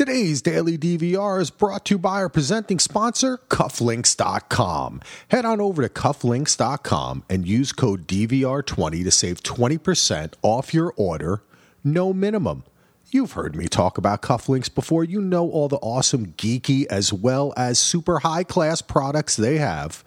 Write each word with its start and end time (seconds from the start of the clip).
Today's 0.00 0.40
Daily 0.40 0.78
DVR 0.78 1.42
is 1.42 1.50
brought 1.50 1.84
to 1.84 1.96
you 1.96 1.98
by 1.98 2.22
our 2.22 2.30
presenting 2.30 2.78
sponsor, 2.78 3.36
Cufflinks.com. 3.48 5.02
Head 5.28 5.44
on 5.44 5.60
over 5.60 5.82
to 5.82 5.90
Cufflinks.com 5.90 7.24
and 7.28 7.46
use 7.46 7.72
code 7.72 8.06
DVR20 8.06 9.04
to 9.04 9.10
save 9.10 9.42
20% 9.42 10.32
off 10.40 10.72
your 10.72 10.94
order, 10.96 11.42
no 11.84 12.14
minimum. 12.14 12.64
You've 13.10 13.32
heard 13.32 13.54
me 13.54 13.68
talk 13.68 13.98
about 13.98 14.22
Cufflinks 14.22 14.74
before. 14.74 15.04
You 15.04 15.20
know 15.20 15.50
all 15.50 15.68
the 15.68 15.76
awesome, 15.76 16.28
geeky, 16.28 16.86
as 16.86 17.12
well 17.12 17.52
as 17.58 17.78
super 17.78 18.20
high 18.20 18.44
class 18.44 18.80
products 18.80 19.36
they 19.36 19.58
have. 19.58 20.02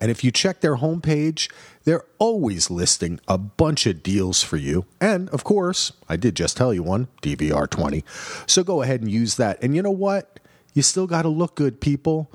And 0.00 0.10
if 0.10 0.22
you 0.22 0.30
check 0.30 0.60
their 0.60 0.76
homepage, 0.76 1.50
they're 1.84 2.04
always 2.18 2.70
listing 2.70 3.20
a 3.28 3.38
bunch 3.38 3.86
of 3.86 4.02
deals 4.02 4.42
for 4.42 4.56
you. 4.56 4.86
And 5.00 5.28
of 5.30 5.44
course, 5.44 5.92
I 6.08 6.16
did 6.16 6.36
just 6.36 6.56
tell 6.56 6.72
you 6.72 6.82
one 6.82 7.08
DVR 7.22 7.68
20. 7.68 8.04
So 8.46 8.62
go 8.62 8.82
ahead 8.82 9.00
and 9.00 9.10
use 9.10 9.36
that. 9.36 9.62
And 9.62 9.74
you 9.74 9.82
know 9.82 9.90
what? 9.90 10.40
You 10.74 10.82
still 10.82 11.06
got 11.06 11.22
to 11.22 11.28
look 11.28 11.56
good, 11.56 11.80
people. 11.80 12.30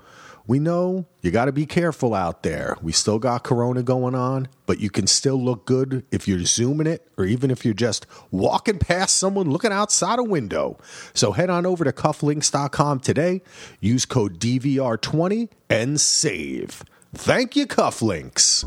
We 0.45 0.59
know 0.59 1.05
you 1.21 1.31
got 1.31 1.45
to 1.45 1.53
be 1.53 1.65
careful 1.65 2.13
out 2.13 2.43
there. 2.43 2.75
We 2.81 2.91
still 2.91 3.17
got 3.17 3.45
Corona 3.45 3.81
going 3.81 4.13
on, 4.13 4.49
but 4.65 4.79
you 4.81 4.89
can 4.89 5.07
still 5.07 5.41
look 5.41 5.65
good 5.65 6.05
if 6.11 6.27
you're 6.27 6.43
zooming 6.43 6.87
it 6.87 7.07
or 7.17 7.23
even 7.23 7.49
if 7.49 7.63
you're 7.63 7.73
just 7.73 8.05
walking 8.29 8.77
past 8.77 9.15
someone 9.15 9.49
looking 9.49 9.71
outside 9.71 10.19
a 10.19 10.23
window. 10.23 10.77
So 11.13 11.31
head 11.31 11.49
on 11.49 11.65
over 11.65 11.85
to 11.85 11.93
cufflinks.com 11.93 12.99
today, 12.99 13.41
use 13.79 14.05
code 14.05 14.37
DVR20 14.39 15.49
and 15.69 16.01
save. 16.01 16.83
Thank 17.15 17.55
you, 17.55 17.67
Cufflinks. 17.67 18.65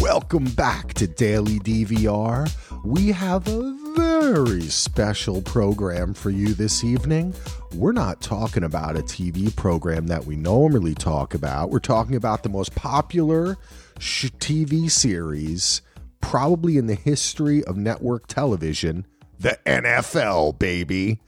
Welcome 0.00 0.44
back 0.44 0.94
to 0.94 1.06
Daily 1.06 1.58
DVR. 1.58 2.48
We 2.84 3.08
have 3.08 3.48
a 3.48 3.76
very 3.96 4.62
special 4.62 5.42
program 5.42 6.14
for 6.14 6.30
you 6.30 6.54
this 6.54 6.84
evening. 6.84 7.34
We're 7.74 7.92
not 7.92 8.20
talking 8.20 8.62
about 8.62 8.96
a 8.96 9.00
TV 9.00 9.54
program 9.54 10.06
that 10.06 10.26
we 10.26 10.36
normally 10.36 10.94
talk 10.94 11.34
about. 11.34 11.70
We're 11.70 11.80
talking 11.80 12.14
about 12.16 12.44
the 12.44 12.48
most 12.48 12.74
popular 12.74 13.56
sh- 13.98 14.26
TV 14.38 14.90
series, 14.90 15.82
probably 16.20 16.76
in 16.76 16.86
the 16.86 16.94
history 16.94 17.64
of 17.64 17.76
network 17.76 18.26
television, 18.28 19.06
the 19.40 19.58
NFL, 19.66 20.58
baby. 20.58 21.20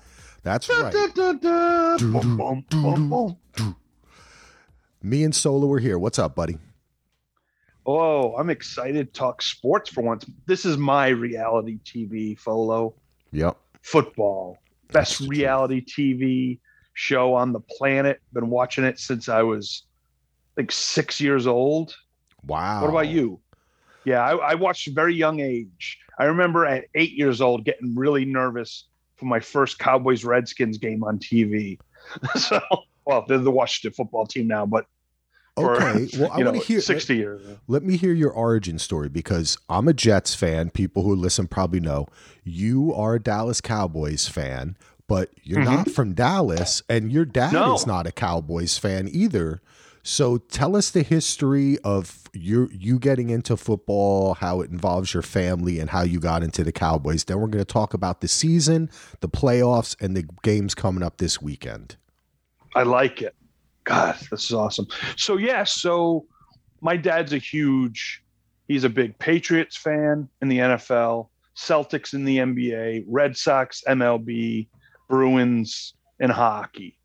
That's 0.44 0.68
right. 0.68 0.92
Me 5.06 5.22
and 5.22 5.32
Solo 5.32 5.72
are 5.72 5.78
here. 5.78 6.00
What's 6.00 6.18
up, 6.18 6.34
buddy? 6.34 6.58
Oh, 7.86 8.34
I'm 8.34 8.50
excited 8.50 9.06
to 9.06 9.12
talk 9.16 9.40
sports 9.40 9.88
for 9.88 10.02
once. 10.02 10.26
This 10.46 10.64
is 10.64 10.76
my 10.76 11.06
reality 11.10 11.78
TV, 11.84 12.36
Folo. 12.36 12.92
Yep. 13.30 13.56
Football. 13.82 14.58
Best 14.90 15.20
reality 15.20 15.80
TV 15.80 16.58
show 16.94 17.34
on 17.34 17.52
the 17.52 17.60
planet. 17.60 18.20
Been 18.32 18.50
watching 18.50 18.82
it 18.82 18.98
since 18.98 19.28
I 19.28 19.42
was 19.42 19.84
like 20.56 20.72
six 20.72 21.20
years 21.20 21.46
old. 21.46 21.94
Wow. 22.44 22.80
What 22.80 22.90
about 22.90 23.06
you? 23.06 23.38
Yeah, 24.04 24.24
I, 24.24 24.34
I 24.34 24.54
watched 24.56 24.88
very 24.88 25.14
young 25.14 25.38
age. 25.38 26.00
I 26.18 26.24
remember 26.24 26.66
at 26.66 26.86
eight 26.96 27.12
years 27.12 27.40
old 27.40 27.64
getting 27.64 27.94
really 27.94 28.24
nervous 28.24 28.88
for 29.14 29.26
my 29.26 29.38
first 29.38 29.78
Cowboys 29.78 30.24
Redskins 30.24 30.78
game 30.78 31.04
on 31.04 31.20
TV. 31.20 31.78
so, 32.34 32.60
well, 33.04 33.24
they're 33.28 33.38
the 33.38 33.52
Washington 33.52 33.94
football 33.94 34.26
team 34.26 34.48
now, 34.48 34.66
but 34.66 34.86
for, 35.56 35.76
Okay. 35.82 36.08
Well, 36.18 36.30
I 36.32 36.42
want 36.44 36.56
to 36.60 36.62
hear 36.66 36.80
60 36.80 37.16
years. 37.16 37.40
Let 37.66 37.82
me 37.82 37.96
hear 37.96 38.12
your 38.12 38.30
origin 38.30 38.78
story 38.78 39.08
because 39.08 39.56
I'm 39.68 39.88
a 39.88 39.92
Jets 39.94 40.34
fan. 40.34 40.70
People 40.70 41.02
who 41.02 41.14
listen 41.16 41.46
probably 41.48 41.80
know 41.80 42.06
you 42.44 42.92
are 42.94 43.14
a 43.14 43.20
Dallas 43.20 43.60
Cowboys 43.60 44.28
fan, 44.28 44.76
but 45.08 45.30
you're 45.42 45.64
not 45.64 45.90
from 45.90 46.14
Dallas, 46.14 46.82
and 46.88 47.10
your 47.12 47.24
dad 47.24 47.52
Mm-hmm. 47.52 47.68
No. 47.68 47.74
is 47.74 47.86
not 47.86 48.06
a 48.06 48.12
Cowboys 48.12 48.76
fan 48.78 49.08
either. 49.10 49.60
So 50.02 50.36
tell 50.38 50.76
us 50.76 50.90
the 50.90 51.02
history 51.02 51.78
of 51.82 52.22
you 52.32 52.68
you 52.72 52.98
getting 53.00 53.28
into 53.30 53.56
football, 53.56 54.34
how 54.34 54.60
it 54.60 54.70
involves 54.70 55.12
your 55.14 55.22
family, 55.24 55.80
and 55.80 55.90
how 55.90 56.02
you 56.02 56.20
got 56.20 56.42
into 56.44 56.62
the 56.62 56.70
Cowboys. 56.70 57.24
Then 57.24 57.40
we're 57.40 57.48
going 57.48 57.64
to 57.64 57.72
talk 57.72 57.92
about 57.92 58.20
the 58.20 58.28
season, 58.28 58.88
the 59.20 59.28
playoffs, 59.28 59.96
and 60.00 60.16
the 60.16 60.24
games 60.44 60.74
coming 60.76 61.02
up 61.02 61.16
this 61.16 61.42
weekend. 61.42 61.96
I 62.74 62.82
like 62.84 63.20
it. 63.22 63.34
God, 63.86 64.16
this 64.30 64.44
is 64.44 64.52
awesome. 64.52 64.86
So 65.16 65.38
yeah, 65.38 65.64
so 65.64 66.26
my 66.80 66.96
dad's 66.96 67.32
a 67.32 67.38
huge 67.38 68.22
he's 68.68 68.84
a 68.84 68.88
big 68.88 69.18
Patriots 69.18 69.76
fan 69.76 70.28
in 70.42 70.48
the 70.48 70.58
NFL, 70.58 71.28
Celtics 71.56 72.12
in 72.12 72.24
the 72.24 72.38
NBA, 72.38 73.04
Red 73.06 73.36
Sox, 73.36 73.82
MLB, 73.88 74.68
Bruins, 75.08 75.94
and 76.18 76.32
hockey. 76.32 76.98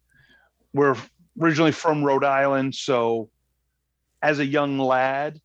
We're 0.73 0.95
originally 1.39 1.71
from 1.71 2.03
Rhode 2.03 2.23
Island, 2.23 2.75
so 2.75 3.29
as 4.23 4.39
a 4.39 4.45
young 4.45 4.79
lad, 4.79 5.39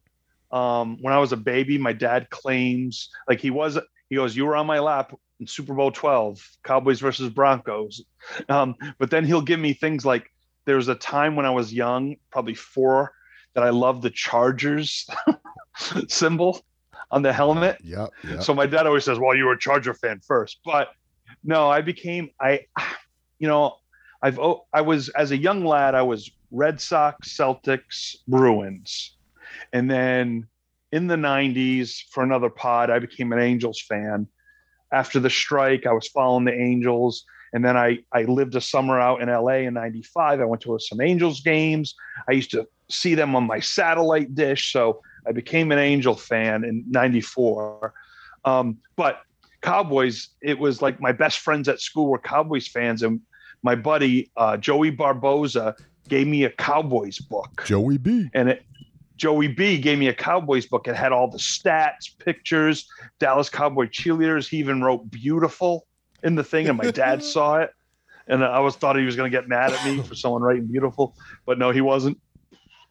um, 0.51 0.99
when 1.03 1.13
I 1.13 1.19
was 1.19 1.33
a 1.33 1.37
baby, 1.37 1.77
my 1.77 1.93
dad 1.93 2.31
claims 2.31 3.11
like 3.29 3.41
he 3.41 3.51
was 3.51 3.79
he 4.09 4.17
goes, 4.17 4.37
You 4.37 4.47
were 4.47 4.57
on 4.57 4.67
my 4.67 4.79
lap 4.79 5.13
in 5.39 5.47
Super 5.47 5.75
Bowl 5.75 5.91
12, 5.91 6.41
Cowboys 6.65 7.01
versus 7.01 7.29
Broncos. 7.31 8.03
Um, 8.49 8.75
but 8.99 9.11
then 9.11 9.25
he'll 9.25 9.43
give 9.43 9.61
me 9.61 9.73
things 9.73 10.07
like 10.07 10.31
there 10.67 10.77
was 10.77 10.89
a 10.89 10.95
time 10.95 11.37
when 11.37 11.47
I 11.47 11.51
was 11.51 11.73
young, 11.73 12.17
probably 12.31 12.55
four, 12.55 13.13
that 13.55 13.65
I 13.65 13.71
loved 13.71 14.03
the 14.03 14.11
Chargers 14.11 15.09
symbol 16.09 16.61
on 17.11 17.23
the 17.23 17.33
helmet. 17.33 17.79
Yep. 17.83 18.11
yep. 18.25 18.43
So 18.43 18.53
my 18.53 18.67
dad 18.67 18.87
always 18.87 19.05
says, 19.05 19.19
"Well, 19.19 19.35
you 19.35 19.47
were 19.47 19.53
a 19.53 19.59
Charger 19.59 19.95
fan 19.95 20.21
first. 20.21 20.61
but 20.65 20.89
no, 21.43 21.71
I 21.71 21.81
became 21.81 22.31
I, 22.41 22.67
you 23.39 23.49
know, 23.49 23.77
I've 24.23 24.39
I 24.73 24.81
was 24.81 25.09
as 25.11 25.31
a 25.31 25.37
young 25.37 25.65
lad, 25.65 25.95
I 25.95 26.03
was 26.03 26.31
Red 26.51 26.81
Sox, 26.81 27.37
Celtics, 27.37 28.17
Bruins, 28.29 29.17
and 29.73 29.91
then 29.91 30.49
in 30.93 31.07
the 31.07 31.17
'90s 31.17 32.03
for 32.11 32.23
another 32.23 32.51
pod, 32.51 32.91
I 32.91 32.99
became 32.99 33.33
an 33.33 33.39
Angels 33.39 33.81
fan. 33.81 34.27
After 34.93 35.19
the 35.19 35.31
strike, 35.31 35.87
I 35.87 35.93
was 35.93 36.09
following 36.09 36.45
the 36.45 36.55
Angels. 36.55 37.25
And 37.53 37.65
then 37.65 37.77
I, 37.77 37.99
I 38.13 38.23
lived 38.23 38.55
a 38.55 38.61
summer 38.61 39.01
out 39.01 39.23
in 39.23 39.29
LA 39.29 39.67
in 39.67 39.75
95. 39.75 40.41
I 40.41 40.45
went 40.45 40.63
to 40.63 40.79
some 40.79 41.01
Angels 41.01 41.41
games. 41.41 41.95
I 42.29 42.33
used 42.33 42.51
to 42.53 42.67
see 42.91 43.15
them 43.15 43.35
on 43.35 43.47
my 43.47 43.61
satellite 43.61 44.35
dish. 44.35 44.73
So 44.73 45.01
I 45.27 45.33
became 45.33 45.73
an 45.73 45.79
Angel 45.79 46.15
fan 46.15 46.65
in 46.65 46.85
94. 46.89 47.95
Um, 48.45 48.79
but 48.97 49.23
Cowboys, 49.63 50.29
it 50.41 50.59
was 50.59 50.83
like 50.83 51.01
my 51.01 51.13
best 51.13 51.41
friends 51.41 51.69
at 51.69 51.81
school 51.81 52.09
were 52.09 52.19
Cowboys 52.19 52.69
fans. 52.69 53.03
And 53.03 53.21
my 53.63 53.75
buddy, 53.75 54.31
uh, 54.37 54.57
Joey 54.57 54.91
Barboza, 54.91 55.75
gave 56.09 56.27
me 56.27 56.45
a 56.45 56.51
Cowboys 56.51 57.19
book. 57.19 57.65
Joey 57.67 57.99
B. 57.99 58.29
And 58.33 58.51
it, 58.51 58.65
Joey 59.17 59.49
B 59.49 59.79
gave 59.79 59.99
me 59.99 60.09
a 60.09 60.15
Cowboys 60.15 60.67
book. 60.67 60.87
It 60.87 60.95
had 60.95 61.11
all 61.11 61.29
the 61.29 61.39
stats, 61.39 62.17
pictures, 62.19 62.87
Dallas 63.19 63.49
Cowboy 63.49 63.87
cheerleaders. 63.87 64.49
He 64.49 64.59
even 64.59 64.83
wrote 64.83 65.11
beautiful 65.11 65.87
in 66.23 66.35
the 66.35 66.45
thing, 66.45 66.69
and 66.69 66.79
my 66.79 66.91
dad 66.91 67.23
saw 67.35 67.61
it. 67.61 67.71
And 68.29 68.45
I 68.45 68.59
was 68.59 68.75
thought 68.75 68.97
he 68.97 69.05
was 69.05 69.15
going 69.15 69.31
to 69.31 69.37
get 69.37 69.49
mad 69.49 69.73
at 69.73 69.87
me 69.87 70.03
for 70.03 70.17
someone 70.17 70.43
writing 70.43 70.67
beautiful, 70.67 71.15
but 71.47 71.59
no, 71.59 71.71
he 71.71 71.81
wasn't. 71.81 72.21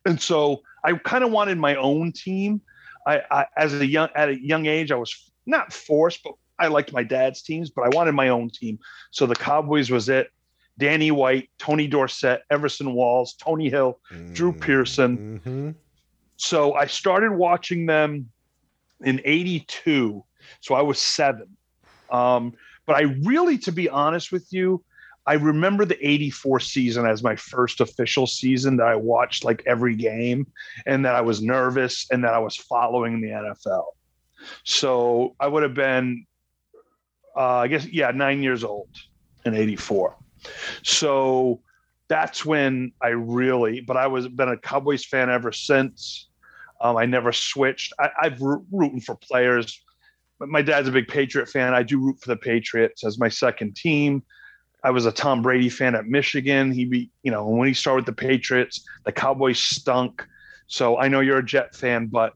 And 0.06 0.22
so 0.22 0.62
I 0.84 0.94
kind 0.94 1.26
of 1.26 1.32
wanted 1.32 1.58
my 1.58 1.76
own 1.76 2.14
team. 2.14 2.62
I, 3.06 3.22
I 3.30 3.46
as 3.58 3.74
a 3.74 3.86
young 3.86 4.10
at 4.16 4.30
a 4.30 4.40
young 4.40 4.66
age, 4.66 4.92
I 4.92 4.96
was 4.96 5.32
not 5.46 5.74
forced, 5.74 6.24
but 6.24 6.34
I 6.58 6.68
liked 6.68 6.94
my 6.94 7.04
dad's 7.04 7.42
teams, 7.42 7.70
but 7.70 7.82
I 7.82 7.90
wanted 7.90 8.14
my 8.14 8.30
own 8.30 8.50
team. 8.50 8.80
So 9.12 9.26
the 9.26 9.36
Cowboys 9.36 9.90
was 9.90 10.08
it. 10.08 10.30
Danny 10.78 11.12
White, 11.12 11.50
Tony 11.58 11.88
Dorsett, 11.88 12.42
Everson 12.50 12.94
Walls, 12.94 13.34
Tony 13.34 13.70
Hill, 13.70 14.00
Drew 14.34 14.52
Pearson. 14.54 15.76
So 16.38 16.74
I 16.74 16.86
started 16.86 17.32
watching 17.32 17.86
them 17.86 18.30
in 19.04 19.22
82. 19.24 20.24
So 20.60 20.76
I 20.76 20.82
was 20.82 21.00
seven. 21.00 21.56
Um, 22.12 22.54
but 22.86 22.96
I 22.96 23.02
really, 23.24 23.58
to 23.60 23.72
be 23.72 23.90
honest 23.90 24.32
with 24.32 24.52
you, 24.52 24.84
I 25.28 25.34
remember 25.34 25.86
the 25.86 26.08
84 26.08 26.60
season 26.60 27.06
as 27.06 27.24
my 27.24 27.36
first 27.36 27.82
official 27.82 28.28
season 28.28 28.78
that 28.78 28.88
I 28.88 28.96
watched 28.96 29.44
like 29.44 29.64
every 29.66 29.96
game 29.96 30.46
and 30.86 31.04
that 31.04 31.16
I 31.16 31.22
was 31.22 31.42
nervous 31.42 32.06
and 32.12 32.24
that 32.24 32.34
I 32.34 32.40
was 32.40 32.56
following 32.56 33.22
the 33.22 33.30
NFL. 33.30 33.86
So 34.64 35.36
I 35.40 35.48
would 35.48 35.64
have 35.64 35.74
been, 35.74 36.28
uh, 37.36 37.58
I 37.58 37.68
guess, 37.68 37.88
yeah, 37.88 38.12
nine 38.12 38.44
years 38.44 38.64
old 38.64 38.90
in 39.46 39.56
84. 39.56 40.16
So 40.84 41.62
that's 42.08 42.46
when 42.46 42.92
I 43.02 43.10
really, 43.10 43.82
but 43.82 43.98
I 43.98 44.06
was 44.06 44.28
been 44.28 44.50
a 44.50 44.58
Cowboys 44.58 45.06
fan 45.06 45.30
ever 45.30 45.52
since. 45.52 46.28
Um, 46.82 46.98
I 46.98 47.06
never 47.06 47.32
switched. 47.32 47.94
I, 48.00 48.10
I've 48.22 48.42
root, 48.42 48.64
rooting 48.72 49.02
for 49.02 49.16
players. 49.16 49.82
My 50.40 50.62
dad's 50.62 50.88
a 50.88 50.92
big 50.92 51.08
Patriot 51.08 51.48
fan. 51.48 51.74
I 51.74 51.84
do 51.84 52.00
root 52.00 52.20
for 52.22 52.28
the 52.28 52.36
Patriots 52.36 53.06
as 53.06 53.18
my 53.18 53.30
second 53.30 53.76
team. 53.76 54.24
I 54.84 54.92
was 54.92 55.06
a 55.06 55.12
Tom 55.12 55.42
Brady 55.42 55.70
fan 55.70 55.96
at 55.96 56.06
Michigan. 56.06 56.72
He 56.72 56.86
be, 56.86 57.10
you 57.24 57.32
know, 57.32 57.48
when 57.48 57.68
he 57.68 57.74
started 57.74 58.06
with 58.06 58.16
the 58.16 58.28
Patriots, 58.28 58.86
the 59.06 59.12
Cowboys 59.12 59.60
stunk. 59.60 60.26
So 60.68 60.98
I 60.98 61.08
know 61.08 61.22
you're 61.22 61.40
a 61.40 61.46
Jet 61.46 61.76
fan, 61.76 62.08
but 62.08 62.34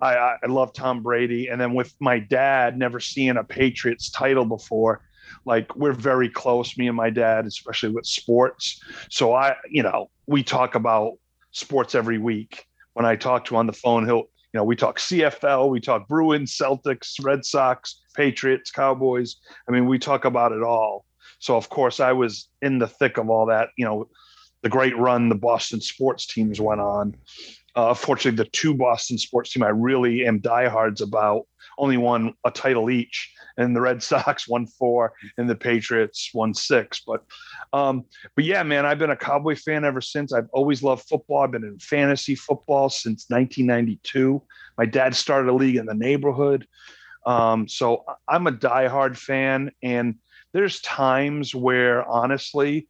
I, 0.00 0.16
I, 0.16 0.36
I 0.42 0.46
love 0.46 0.72
Tom 0.72 1.02
Brady. 1.02 1.48
And 1.48 1.60
then 1.60 1.74
with 1.74 1.94
my 2.00 2.18
dad 2.18 2.76
never 2.78 2.98
seeing 2.98 3.36
a 3.36 3.44
Patriots 3.44 4.10
title 4.10 4.44
before, 4.44 5.02
like 5.44 5.76
we're 5.76 5.92
very 5.92 6.28
close, 6.28 6.76
me 6.76 6.88
and 6.88 6.96
my 6.96 7.10
dad, 7.10 7.46
especially 7.46 7.90
with 7.90 8.06
sports. 8.06 8.80
So 9.08 9.34
I, 9.34 9.56
you 9.70 9.82
know, 9.82 10.10
we 10.26 10.42
talk 10.42 10.74
about 10.74 11.18
sports 11.52 11.94
every 11.94 12.18
week. 12.18 12.66
When 12.94 13.06
I 13.06 13.16
talk 13.16 13.44
to 13.46 13.54
him 13.54 13.58
on 13.58 13.66
the 13.66 13.72
phone, 13.72 14.06
he'll, 14.06 14.24
you 14.52 14.58
know, 14.58 14.64
we 14.64 14.76
talk 14.76 14.98
CFL, 14.98 15.70
we 15.70 15.80
talk 15.80 16.08
Bruins, 16.08 16.56
Celtics, 16.56 17.14
Red 17.22 17.44
Sox, 17.44 18.02
Patriots, 18.14 18.70
Cowboys. 18.70 19.36
I 19.68 19.72
mean, 19.72 19.86
we 19.86 19.98
talk 19.98 20.24
about 20.24 20.52
it 20.52 20.62
all. 20.62 21.06
So 21.38 21.56
of 21.56 21.68
course 21.70 22.00
I 22.00 22.12
was 22.12 22.48
in 22.60 22.78
the 22.78 22.86
thick 22.86 23.16
of 23.16 23.30
all 23.30 23.46
that, 23.46 23.70
you 23.76 23.84
know, 23.84 24.08
the 24.62 24.68
great 24.68 24.96
run 24.96 25.28
the 25.28 25.34
Boston 25.34 25.80
sports 25.80 26.26
teams 26.26 26.60
went 26.60 26.80
on. 26.80 27.16
Uh, 27.74 27.94
fortunately, 27.94 28.36
the 28.36 28.50
two 28.50 28.74
Boston 28.74 29.18
sports 29.18 29.52
team 29.52 29.62
I 29.62 29.70
really 29.70 30.26
am 30.26 30.38
diehards 30.38 31.00
about 31.00 31.46
only 31.78 31.96
won 31.96 32.34
a 32.44 32.50
title 32.50 32.90
each, 32.90 33.32
and 33.56 33.74
the 33.76 33.80
Red 33.80 34.02
Sox 34.02 34.48
won 34.48 34.66
four, 34.66 35.12
and 35.36 35.48
the 35.48 35.54
Patriots 35.54 36.30
won 36.34 36.54
six. 36.54 37.02
But, 37.06 37.24
um, 37.72 38.04
but 38.34 38.44
yeah, 38.44 38.62
man, 38.62 38.86
I've 38.86 38.98
been 38.98 39.10
a 39.10 39.16
Cowboy 39.16 39.56
fan 39.56 39.84
ever 39.84 40.00
since. 40.00 40.32
I've 40.32 40.48
always 40.52 40.82
loved 40.82 41.08
football. 41.08 41.42
I've 41.42 41.50
been 41.50 41.64
in 41.64 41.78
fantasy 41.78 42.34
football 42.34 42.88
since 42.88 43.26
1992. 43.28 44.42
My 44.78 44.86
dad 44.86 45.14
started 45.14 45.50
a 45.50 45.54
league 45.54 45.76
in 45.76 45.86
the 45.86 45.94
neighborhood, 45.94 46.66
um, 47.26 47.68
so 47.68 48.04
I'm 48.28 48.46
a 48.46 48.52
diehard 48.52 49.16
fan. 49.16 49.70
And 49.82 50.16
there's 50.52 50.80
times 50.80 51.54
where, 51.54 52.06
honestly, 52.08 52.88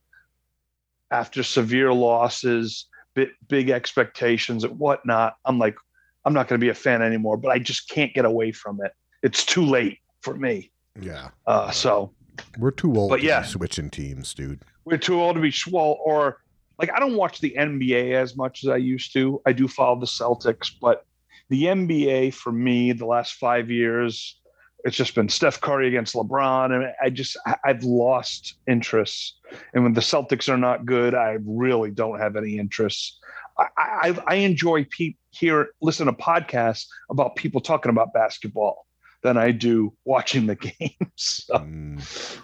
after 1.11 1.43
severe 1.43 1.93
losses, 1.93 2.87
big, 3.15 3.29
big 3.49 3.71
expectations 3.71 4.65
and 4.65 4.79
whatnot, 4.79 5.37
I'm 5.45 5.59
like, 5.59 5.77
I'm 6.25 6.33
not 6.33 6.49
going 6.49 6.61
to 6.61 6.65
be 6.65 6.71
a 6.71 6.75
fan 6.75 7.03
anymore. 7.03 7.37
But 7.37 7.51
I 7.51 7.59
just 7.59 7.89
can't 7.89 8.15
get 8.15 8.25
away 8.25 8.53
from 8.53 8.81
it. 8.83 8.93
It's 9.23 9.45
too 9.45 9.65
late 9.65 9.99
for 10.23 10.35
me. 10.35 10.71
Yeah. 11.01 11.31
Uh, 11.47 11.71
so 11.71 12.13
we're 12.59 12.71
too 12.71 12.95
old 12.95 13.11
but 13.11 13.21
to 13.21 13.27
yeah. 13.27 13.43
be 13.43 13.49
switching 13.49 13.91
teams, 13.91 14.35
dude. 14.35 14.61
we're 14.85 14.99
too 14.99 15.21
old 15.21 15.37
to 15.37 15.43
be 15.43 15.51
swole 15.51 16.01
or 16.05 16.39
like 16.79 16.91
I 16.95 16.99
don't 16.99 17.17
watch 17.17 17.41
the 17.41 17.55
NBA 17.57 18.15
as 18.15 18.37
much 18.37 18.65
as 18.65 18.71
I 18.71 18.77
used 18.77 19.13
to. 19.15 19.41
I 19.47 19.53
do 19.53 19.69
follow 19.69 20.01
the 20.01 20.07
Celtics, 20.07 20.71
but 20.81 21.05
the 21.49 21.65
NBA 21.65 22.35
for 22.35 22.53
me 22.53 22.93
the 22.93 23.07
last 23.07 23.35
five 23.35 23.71
years, 23.71 24.39
it's 24.85 24.97
just 24.97 25.15
been 25.15 25.29
Steph 25.29 25.61
Curry 25.61 25.89
against 25.89 26.15
LeBron, 26.15 26.75
and 26.75 26.93
I 27.01 27.11
just 27.11 27.37
I've 27.65 27.85
lost 27.85 28.55
interest. 28.67 29.39
And 29.75 29.85
when 29.85 29.93
the 29.93 30.01
Celtics 30.01 30.49
are 30.49 30.57
not 30.57 30.87
good, 30.87 31.15
I 31.15 31.39
really 31.45 31.91
don't 31.91 32.19
have 32.19 32.37
any 32.37 32.59
interest. 32.59 33.19
I 33.59 33.67
I, 33.77 34.23
I 34.27 34.35
enjoy 34.37 34.85
pe- 34.87 35.15
hear 35.31 35.69
listen 35.81 36.07
to 36.07 36.13
podcasts 36.13 36.87
about 37.11 37.37
people 37.37 37.61
talking 37.61 37.91
about 37.91 38.13
basketball 38.13 38.87
than 39.23 39.37
I 39.37 39.51
do 39.53 39.93
watching 40.05 40.47
the 40.47 40.55
games. 40.79 40.99
So, 41.17 41.55
Mm. 41.59 42.39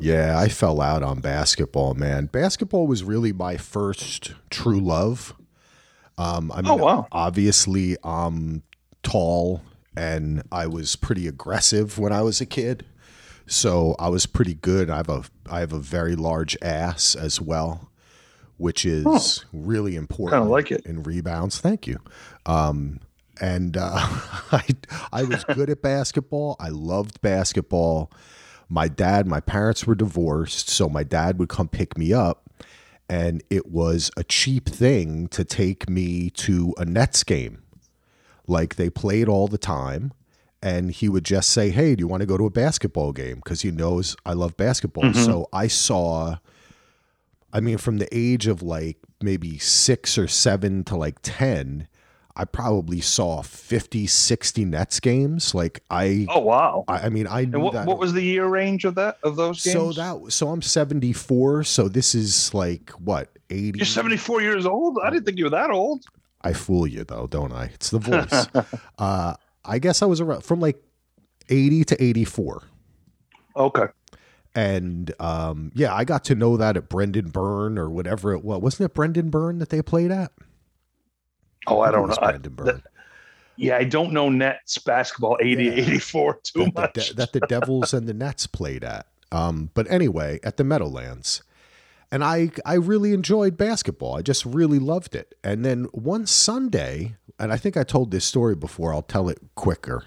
Yeah, 0.00 0.38
I 0.38 0.48
fell 0.48 0.80
out 0.80 1.02
on 1.02 1.20
basketball, 1.20 1.94
man. 1.94 2.26
Basketball 2.26 2.86
was 2.86 3.02
really 3.02 3.32
my 3.32 3.56
first 3.56 4.32
true 4.48 4.78
love. 4.78 5.34
Um, 6.16 6.52
I 6.52 6.62
mean, 6.62 6.70
Oh, 6.70 6.76
wow. 6.76 7.06
obviously, 7.10 7.96
I'm 8.04 8.62
tall 9.02 9.62
and 9.96 10.42
I 10.52 10.66
was 10.68 10.94
pretty 10.94 11.26
aggressive 11.26 11.98
when 11.98 12.12
I 12.12 12.22
was 12.22 12.40
a 12.40 12.46
kid, 12.46 12.84
so 13.46 13.96
I 13.98 14.08
was 14.08 14.26
pretty 14.26 14.54
good. 14.54 14.88
I 14.88 14.98
have 14.98 15.08
a 15.08 15.24
I 15.50 15.60
have 15.60 15.72
a 15.72 15.80
very 15.80 16.14
large 16.14 16.56
ass 16.62 17.16
as 17.16 17.40
well, 17.40 17.90
which 18.56 18.84
is 18.84 19.44
really 19.52 19.96
important. 19.96 20.42
Kinda 20.42 20.52
like 20.52 20.70
it. 20.70 20.86
in 20.86 21.02
rebounds. 21.02 21.58
Thank 21.58 21.88
you. 21.88 21.98
Um, 22.46 23.00
and 23.40 23.76
uh, 23.76 23.92
I 24.52 24.64
I 25.12 25.22
was 25.24 25.44
good 25.44 25.70
at 25.70 25.82
basketball. 25.82 26.56
I 26.58 26.68
loved 26.68 27.20
basketball. 27.20 28.10
My 28.68 28.88
dad, 28.88 29.26
my 29.26 29.40
parents 29.40 29.86
were 29.86 29.94
divorced, 29.94 30.68
so 30.68 30.88
my 30.88 31.02
dad 31.02 31.38
would 31.38 31.48
come 31.48 31.68
pick 31.68 31.96
me 31.96 32.12
up, 32.12 32.50
and 33.08 33.42
it 33.48 33.70
was 33.70 34.10
a 34.16 34.24
cheap 34.24 34.68
thing 34.68 35.28
to 35.28 35.44
take 35.44 35.88
me 35.88 36.30
to 36.30 36.74
a 36.76 36.84
Nets 36.84 37.24
game. 37.24 37.62
Like 38.46 38.76
they 38.76 38.90
played 38.90 39.28
all 39.28 39.48
the 39.48 39.58
time, 39.58 40.12
and 40.62 40.90
he 40.90 41.08
would 41.08 41.24
just 41.24 41.50
say, 41.50 41.70
"Hey, 41.70 41.94
do 41.94 42.02
you 42.02 42.08
want 42.08 42.20
to 42.20 42.26
go 42.26 42.36
to 42.36 42.46
a 42.46 42.50
basketball 42.50 43.12
game?" 43.12 43.36
Because 43.36 43.62
he 43.62 43.70
knows 43.70 44.16
I 44.26 44.34
love 44.34 44.56
basketball. 44.56 45.12
So 45.14 45.48
I 45.52 45.66
saw 45.68 46.36
I 47.52 47.60
mean, 47.60 47.78
from 47.78 47.98
the 47.98 48.08
age 48.12 48.46
of 48.46 48.62
like 48.62 48.98
maybe 49.22 49.58
six 49.58 50.18
or 50.18 50.28
seven 50.28 50.84
to 50.84 50.96
like 50.96 51.18
10, 51.22 51.88
I 52.40 52.44
probably 52.44 53.00
saw 53.00 53.42
50, 53.42 54.06
60 54.06 54.64
Nets 54.64 55.00
games. 55.00 55.54
Like 55.54 55.82
I, 55.90 56.26
oh 56.30 56.38
wow. 56.38 56.84
I, 56.86 56.98
I 56.98 57.08
mean, 57.08 57.26
I 57.26 57.44
knew 57.44 57.54
And 57.56 57.62
what, 57.64 57.72
that. 57.74 57.86
what 57.86 57.98
was 57.98 58.12
the 58.12 58.22
year 58.22 58.46
range 58.46 58.84
of 58.84 58.94
that 58.94 59.18
of 59.24 59.34
those 59.34 59.62
games? 59.62 59.74
so 59.74 59.92
that, 59.92 60.32
so 60.32 60.48
I'm 60.48 60.62
74. 60.62 61.64
So 61.64 61.88
this 61.88 62.14
is 62.14 62.54
like 62.54 62.90
what, 62.92 63.28
80? 63.50 63.80
you're 63.80 63.84
74 63.86 64.40
years 64.40 64.66
old. 64.66 64.98
I 65.02 65.10
didn't 65.10 65.24
think 65.24 65.36
you 65.36 65.44
were 65.44 65.50
that 65.50 65.70
old. 65.70 66.04
I 66.42 66.52
fool 66.52 66.86
you 66.86 67.02
though, 67.02 67.26
don't 67.26 67.52
I? 67.52 67.64
It's 67.74 67.90
the 67.90 67.98
voice. 67.98 68.46
uh, 68.98 69.34
I 69.64 69.78
guess 69.80 70.00
I 70.00 70.06
was 70.06 70.20
around 70.20 70.44
from 70.44 70.60
like 70.60 70.80
80 71.48 71.84
to 71.84 72.02
84. 72.02 72.62
Okay. 73.56 73.86
And 74.54 75.12
um, 75.20 75.72
yeah, 75.74 75.94
I 75.94 76.04
got 76.04 76.24
to 76.26 76.34
know 76.34 76.56
that 76.56 76.76
at 76.76 76.88
Brendan 76.88 77.30
Byrne 77.30 77.78
or 77.78 77.90
whatever 77.90 78.32
it 78.32 78.44
was. 78.44 78.60
Wasn't 78.62 78.88
it 78.88 78.94
Brendan 78.94 79.30
Byrne 79.30 79.58
that 79.58 79.68
they 79.70 79.82
played 79.82 80.10
at? 80.12 80.30
Oh, 81.66 81.80
I 81.80 81.90
don't 81.90 82.08
know. 82.08 82.38
Byrne. 82.50 82.66
that- 82.66 82.82
yeah, 83.56 83.76
I 83.76 83.82
don't 83.84 84.12
know 84.12 84.28
Nets 84.28 84.78
basketball 84.78 85.36
80, 85.40 85.64
Yeah. 85.64 85.72
84 85.72 86.38
too 86.44 86.64
that, 86.64 86.74
the, 86.74 86.80
much. 86.80 87.08
De- 87.08 87.14
that 87.14 87.32
the 87.32 87.40
Devils 87.40 87.92
and 87.92 88.06
the 88.06 88.14
Nets 88.14 88.46
played 88.46 88.84
at. 88.84 89.06
Um, 89.32 89.70
but 89.74 89.90
anyway, 89.90 90.38
at 90.44 90.56
the 90.58 90.64
Meadowlands. 90.64 91.42
And 92.10 92.24
I 92.24 92.52
I 92.64 92.74
really 92.74 93.12
enjoyed 93.12 93.56
basketball. 93.58 94.16
I 94.16 94.22
just 94.22 94.46
really 94.46 94.78
loved 94.78 95.14
it. 95.14 95.34
And 95.44 95.64
then 95.64 95.84
one 95.92 96.24
Sunday, 96.26 97.16
and 97.38 97.52
I 97.52 97.56
think 97.58 97.76
I 97.76 97.82
told 97.82 98.10
this 98.12 98.24
story 98.24 98.54
before, 98.54 98.94
I'll 98.94 99.02
tell 99.02 99.28
it 99.28 99.38
quicker. 99.56 100.04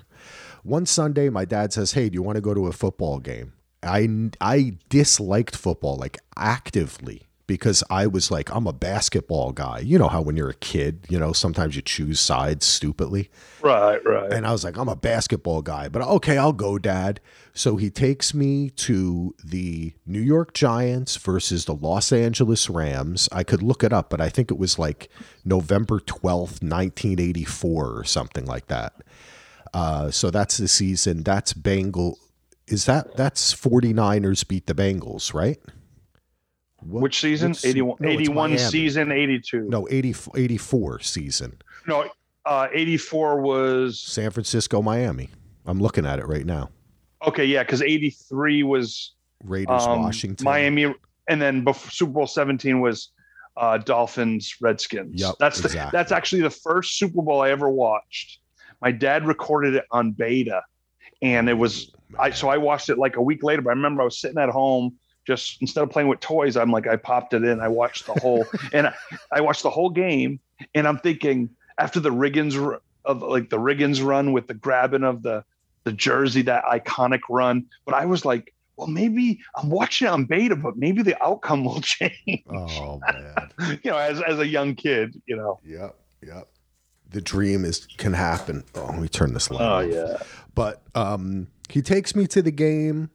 One 0.63 0.85
Sunday, 0.87 1.29
my 1.29 1.45
dad 1.45 1.73
says, 1.73 1.91
Hey, 1.91 2.09
do 2.09 2.15
you 2.15 2.23
want 2.23 2.37
to 2.37 2.41
go 2.41 2.53
to 2.55 2.67
a 2.67 2.71
football 2.71 3.19
game? 3.19 3.53
I, 3.83 4.29
I 4.39 4.77
disliked 4.89 5.55
football 5.55 5.97
like 5.97 6.19
actively 6.37 7.23
because 7.51 7.83
I 7.89 8.07
was 8.07 8.31
like, 8.31 8.49
I'm 8.55 8.65
a 8.65 8.71
basketball 8.71 9.51
guy. 9.51 9.79
You 9.79 9.99
know 9.99 10.07
how 10.07 10.21
when 10.21 10.37
you're 10.37 10.51
a 10.51 10.53
kid, 10.53 11.05
you 11.09 11.19
know, 11.19 11.33
sometimes 11.33 11.75
you 11.75 11.81
choose 11.81 12.17
sides 12.17 12.65
stupidly. 12.65 13.29
right, 13.61 13.99
right. 14.05 14.31
And 14.31 14.47
I 14.47 14.53
was 14.53 14.63
like, 14.63 14.77
I'm 14.77 14.87
a 14.87 14.95
basketball 14.95 15.61
guy, 15.61 15.89
but 15.89 16.01
okay, 16.01 16.37
I'll 16.37 16.53
go, 16.53 16.77
dad. 16.77 17.19
So 17.53 17.75
he 17.75 17.89
takes 17.89 18.33
me 18.33 18.69
to 18.69 19.35
the 19.43 19.91
New 20.05 20.21
York 20.21 20.53
Giants 20.53 21.17
versus 21.17 21.65
the 21.65 21.75
Los 21.75 22.13
Angeles 22.13 22.69
Rams. 22.69 23.27
I 23.33 23.43
could 23.43 23.61
look 23.61 23.83
it 23.83 23.91
up, 23.91 24.09
but 24.09 24.21
I 24.21 24.29
think 24.29 24.49
it 24.49 24.57
was 24.57 24.79
like 24.79 25.09
November 25.43 25.99
12th, 25.99 26.63
1984 26.63 27.97
or 27.97 28.05
something 28.05 28.45
like 28.45 28.67
that. 28.67 28.93
Uh, 29.73 30.09
so 30.09 30.31
that's 30.31 30.55
the 30.55 30.69
season. 30.69 31.23
That's 31.23 31.51
Bengal. 31.51 32.17
Is 32.67 32.85
that 32.85 33.17
that's 33.17 33.53
49ers 33.53 34.47
beat 34.47 34.67
the 34.67 34.73
Bengals, 34.73 35.33
right? 35.33 35.59
What- 36.81 37.01
Which 37.03 37.19
season? 37.21 37.51
which 37.51 37.59
se- 37.59 37.69
81, 37.69 37.97
no, 37.99 38.09
81 38.09 38.57
season, 38.57 39.11
82. 39.11 39.61
No, 39.69 39.87
80, 39.89 40.15
84 40.35 40.99
season. 40.99 41.61
No, 41.87 42.09
uh, 42.45 42.67
84 42.73 43.41
was 43.41 43.99
San 43.99 44.31
Francisco, 44.31 44.81
Miami. 44.81 45.29
I'm 45.65 45.79
looking 45.79 46.05
at 46.05 46.19
it 46.19 46.27
right 46.27 46.45
now. 46.45 46.69
okay, 47.27 47.45
yeah, 47.45 47.61
because 47.63 47.81
83 47.83 48.63
was 48.63 49.13
Raiders, 49.43 49.83
um, 49.83 50.01
Washington. 50.03 50.43
Miami, 50.43 50.93
and 51.27 51.41
then 51.41 51.63
before 51.63 51.91
Super 51.91 52.11
Bowl 52.13 52.27
17 52.27 52.81
was 52.81 53.09
uh, 53.57 53.77
Dolphins, 53.77 54.55
Redskins. 54.59 55.21
Yep, 55.21 55.35
that's 55.39 55.59
the, 55.59 55.69
that's 55.91 56.11
actually 56.11 56.41
the 56.41 56.49
first 56.49 56.97
Super 56.97 57.21
Bowl 57.21 57.41
I 57.41 57.51
ever 57.51 57.69
watched. 57.69 58.39
My 58.81 58.91
dad 58.91 59.27
recorded 59.27 59.75
it 59.75 59.85
on 59.91 60.11
beta, 60.13 60.63
and 61.21 61.47
it 61.49 61.53
was 61.53 61.91
I 62.17 62.31
so 62.31 62.49
I 62.49 62.57
watched 62.57 62.89
it 62.89 62.97
like 62.97 63.17
a 63.17 63.21
week 63.21 63.43
later. 63.43 63.61
But 63.61 63.69
I 63.71 63.73
remember 63.73 64.01
I 64.01 64.05
was 64.05 64.19
sitting 64.19 64.39
at 64.39 64.49
home, 64.49 64.95
just 65.25 65.61
instead 65.61 65.83
of 65.83 65.89
playing 65.89 66.07
with 66.07 66.19
toys, 66.19 66.57
I'm 66.57 66.71
like 66.71 66.87
I 66.87 66.95
popped 66.95 67.33
it 67.33 67.43
in. 67.43 67.59
I 67.59 67.67
watched 67.67 68.05
the 68.07 68.13
whole 68.13 68.45
and 68.73 68.87
I, 68.87 68.93
I 69.31 69.41
watched 69.41 69.63
the 69.63 69.69
whole 69.69 69.89
game, 69.89 70.39
and 70.75 70.87
I'm 70.87 70.97
thinking 70.99 71.49
after 71.77 71.99
the 71.99 72.11
Riggins 72.11 72.79
of 73.05 73.21
like 73.21 73.49
the 73.49 73.57
Riggins 73.57 74.03
run 74.03 74.31
with 74.33 74.47
the 74.47 74.53
grabbing 74.53 75.03
of 75.03 75.23
the 75.23 75.43
the 75.83 75.91
jersey, 75.91 76.43
that 76.43 76.63
iconic 76.65 77.21
run. 77.29 77.65
But 77.85 77.95
I 77.95 78.05
was 78.05 78.23
like, 78.23 78.53
well, 78.77 78.87
maybe 78.87 79.39
I'm 79.55 79.69
watching 79.69 80.07
it 80.07 80.11
on 80.11 80.25
beta, 80.25 80.55
but 80.55 80.77
maybe 80.77 81.01
the 81.03 81.21
outcome 81.23 81.63
will 81.65 81.81
change. 81.81 82.43
Oh 82.49 82.99
man. 83.11 83.79
you 83.83 83.91
know, 83.91 83.97
as 83.97 84.21
as 84.21 84.39
a 84.39 84.47
young 84.47 84.75
kid, 84.75 85.21
you 85.25 85.35
know. 85.35 85.59
yep. 85.65 85.95
Yep. 86.25 86.47
The 87.09 87.21
dream 87.21 87.65
is 87.65 87.87
can 87.97 88.13
happen. 88.13 88.63
Oh, 88.75 88.85
let 88.85 88.99
me 89.01 89.07
turn 89.07 89.33
this 89.33 89.51
light. 89.51 89.61
Oh 89.61 89.85
off. 89.85 89.91
yeah. 89.91 90.17
But 90.53 90.81
um, 90.95 91.47
he 91.69 91.81
takes 91.81 92.15
me 92.15 92.27
to 92.27 92.41
the 92.41 92.51
game. 92.51 93.09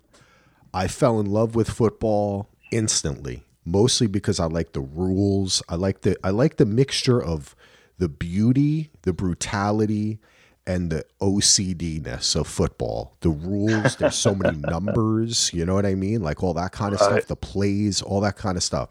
I 0.76 0.88
fell 0.88 1.18
in 1.18 1.25
love 1.25 1.54
with 1.54 1.71
football 1.71 2.50
instantly, 2.71 3.45
mostly 3.64 4.06
because 4.06 4.38
I 4.38 4.45
like 4.45 4.73
the 4.73 4.83
rules. 4.83 5.62
I 5.71 5.75
like 5.76 6.02
the 6.02 6.18
I 6.23 6.28
like 6.28 6.59
the 6.59 6.66
mixture 6.66 7.21
of 7.21 7.56
the 7.97 8.11
beauty, 8.11 8.90
the 9.00 9.14
brutality, 9.14 10.18
and 10.66 10.92
the 10.92 11.06
OCDness 11.23 12.37
of 12.37 12.47
football. 12.47 13.16
The 13.21 13.30
rules, 13.30 13.97
there's 13.97 14.16
so 14.16 14.35
many 14.35 14.59
numbers, 14.71 15.50
you 15.54 15.64
know 15.64 15.73
what 15.73 15.87
I 15.87 15.95
mean? 15.95 16.21
Like 16.23 16.42
all 16.42 16.52
that 16.52 16.73
kind 16.73 16.95
of 16.95 17.00
Right. 17.00 17.23
stuff, 17.23 17.28
the 17.28 17.37
plays, 17.37 18.02
all 18.02 18.21
that 18.21 18.37
kind 18.37 18.59
of 18.59 18.62
stuff. 18.62 18.90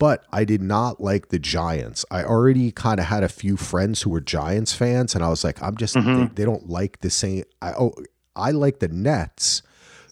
But 0.00 0.24
I 0.32 0.44
did 0.44 0.62
not 0.62 1.00
like 1.00 1.28
the 1.28 1.38
Giants. 1.38 2.04
I 2.10 2.24
already 2.24 2.72
kind 2.72 2.98
of 2.98 3.06
had 3.06 3.22
a 3.22 3.28
few 3.28 3.56
friends 3.56 4.02
who 4.02 4.10
were 4.10 4.20
Giants 4.20 4.72
fans, 4.72 5.14
and 5.14 5.22
I 5.22 5.28
was 5.28 5.44
like, 5.44 5.62
I'm 5.62 5.76
just 5.76 5.94
they, 5.94 6.00
mm-hmm. 6.00 6.34
they 6.34 6.44
don't 6.44 6.68
like 6.68 7.02
the 7.02 7.10
same. 7.10 7.44
I 7.62 7.74
oh, 7.74 7.94
I 8.34 8.50
like 8.50 8.80
the 8.80 8.88
Nets, 8.88 9.62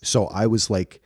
so 0.00 0.26
I 0.26 0.46
was 0.46 0.70
like, 0.70 1.02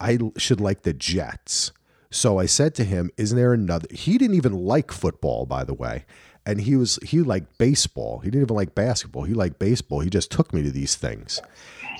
I 0.00 0.18
should 0.36 0.60
like 0.60 0.82
the 0.82 0.92
Jets. 0.92 1.72
So 2.10 2.38
I 2.38 2.46
said 2.46 2.74
to 2.76 2.84
him, 2.84 3.10
"Isn't 3.16 3.36
there 3.36 3.52
another?" 3.52 3.88
He 3.90 4.18
didn't 4.18 4.36
even 4.36 4.52
like 4.52 4.92
football, 4.92 5.46
by 5.46 5.64
the 5.64 5.74
way, 5.74 6.04
and 6.44 6.60
he 6.60 6.76
was 6.76 6.98
he 7.02 7.20
liked 7.20 7.58
baseball. 7.58 8.20
He 8.20 8.30
didn't 8.30 8.44
even 8.44 8.56
like 8.56 8.74
basketball. 8.74 9.24
He 9.24 9.34
liked 9.34 9.58
baseball. 9.58 10.00
He 10.00 10.10
just 10.10 10.30
took 10.30 10.52
me 10.54 10.62
to 10.62 10.70
these 10.70 10.94
things, 10.94 11.40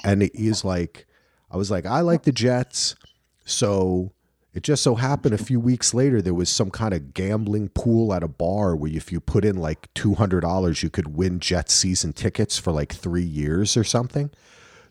and 0.05 0.31
he's 0.35 0.65
like, 0.65 1.07
I 1.51 1.57
was 1.57 1.71
like, 1.71 1.87
I 1.87 2.01
like 2.01 2.23
the 2.23 2.33
Jets, 2.33 2.95
so. 3.45 4.13
It 4.55 4.63
just 4.63 4.83
so 4.83 4.95
happened 4.95 5.35
a 5.35 5.45
few 5.45 5.61
weeks 5.61 5.93
later 5.93 6.23
there 6.23 6.33
was 6.33 6.49
some 6.49 6.71
kind 6.71 6.95
of 6.95 7.13
gambling 7.13 7.69
pool 7.69 8.15
at 8.15 8.23
a 8.23 8.29
bar 8.29 8.75
where 8.75 8.91
if 8.91 9.13
you 9.13 9.21
put 9.21 9.45
in 9.45 9.57
like 9.59 9.93
two 9.93 10.15
hundred 10.15 10.41
dollars 10.41 10.83
you 10.83 10.89
could 10.89 11.15
win 11.15 11.41
Jets 11.41 11.75
season 11.75 12.15
tickets 12.15 12.57
for 12.57 12.73
like 12.73 12.91
three 12.91 13.23
years 13.23 13.77
or 13.77 13.85
something. 13.85 14.31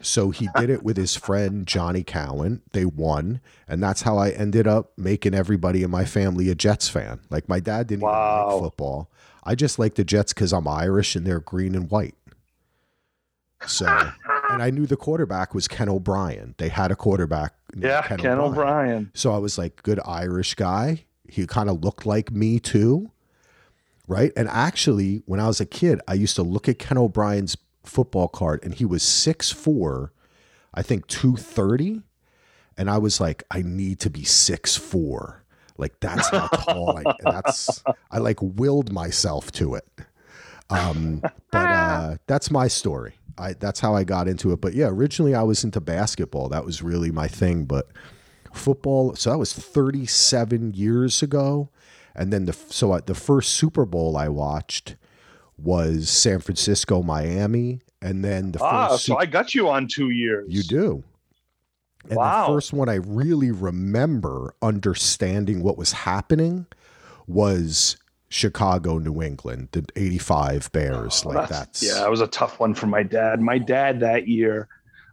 So 0.05 0.29
he 0.29 0.49
did 0.55 0.69
it 0.69 0.83
with 0.83 0.97
his 0.97 1.15
friend 1.15 1.65
Johnny 1.65 2.03
Cowan. 2.03 2.61
They 2.73 2.85
won, 2.85 3.41
and 3.67 3.81
that's 3.81 4.03
how 4.03 4.17
I 4.17 4.29
ended 4.29 4.67
up 4.67 4.91
making 4.97 5.33
everybody 5.33 5.81
in 5.83 5.89
my 5.89 6.05
family 6.05 6.49
a 6.49 6.55
Jets 6.55 6.87
fan. 6.89 7.21
Like 7.29 7.49
my 7.49 7.59
dad 7.59 7.87
didn't 7.87 8.01
even 8.03 8.09
Wow. 8.09 8.49
like 8.51 8.61
football. 8.63 9.09
I 9.43 9.55
just 9.55 9.79
like 9.79 9.95
the 9.95 10.03
Jets 10.03 10.33
because 10.33 10.53
I'm 10.53 10.67
Irish 10.67 11.15
and 11.15 11.25
they're 11.25 11.39
green 11.39 11.75
and 11.75 11.89
white. 11.89 12.15
So, 13.67 13.85
and 14.49 14.61
I 14.61 14.69
knew 14.69 14.85
the 14.85 14.97
quarterback 14.97 15.55
was 15.55 15.67
Ken 15.67 15.89
O'Brien. 15.89 16.53
They 16.57 16.69
had 16.69 16.91
a 16.91 16.95
quarterback. 16.95 17.53
Yeah, 17.75 18.01
Ken, 18.03 18.37
O'Brien. 18.39 19.11
So 19.13 19.33
I 19.33 19.37
was 19.39 19.57
like, 19.57 19.81
good 19.81 19.99
Irish 20.05 20.53
guy. 20.55 21.05
He 21.27 21.47
kind 21.47 21.69
of 21.69 21.83
looked 21.83 22.05
like 22.05 22.31
me 22.31 22.59
too. 22.59 23.11
Right. 24.07 24.31
And 24.37 24.47
actually, 24.49 25.23
when 25.25 25.39
I 25.39 25.47
was 25.47 25.59
a 25.59 25.65
kid, 25.65 25.99
I 26.07 26.13
used 26.13 26.35
to 26.35 26.43
look 26.43 26.69
at 26.69 26.77
Ken 26.77 26.97
O'Brien's 26.97 27.55
football 27.85 28.27
card 28.27 28.63
and 28.63 28.73
he 28.73 28.85
was 28.85 29.03
6'4, 29.03 30.09
I 30.73 30.81
think 30.81 31.07
230. 31.07 32.01
And 32.77 32.89
I 32.89 32.97
was 32.97 33.21
like, 33.21 33.43
I 33.49 33.61
need 33.61 33.99
to 34.01 34.09
be 34.09 34.21
6'4. 34.21 35.37
Like 35.77 35.99
that's 35.99 36.29
how 36.29 36.47
tall 36.53 36.97
I 36.97 37.03
that's 37.23 37.83
I 38.09 38.19
like 38.19 38.41
willed 38.41 38.91
myself 38.91 39.51
to 39.53 39.75
it. 39.75 39.85
Um, 40.69 41.21
but 41.51 41.57
uh, 41.69 42.17
that's 42.27 42.49
my 42.49 42.67
story. 42.67 43.15
I 43.37 43.53
that's 43.53 43.79
how 43.79 43.95
I 43.95 44.03
got 44.03 44.27
into 44.27 44.51
it. 44.53 44.61
But 44.61 44.73
yeah, 44.73 44.87
originally 44.87 45.35
I 45.35 45.43
was 45.43 45.63
into 45.63 45.81
basketball. 45.81 46.49
That 46.49 46.65
was 46.65 46.81
really 46.81 47.11
my 47.11 47.27
thing. 47.27 47.65
But 47.65 47.87
football. 48.53 49.15
So 49.15 49.31
that 49.31 49.37
was 49.37 49.53
37 49.53 50.73
years 50.73 51.21
ago. 51.21 51.69
And 52.15 52.31
then 52.31 52.45
the 52.45 52.53
so 52.53 52.93
I, 52.93 53.01
the 53.01 53.15
first 53.15 53.51
Super 53.51 53.85
Bowl 53.85 54.15
I 54.15 54.29
watched 54.29 54.95
was 55.57 56.09
San 56.09 56.39
Francisco 56.39 57.01
Miami, 57.01 57.81
and 58.01 58.23
then 58.23 58.51
the 58.51 58.63
Ah, 58.63 58.89
first 58.89 59.05
so 59.05 59.17
I 59.17 59.25
got 59.25 59.55
you 59.55 59.69
on 59.69 59.87
two 59.87 60.09
years. 60.09 60.45
you 60.49 60.63
do. 60.63 61.03
And 62.09 62.17
Wow. 62.17 62.47
the 62.47 62.53
first 62.53 62.73
one 62.73 62.87
I 62.89 62.95
really 62.95 63.51
remember 63.51 64.53
understanding 64.61 65.63
what 65.63 65.77
was 65.77 65.91
happening 65.91 66.67
was 67.27 67.97
Chicago, 68.29 68.97
New 68.99 69.21
England, 69.23 69.69
the 69.71 69.85
85 69.95 70.71
Bears. 70.71 71.25
like 71.25 71.49
that's, 71.49 71.81
yeah, 71.81 71.95
that 71.95 72.11
was 72.11 72.21
a 72.21 72.27
tough 72.27 72.59
one 72.59 72.73
for 72.75 72.85
my 72.87 73.01
dad. 73.01 73.39
My 73.41 73.57
dad 73.57 73.99
that 74.01 74.27
year, 74.27 74.67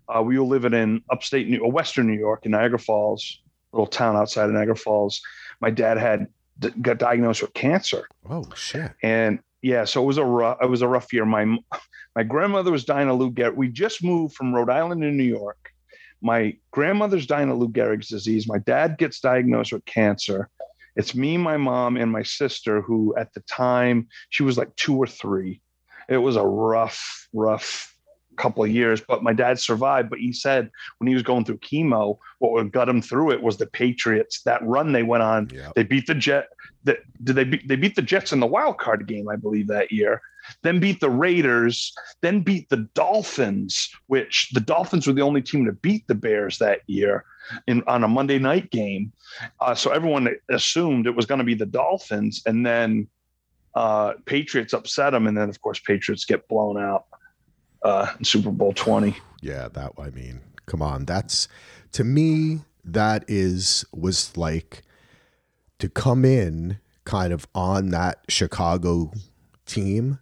uh, 0.09 0.23
we 0.23 0.39
were 0.39 0.45
living 0.45 0.75
in 0.75 1.03
upstate 1.11 1.49
New, 1.49 1.61
or 1.61 1.71
Western 1.71 2.07
New 2.09 2.19
York, 2.19 2.45
in 2.45 2.51
Niagara 2.51 2.79
Falls, 2.79 3.41
little 3.73 3.87
town 3.87 4.17
outside 4.17 4.45
of 4.47 4.51
Niagara 4.51 4.77
Falls. 4.77 5.23
My 5.61 5.71
dad 5.71 5.97
had 5.97 6.27
got 6.83 6.99
diagnosed 6.99 7.41
with 7.43 7.55
cancer, 7.55 8.07
Oh 8.29 8.45
shit. 8.55 8.93
and 9.03 9.39
yeah, 9.62 9.85
so 9.85 10.02
it 10.02 10.07
was 10.07 10.19
a 10.19 10.25
rough, 10.25 10.59
it 10.61 10.69
was 10.69 10.83
a 10.83 10.88
rough 10.88 11.12
year. 11.12 11.25
My 11.25 11.57
my 12.16 12.25
grandmother 12.25 12.73
was 12.73 12.85
dying 12.85 13.09
of 13.09 13.19
Lou 13.19 13.31
Gehrig. 13.31 13.54
We 13.54 13.69
just 13.69 14.02
moved 14.04 14.35
from 14.35 14.54
Rhode 14.54 14.69
Island 14.69 15.00
to 15.02 15.11
New 15.11 15.23
York. 15.23 15.71
My 16.21 16.57
grandmother's 16.73 17.26
dying 17.26 17.50
of 17.50 17.59
Lou 17.59 17.69
Gehrig's 17.69 18.09
disease. 18.09 18.49
My 18.49 18.59
dad 18.59 18.99
gets 18.99 19.21
diagnosed 19.21 19.73
with 19.73 19.85
cancer. 19.85 20.49
It's 20.95 21.14
me, 21.14 21.38
my 21.38 21.57
mom, 21.57 21.97
and 21.97 22.12
my 22.12 22.23
sister, 22.23 22.83
who 22.83 23.14
at 23.16 23.33
the 23.33 23.40
time 23.40 24.09
she 24.31 24.42
was 24.42 24.59
like 24.59 24.75
two 24.76 24.97
or 24.97 25.07
three. 25.07 25.62
It 26.09 26.19
was 26.19 26.37
a 26.37 26.45
rough, 26.45 27.28
rough 27.33 27.92
couple 28.43 28.65
of 28.65 28.71
years, 28.71 29.01
but 29.01 29.23
my 29.23 29.33
dad 29.33 29.59
survived. 29.59 30.11
But 30.11 30.19
he 30.19 30.33
said 30.33 30.71
when 30.99 31.07
he 31.09 31.15
was 31.15 31.23
going 31.23 31.45
through 31.45 31.59
chemo, 31.59 32.19
what 32.41 32.73
got 32.73 32.89
him 32.89 33.01
through 33.01 33.31
it 33.31 33.43
was 33.43 33.57
the 33.57 33.67
Patriots. 33.67 34.43
That 34.43 34.61
run 34.67 34.93
they 34.93 35.05
went 35.05 35.23
on, 35.23 35.49
Yeah. 35.55 35.71
they 35.77 35.85
beat 35.85 36.07
the 36.07 36.15
Jet. 36.15 36.49
Did 36.85 36.99
they 37.23 37.45
beat, 37.45 37.69
they 37.69 37.77
beat 37.77 37.95
the 37.95 38.03
Jets 38.03 38.33
in 38.33 38.41
the 38.41 38.47
wild 38.47 38.79
card 38.79 39.07
game, 39.07 39.29
I 39.29 39.37
believe, 39.37 39.69
that 39.69 39.93
year. 39.93 40.21
Then 40.63 40.81
beat 40.81 40.99
the 40.99 41.09
Raiders. 41.11 41.95
Then 42.21 42.41
beat 42.41 42.69
the 42.69 42.89
Dolphins, 42.95 43.89
which 44.09 44.49
the 44.53 44.61
Dolphins 44.61 45.07
were 45.07 45.13
the 45.13 45.23
only 45.23 45.43
team 45.43 45.65
to 45.67 45.73
beat 45.73 46.05
the 46.09 46.17
Bears 46.17 46.59
that 46.59 46.81
year 46.89 47.25
in 47.69 47.83
on 47.87 48.03
a 48.03 48.09
Monday 48.09 48.41
night 48.41 48.71
game. 48.71 49.13
Uh, 49.61 49.75
so 49.75 49.93
everyone 49.93 50.29
assumed 50.51 51.07
it 51.07 51.15
was 51.15 51.27
going 51.27 51.39
to 51.39 51.45
be 51.45 51.55
the 51.55 51.67
Dolphins, 51.67 52.43
and 52.47 52.67
then 52.67 53.07
uh, 53.77 54.15
Patriots 54.27 54.73
upset 54.75 55.13
them, 55.13 55.27
and 55.29 55.37
then 55.37 55.49
of 55.49 55.61
course 55.61 55.81
Patriots 55.81 56.25
get 56.25 56.49
blown 56.49 56.77
out 56.77 57.05
uh, 57.85 58.12
in 58.19 58.25
Super 58.25 58.51
Bowl 58.51 58.73
twenty. 58.73 59.17
Yeah, 59.41 59.69
that 59.73 59.93
I 59.99 60.11
mean, 60.11 60.41
come 60.67 60.83
on. 60.83 61.05
That's 61.05 61.49
to 61.93 62.05
me 62.05 62.61
that 62.85 63.25
is 63.29 63.85
was 63.93 64.37
like 64.37 64.83
to 65.79 65.89
come 65.89 66.25
in 66.25 66.79
kind 67.05 67.33
of 67.33 67.47
on 67.55 67.91
that 67.91 68.21
Chicago 68.29 69.12
team 69.67 70.19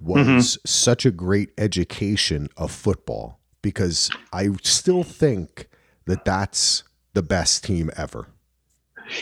was 0.00 0.58
such 0.64 1.06
a 1.06 1.10
great 1.10 1.50
education 1.58 2.48
of 2.56 2.70
football 2.70 3.40
because 3.62 4.10
I 4.32 4.50
still 4.62 5.02
think 5.02 5.68
that 6.04 6.24
that's 6.24 6.84
the 7.14 7.22
best 7.22 7.64
team 7.64 7.90
ever. 7.96 8.28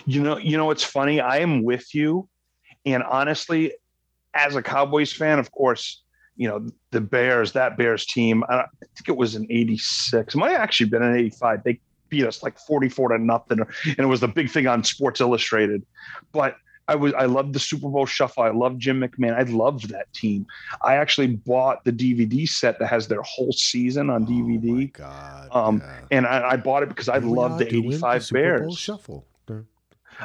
You 0.04 0.23
know, 0.23 0.37
you 0.37 0.56
know, 0.56 0.71
it's 0.71 0.85
funny. 0.85 1.21
I 1.21 1.38
am 1.38 1.62
with 1.62 1.94
you, 1.94 2.28
and 2.85 3.02
honestly, 3.02 3.73
as 4.35 4.56
a 4.56 4.62
Cowboys 4.62 5.12
fan, 5.12 5.38
of 5.38 5.50
course, 5.52 6.02
you 6.37 6.49
know 6.49 6.67
the 6.91 7.00
Bears. 7.00 7.53
That 7.53 7.76
Bears 7.76 8.07
team. 8.07 8.45
I, 8.49 8.64
think 8.81 9.09
it 9.09 9.17
was 9.17 9.35
in 9.35 9.47
'86. 9.50 10.35
It 10.35 10.38
might 10.38 10.50
have 10.50 10.61
actually 10.61 10.91
been 10.91 11.03
in 11.03 11.17
'85. 11.17 11.64
They 11.64 11.81
beat 12.09 12.26
us 12.26 12.43
like 12.43 12.59
44 12.59 13.09
to 13.11 13.19
nothing, 13.19 13.61
and 13.61 13.99
it 13.99 14.07
was 14.07 14.21
the 14.21 14.29
big 14.29 14.50
thing 14.50 14.67
on 14.67 14.85
Sports 14.85 15.21
Illustrated. 15.21 15.85
But 16.33 16.57
I 16.87 16.95
was 16.97 17.14
I 17.14 17.25
loved 17.25 17.55
the 17.55 17.59
Super 17.59 17.88
Bowl 17.88 18.07
Shuffle. 18.07 18.43
I 18.43 18.50
loved 18.50 18.81
Jim 18.81 19.00
McMahon. 19.00 19.35
I 19.35 19.43
loved 19.45 19.88
that 19.91 20.12
team. 20.12 20.47
I 20.83 20.97
actually 20.97 21.29
bought 21.29 21.85
the 21.85 21.93
DVD 21.93 22.49
set 22.49 22.79
that 22.79 22.88
has 22.88 23.09
their 23.09 23.23
whole 23.23 23.53
season 23.53 24.11
on 24.11 24.26
Oh 24.29 24.31
my 24.31 24.33
DVD, 24.33 24.93
God. 24.93 25.49
Um, 25.50 25.79
yeah. 25.83 26.00
and 26.11 26.26
I, 26.26 26.50
I 26.50 26.57
bought 26.57 26.83
it 26.83 26.88
because 26.91 27.09
I 27.09 27.21
Here 27.21 27.29
we 27.29 27.37
love 27.37 27.59
the 27.59 27.64
doing 27.64 27.87
'85 27.87 28.25
Super 28.25 28.59
Bowl 28.59 28.69
Bears. 28.69 28.79
shuffle. 28.79 29.26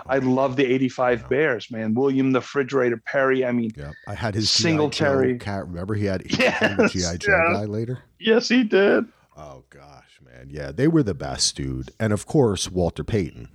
I 0.08 0.20
love 0.20 0.56
the 0.56 0.66
85 0.66 1.22
Yeah. 1.22 1.28
Bears, 1.28 1.72
man. 1.72 1.94
William 1.94 2.32
the 2.32 2.40
Refrigerator 2.40 2.98
Perry. 3.06 3.46
I 3.46 3.52
mean, 3.52 3.72
Yeah, 3.76 3.92
I 4.08 4.14
had 4.14 4.36
his 4.36 4.50
Singletary. 4.52 5.30
Singletary 5.34 5.40
cat. 5.40 5.68
Remember, 5.68 5.94
he 5.96 6.06
had 6.06 6.24
Yes, 6.40 6.92
GI 6.94 7.18
Joe 7.20 7.32
yes. 7.50 7.58
guy 7.58 7.66
later. 7.66 8.00
yes, 8.20 8.48
he 8.50 8.64
did. 8.64 9.06
Oh 9.38 9.64
gosh, 9.70 10.20
man, 10.26 10.48
yeah, 10.50 10.72
they 10.72 10.88
were 10.88 11.04
the 11.04 11.14
best, 11.14 11.56
dude. 11.56 11.92
And 12.00 12.12
of 12.14 12.26
course, 12.26 12.70
Walter 12.70 13.04
Payton. 13.04 13.48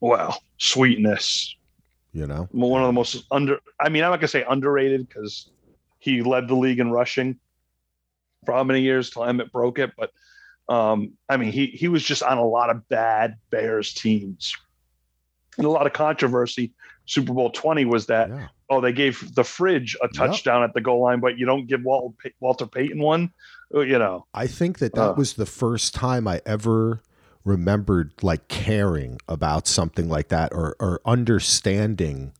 Wow, 0.00 0.36
sweetness. 0.58 1.56
You 2.12 2.26
know, 2.26 2.46
One 2.52 2.82
of 2.82 2.88
the 2.88 2.92
most 2.92 3.24
under. 3.30 3.58
I 3.80 3.88
mean, 3.88 4.04
I'm 4.04 4.10
not 4.10 4.18
gonna 4.18 4.28
say 4.28 4.44
underrated 4.48 5.08
because 5.08 5.48
he 5.98 6.20
led 6.22 6.46
the 6.46 6.54
league 6.54 6.78
in 6.78 6.90
rushing 6.90 7.38
for 8.44 8.52
how 8.52 8.64
many 8.64 8.82
years 8.82 9.08
till 9.10 9.22
Emmitt 9.22 9.50
broke 9.50 9.78
it. 9.78 9.92
But 9.96 10.10
um, 10.68 11.14
I 11.28 11.36
mean, 11.38 11.52
he 11.52 11.66
he 11.68 11.88
was 11.88 12.04
just 12.04 12.22
on 12.22 12.36
a 12.38 12.44
lot 12.44 12.68
of 12.70 12.86
bad 12.88 13.36
Bears 13.50 13.94
teams, 13.94 14.54
and 15.58 15.66
a 15.66 15.70
lot 15.70 15.86
of 15.86 15.92
controversy. 15.92 16.72
Super 17.04 17.32
Bowl 17.32 17.50
20 17.50 17.84
was 17.84 18.06
that 18.06 18.28
yeah, 18.28 18.46
oh 18.70 18.80
they 18.80 18.92
gave 18.92 19.34
the 19.34 19.42
fridge 19.42 19.96
a 20.02 20.08
touchdown 20.08 20.62
at 20.62 20.72
the 20.72 20.80
goal 20.80 21.02
line, 21.02 21.18
but 21.20 21.36
you 21.36 21.44
don't 21.46 21.66
give 21.66 21.82
Wal- 21.82 22.14
Walter 22.40 22.66
Payton 22.66 23.00
one. 23.00 23.32
Uh, 23.74 23.80
You 23.80 23.98
know, 23.98 24.26
I 24.34 24.46
think 24.46 24.78
that 24.78 24.94
that 24.94 25.10
Uh. 25.10 25.14
was 25.14 25.34
the 25.34 25.46
first 25.46 25.94
time 25.94 26.28
I 26.28 26.40
ever 26.46 27.00
remembered 27.44 28.12
like 28.22 28.46
caring 28.46 29.18
about 29.28 29.66
something 29.66 30.08
like 30.08 30.28
that 30.28 30.52
or 30.54 30.76
or 30.78 31.00
understanding 31.04 32.32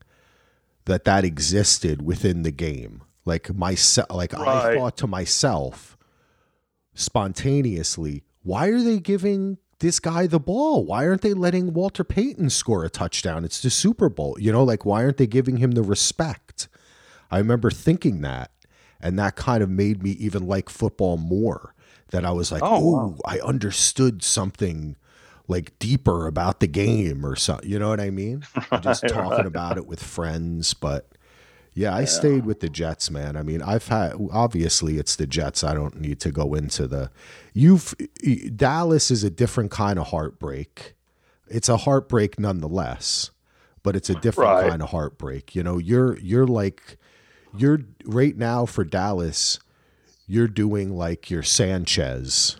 that 0.85 1.03
that 1.03 1.25
existed 1.25 2.01
within 2.01 2.43
the 2.43 2.51
game. 2.51 3.01
Like 3.25 3.53
myself, 3.53 4.07
like 4.11 4.33
I 4.33 4.75
thought 4.75 4.95
to 4.97 5.07
myself 5.07 5.97
spontaneously, 6.93 8.23
why 8.43 8.67
are 8.67 8.81
they 8.81 8.99
giving 8.99 9.57
this 9.83 9.99
guy 9.99 10.25
the 10.25 10.39
ball? 10.39 10.83
Why 10.83 11.05
aren't 11.05 11.21
they 11.21 11.33
letting 11.35 11.73
Walter 11.73 12.03
Payton 12.03 12.49
score 12.49 12.83
a 12.83 12.89
touchdown? 12.89 13.45
It's 13.45 13.61
the 13.61 13.69
Super 13.69 14.09
Bowl. 14.09 14.35
You 14.39 14.51
know, 14.51 14.63
like 14.63 14.85
why 14.85 15.03
aren't 15.03 15.17
they 15.17 15.27
giving 15.27 15.57
him 15.57 15.71
the 15.71 15.83
respect? 15.83 16.67
I 17.29 17.37
remember 17.37 17.69
thinking 17.69 18.21
that. 18.21 18.49
and 19.01 19.19
that 19.19 19.35
kind 19.35 19.61
of 19.61 19.69
made 19.69 20.01
me 20.01 20.11
even 20.11 20.47
like 20.47 20.69
football 20.69 21.17
more. 21.17 21.75
That 22.11 22.23
I 22.25 22.31
was 22.31 22.51
like, 22.51 22.61
Oh, 22.63 22.79
wow. 22.93 23.15
I 23.25 23.39
understood 23.39 24.23
something 24.23 24.95
like 25.47 25.77
deeper 25.79 26.25
about 26.27 26.59
the 26.61 26.67
game 26.67 27.25
or 27.25 27.35
something. 27.35 27.69
You 27.69 27.79
know 27.79 27.89
what 27.89 27.99
I 27.99 28.09
mean? 28.11 28.45
Just 28.81 29.07
talking 29.07 29.45
about 29.45 29.77
it 29.77 29.85
with 29.87 30.01
friends, 30.01 30.73
but 30.73 31.07
yeah, 31.75 31.95
I 31.95 32.05
stayed 32.05 32.45
with 32.45 32.59
the 32.59 32.69
Jets, 32.69 33.09
man. 33.09 33.35
I 33.35 33.43
mean, 33.43 33.61
I've 33.61 33.87
had 33.87 34.13
obviously 34.31 34.97
it's 34.97 35.15
the 35.15 35.25
Jets. 35.27 35.63
I 35.63 35.73
don't 35.73 35.99
need 35.99 36.19
to 36.21 36.31
go 36.31 36.53
into 36.53 36.87
the 36.87 37.09
you've 37.53 37.95
Dallas 38.55 39.09
is 39.11 39.23
a 39.23 39.29
different 39.29 39.71
kind 39.71 39.97
of 39.99 40.07
heartbreak. 40.07 40.93
It's 41.47 41.69
a 41.69 41.77
heartbreak 41.77 42.39
nonetheless, 42.39 43.31
but 43.83 43.95
it's 43.95 44.09
a 44.09 44.15
different 44.15 44.51
Right. 44.51 44.69
kind 44.69 44.81
of 44.81 44.89
heartbreak. 44.89 45.55
You 45.55 45.63
know, 45.63 45.77
you're 45.77 46.17
you're 46.19 46.47
like 46.47 46.97
you're 47.55 47.81
right 48.05 48.35
now 48.37 48.65
for 48.65 48.83
Dallas, 48.83 49.59
you're 50.27 50.47
doing 50.47 50.95
like 50.95 51.29
your 51.29 51.43
Sanchez. 51.43 52.57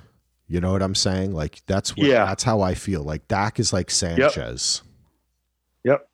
You 0.47 0.59
know 0.59 0.71
what 0.73 0.83
I'm 0.83 0.93
saying? 0.95 1.33
Like 1.33 1.61
that's 1.65 1.95
what 1.95 2.05
Yeah. 2.07 2.25
that's 2.25 2.43
how 2.43 2.61
I 2.61 2.73
feel. 2.75 3.01
Like 3.03 3.27
Dak 3.27 3.59
is 3.59 3.73
like 3.73 3.89
Sanchez. 3.89 4.83
Yep. 5.83 6.07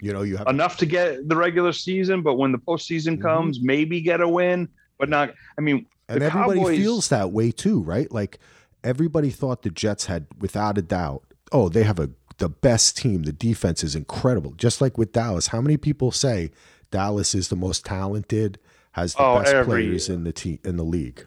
You 0.00 0.12
know, 0.12 0.22
you 0.22 0.36
have 0.36 0.46
Enough 0.48 0.76
to 0.78 0.86
get 0.86 1.28
the 1.28 1.36
regular 1.36 1.72
season, 1.72 2.22
but 2.22 2.34
when 2.34 2.52
the 2.52 2.58
postseason 2.58 3.18
Mhm. 3.18 3.22
comes, 3.22 3.60
maybe 3.60 4.00
get 4.00 4.20
a 4.20 4.28
win, 4.28 4.68
but 4.98 5.08
not. 5.08 5.32
I 5.58 5.60
mean, 5.60 5.86
and 6.08 6.22
everybody 6.22 6.60
Cowboys- 6.60 6.78
feels 6.78 7.08
that 7.08 7.32
way 7.32 7.50
too, 7.50 7.80
right? 7.82 8.10
Like 8.12 8.38
everybody 8.84 9.30
thought 9.30 9.62
the 9.62 9.70
Jets 9.70 10.06
had, 10.06 10.26
without 10.38 10.78
a 10.78 10.82
doubt, 10.82 11.22
oh, 11.52 11.68
they 11.68 11.82
have 11.82 11.98
a 11.98 12.10
the 12.38 12.48
best 12.50 12.98
team. 12.98 13.22
The 13.22 13.32
defense 13.32 13.82
is 13.82 13.96
incredible. 13.96 14.52
Just 14.58 14.80
like 14.82 14.98
with 14.98 15.10
Dallas, 15.12 15.46
how 15.46 15.62
many 15.62 15.78
people 15.78 16.12
say 16.12 16.50
Dallas 16.90 17.34
is 17.34 17.48
the 17.48 17.56
most 17.56 17.86
talented, 17.86 18.58
has 18.92 19.14
the 19.14 19.22
Oh, 19.22 19.38
best 19.40 19.54
every 19.54 19.84
players 19.86 20.10
in 20.10 20.24
the 20.24 20.32
team 20.32 20.58
in 20.64 20.76
the 20.76 20.84
league? 20.84 21.26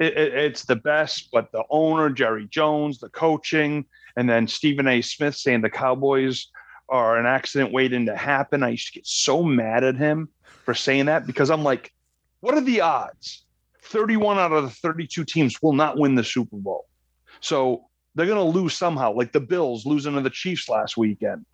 it, 0.00 0.16
it, 0.16 0.34
it's 0.34 0.64
the 0.64 0.74
best, 0.74 1.28
but 1.32 1.52
the 1.52 1.62
owner, 1.70 2.10
Jerry 2.10 2.48
Jones, 2.50 2.98
the 2.98 3.08
coaching, 3.10 3.84
and 4.16 4.28
then 4.28 4.48
Stephen 4.48 4.88
A. 4.88 5.00
Smith 5.02 5.36
saying 5.36 5.60
the 5.60 5.70
Cowboys 5.70 6.48
are 6.88 7.18
an 7.18 7.26
accident 7.26 7.72
waiting 7.72 8.06
to 8.06 8.16
happen. 8.16 8.62
I 8.62 8.70
used 8.70 8.88
to 8.88 8.98
get 8.98 9.06
so 9.06 9.42
mad 9.42 9.84
at 9.84 9.96
him 9.96 10.28
for 10.64 10.74
saying 10.74 11.06
that 11.06 11.26
because 11.26 11.50
I'm 11.50 11.62
like, 11.62 11.92
what 12.40 12.54
are 12.54 12.60
the 12.60 12.80
odds? 12.82 13.44
31 13.82 14.38
out 14.38 14.52
of 14.52 14.64
the 14.64 14.70
32 14.70 15.24
teams 15.24 15.60
will 15.62 15.72
not 15.72 15.98
win 15.98 16.14
the 16.14 16.24
Super 16.24 16.56
Bowl. 16.56 16.86
So 17.40 17.84
they're 18.14 18.26
going 18.26 18.38
to 18.38 18.58
lose 18.58 18.74
somehow, 18.74 19.12
like 19.12 19.32
the 19.32 19.40
Bills 19.40 19.86
losing 19.86 20.14
to 20.14 20.20
the 20.20 20.30
Chiefs 20.30 20.68
last 20.68 20.96
weekend. 20.96 21.44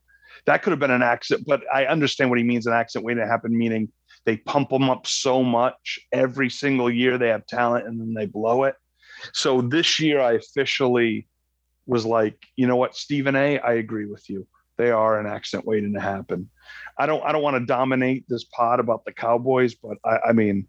That 0.47 0.63
could 0.63 0.71
have 0.71 0.81
been 0.81 0.91
an 0.91 1.03
accident, 1.03 1.47
but 1.47 1.63
I 1.73 1.87
understand 1.87 2.31
what 2.31 2.39
he 2.39 2.45
means 2.45 2.67
an 2.67 2.73
accident 2.73 3.05
waiting 3.05 3.23
to 3.23 3.29
happen, 3.29 3.57
meaning 3.57 3.91
they 4.25 4.37
pump 4.37 4.71
them 4.71 4.89
up 4.89 5.07
so 5.07 5.43
much 5.43 5.99
every 6.13 6.51
single 6.51 6.91
year 6.91 7.19
they 7.19 7.29
have 7.29 7.47
talent 7.47 7.87
and 7.87 8.01
then 8.01 8.15
they 8.15 8.27
blow 8.27 8.65
it. 8.65 8.75
So 9.33 9.61
this 9.61 9.99
year 10.01 10.21
I 10.21 10.33
officially 10.33 11.27
was 11.87 12.07
like, 12.07 12.37
you 12.57 12.67
know 12.67 12.77
what, 12.77 12.95
Stephen 12.95 13.37
A, 13.37 13.59
I 13.59 13.75
agree 13.75 14.07
with 14.07 14.29
you. 14.31 14.47
They 14.81 14.91
are 14.91 15.21
an 15.21 15.27
accident 15.27 15.67
waiting 15.67 15.93
to 15.93 16.01
happen. 16.01 16.49
I 16.97 17.05
don't 17.05 17.23
I 17.23 17.33
don't 17.33 17.43
want 17.43 17.57
to 17.59 17.67
dominate 17.67 18.25
this 18.31 18.45
pod 18.45 18.81
about 18.81 19.05
the 19.05 19.13
Cowboys, 19.13 19.75
but 19.75 19.99
I, 20.07 20.31
I 20.31 20.33
mean 20.33 20.67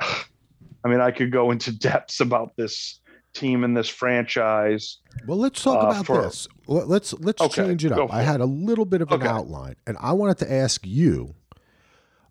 I 0.00 0.88
mean 0.88 1.00
I 1.00 1.12
could 1.12 1.30
go 1.30 1.52
into 1.52 1.70
depths 1.70 2.18
about 2.20 2.56
this 2.56 3.00
team 3.32 3.62
and 3.62 3.76
this 3.76 3.88
franchise. 3.88 4.98
Well, 5.26 5.38
let's 5.38 5.62
talk 5.62 5.84
Uh, 5.84 5.86
about 5.88 6.06
for- 6.06 6.22
this. 6.22 6.48
Let- 6.66 6.88
Let's 6.88 7.12
let's 7.20 7.40
Okay, 7.42 7.62
change 7.62 7.84
it 7.84 7.92
up. 7.92 8.12
I 8.12 8.22
had 8.22 8.40
a 8.40 8.44
little 8.46 8.84
bit 8.84 9.02
of 9.02 9.12
an 9.12 9.20
Okay. 9.22 9.28
outline, 9.28 9.76
and 9.86 9.96
I 10.00 10.12
wanted 10.12 10.38
to 10.38 10.52
ask 10.52 10.84
you 10.84 11.34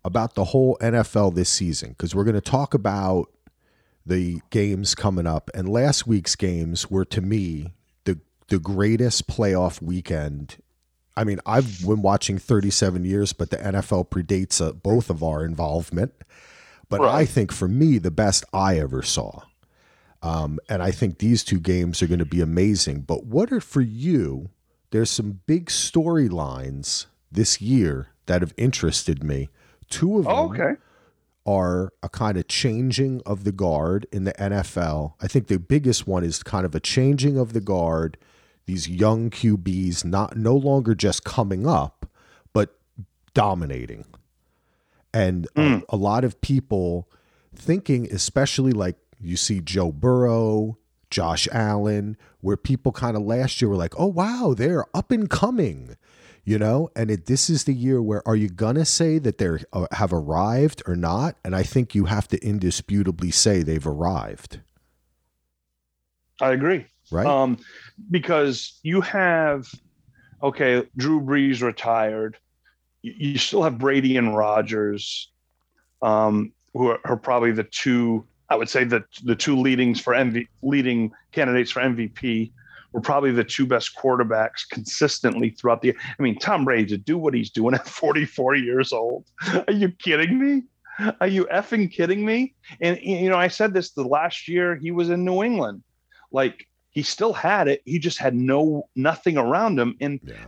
about 0.04 0.34
the 0.34 0.44
whole 0.44 0.76
NFL 0.82 1.30
this 1.34 1.48
season 1.48 1.90
because 1.90 2.14
we're 2.14 2.24
going 2.24 2.34
to 2.34 2.40
talk 2.42 2.74
about 2.74 3.28
the 4.04 4.40
games 4.50 4.94
coming 4.94 5.26
up. 5.26 5.50
And 5.54 5.68
last 5.70 6.06
week's 6.06 6.36
games 6.36 6.90
were 6.90 7.06
to 7.06 7.22
me 7.22 7.72
the 8.04 8.20
the 8.48 8.58
greatest 8.58 9.26
playoff 9.26 9.80
weekend. 9.80 10.58
I 11.16 11.24
mean, 11.24 11.40
I've 11.46 11.80
been 11.86 12.02
watching 12.02 12.38
37 12.38 13.04
years, 13.04 13.32
but 13.32 13.50
the 13.50 13.56
NFL 13.56 14.08
predates 14.10 14.64
uh, 14.64 14.72
both 14.72 15.08
of 15.10 15.22
our 15.22 15.44
involvement. 15.44 16.12
But 16.88 17.00
I 17.00 17.24
think 17.24 17.52
for 17.52 17.66
me, 17.66 17.98
the 17.98 18.10
best 18.12 18.44
I 18.52 18.78
ever 18.78 19.02
saw. 19.02 19.40
Um, 20.22 20.58
and 20.68 20.82
I 20.82 20.90
think 20.92 21.18
these 21.18 21.42
two 21.42 21.58
games 21.60 22.02
are 22.02 22.06
going 22.06 22.18
to 22.20 22.24
be 22.24 22.40
amazing. 22.40 23.00
But 23.02 23.24
what 23.26 23.50
are 23.52 23.60
for 23.60 23.80
you? 23.80 24.50
There's 24.90 25.10
some 25.10 25.40
big 25.46 25.66
storylines 25.66 27.06
this 27.30 27.60
year 27.60 28.08
that 28.26 28.40
have 28.42 28.54
interested 28.56 29.22
me. 29.24 29.48
Two 29.90 30.18
of 30.18 30.24
them 30.24 30.32
Oh, 30.34 30.44
okay. 30.50 30.74
are 31.44 31.92
a 32.02 32.08
kind 32.08 32.36
of 32.38 32.48
changing 32.48 33.20
of 33.26 33.44
the 33.44 33.52
guard 33.52 34.06
in 34.12 34.24
the 34.24 34.32
NFL. 34.34 35.14
I 35.20 35.26
think 35.28 35.46
the 35.48 35.58
biggest 35.58 36.06
one 36.06 36.24
is 36.24 36.42
kind 36.42 36.64
of 36.66 36.74
a 36.74 36.80
changing 36.80 37.38
of 37.38 37.52
the 37.52 37.60
guard. 37.60 38.16
These 38.66 38.88
young 38.88 39.30
QBs 39.30 40.04
not 40.04 40.36
no 40.36 40.54
longer 40.56 40.94
just 40.94 41.24
coming 41.24 41.66
up, 41.66 42.06
but 42.52 42.76
dominating. 43.34 44.04
And 45.14 45.46
a, 45.56 45.82
a 45.90 45.96
lot 45.96 46.24
of 46.24 46.40
people 46.40 47.08
thinking, 47.54 48.12
especially 48.12 48.72
like 48.72 48.96
you 49.20 49.36
see 49.36 49.60
Joe 49.60 49.92
Burrow, 49.92 50.76
Josh 51.10 51.48
Allen, 51.52 52.16
where 52.40 52.56
people 52.56 52.92
kind 52.92 53.16
of 53.16 53.22
last 53.22 53.62
year 53.62 53.68
were 53.68 53.76
like, 53.76 53.94
"Oh 53.98 54.06
wow, 54.08 54.54
they're 54.56 54.84
up 54.94 55.10
and 55.10 55.30
coming," 55.30 55.96
you 56.44 56.58
know. 56.58 56.90
And 56.96 57.10
it, 57.10 57.26
this 57.26 57.48
is 57.48 57.64
the 57.64 57.72
year 57.72 58.02
where 58.02 58.26
are 58.28 58.36
you 58.36 58.48
gonna 58.48 58.84
say 58.84 59.18
that 59.18 59.38
they 59.38 59.48
uh, 59.72 59.86
have 59.92 60.12
arrived 60.12 60.82
or 60.86 60.96
not? 60.96 61.36
And 61.44 61.54
I 61.54 61.62
think 61.62 61.94
you 61.94 62.06
have 62.06 62.28
to 62.28 62.44
indisputably 62.44 63.30
say 63.30 63.62
they've 63.62 63.86
arrived, 63.86 64.60
I 66.40 66.50
agree. 66.50 66.86
right? 67.10 67.26
Um, 67.26 67.58
because 68.10 68.78
you 68.82 69.00
have, 69.00 69.68
okay, 70.42 70.86
Drew 70.96 71.20
Brees 71.20 71.62
retired. 71.62 72.36
You, 73.02 73.38
still 73.38 73.62
have 73.62 73.78
Brady 73.78 74.16
and 74.16 74.36
Rodgers, 74.36 75.30
um, 76.02 76.52
who 76.72 76.88
are, 76.88 77.00
are 77.04 77.16
probably 77.16 77.52
the 77.52 77.64
two. 77.64 78.26
I 78.48 78.56
would 78.56 78.68
say 78.68 78.84
that 78.84 79.04
the 79.24 79.34
two 79.34 79.56
leadings 79.56 80.00
for 80.00 80.12
MV, 80.12 80.46
leading 80.62 81.12
candidates 81.32 81.70
for 81.70 81.80
MVP 81.80 82.52
were 82.92 83.00
probably 83.00 83.32
the 83.32 83.44
two 83.44 83.66
best 83.66 83.96
quarterbacks 83.96 84.68
consistently 84.70 85.50
throughout 85.50 85.82
the. 85.82 85.94
I 86.18 86.22
mean, 86.22 86.38
Tom 86.38 86.64
Brady 86.64 86.86
to 86.86 86.98
do 86.98 87.18
what 87.18 87.34
he's 87.34 87.50
doing 87.50 87.74
at 87.74 87.86
44 87.88 88.56
years 88.56 88.92
old. 88.92 89.24
Are 89.46 89.72
you 89.72 89.90
kidding 89.90 90.38
me? 90.38 90.62
Are 91.20 91.28
you 91.28 91.44
effing 91.52 91.92
kidding 91.92 92.24
me? 92.24 92.54
And 92.80 92.98
you 93.02 93.28
know, 93.28 93.36
I 93.36 93.48
said 93.48 93.74
this 93.74 93.90
the 93.90 94.04
last 94.04 94.48
year 94.48 94.76
he 94.76 94.90
was 94.90 95.10
in 95.10 95.24
New 95.24 95.42
England. 95.42 95.82
Like 96.32 96.66
he 96.96 97.02
still 97.02 97.34
had 97.34 97.68
it, 97.68 97.82
he 97.84 97.98
just 97.98 98.16
had 98.16 98.34
no 98.34 98.88
nothing 98.96 99.36
around 99.36 99.78
him. 99.78 99.94
And 100.00 100.18
yeah. 100.24 100.46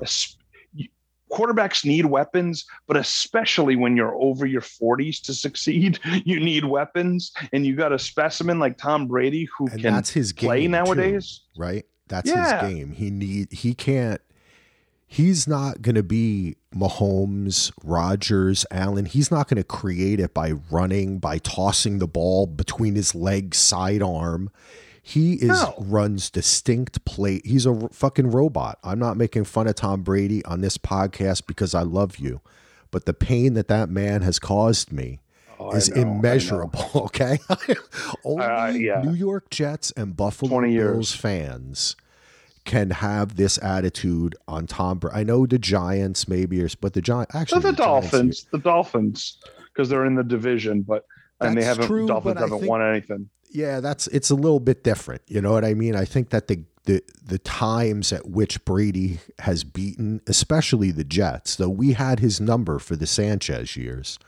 quarterbacks 1.30 1.84
need 1.84 2.06
weapons, 2.06 2.64
but 2.86 2.96
especially 2.96 3.76
when 3.76 3.94
you're 3.98 4.14
over 4.14 4.46
your 4.46 4.62
40s 4.62 5.20
to 5.26 5.34
succeed, 5.34 5.98
you 6.24 6.40
need 6.40 6.64
weapons. 6.64 7.32
And 7.52 7.66
you 7.66 7.76
got 7.76 7.92
a 7.92 7.98
specimen 7.98 8.58
like 8.58 8.78
Tom 8.78 9.06
Brady 9.06 9.46
who 9.58 9.66
And 9.68 9.82
can 9.82 9.92
that's 9.92 10.10
his 10.10 10.32
game 10.32 10.48
play 10.48 10.62
too, 10.62 10.68
nowadays. 10.70 11.42
right? 11.58 11.84
That's 12.08 12.30
Yeah. 12.30 12.62
his 12.66 12.72
game. 12.74 12.92
He 12.92 13.10
need 13.10 13.52
he 13.52 13.74
can't 13.74 14.22
he's 15.06 15.46
not 15.46 15.82
going 15.82 15.96
to 15.96 16.02
be 16.02 16.56
Mahomes, 16.74 17.72
Rodgers, 17.84 18.64
Allen. 18.70 19.04
He's 19.04 19.30
not 19.30 19.48
going 19.48 19.56
to 19.56 19.64
create 19.64 20.18
it 20.18 20.32
by 20.32 20.52
running, 20.70 21.18
by 21.18 21.38
tossing 21.38 21.98
the 21.98 22.06
ball 22.08 22.46
between 22.46 22.94
his 22.94 23.14
legs, 23.14 23.56
sidearm. 23.58 24.50
He 25.08 25.34
is 25.36 25.48
No. 25.48 25.74
runs 25.78 26.28
distinct 26.28 27.02
play. 27.06 27.40
He's 27.42 27.64
a 27.64 27.70
r- 27.72 27.88
fucking 27.90 28.30
robot. 28.30 28.78
I'm 28.84 28.98
not 28.98 29.16
making 29.16 29.44
fun 29.44 29.66
of 29.66 29.74
Tom 29.74 30.02
Brady 30.02 30.44
on 30.44 30.60
this 30.60 30.76
podcast 30.76 31.46
because 31.46 31.74
I 31.74 31.80
love 31.82 32.16
you, 32.18 32.42
but 32.90 33.06
the 33.06 33.14
pain 33.14 33.54
that 33.54 33.68
that 33.68 33.88
man 33.88 34.20
has 34.20 34.38
caused 34.38 34.92
me 34.92 35.20
Oh, 35.58 35.70
is 35.72 35.88
know, 35.88 36.02
immeasurable. 36.02 36.90
Okay, 37.06 37.38
only 38.24 38.44
Uh, 38.44 38.66
yeah. 38.68 39.00
New 39.02 39.14
York 39.14 39.48
Jets 39.50 39.90
and 39.92 40.14
Buffalo 40.14 40.50
20 40.50 40.72
years. 40.72 40.92
Bills 40.92 41.14
fans 41.16 41.96
can 42.66 42.90
have 42.90 43.36
this 43.36 43.58
attitude 43.62 44.36
on 44.46 44.66
Tom. 44.66 44.98
Brady. 44.98 45.16
I 45.16 45.24
know 45.24 45.46
the 45.46 45.58
Giants 45.58 46.28
maybe, 46.28 46.62
or 46.62 46.68
but 46.82 46.92
the 46.92 47.00
Giants 47.00 47.34
actually 47.34 47.62
the, 47.62 47.70
the 47.70 47.76
Dolphins, 47.78 48.46
the 48.52 48.58
Dolphins, 48.58 49.38
because 49.72 49.88
they're 49.88 50.04
in 50.04 50.16
the 50.16 50.22
division, 50.22 50.82
but 50.82 51.06
and 51.40 51.56
they 51.56 51.64
haven't 51.64 51.86
true, 51.86 52.06
Dolphins 52.06 52.38
haven't 52.38 52.58
think- 52.58 52.68
won 52.70 52.82
anything. 52.82 53.30
Yeah, 53.50 53.80
that's 53.80 54.06
it's 54.08 54.30
a 54.30 54.34
little 54.34 54.60
bit 54.60 54.84
different. 54.84 55.22
You 55.28 55.40
know 55.40 55.52
what 55.52 55.64
I 55.64 55.74
mean? 55.74 55.94
I 55.96 56.04
think 56.04 56.30
that 56.30 56.48
the 56.48 56.62
the 56.84 57.02
the 57.24 57.38
times 57.38 58.12
at 58.12 58.28
which 58.28 58.64
Brady 58.64 59.20
has 59.40 59.64
beaten, 59.64 60.20
especially 60.26 60.90
the 60.90 61.04
Jets, 61.04 61.56
though 61.56 61.68
we 61.68 61.92
had 61.92 62.20
his 62.20 62.40
number 62.40 62.78
for 62.78 62.96
the 62.96 63.06
Sanchez 63.06 63.76
years, 63.76 64.18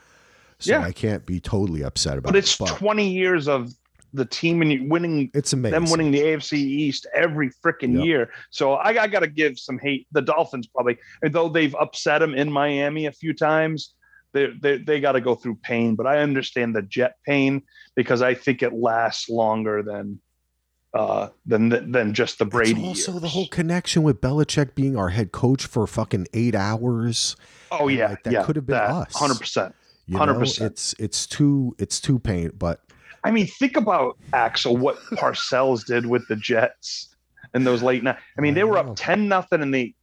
so 0.59 0.73
Yeah. 0.73 0.83
I 0.83 0.91
can't 0.91 1.25
be 1.25 1.39
totally 1.39 1.83
upset 1.83 2.17
about 2.17 2.29
it. 2.29 2.33
But 2.33 2.35
it's 2.37 2.59
it. 2.59 2.67
20 2.67 3.09
years 3.09 3.47
of 3.47 3.73
the 4.13 4.25
team 4.25 4.61
and 4.61 4.91
winning 4.91 5.31
it's 5.33 5.53
amazing. 5.53 5.71
them 5.71 5.89
winning 5.89 6.11
the 6.11 6.19
AFC 6.19 6.53
East 6.57 7.07
every 7.15 7.49
freaking 7.63 7.95
Yep. 7.95 8.05
year. 8.05 8.29
So 8.49 8.73
I, 8.73 9.03
I 9.03 9.07
got 9.07 9.21
to 9.21 9.27
give 9.27 9.57
some 9.57 9.79
hate. 9.79 10.05
The 10.11 10.21
Dolphins 10.21 10.67
probably, 10.67 10.97
though 11.31 11.47
they've 11.47 11.73
upset 11.75 12.19
them 12.19 12.35
in 12.35 12.51
Miami 12.51 13.05
a 13.05 13.11
few 13.13 13.33
times, 13.33 13.93
they 14.33 14.47
they 14.61 14.77
they 14.77 14.99
got 14.99 15.13
to 15.13 15.21
go 15.21 15.35
through 15.35 15.55
pain, 15.55 15.95
but 15.95 16.07
I 16.07 16.19
understand 16.19 16.75
the 16.75 16.81
Jet 16.81 17.15
pain 17.25 17.63
because 17.95 18.21
I 18.21 18.33
think 18.33 18.63
it 18.63 18.73
lasts 18.73 19.29
longer 19.29 19.83
than 19.83 20.19
uh, 20.93 21.29
than 21.45 21.91
than 21.91 22.13
just 22.13 22.39
the 22.39 22.45
Brady. 22.45 22.71
It's 22.71 22.79
also 22.79 23.11
years. 23.13 23.21
the 23.21 23.27
whole 23.29 23.47
connection 23.47 24.03
with 24.03 24.21
Belichick 24.21 24.75
being 24.75 24.97
our 24.97 25.09
head 25.09 25.31
coach 25.31 25.65
for 25.65 25.87
fucking 25.87 26.27
eight 26.33 26.55
hours. 26.55 27.35
Oh 27.71 27.87
yeah, 27.87 28.09
like, 28.09 28.23
that 28.23 28.33
yeah, 28.33 28.43
could 28.43 28.55
have 28.55 28.65
been 28.65 28.77
us. 28.77 29.15
Hundred 29.15 29.39
percent. 29.39 29.75
100%. 30.09 30.61
it's 30.61 30.93
it's 30.99 31.25
too 31.25 31.73
it's 31.77 32.01
too 32.01 32.19
pain, 32.19 32.51
but 32.57 32.81
I 33.23 33.31
mean, 33.31 33.47
think 33.47 33.77
about 33.77 34.17
Axel 34.33 34.75
what 34.75 34.97
Parcells 35.13 35.85
did 35.85 36.05
with 36.05 36.27
the 36.27 36.35
Jets 36.35 37.15
in 37.53 37.63
those 37.63 37.81
late 37.81 38.03
night. 38.03 38.17
I 38.37 38.41
mean, 38.41 38.53
they 38.53 38.63
were 38.63 38.77
up 38.77 38.95
ten 38.95 39.27
nothing 39.27 39.61
in 39.61 39.71
the 39.71 39.93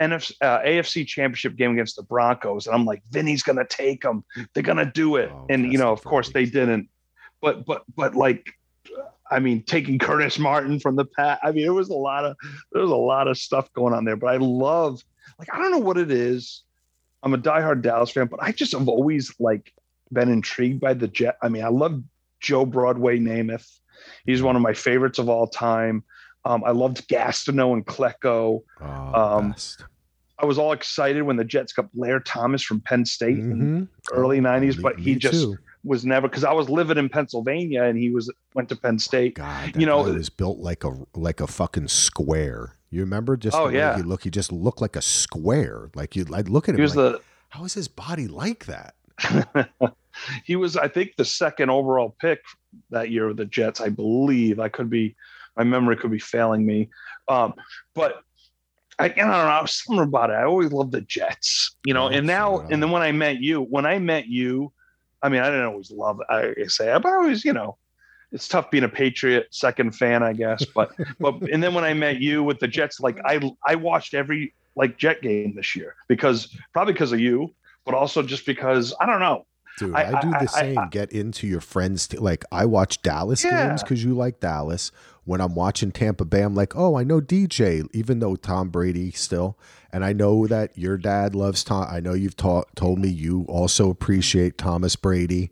NFC, 0.00 0.32
uh, 0.40 0.60
AFC 0.60 1.06
Championship 1.06 1.56
game 1.56 1.72
against 1.72 1.96
the 1.96 2.02
Broncos, 2.02 2.66
and 2.66 2.74
I'm 2.74 2.84
like, 2.84 3.02
Vinny's 3.10 3.42
gonna 3.42 3.66
take 3.66 4.02
them. 4.02 4.24
They're 4.54 4.62
gonna 4.62 4.90
do 4.90 5.16
it, 5.16 5.30
Oh, 5.32 5.46
and 5.48 5.72
you 5.72 5.78
know, 5.78 5.92
of 5.92 6.02
course, 6.04 6.30
they 6.30 6.44
didn't. 6.44 6.88
But 7.40 7.64
but 7.64 7.82
but 7.96 8.14
like, 8.14 8.52
I 9.30 9.40
mean, 9.40 9.62
taking 9.62 9.98
Curtis 9.98 10.38
Martin 10.38 10.80
from 10.80 10.96
the 10.96 11.04
pat. 11.04 11.40
I 11.42 11.52
mean, 11.52 11.64
it 11.64 11.70
was 11.74 11.88
a 11.88 11.94
lot 11.94 12.24
of 12.24 12.36
there 12.72 12.82
was 12.82 12.90
a 12.90 12.96
lot 12.96 13.28
of 13.28 13.38
stuff 13.38 13.72
going 13.72 13.94
on 13.94 14.04
there. 14.04 14.16
But 14.16 14.28
I 14.34 14.36
love, 14.36 15.02
like, 15.38 15.48
I 15.52 15.58
don't 15.58 15.72
know 15.72 15.78
what 15.78 15.98
it 15.98 16.10
is. 16.10 16.62
I'm 17.22 17.34
a 17.34 17.38
diehard 17.38 17.82
Dallas 17.82 18.10
fan, 18.10 18.26
but 18.26 18.42
I 18.42 18.52
just 18.52 18.72
have 18.72 18.88
always 18.88 19.34
like 19.40 19.72
been 20.12 20.30
intrigued 20.30 20.80
by 20.80 20.94
the 20.94 21.08
Jet. 21.08 21.36
I 21.42 21.48
mean, 21.48 21.64
I 21.64 21.68
love 21.68 22.02
Joe 22.40 22.64
Broadway 22.64 23.18
Namath. 23.18 23.78
He's 24.24 24.42
one 24.42 24.56
of 24.56 24.62
my 24.62 24.72
favorites 24.72 25.18
of 25.18 25.28
all 25.28 25.46
time. 25.46 26.04
Um, 26.48 26.64
I 26.64 26.70
loved 26.70 27.06
Gastineau 27.08 27.72
and 27.74 27.84
Klecko. 27.86 28.62
oh, 28.80 28.84
Um, 29.38 29.50
best. 29.52 29.84
I 30.40 30.46
was 30.46 30.56
all 30.58 30.72
excited 30.72 31.22
when 31.22 31.36
the 31.36 31.44
Jets 31.44 31.72
got 31.72 31.92
Blair 31.92 32.20
Thomas 32.20 32.62
from 32.62 32.80
Penn 32.80 33.04
State 33.04 33.38
in 33.38 33.58
Mhm. 33.58 33.88
early 34.12 34.38
Oh, 34.38 34.42
90s, 34.42 34.76
but 34.80 34.98
he 34.98 35.16
just 35.16 35.34
too. 35.42 35.58
was 35.84 36.04
never 36.06 36.28
because 36.28 36.44
I 36.44 36.52
was 36.52 36.70
living 36.70 36.96
in 36.96 37.08
Pennsylvania 37.08 37.82
and 37.82 37.98
he 37.98 38.10
was 38.10 38.30
went 38.54 38.68
to 38.68 38.76
Penn 38.76 38.98
State. 39.00 39.34
God, 39.34 39.74
you 39.76 39.84
know- 39.84 40.04
know, 40.06 40.12
was 40.14 40.30
built 40.30 40.58
like 40.58 40.84
a 40.84 40.92
like 41.14 41.40
a 41.40 41.46
fucking 41.48 41.88
square. 41.88 42.74
You 42.90 43.00
remember 43.00 43.36
just 43.36 43.56
Oh, 43.56 43.68
the 43.68 43.74
yeah. 43.76 43.96
he 43.96 44.02
looked? 44.02 44.24
He 44.24 44.30
just 44.30 44.52
looked 44.52 44.80
like 44.80 44.94
a 44.96 45.02
square. 45.02 45.90
Like 45.94 46.14
you, 46.16 46.24
I'd 46.32 46.48
look 46.48 46.68
at 46.68 46.74
him. 46.74 46.78
He 46.78 46.82
was 46.82 46.96
like, 46.96 47.20
how 47.50 47.64
is 47.64 47.74
his 47.74 47.88
body 47.88 48.28
like 48.28 48.64
that? 48.66 48.94
he 50.44 50.56
was, 50.56 50.76
I 50.76 50.88
think, 50.88 51.16
the 51.16 51.24
second 51.24 51.70
overall 51.70 52.14
pick 52.20 52.40
that 52.90 53.10
year 53.10 53.26
with 53.28 53.36
the 53.38 53.44
Jets. 53.44 53.80
I 53.80 53.88
believe 53.88 54.58
I 54.60 54.68
could 54.68 54.88
be, 54.88 55.16
my 55.58 55.64
memory 55.64 55.96
could 55.96 56.10
be 56.10 56.18
failing 56.18 56.64
me, 56.64 56.88
um, 57.28 57.52
but 57.94 58.22
I, 59.00 59.04
I 59.06 59.08
don't 59.08 59.28
know. 59.28 59.62
Something 59.66 60.02
about 60.04 60.30
it. 60.30 60.34
I 60.34 60.44
always 60.44 60.72
loved 60.72 60.92
the 60.92 61.02
Jets, 61.02 61.76
you 61.84 61.92
know. 61.94 62.10
Yeah, 62.10 62.18
and 62.18 62.26
now, 62.26 62.60
and 62.70 62.82
then 62.82 62.90
when 62.90 63.02
I 63.02 63.12
met 63.12 63.40
you, 63.40 63.60
when 63.62 63.86
I 63.86 63.98
met 63.98 64.26
you, 64.26 64.72
I 65.22 65.28
mean, 65.28 65.40
I 65.40 65.46
didn't 65.50 65.66
always 65.66 65.90
love. 65.90 66.20
I 66.28 66.54
say, 66.68 66.86
but 67.02 67.06
I 67.06 67.14
always, 67.16 67.44
you 67.44 67.52
know, 67.52 67.76
it's 68.32 68.48
tough 68.48 68.70
being 68.70 68.84
a 68.84 68.88
Patriot 68.88 69.46
second 69.50 69.92
fan, 69.92 70.22
I 70.22 70.32
guess. 70.32 70.64
But 70.64 70.92
but 71.20 71.40
and 71.52 71.62
then 71.62 71.74
when 71.74 71.84
I 71.84 71.94
met 71.94 72.20
you 72.20 72.42
with 72.42 72.58
the 72.60 72.68
Jets, 72.68 72.98
like 73.00 73.18
I 73.24 73.40
I 73.66 73.74
watched 73.76 74.14
every 74.14 74.54
like 74.76 74.96
Jet 74.98 75.22
game 75.22 75.54
this 75.54 75.74
year 75.76 75.94
because 76.08 76.56
probably 76.72 76.92
because 76.92 77.12
of 77.12 77.20
you, 77.20 77.54
but 77.84 77.94
also 77.94 78.22
just 78.22 78.46
because 78.46 78.94
I 79.00 79.06
don't 79.06 79.20
know. 79.20 79.44
Dude, 79.78 79.94
I- 79.94 80.18
I, 80.18 80.20
do 80.20 80.28
I- 80.34 80.44
the 80.44 80.50
I- 80.52 80.60
same. 80.74 80.88
Get 80.90 81.12
into 81.12 81.46
your 81.46 81.60
friends. 81.60 82.08
T- 82.08 82.16
like 82.18 82.44
I 82.50 82.64
watch 82.66 83.00
Dallas 83.02 83.44
Yeah. 83.44 83.68
games 83.68 83.82
because 83.84 84.02
you 84.02 84.14
like 84.14 84.40
Dallas. 84.40 84.90
When 85.28 85.42
I'm 85.42 85.54
watching 85.54 85.92
Tampa 85.92 86.24
Bay, 86.24 86.40
I'm 86.40 86.54
like, 86.54 86.74
oh, 86.74 86.96
I 86.96 87.04
know 87.04 87.20
DJ, 87.20 87.86
even 87.92 88.20
though 88.20 88.34
Tom 88.34 88.70
Brady 88.70 89.10
still, 89.10 89.58
and 89.92 90.02
I 90.02 90.14
know 90.14 90.46
that 90.46 90.78
your 90.78 90.96
dad 90.96 91.34
loves 91.34 91.62
Tom. 91.62 91.86
I 91.86 92.00
know 92.00 92.14
you've 92.14 92.34
told 92.34 92.98
me 92.98 93.08
you 93.08 93.44
also 93.46 93.90
appreciate 93.90 94.56
Thomas 94.56 94.96
Brady. 94.96 95.50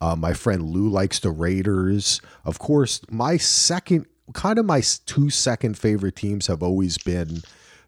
Uh, 0.00 0.14
my 0.14 0.32
friend 0.32 0.70
Lou 0.70 0.88
likes 0.88 1.18
the 1.18 1.32
Raiders. 1.32 2.20
Of 2.44 2.60
course, 2.60 3.00
my 3.10 3.36
second, 3.36 4.06
kind 4.32 4.60
of 4.60 4.64
my 4.64 4.80
two 5.06 5.28
second 5.28 5.76
favorite 5.76 6.14
teams 6.14 6.46
have 6.46 6.62
always 6.62 6.96
been 6.96 7.42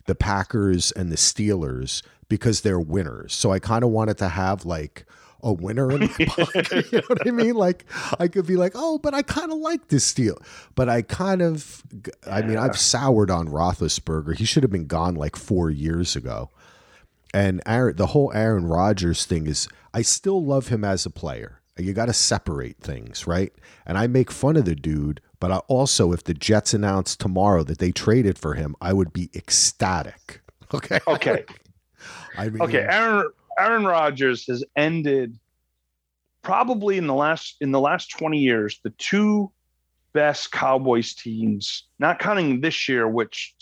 the 0.07 0.16
Packers 0.16 0.90
and 0.90 1.12
the 1.12 1.16
Steelers 1.16 2.03
because 2.29 2.62
they're 2.62 2.81
winners. 2.81 3.33
So 3.33 3.53
I 3.53 3.61
kind 3.61 3.85
of 3.85 3.90
wanted 3.90 4.18
to 4.18 4.29
have 4.31 4.66
like 4.66 5.07
a 5.42 5.53
winner 5.53 5.90
in 5.92 6.01
my 6.01 6.09
pocket. 6.27 6.92
You 6.92 6.98
know 6.98 7.05
what 7.07 7.27
I 7.27 7.31
mean? 7.31 7.55
Like 7.55 7.85
I 8.18 8.29
could 8.29 8.46
be 8.46 8.57
like, 8.57 8.72
oh, 8.74 8.98
but 8.98 9.14
I 9.14 9.22
kind 9.22 9.53
of 9.53 9.59
like 9.59 9.88
this 9.88 10.12
deal. 10.12 10.40
But 10.74 10.88
I 10.88 11.03
kind 11.03 11.42
of, 11.42 11.83
I 12.27 12.42
mean, 12.42 12.59
I've 12.59 12.79
soured 12.79 13.31
on 13.31 13.48
Roethlisberger. 13.48 14.37
He 14.37 14.44
should 14.44 14.62
have 14.62 14.72
been 14.72 14.87
gone 14.87 15.14
like 15.14 15.37
four 15.37 15.70
years 15.70 16.16
ago. 16.16 16.51
And 17.35 17.61
Aaron, 17.66 17.96
the 17.96 18.07
whole 18.07 18.33
Aaron 18.35 18.66
Rodgers 18.66 19.24
thing 19.27 19.46
is, 19.46 19.68
I 19.92 20.03
still 20.03 20.44
love 20.44 20.68
him 20.68 20.85
as 20.85 21.05
a 21.05 21.11
player. 21.11 21.61
You 21.77 21.92
got 21.92 22.07
to 22.07 22.12
separate 22.12 22.79
things, 22.79 23.27
right? 23.27 23.53
And 23.87 23.96
I 23.96 24.07
make 24.09 24.33
fun 24.33 24.57
of 24.57 24.64
the 24.64 24.74
dude, 24.74 25.20
but 25.38 25.53
I 25.53 25.59
also, 25.68 26.12
if 26.12 26.24
the 26.24 26.35
Jets 26.35 26.74
announced 26.74 27.20
tomorrow 27.20 27.62
that 27.64 27.79
they 27.79 27.92
traded 27.92 28.38
for 28.38 28.55
him, 28.55 28.74
I 28.81 28.92
would 28.92 29.12
be 29.12 29.31
ecstatic. 29.35 30.40
Okay. 30.74 31.01
Okay, 31.09 31.46
I 32.37 32.51
mean, 32.51 32.61
okay. 32.61 32.87
Aaron 32.90 33.31
Aaron 33.59 33.85
Rodgers 33.85 34.47
has 34.47 34.64
ended 34.77 35.38
probably 36.42 36.99
in 36.99 37.07
the 37.07 37.14
last 37.14 37.57
in 37.61 37.73
the 37.73 37.81
last 37.81 38.11
twenty 38.11 38.38
years 38.38 38.81
the 38.83 38.90
two 38.90 39.51
best 40.12 40.51
Cowboys 40.51 41.14
teams, 41.14 41.85
not 41.99 42.18
counting 42.18 42.61
this 42.61 42.88
year, 42.88 43.07
which 43.07 43.55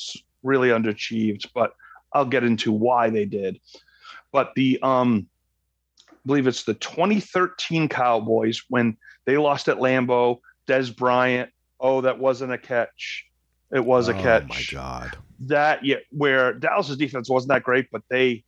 really 0.42 0.68
underachieved, 0.68 1.46
but 1.54 1.74
I'll 2.12 2.24
get 2.24 2.44
into 2.44 2.72
why 2.72 3.10
they 3.10 3.24
did. 3.26 3.60
But 4.32 4.52
the 4.54 4.78
um, 4.82 5.26
I 6.08 6.14
believe 6.24 6.46
it's 6.46 6.64
the 6.64 6.74
2013 6.74 7.88
Cowboys 7.88 8.62
when 8.68 8.96
they 9.26 9.36
lost 9.36 9.68
at 9.68 9.78
Lambeau. 9.78 10.40
Dez 10.66 10.94
Bryant. 10.96 11.50
Oh, 11.78 12.00
that 12.00 12.18
wasn't 12.18 12.52
a 12.52 12.58
catch. 12.58 13.26
It 13.70 13.84
was 13.84 14.08
a 14.08 14.16
oh 14.16 14.22
catch 14.22 14.48
my 14.48 14.62
God. 14.70 15.18
that 15.40 15.84
yeah, 15.84 15.96
where 16.10 16.54
Dallas's 16.54 16.96
defense 16.96 17.28
wasn't 17.28 17.50
that 17.50 17.64
great, 17.64 17.88
but 17.92 18.02
they 18.08 18.44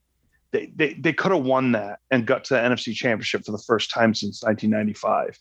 they 0.53 0.73
they, 0.77 0.95
they 0.95 1.13
could 1.13 1.33
have 1.33 1.45
won 1.45 1.73
that 1.73 1.99
and 2.11 2.27
got 2.27 2.45
to 2.45 2.55
the 2.55 2.61
NFC 2.61 2.95
Championship 2.95 3.45
for 3.45 3.53
the 3.53 3.59
first 3.67 3.91
time 3.91 4.15
since 4.15 4.43
1995. 4.43 5.39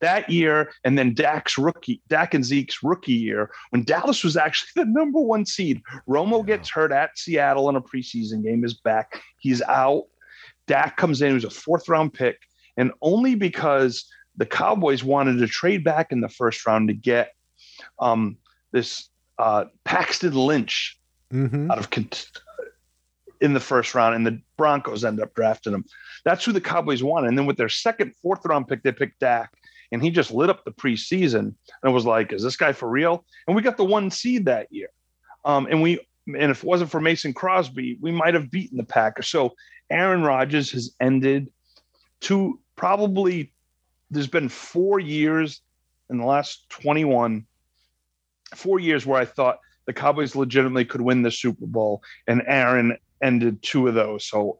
That 0.00 0.28
year, 0.30 0.72
and 0.84 0.98
then 0.98 1.14
Dak's 1.14 1.56
rookie, 1.58 2.00
Dak 2.08 2.34
and 2.34 2.44
Zeke's 2.44 2.82
rookie 2.82 3.12
year, 3.14 3.50
when 3.70 3.82
Dallas 3.84 4.22
was 4.24 4.36
actually 4.36 4.84
the 4.84 4.90
number 4.90 5.20
one 5.20 5.46
seed. 5.46 5.80
Romo 6.08 6.40
Yeah. 6.40 6.56
gets 6.56 6.70
hurt 6.70 6.92
at 6.92 7.16
Seattle 7.18 7.68
in 7.70 7.76
a 7.76 7.80
preseason 7.80 8.42
game, 8.42 8.64
is 8.64 8.74
back. 8.74 9.20
He's 9.38 9.62
out. 9.62 10.04
Dak 10.66 10.96
comes 10.96 11.22
in, 11.22 11.28
he 11.28 11.34
was 11.34 11.44
a 11.44 11.50
fourth 11.50 11.88
round 11.88 12.12
pick, 12.12 12.38
and 12.76 12.92
only 13.00 13.34
because 13.34 14.06
the 14.36 14.44
Cowboys 14.46 15.02
wanted 15.04 15.38
to 15.38 15.46
trade 15.46 15.82
back 15.84 16.12
in 16.12 16.20
the 16.20 16.28
first 16.28 16.66
round 16.66 16.88
to 16.88 16.94
get 16.94 17.32
um, 17.98 18.36
this 18.72 19.08
uh, 19.38 19.66
Paxton 19.84 20.34
Lynch 20.34 20.98
Mm-hmm. 21.32 21.72
out 21.72 21.78
of 21.78 21.90
in 23.40 23.54
the 23.54 23.60
first 23.60 23.94
round, 23.94 24.14
and 24.14 24.26
the 24.26 24.40
Broncos 24.56 25.04
end 25.04 25.20
up 25.20 25.34
drafting 25.34 25.74
him. 25.74 25.84
That's 26.24 26.44
who 26.44 26.52
the 26.52 26.60
Cowboys 26.60 27.02
wanted. 27.02 27.28
And 27.28 27.38
then 27.38 27.46
with 27.46 27.56
their 27.56 27.68
second, 27.68 28.14
fourth 28.22 28.44
round 28.44 28.68
pick, 28.68 28.82
they 28.82 28.92
picked 28.92 29.20
Dak, 29.20 29.52
and 29.92 30.02
he 30.02 30.10
just 30.10 30.30
lit 30.30 30.50
up 30.50 30.64
the 30.64 30.72
preseason 30.72 31.54
and 31.82 31.94
was 31.94 32.06
like, 32.06 32.32
"Is 32.32 32.42
this 32.42 32.56
guy 32.56 32.72
for 32.72 32.88
real?" 32.88 33.24
And 33.46 33.54
we 33.54 33.62
got 33.62 33.76
the 33.76 33.84
one 33.84 34.10
seed 34.10 34.46
that 34.46 34.72
year, 34.72 34.88
um, 35.44 35.66
and 35.70 35.82
we 35.82 36.00
and 36.26 36.50
if 36.50 36.62
it 36.62 36.66
wasn't 36.66 36.90
for 36.90 37.00
Mason 37.00 37.32
Crosby, 37.32 37.98
we 38.00 38.10
might 38.10 38.34
have 38.34 38.50
beaten 38.50 38.76
the 38.76 38.84
Packers. 38.84 39.28
So 39.28 39.54
Aaron 39.90 40.22
Rodgers 40.22 40.70
has 40.72 40.94
ended 41.00 41.48
to 42.22 42.58
probably. 42.74 43.52
There's 44.10 44.28
been 44.28 44.48
four 44.48 45.00
years 45.00 45.62
in 46.10 46.18
the 46.18 46.26
last 46.26 46.68
21, 46.70 47.44
four 48.54 48.78
years 48.78 49.04
where 49.04 49.20
I 49.20 49.24
thought 49.24 49.58
the 49.86 49.92
Cowboys 49.92 50.36
legitimately 50.36 50.84
could 50.84 51.00
win 51.00 51.22
the 51.22 51.30
Super 51.30 51.66
Bowl, 51.66 52.02
and 52.26 52.42
Aaron 52.46 52.96
ended 53.22 53.62
two 53.62 53.88
of 53.88 53.94
those. 53.94 54.26
So 54.26 54.58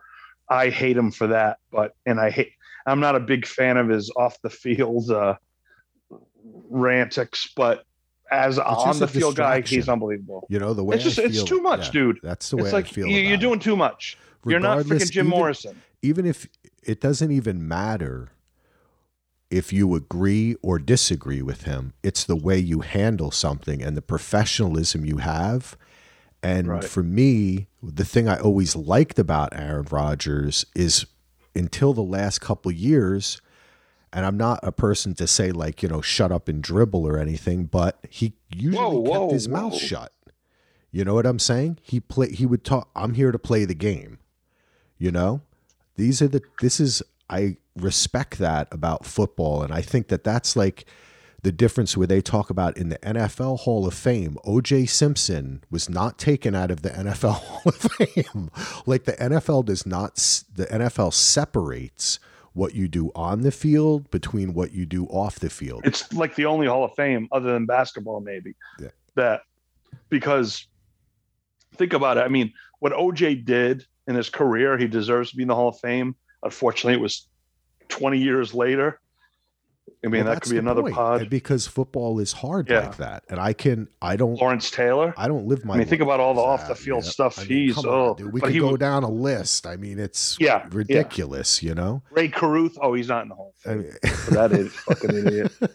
I 0.48 0.70
hate 0.70 0.96
him 0.96 1.10
for 1.10 1.26
that. 1.28 1.58
But 1.70 1.94
and 2.06 2.20
I 2.20 2.30
hate. 2.30 2.52
I'm 2.86 3.00
not 3.00 3.16
a 3.16 3.20
big 3.20 3.46
fan 3.46 3.76
of 3.76 3.88
his 3.88 4.10
off 4.16 4.40
the 4.42 4.50
field 4.50 5.10
uh, 5.10 5.34
rantics, 6.70 7.48
but 7.56 7.84
as 8.30 8.58
on 8.58 8.98
the 8.98 9.08
field 9.08 9.36
guy, 9.36 9.60
he's 9.60 9.88
unbelievable. 9.88 10.46
You 10.48 10.58
know 10.58 10.74
the 10.74 10.84
way 10.84 10.96
It's 10.96 11.04
just 11.04 11.18
it's 11.18 11.42
too 11.44 11.60
much, 11.60 11.86
yeah, 11.86 11.92
dude. 11.92 12.18
That's 12.22 12.50
the 12.50 12.56
way 12.56 12.64
It's 12.64 12.72
like 12.72 12.86
I 12.86 12.88
feel. 12.88 13.06
you, 13.06 13.18
you're 13.18 13.32
about 13.34 13.40
doing 13.40 13.58
too 13.60 13.76
much. 13.76 14.18
You're 14.44 14.60
not 14.60 14.78
Regardless, 14.78 15.04
freaking 15.10 15.12
Jim 15.12 15.26
even- 15.26 15.38
Morrison. 15.38 15.82
even 16.02 16.26
if 16.26 16.48
it 16.82 17.00
doesn't 17.00 17.30
even 17.32 17.66
matter 17.66 18.28
if 19.50 19.72
you 19.72 19.94
agree 19.94 20.56
or 20.62 20.78
disagree 20.78 21.42
with 21.42 21.62
him, 21.64 21.92
it's 22.02 22.24
the 22.24 22.36
way 22.36 22.58
you 22.58 22.80
handle 22.80 23.30
something 23.30 23.82
and 23.82 23.96
the 23.96 24.02
professionalism 24.02 25.04
you 25.04 25.18
have. 25.18 25.76
And 26.46 26.68
Right. 26.68 26.84
for 26.84 27.02
me, 27.02 27.66
the 27.82 28.04
thing 28.04 28.28
I 28.28 28.38
always 28.38 28.76
liked 28.76 29.18
about 29.18 29.52
Aaron 29.52 29.86
Rodgers 29.90 30.64
is 30.76 31.04
until 31.56 31.92
the 31.92 32.02
last 32.02 32.40
couple 32.40 32.70
years, 32.70 33.40
and 34.12 34.24
I'm 34.24 34.36
not 34.36 34.60
a 34.62 34.70
person 34.70 35.14
to 35.14 35.26
say 35.26 35.50
like, 35.50 35.82
you 35.82 35.88
know, 35.88 36.00
shut 36.00 36.30
up 36.30 36.48
and 36.48 36.62
dribble 36.62 37.04
or 37.04 37.18
anything, 37.18 37.64
but 37.64 37.98
he 38.08 38.34
usually 38.54 38.76
Whoa, 38.78 39.02
kept 39.02 39.22
whoa, 39.24 39.32
his 39.32 39.48
mouth 39.48 39.74
shut. 39.74 40.12
You 40.92 41.04
know 41.04 41.14
what 41.14 41.26
I'm 41.26 41.40
saying? 41.40 41.78
He 41.82 41.98
play 41.98 42.30
he 42.30 42.46
would 42.46 42.62
talk 42.64 42.90
I'm 42.94 43.14
here 43.14 43.32
to 43.32 43.38
play 43.38 43.64
the 43.64 43.74
game. 43.74 44.18
You 44.98 45.10
know? 45.10 45.42
These 45.96 46.22
are 46.22 46.28
the 46.28 46.42
this 46.60 46.78
is 46.78 47.02
I 47.28 47.56
respect 47.76 48.38
that 48.38 48.68
about 48.70 49.04
football, 49.04 49.62
and 49.62 49.72
I 49.74 49.82
think 49.82 50.08
that 50.08 50.22
that's 50.22 50.54
like 50.54 50.86
the 51.42 51.52
difference 51.52 51.96
where 51.96 52.06
they 52.06 52.20
talk 52.20 52.50
about 52.50 52.76
in 52.76 52.88
the 52.88 52.98
NFL 52.98 53.60
Hall 53.60 53.86
of 53.86 53.94
Fame, 53.94 54.36
OJ 54.44 54.88
Simpson 54.88 55.62
was 55.70 55.88
not 55.88 56.18
taken 56.18 56.54
out 56.54 56.70
of 56.70 56.82
the 56.82 56.90
NFL 56.90 57.32
Hall 57.34 57.62
of 57.66 57.74
Fame. 57.76 58.50
like 58.86 59.04
the 59.04 59.12
NFL 59.12 59.64
does 59.64 59.86
not, 59.86 60.16
the 60.54 60.66
NFL 60.66 61.12
separates 61.12 62.18
what 62.52 62.74
you 62.74 62.88
do 62.88 63.12
on 63.14 63.42
the 63.42 63.52
field 63.52 64.10
between 64.10 64.54
what 64.54 64.72
you 64.72 64.86
do 64.86 65.04
off 65.06 65.38
the 65.38 65.50
field. 65.50 65.82
It's 65.84 66.10
like 66.12 66.34
the 66.34 66.46
only 66.46 66.66
Hall 66.66 66.84
of 66.84 66.94
Fame 66.94 67.28
other 67.30 67.52
than 67.52 67.66
basketball, 67.66 68.20
maybe. 68.20 68.54
Yeah. 68.80 68.88
That 69.14 69.42
because 70.08 70.66
think 71.74 71.92
about 71.92 72.16
it. 72.16 72.20
I 72.20 72.28
mean, 72.28 72.52
what 72.78 72.92
OJ 72.92 73.44
did 73.44 73.84
in 74.06 74.14
his 74.14 74.30
career, 74.30 74.78
he 74.78 74.86
deserves 74.86 75.30
to 75.30 75.36
be 75.36 75.42
in 75.42 75.48
the 75.48 75.54
Hall 75.54 75.68
of 75.68 75.78
Fame. 75.80 76.16
Unfortunately, 76.42 76.94
it 76.94 77.00
was 77.00 77.28
20 77.88 78.18
years 78.18 78.54
later. 78.54 79.00
I 80.04 80.08
mean, 80.08 80.24
well, 80.24 80.34
that 80.34 80.42
could 80.42 80.52
be 80.52 80.58
another 80.58 80.82
point. 80.82 80.94
pod 80.94 81.30
because 81.30 81.66
football 81.66 82.20
is 82.20 82.32
hard 82.32 82.70
yeah. 82.70 82.80
like 82.80 82.96
that, 82.98 83.24
and 83.28 83.40
I 83.40 83.52
can, 83.52 83.88
I 84.00 84.16
don't. 84.16 84.34
Lawrence 84.40 84.70
Taylor. 84.70 85.14
I 85.16 85.26
don't 85.26 85.46
live 85.46 85.64
my. 85.64 85.74
I 85.74 85.78
mean, 85.78 85.86
think 85.86 86.02
about 86.02 86.20
all 86.20 86.34
the 86.34 86.40
off 86.40 86.68
the 86.68 86.74
field 86.74 87.04
yeah. 87.04 87.10
stuff. 87.10 87.38
I 87.38 87.42
mean, 87.42 87.68
he's 87.68 87.84
oh, 87.84 88.16
on, 88.18 88.30
we 88.30 88.40
could 88.40 88.58
go 88.58 88.72
would, 88.72 88.80
down 88.80 89.02
a 89.02 89.10
list. 89.10 89.66
I 89.66 89.76
mean, 89.76 89.98
it's 89.98 90.36
yeah 90.38 90.66
ridiculous. 90.70 91.62
Yeah. 91.62 91.68
You 91.68 91.74
know, 91.74 92.02
Rae 92.10 92.28
Carruth. 92.28 92.78
Oh, 92.80 92.94
he's 92.94 93.08
not 93.08 93.22
in 93.22 93.30
the 93.30 93.34
Hall. 93.34 93.54
I 93.64 93.74
mean, 93.74 93.92
that 94.30 94.52
is 94.52 94.72
fucking 94.72 95.26
idiot. 95.26 95.52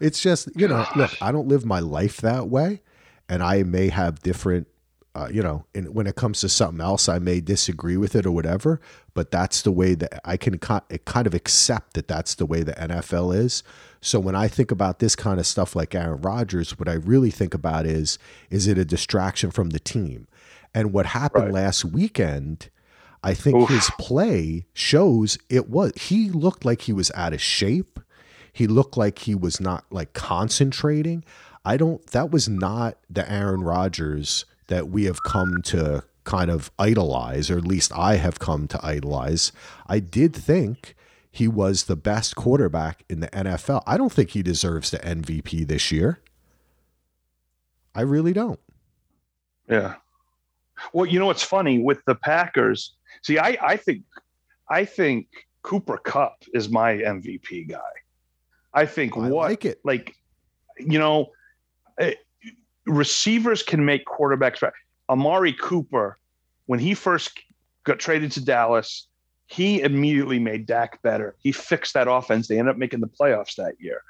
It's 0.00 0.20
just 0.20 0.48
you 0.56 0.66
know, 0.66 0.78
Gosh. 0.78 0.96
look, 0.96 1.22
I 1.22 1.30
don't 1.30 1.46
live 1.46 1.64
my 1.64 1.78
life 1.78 2.16
that 2.16 2.48
way, 2.48 2.82
and 3.28 3.44
I 3.44 3.62
may 3.62 3.90
have 3.90 4.20
different 4.20 4.66
uh, 5.14 5.28
you 5.30 5.42
know, 5.42 5.64
and 5.74 5.94
when 5.94 6.06
it 6.06 6.16
comes 6.16 6.40
to 6.40 6.48
something 6.48 6.80
else, 6.80 7.08
I 7.08 7.18
may 7.18 7.40
disagree 7.40 7.98
with 7.98 8.16
it 8.16 8.24
or 8.24 8.30
whatever, 8.30 8.80
but 9.12 9.30
that's 9.30 9.60
the 9.60 9.70
way 9.70 9.94
that 9.94 10.20
I 10.24 10.38
can 10.38 10.58
kind 10.58 11.26
of 11.26 11.34
accept 11.34 11.94
that 11.94 12.08
that's 12.08 12.34
the 12.34 12.46
way 12.46 12.62
the 12.62 12.72
NFL 12.72 13.36
is. 13.36 13.62
So 14.00 14.18
when 14.18 14.34
I 14.34 14.48
think 14.48 14.70
about 14.70 15.00
this 15.00 15.14
kind 15.14 15.38
of 15.38 15.46
stuff 15.46 15.76
like 15.76 15.94
Aaron 15.94 16.22
Rodgers, 16.22 16.78
what 16.78 16.88
I 16.88 16.94
really 16.94 17.30
think 17.30 17.52
about 17.52 17.84
is 17.84 18.18
is 18.48 18.66
it 18.66 18.78
a 18.78 18.86
distraction 18.86 19.50
from 19.50 19.70
the 19.70 19.78
team? 19.78 20.28
And 20.74 20.94
what 20.94 21.06
happened 21.06 21.44
right. 21.44 21.64
last 21.64 21.84
weekend, 21.84 22.70
I 23.22 23.34
think 23.34 23.56
Oof. 23.56 23.68
his 23.68 23.90
play 23.98 24.64
shows 24.72 25.36
it 25.50 25.68
was 25.68 25.92
he 25.94 26.30
looked 26.30 26.64
like 26.64 26.82
he 26.82 26.92
was 26.92 27.12
out 27.14 27.34
of 27.34 27.40
shape. 27.42 28.00
He 28.50 28.66
looked 28.66 28.96
like 28.96 29.20
he 29.20 29.34
was 29.34 29.60
not 29.60 29.84
like 29.90 30.14
concentrating. 30.14 31.22
I 31.66 31.76
don't 31.76 32.04
that 32.08 32.30
was 32.30 32.48
not 32.48 32.96
the 33.10 33.30
Aaron 33.30 33.62
Rodgers 33.62 34.46
that 34.72 34.88
we 34.88 35.04
have 35.04 35.22
come 35.22 35.60
to 35.60 36.02
kind 36.24 36.50
of 36.50 36.70
idolize, 36.78 37.50
or 37.50 37.58
at 37.58 37.66
least 37.66 37.92
I 37.94 38.16
have 38.16 38.38
come 38.38 38.66
to 38.68 38.80
idolize. 38.82 39.52
I 39.86 39.98
did 39.98 40.34
think 40.34 40.96
he 41.30 41.46
was 41.46 41.84
the 41.84 41.96
best 41.96 42.36
quarterback 42.36 43.04
in 43.06 43.20
the 43.20 43.28
NFL. 43.28 43.82
I 43.86 43.98
don't 43.98 44.10
think 44.12 44.30
he 44.30 44.42
deserves 44.42 44.90
the 44.90 44.98
MVP 44.98 45.66
this 45.66 45.92
year. 45.92 46.20
I 47.94 48.00
really 48.00 48.32
don't. 48.32 48.60
Yeah. 49.68 49.96
Well, 50.94 51.04
you 51.04 51.18
know 51.18 51.26
what's 51.26 51.42
funny 51.42 51.78
with 51.78 52.02
the 52.06 52.14
Packers? 52.14 52.94
See, 53.22 53.38
I, 53.38 53.58
I 53.60 53.76
think 53.76 54.04
I 54.70 54.86
think 54.86 55.26
Cooper 55.62 55.98
Kupp 55.98 56.44
is 56.54 56.70
my 56.70 56.94
MVP 56.94 57.68
guy. 57.68 57.78
I 58.72 58.86
think 58.86 59.16
I 59.18 59.28
what 59.28 59.50
like 59.50 59.64
it 59.66 59.80
like 59.84 60.16
you 60.78 60.98
know 60.98 61.30
eh, 61.98 62.14
receivers 62.86 63.62
can 63.62 63.84
make 63.84 64.06
quarterbacks 64.06 64.62
right. 64.62 64.72
Amari 65.08 65.52
Cooper, 65.52 66.18
when 66.66 66.78
he 66.78 66.94
first 66.94 67.38
got 67.84 67.98
traded 67.98 68.32
to 68.32 68.44
Dallas, 68.44 69.06
he 69.46 69.80
immediately 69.80 70.38
made 70.38 70.66
Dak 70.66 71.02
better. 71.02 71.36
He 71.38 71.52
fixed 71.52 71.94
that 71.94 72.08
offense. 72.08 72.48
They 72.48 72.58
ended 72.58 72.72
up 72.72 72.78
making 72.78 73.00
the 73.00 73.08
playoffs 73.08 73.56
that 73.56 73.74
year. 73.78 74.02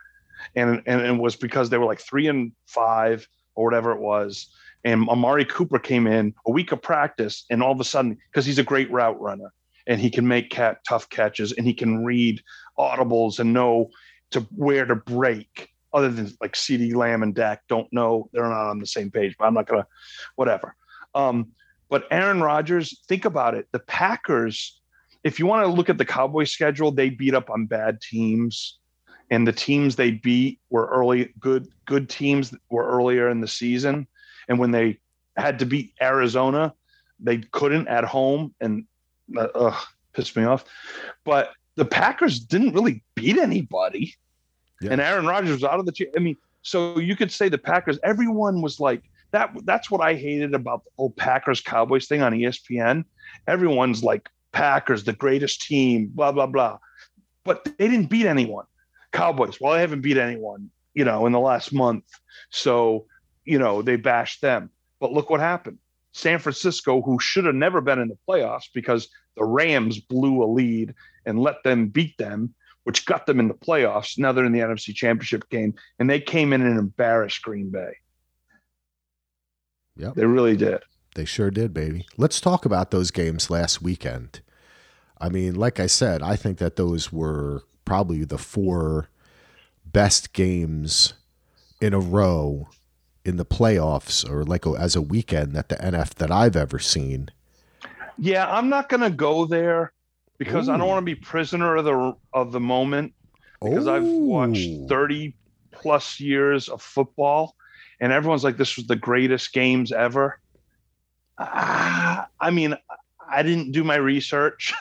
And, 0.54 0.82
and 0.86 1.00
it 1.00 1.16
was 1.18 1.36
because 1.36 1.70
they 1.70 1.78
were 1.78 1.86
like 1.86 2.00
three 2.00 2.28
and 2.28 2.52
five 2.66 3.26
or 3.54 3.64
whatever 3.64 3.92
it 3.92 4.00
was. 4.00 4.48
And 4.84 5.08
Amari 5.08 5.44
Cooper 5.44 5.78
came 5.78 6.06
in 6.06 6.34
a 6.46 6.50
week 6.50 6.72
of 6.72 6.82
practice, 6.82 7.44
and 7.50 7.62
all 7.62 7.72
of 7.72 7.80
a 7.80 7.84
sudden, 7.84 8.18
because 8.30 8.44
he's 8.44 8.58
a 8.58 8.64
great 8.64 8.90
route 8.90 9.20
runner 9.20 9.52
and 9.86 10.00
he 10.00 10.10
can 10.10 10.26
make 10.26 10.50
cat 10.50 10.78
tough 10.86 11.08
catches 11.08 11.52
and 11.52 11.66
he 11.66 11.74
can 11.74 12.04
read 12.04 12.40
audibles 12.78 13.38
and 13.38 13.52
know 13.52 13.90
to 14.30 14.40
where 14.54 14.84
to 14.84 14.94
break 14.94 15.71
other 15.92 16.08
than 16.08 16.32
like 16.40 16.52
CeeDee 16.52 16.94
Lamb 16.94 17.22
and 17.22 17.34
Dak 17.34 17.62
don't 17.68 17.92
know 17.92 18.28
they're 18.32 18.48
not 18.48 18.70
on 18.70 18.78
the 18.78 18.86
same 18.86 19.10
page, 19.10 19.36
but 19.38 19.46
I'm 19.46 19.54
not 19.54 19.66
gonna 19.66 19.86
whatever. 20.36 20.74
Um, 21.14 21.48
but 21.88 22.06
Aaron 22.10 22.40
Rodgers, 22.40 23.02
think 23.06 23.26
about 23.26 23.54
it. 23.54 23.68
The 23.72 23.78
Packers, 23.78 24.80
if 25.24 25.38
you 25.38 25.44
want 25.44 25.66
to 25.66 25.72
look 25.72 25.90
at 25.90 25.98
the 25.98 26.06
Cowboys 26.06 26.50
schedule, 26.50 26.90
they 26.90 27.10
beat 27.10 27.34
up 27.34 27.50
on 27.50 27.66
bad 27.66 28.00
teams. 28.00 28.78
And 29.30 29.46
the 29.46 29.52
teams 29.52 29.96
they 29.96 30.10
beat 30.10 30.58
were 30.70 30.86
early 30.86 31.32
good 31.38 31.68
good 31.86 32.08
teams 32.08 32.54
were 32.70 32.86
earlier 32.86 33.28
in 33.28 33.40
the 33.40 33.48
season. 33.48 34.06
And 34.48 34.58
when 34.58 34.70
they 34.70 34.98
had 35.36 35.58
to 35.60 35.66
beat 35.66 35.92
Arizona, 36.00 36.74
they 37.20 37.38
couldn't 37.38 37.88
at 37.88 38.04
home 38.04 38.54
and 38.60 38.84
uh, 39.36 39.48
ugh, 39.54 39.86
pissed 40.12 40.36
me 40.36 40.44
off. 40.44 40.64
But 41.24 41.52
the 41.76 41.84
Packers 41.84 42.40
didn't 42.40 42.74
really 42.74 43.02
beat 43.14 43.38
anybody. 43.38 44.14
Yeah. 44.82 44.92
And 44.92 45.00
Aaron 45.00 45.26
Rodgers 45.26 45.52
was 45.52 45.64
out 45.64 45.78
of 45.78 45.86
the 45.86 45.92
chair. 45.92 46.08
I 46.16 46.20
mean, 46.20 46.36
so 46.62 46.98
you 46.98 47.16
could 47.16 47.32
say 47.32 47.48
the 47.48 47.58
Packers, 47.58 47.98
everyone 48.02 48.62
was 48.62 48.80
like, 48.80 49.02
that 49.32 49.50
that's 49.64 49.90
what 49.90 50.00
I 50.00 50.14
hated 50.14 50.54
about 50.54 50.84
the 50.84 50.90
whole 50.96 51.10
Packers 51.10 51.60
Cowboys 51.60 52.06
thing 52.06 52.22
on 52.22 52.32
ESPN. 52.32 53.04
Everyone's 53.46 54.04
like 54.04 54.28
Packers, 54.52 55.04
the 55.04 55.14
greatest 55.14 55.62
team, 55.62 56.10
blah 56.14 56.32
blah 56.32 56.46
blah. 56.46 56.78
But 57.44 57.64
they 57.64 57.88
didn't 57.88 58.10
beat 58.10 58.26
anyone. 58.26 58.66
Cowboys, 59.12 59.60
well, 59.60 59.72
they 59.72 59.80
haven't 59.80 60.02
beat 60.02 60.18
anyone, 60.18 60.70
you 60.94 61.04
know, 61.04 61.26
in 61.26 61.32
the 61.32 61.40
last 61.40 61.72
month. 61.72 62.04
So, 62.50 63.06
you 63.44 63.58
know, 63.58 63.82
they 63.82 63.96
bashed 63.96 64.40
them. 64.42 64.70
But 65.00 65.12
look 65.12 65.30
what 65.30 65.40
happened. 65.40 65.78
San 66.12 66.38
Francisco, 66.38 67.00
who 67.00 67.18
should 67.18 67.46
have 67.46 67.54
never 67.54 67.80
been 67.80 67.98
in 67.98 68.08
the 68.08 68.18
playoffs 68.28 68.68
because 68.72 69.08
the 69.36 69.44
Rams 69.44 69.98
blew 69.98 70.42
a 70.42 70.46
lead 70.46 70.94
and 71.24 71.40
let 71.40 71.62
them 71.64 71.88
beat 71.88 72.16
them, 72.18 72.54
which 72.84 73.06
got 73.06 73.26
them 73.26 73.40
in 73.40 73.48
the 73.48 73.54
playoffs. 73.54 74.18
Now 74.18 74.32
they're 74.32 74.44
in 74.44 74.52
the 74.52 74.60
NFC 74.60 74.94
Championship 74.94 75.48
game, 75.50 75.74
and 75.98 76.08
they 76.08 76.20
came 76.20 76.52
in 76.52 76.62
and 76.62 76.78
embarrassed 76.78 77.42
Green 77.42 77.70
Bay. 77.70 77.96
Yeah, 79.96 80.12
they 80.14 80.24
really 80.24 80.56
did. 80.56 80.82
They 81.14 81.24
sure 81.24 81.50
did, 81.50 81.74
baby. 81.74 82.06
Let's 82.16 82.40
talk 82.40 82.64
about 82.64 82.90
those 82.90 83.10
games 83.10 83.50
last 83.50 83.82
weekend. 83.82 84.40
I 85.20 85.28
mean, 85.28 85.54
like 85.54 85.78
I 85.78 85.86
said, 85.86 86.22
I 86.22 86.36
think 86.36 86.58
that 86.58 86.76
those 86.76 87.12
were 87.12 87.62
probably 87.84 88.24
the 88.24 88.38
four 88.38 89.10
best 89.84 90.32
games 90.32 91.14
in 91.80 91.92
a 91.92 92.00
row 92.00 92.68
in 93.24 93.36
the 93.36 93.44
playoffs 93.44 94.28
or 94.28 94.44
like 94.44 94.66
a, 94.66 94.70
as 94.70 94.96
a 94.96 95.02
weekend 95.02 95.52
that 95.52 95.68
the 95.68 95.76
NF 95.76 96.14
that 96.14 96.30
I've 96.30 96.56
ever 96.56 96.78
seen. 96.78 97.28
Yeah, 98.18 98.50
I'm 98.50 98.68
not 98.68 98.88
going 98.88 99.02
to 99.02 99.10
go 99.10 99.44
there 99.44 99.92
because 100.44 100.68
Ooh. 100.68 100.72
I 100.72 100.76
don't 100.76 100.88
want 100.88 100.98
to 100.98 101.04
be 101.04 101.14
prisoner 101.14 101.76
of 101.76 101.84
the 101.84 102.16
of 102.32 102.52
the 102.52 102.60
moment 102.60 103.14
because 103.62 103.86
Ooh. 103.86 103.92
I've 103.92 104.04
watched 104.04 104.88
30 104.88 105.34
plus 105.70 106.18
years 106.18 106.68
of 106.68 106.82
football 106.82 107.54
and 108.00 108.12
everyone's 108.12 108.42
like 108.42 108.56
this 108.56 108.76
was 108.76 108.86
the 108.86 108.96
greatest 108.96 109.52
games 109.52 109.92
ever. 109.92 110.40
Uh, 111.38 112.24
I 112.40 112.50
mean, 112.50 112.76
I 113.30 113.42
didn't 113.42 113.72
do 113.72 113.84
my 113.84 113.96
research. 113.96 114.74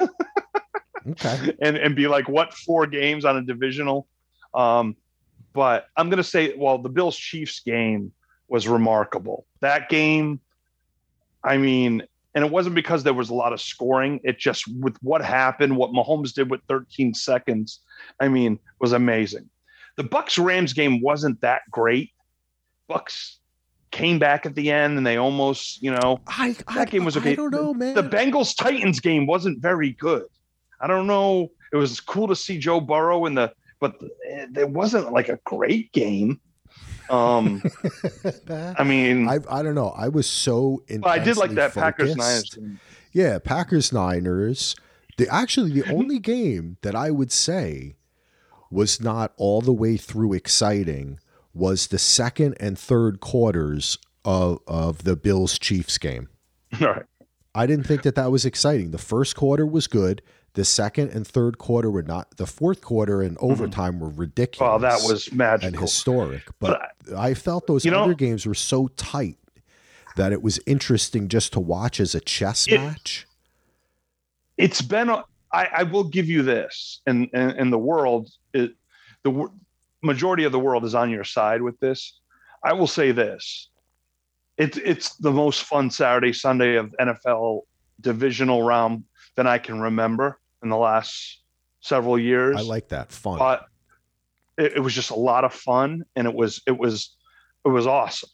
okay. 1.08 1.56
And 1.62 1.78
and 1.78 1.96
be 1.96 2.08
like 2.08 2.28
what 2.28 2.54
four 2.54 2.88
games 2.88 3.26
on 3.26 3.38
a 3.38 3.42
divisional 3.42 4.08
um 4.54 4.96
but 5.54 5.88
I'm 5.96 6.10
going 6.10 6.18
to 6.18 6.24
say 6.24 6.56
well 6.56 6.78
the 6.78 6.90
Bills 6.90 7.16
Chiefs 7.16 7.60
game 7.60 8.12
was 8.48 8.68
remarkable. 8.68 9.46
That 9.60 9.90
game 9.90 10.40
I 11.44 11.58
mean, 11.58 12.04
and 12.34 12.46
it 12.46 12.52
wasn't 12.52 12.76
because 12.76 13.04
there 13.04 13.14
was 13.14 13.30
a 13.30 13.34
lot 13.34 13.54
of 13.54 13.62
scoring. 13.62 14.20
It 14.24 14.38
just 14.38 14.64
with 14.80 14.98
what 15.02 15.22
happened, 15.24 15.76
what 15.76 15.92
Mahomes 15.92 16.34
did 16.34 16.50
with 16.50 16.62
13 16.68 17.14
seconds, 17.14 17.82
I 18.20 18.28
mean, 18.28 18.60
was 18.80 18.94
amazing. 18.94 19.50
The 19.98 20.04
Bucs 20.04 20.44
Rams 20.44 20.74
game 20.74 21.02
wasn't 21.02 21.42
that 21.42 21.62
great. 21.70 22.12
Bucs 22.90 23.36
came 23.92 24.20
back 24.20 24.46
at 24.46 24.56
the 24.56 24.72
end 24.72 24.98
and 24.98 25.06
they 25.06 25.18
almost, 25.18 25.82
you 25.84 25.92
know, 25.92 26.22
I, 26.28 26.54
that 26.54 26.66
I, 26.68 26.86
game 26.86 27.04
was 27.04 27.18
okay. 27.18 27.34
I 27.34 27.36
don't 27.36 27.52
know, 27.52 27.74
man. 27.74 27.94
The 27.94 28.04
Bengals 28.04 28.56
Titans 28.56 29.02
game 29.02 29.28
wasn't 29.28 29.62
very 29.62 29.92
good. 29.92 30.24
I 30.80 30.88
don't 30.88 31.08
know. 31.08 31.52
It 31.74 31.76
was 31.76 32.00
cool 32.00 32.28
to 32.30 32.36
see 32.36 32.58
Joe 32.58 32.80
Burrow 32.80 33.26
in 33.26 33.36
the, 33.36 33.54
but 33.80 33.96
it 34.24 34.70
wasn't 34.70 35.12
like 35.12 35.30
a 35.30 35.40
great 35.44 35.92
game. 35.92 36.40
Um, 37.12 37.62
I 38.50 38.84
mean, 38.84 39.28
I 39.28 39.40
I 39.50 39.62
don't 39.62 39.76
know. 39.76 39.90
I 39.90 40.08
was 40.08 40.28
so. 40.28 40.84
I 41.04 41.20
did 41.20 41.38
like 41.38 41.52
that. 41.52 41.74
Packers 41.74 42.16
Niners. 42.16 42.58
Yeah, 43.12 43.40
Packers 43.40 43.92
Niners. 43.92 44.76
The 45.18 45.28
actually 45.28 45.80
the 45.80 45.92
only 45.94 46.20
game 46.20 46.78
that 46.82 46.96
I 46.96 47.12
would 47.12 47.32
say 47.32 47.96
was 48.70 49.02
not 49.02 49.34
all 49.36 49.62
the 49.62 49.74
way 49.74 49.98
through 49.98 50.34
exciting 50.34 51.20
was 51.54 51.88
the 51.88 52.00
second 52.00 52.56
and 52.60 52.80
third 52.80 53.20
quarters 53.20 53.98
of 54.24 54.60
of 54.66 55.04
the 55.04 55.16
Bills 55.18 55.60
Chiefs 55.60 55.98
game. 55.98 56.30
All 56.82 56.88
right. 56.88 57.06
I 57.54 57.66
didn't 57.66 57.86
think 57.86 58.04
that 58.04 58.16
that 58.16 58.32
was 58.32 58.46
exciting. 58.46 58.92
The 58.92 58.98
first 58.98 59.36
quarter 59.36 59.66
was 59.66 59.88
good. 59.88 60.22
The 60.54 60.66
second 60.66 61.12
and 61.12 61.26
third 61.26 61.58
quarter 61.58 61.90
were 61.90 62.04
not. 62.04 62.36
The 62.38 62.46
fourth 62.46 62.82
quarter 62.82 63.22
and 63.22 63.38
mm-hmm. 63.38 63.52
overtime 63.52 64.00
were 64.00 64.10
ridiculous. 64.10 64.70
Well, 64.70 64.80
that 64.80 65.02
was 65.08 65.32
magical. 65.32 65.68
and 65.68 65.80
historic. 65.80 66.44
But, 66.60 66.92
I, 67.16 67.34
felt 67.34 67.68
those 67.68 67.86
You 67.86 67.92
know- 67.92 68.04
other 68.04 68.14
games 68.14 68.46
were 68.46 68.54
so 68.54 68.88
tight 68.90 69.38
that 70.18 70.34
it 70.34 70.44
was 70.44 70.60
interesting 70.66 71.30
just 71.30 71.54
to 71.54 71.60
watch 71.60 72.00
as 72.00 72.14
a 72.14 72.20
chess 72.20 72.68
It- 72.68 72.78
match. 72.80 73.26
it's 74.58 74.82
been 74.82 75.10
a, 75.10 75.24
I, 75.54 75.68
I 75.78 75.84
will 75.84 76.04
give 76.04 76.28
you 76.28 76.44
this 76.44 77.02
and 77.06 77.30
and, 77.34 77.52
and 77.52 77.74
the 77.74 77.78
world 77.78 78.30
it, 78.54 78.74
the 79.24 79.50
majority 80.02 80.44
of 80.44 80.52
the 80.52 80.60
world 80.60 80.84
is 80.86 80.96
on 80.96 81.10
your 81.10 81.24
side 81.24 81.62
with 81.62 81.80
this 81.80 82.20
i 82.64 82.74
will 82.74 82.88
say 82.88 83.12
this 83.12 83.70
it's 84.58 84.78
it's 84.78 85.16
the 85.18 85.32
most 85.32 85.64
fun 85.64 85.90
saturday 85.90 86.34
sunday 86.34 86.76
of 86.76 86.94
nfl 87.00 87.62
divisional 88.00 88.64
round 88.64 89.04
than 89.36 89.48
i 89.48 89.58
can 89.58 89.80
remember 89.80 90.40
in 90.64 90.70
the 90.70 90.78
last 90.78 91.42
several 91.82 92.18
years. 92.18 92.58
I 92.58 92.62
like 92.62 92.90
that. 92.90 93.12
Fun. 93.12 93.38
but 93.38 93.66
it, 94.58 94.74
it 94.78 94.80
was 94.80 94.94
just 94.94 95.10
a 95.10 95.16
lot 95.16 95.44
of 95.44 95.54
fun 95.54 96.04
and 96.16 96.28
it 96.28 96.34
was 96.34 96.62
it 96.68 96.78
was 96.78 97.16
it 97.66 97.70
was 97.70 97.88
awesome. 97.88 98.30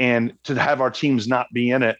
And 0.00 0.32
to 0.44 0.54
have 0.60 0.80
our 0.80 0.90
teams 0.90 1.28
not 1.28 1.46
be 1.52 1.70
in 1.70 1.82
it 1.82 1.96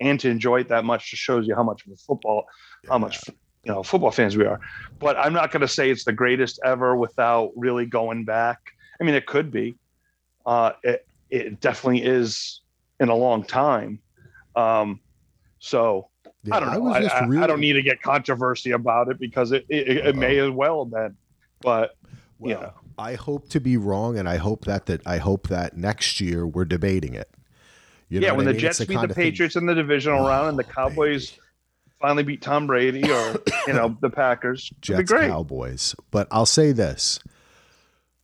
and 0.00 0.18
to 0.20 0.28
enjoy 0.28 0.60
it 0.60 0.68
that 0.68 0.84
much 0.84 1.10
just 1.10 1.22
shows 1.22 1.46
you 1.46 1.54
how 1.54 1.62
much 1.62 1.86
of 1.86 1.92
a 1.92 1.96
football 1.96 2.44
how 2.88 2.98
much 2.98 3.20
you 3.28 3.72
know 3.72 3.82
football 3.82 4.10
fans 4.10 4.36
we 4.36 4.44
are. 4.44 4.60
But 4.98 5.16
i'm 5.16 5.32
not 5.32 5.50
going 5.50 5.62
to 5.62 5.68
say 5.68 5.90
it's 5.90 6.04
the 6.04 6.12
greatest 6.12 6.60
ever 6.64 6.96
without 6.96 7.52
really 7.56 7.86
going 7.86 8.24
back. 8.24 8.58
I 9.00 9.04
mean 9.04 9.14
it 9.14 9.26
could 9.26 9.50
be. 9.50 9.76
Uh 10.44 10.72
it, 10.82 11.06
it 11.30 11.60
definitely 11.60 12.02
is 12.04 12.60
in 13.00 13.08
a 13.08 13.14
long 13.16 13.44
time. 13.44 14.00
Um 14.54 15.00
so 15.58 16.10
Yeah, 16.46 16.56
I 16.56 16.60
don't 16.60 16.72
know. 16.72 16.86
I, 16.92 17.00
was 17.00 17.08
just 17.10 17.14
I- 17.14 17.42
I 17.42 17.46
don't 17.46 17.60
need 17.60 17.74
to 17.74 17.82
get 17.82 18.00
controversy 18.02 18.70
about 18.72 19.08
it 19.08 19.18
because 19.18 19.52
it 19.52 19.66
it, 19.68 19.88
it 20.06 20.16
may 20.16 20.38
uh-huh. 20.38 20.48
as 20.48 20.54
well 20.54 20.84
have 20.84 20.90
been. 20.92 21.16
But 21.60 21.96
Well, 22.38 22.50
you 22.50 22.60
know. 22.60 22.72
I 22.98 23.14
hope 23.14 23.48
to 23.50 23.60
be 23.60 23.76
wrong, 23.76 24.18
and 24.18 24.28
I 24.28 24.36
hope 24.36 24.64
that 24.64 24.86
that 24.86 25.06
I 25.06 25.18
hope 25.18 25.48
that 25.48 25.76
next 25.76 26.20
year 26.20 26.46
we're 26.46 26.64
debating 26.64 27.14
it. 27.14 27.28
You 28.08 28.20
yeah, 28.20 28.32
when 28.32 28.46
I 28.46 28.50
the 28.50 28.52
mean? 28.52 28.60
Jets 28.60 28.80
It's 28.80 28.88
beat 28.88 28.94
the 28.94 29.04
of 29.04 29.12
thing- 29.12 29.24
Patriots 29.32 29.56
in 29.56 29.66
the 29.66 29.74
divisional 29.74 30.24
oh, 30.24 30.28
round 30.28 30.48
and 30.50 30.58
the 30.58 30.64
Oh, 30.64 30.72
Cowboys 30.72 31.30
baby. 31.32 31.42
finally 32.00 32.22
beat 32.22 32.40
Tom 32.42 32.66
Brady 32.66 33.02
or 33.10 33.36
you 33.66 33.72
know 33.72 33.96
the 34.00 34.10
Packers, 34.10 34.70
Jets. 34.80 35.10
Cowboys. 35.10 35.94
But 36.10 36.28
I'll 36.30 36.46
say 36.46 36.72
this. 36.72 37.18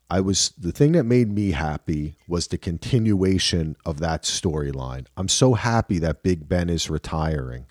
I 0.08 0.20
was 0.20 0.52
the 0.58 0.72
thing 0.72 0.92
that 0.92 1.04
made 1.04 1.32
me 1.32 1.52
happy 1.52 2.16
was 2.28 2.48
the 2.48 2.58
continuation 2.58 3.76
of 3.87 3.98
that 4.00 4.24
storyline. 4.24 5.06
I'm 5.16 5.28
so 5.28 5.54
happy 5.54 5.98
that 6.00 6.22
Big 6.22 6.48
Ben 6.48 6.68
is 6.68 6.90
retiring. 6.90 7.64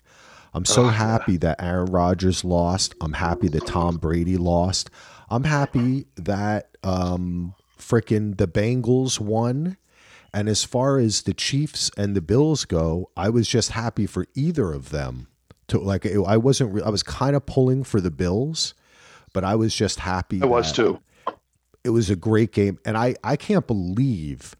I'm 0.54 0.64
so 0.64 0.84
happy 0.84 1.36
that 1.38 1.62
Aaron 1.62 1.86
Rodgers 1.86 2.44
lost. 2.44 2.94
I'm 3.00 3.14
happy 3.14 3.48
that 3.48 3.66
Tom 3.66 3.96
Brady 3.96 4.36
lost. 4.36 4.90
I'm 5.30 5.44
happy 5.44 6.06
that 6.16 6.76
um 6.82 7.54
frickin' 7.78 8.36
the 8.36 8.46
Bengals 8.46 9.18
won. 9.18 9.76
And 10.34 10.48
as 10.48 10.64
far 10.64 10.98
as 10.98 11.22
the 11.22 11.34
Chiefs 11.34 11.90
and 11.96 12.14
the 12.16 12.22
Bills 12.22 12.64
go, 12.64 13.10
I 13.16 13.28
was 13.28 13.46
just 13.48 13.72
happy 13.72 14.06
for 14.06 14.26
either 14.34 14.72
of 14.72 14.90
them. 14.90 15.28
To 15.68 15.78
like, 15.78 16.06
I 16.06 16.36
wasn't. 16.36 16.74
re- 16.74 16.82
I 16.82 16.88
was 16.90 17.02
kind 17.02 17.36
of 17.36 17.46
pulling 17.46 17.84
for 17.84 18.00
the 18.00 18.10
Bills, 18.10 18.74
but 19.32 19.44
I 19.44 19.54
was 19.54 19.74
just 19.74 20.00
happy. 20.00 20.42
I 20.42 20.46
was 20.46 20.72
too. 20.72 21.00
It 21.84 21.90
was 21.90 22.10
a 22.10 22.16
great 22.16 22.52
game, 22.52 22.78
and 22.84 22.96
I 22.96 23.14
I 23.24 23.36
can't 23.36 23.66
believe 23.66 24.54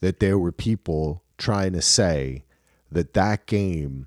that 0.00 0.20
there 0.20 0.38
were 0.38 0.52
people 0.52 1.22
trying 1.36 1.72
to 1.72 1.82
say 1.82 2.44
that 2.90 3.14
that 3.14 3.46
game 3.46 4.06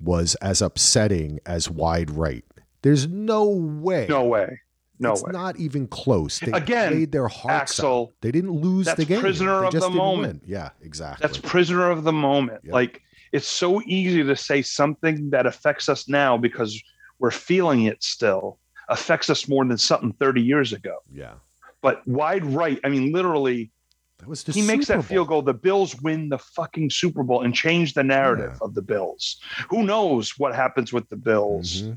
was 0.00 0.34
as 0.36 0.62
upsetting 0.62 1.40
as 1.46 1.70
wide 1.70 2.10
right. 2.10 2.44
There's 2.82 3.06
no 3.06 3.44
way. 3.48 4.06
No 4.08 4.24
way. 4.24 4.60
No 4.98 5.10
way. 5.10 5.12
it's 5.14 5.22
way. 5.24 5.32
not 5.32 5.58
even 5.58 5.86
close. 5.86 6.40
They 6.40 6.52
Again, 6.52 6.92
played 6.92 7.12
their 7.12 7.28
hearts 7.28 7.72
Axel, 7.72 8.08
out. 8.10 8.14
They 8.20 8.30
didn't 8.30 8.52
lose 8.52 8.86
the 8.94 9.04
game. 9.04 9.20
prisoner 9.20 9.64
of 9.64 9.72
just 9.72 9.86
the 9.86 9.90
moment. 9.90 10.42
win. 10.42 10.50
Yeah, 10.50 10.70
exactly. 10.82 11.26
That's 11.26 11.38
prisoner 11.38 11.90
of 11.90 12.04
the 12.04 12.12
moment. 12.12 12.60
Yep. 12.64 12.72
Like 12.74 13.02
it's 13.32 13.46
so 13.46 13.80
easy 13.86 14.22
to 14.22 14.36
say 14.36 14.62
something 14.62 15.30
that 15.30 15.46
affects 15.46 15.88
us 15.88 16.08
now 16.08 16.36
because 16.36 16.82
we're 17.18 17.30
feeling 17.30 17.84
it 17.84 18.02
still 18.02 18.58
affects 18.88 19.30
us 19.30 19.48
more 19.48 19.64
than 19.64 19.78
something 19.78 20.12
30 20.14 20.40
years 20.42 20.72
ago. 20.72 20.98
yeah. 21.12 21.34
But 21.82 22.06
wide 22.06 22.44
right, 22.44 22.78
I 22.84 22.90
mean, 22.90 23.10
literally, 23.12 23.70
That 24.20 24.28
was 24.28 24.44
he 24.44 24.62
makes 24.62 24.86
Super 24.86 25.00
that 25.02 25.08
field 25.08 25.28
goal. 25.28 25.42
The 25.42 25.54
Bills 25.54 26.00
win 26.02 26.28
the 26.28 26.38
fucking 26.38 26.90
Super 26.90 27.22
Bowl 27.22 27.42
and 27.42 27.54
change 27.54 27.94
the 27.94 28.04
narrative 28.04 28.52
Yeah. 28.52 28.66
of 28.66 28.74
the 28.74 28.82
Bills. 28.82 29.40
Who 29.70 29.82
knows 29.82 30.38
what 30.38 30.54
happens 30.54 30.92
with 30.92 31.08
the 31.08 31.16
Bills? 31.16 31.82
Mhm. 31.82 31.96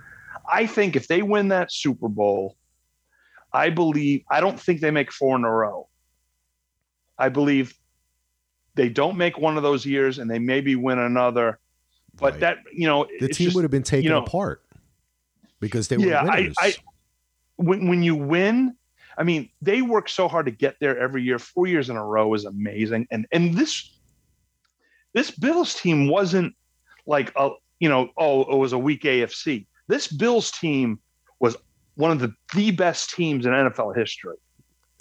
I 0.51 0.65
think 0.65 0.95
if 0.95 1.07
they 1.07 1.21
win 1.21 1.49
that 1.49 1.71
Super 1.71 2.07
Bowl, 2.07 2.57
I 3.51 3.69
believe 3.69 4.23
I 4.29 4.39
don't 4.41 4.59
think 4.59 4.79
they 4.81 4.91
make 4.91 5.11
four 5.11 5.35
in 5.37 5.43
a 5.43 5.51
row. 5.51 5.87
I 7.17 7.29
believe 7.29 7.73
they 8.75 8.89
don't 8.89 9.17
make 9.17 9.37
one 9.37 9.57
of 9.57 9.63
those 9.63 9.85
years 9.85 10.17
and 10.17 10.29
they 10.31 10.39
maybe 10.39 10.75
win 10.75 10.97
another. 10.99 11.59
But 12.15 12.33
Right. 12.33 12.39
that 12.41 12.57
you 12.73 12.87
know, 12.87 13.05
the 13.19 13.27
team 13.27 13.45
just- 13.45 13.55
would 13.55 13.63
have 13.63 13.71
been 13.71 13.83
taken 13.83 14.09
know- 14.11 14.23
apart 14.23 14.63
because 15.59 15.87
they 15.89 15.97
were 15.97 16.05
Yeah, 16.05 16.23
I- 16.23 16.51
I- 16.59 16.75
when 17.57 17.87
when 17.87 18.01
you 18.01 18.15
win, 18.15 18.75
I 19.17 19.23
mean, 19.23 19.49
they 19.61 19.81
work 19.81 20.09
so 20.09 20.27
hard 20.27 20.45
to 20.47 20.51
get 20.51 20.75
there 20.79 20.97
every 20.99 21.23
year. 21.23 21.39
Four 21.39 21.67
years 21.67 21.89
in 21.89 21.95
a 21.95 22.05
row 22.05 22.33
is 22.33 22.45
amazing. 22.45 23.07
And 23.11 23.25
and 23.31 23.53
this 23.55 23.97
this 25.13 25.31
Bills 25.31 25.75
team 25.75 26.07
wasn't 26.07 26.55
like 27.05 27.31
a 27.35 27.51
you 27.79 27.89
know, 27.89 28.09
oh, 28.17 28.41
it 28.51 28.57
was 28.57 28.73
a 28.73 28.77
weak 28.77 29.03
AFC. 29.03 29.67
This 29.87 30.07
Bills 30.07 30.51
team 30.51 30.99
was 31.39 31.57
one 31.95 32.11
of 32.11 32.19
the 32.19 32.33
the 32.55 32.71
best 32.71 33.11
teams 33.11 33.45
in 33.45 33.51
NFL 33.51 33.95
history. 33.95 34.35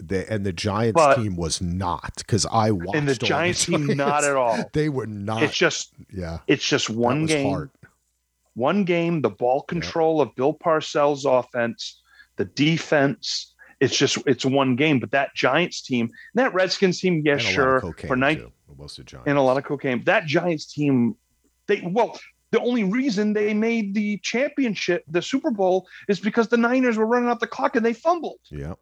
They- 0.02 0.26
and 0.26 0.44
the 0.44 0.52
Giants 0.52 0.96
But- 0.96 1.16
team 1.16 1.36
was 1.36 1.60
not 1.62 2.14
because 2.16 2.44
I 2.46 2.72
watched 2.72 2.96
and 2.96 3.08
the 3.08 3.12
all 3.12 3.28
Giants 3.28 3.66
team 3.66 3.86
not 3.86 4.24
at 4.24 4.34
all. 4.36 4.58
They 4.72 4.88
were 4.88 5.06
not. 5.06 5.42
It's 5.42 5.56
just 5.56 5.94
yeah, 6.12 6.38
it's 6.48 6.66
just 6.66 6.90
one 6.90 7.26
game. 7.26 7.48
hard. 7.50 7.70
one 8.54 8.84
game, 8.84 9.22
the 9.22 9.30
ball 9.30 9.62
control 9.62 10.20
of 10.20 10.34
Bill 10.34 10.52
Parcells' 10.54 11.24
offense, 11.24 12.02
the 12.36 12.44
defense. 12.44 13.51
It's 13.82 13.96
just 13.96 14.16
it's 14.26 14.44
one 14.44 14.76
game. 14.76 15.00
But 15.00 15.10
that 15.10 15.34
Giants 15.34 15.82
team, 15.82 16.10
that 16.34 16.54
Redskins 16.54 17.00
team, 17.00 17.22
yes, 17.24 17.44
And 17.46 17.48
a 17.48 17.48
lot 17.48 17.48
of 17.48 17.54
sure, 17.54 17.80
cocaine, 17.80 18.08
for 18.08 18.16
night 18.16 18.38
too. 18.38 18.52
It 18.70 18.78
was 18.78 18.98
and 19.26 19.36
a 19.38 19.42
lot 19.42 19.58
of 19.58 19.64
cocaine. 19.64 20.02
That 20.04 20.24
Giants 20.26 20.72
team, 20.72 21.16
they 21.66 21.82
well, 21.84 22.18
the 22.52 22.60
only 22.60 22.84
reason 22.84 23.32
they 23.32 23.52
made 23.54 23.94
the 23.94 24.18
championship, 24.18 25.04
the 25.08 25.20
Super 25.22 25.50
Bowl, 25.50 25.86
is 26.08 26.20
because 26.20 26.48
the 26.48 26.56
Niners 26.56 26.96
were 26.96 27.06
running 27.06 27.28
out 27.28 27.40
the 27.40 27.46
clock 27.46 27.76
and 27.76 27.84
they 27.84 27.92
fumbled. 27.92 28.38
yeah. 28.50 28.74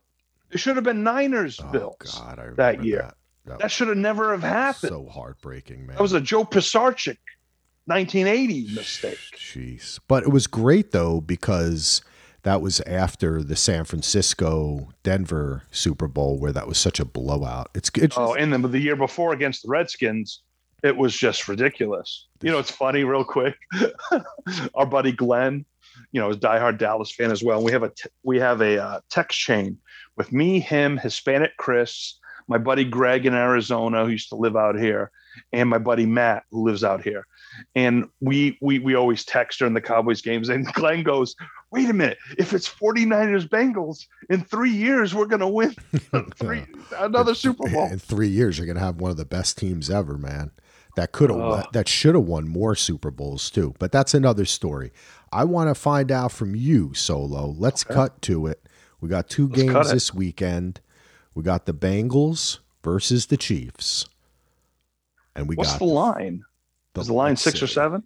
It 0.52 0.58
should 0.58 0.74
have 0.74 0.84
been 0.84 1.04
Niners 1.04 1.60
Oh 1.62 1.70
Bills. 1.70 2.20
God, 2.20 2.54
that 2.56 2.84
year. 2.84 3.02
That, 3.02 3.14
that 3.46 3.58
That 3.60 3.70
should 3.70 3.86
have 3.88 3.96
never 3.96 4.32
have 4.32 4.42
happened. 4.42 4.90
so 4.90 5.06
heartbreaking, 5.08 5.86
man. 5.86 5.96
that 5.96 6.02
was 6.02 6.12
a 6.12 6.20
Joe 6.20 6.44
Pisarcik 6.44 7.18
1980 7.86 8.74
mistake. 8.74 9.18
Jeez. 9.36 9.98
But 10.08 10.24
it 10.24 10.28
was 10.30 10.46
great 10.46 10.90
though 10.92 11.20
because 11.20 12.02
that 12.42 12.62
was 12.62 12.80
after 12.82 13.42
the 13.42 13.56
San 13.56 13.84
Francisco 13.84 14.90
Denver 15.02 15.64
Super 15.70 16.08
Bowl 16.08 16.38
where 16.38 16.52
that 16.52 16.66
was 16.66 16.78
such 16.78 17.00
a 17.00 17.04
blowout. 17.04 17.70
It's 17.74 17.90
it's 17.96 18.16
Oh, 18.16 18.34
and 18.34 18.52
then 18.52 18.62
the 18.62 18.78
year 18.78 18.96
before 18.96 19.32
against 19.32 19.62
the 19.62 19.68
Redskins, 19.68 20.42
it 20.82 20.96
was 20.96 21.14
just 21.16 21.48
ridiculous. 21.48 22.26
You 22.42 22.50
know, 22.50 22.58
it's 22.58 22.70
funny, 22.70 23.04
real 23.04 23.24
quick. 23.24 23.56
Our 24.74 24.86
buddy 24.86 25.12
Glenn, 25.12 25.64
you 26.12 26.20
know, 26.20 26.30
is 26.30 26.36
a 26.36 26.40
diehard 26.40 26.78
Dallas 26.78 27.12
fan 27.12 27.30
as 27.30 27.42
well. 27.42 27.62
We 27.62 27.72
have 27.72 27.82
a 27.82 27.90
t- 27.90 28.08
we 28.22 28.38
have 28.38 28.60
a 28.60 28.82
uh, 28.82 29.00
text 29.10 29.38
chain 29.38 29.78
with 30.16 30.32
me, 30.32 30.60
him, 30.60 30.96
Hispanic 30.96 31.56
Chris, 31.58 32.18
my 32.48 32.58
buddy 32.58 32.84
Greg 32.84 33.26
in 33.26 33.34
Arizona 33.34 34.04
who 34.04 34.10
used 34.10 34.30
to 34.30 34.36
live 34.36 34.56
out 34.56 34.78
here, 34.78 35.10
and 35.52 35.68
my 35.68 35.78
buddy 35.78 36.06
Matt 36.06 36.44
who 36.50 36.64
lives 36.64 36.82
out 36.82 37.02
here. 37.02 37.26
And 37.74 38.08
we 38.20 38.58
we 38.60 38.78
we 38.78 38.94
always 38.94 39.24
text 39.24 39.58
during 39.58 39.74
the 39.74 39.80
Cowboys 39.80 40.22
games. 40.22 40.48
And 40.48 40.66
Glenn 40.74 41.02
goes, 41.02 41.36
"Wait 41.70 41.88
a 41.88 41.92
minute! 41.92 42.18
If 42.38 42.52
it's 42.52 42.68
49ers 42.68 43.48
Bengals 43.48 44.06
in 44.28 44.42
three 44.44 44.70
years, 44.70 45.14
we're 45.14 45.26
gonna 45.26 45.48
win 45.48 45.74
three 46.36 46.64
another 46.96 47.34
Super 47.34 47.68
Bowl." 47.68 47.86
in 47.90 47.98
three 47.98 48.28
years 48.28 48.58
you're 48.58 48.66
gonna 48.66 48.80
have 48.80 49.00
one 49.00 49.10
of 49.10 49.16
the 49.16 49.24
best 49.24 49.58
teams 49.58 49.90
ever, 49.90 50.18
man. 50.18 50.50
That 50.96 51.12
could 51.12 51.30
have 51.30 51.38
Oh. 51.38 51.62
that 51.72 51.88
should 51.88 52.14
have 52.16 52.24
won 52.24 52.48
more 52.48 52.74
Super 52.74 53.10
Bowls 53.10 53.48
too. 53.50 53.74
But 53.78 53.92
that's 53.92 54.12
another 54.14 54.44
story. 54.44 54.92
I 55.32 55.44
want 55.44 55.68
to 55.70 55.74
find 55.74 56.10
out 56.10 56.32
from 56.32 56.56
you, 56.56 56.92
Solo. 56.94 57.54
Let's 57.56 57.84
cut 57.84 58.20
to 58.22 58.46
it. 58.48 58.66
We 59.00 59.08
got 59.08 59.28
2 59.30 59.48
Let's 59.48 59.62
games 59.62 59.90
this 59.92 60.12
weekend. 60.12 60.80
We 61.34 61.42
got 61.44 61.66
the 61.66 61.72
Bengals 61.72 62.58
versus 62.82 63.26
the 63.26 63.36
Chiefs. 63.36 64.06
And 65.36 65.48
we 65.48 65.54
What's 65.54 65.70
got 65.70 65.78
the 65.78 65.84
line? 65.84 66.42
Is 66.98 67.06
the 67.06 67.12
line 67.12 67.36
six 67.36 67.62
or 67.62 67.68
seven? 67.68 68.02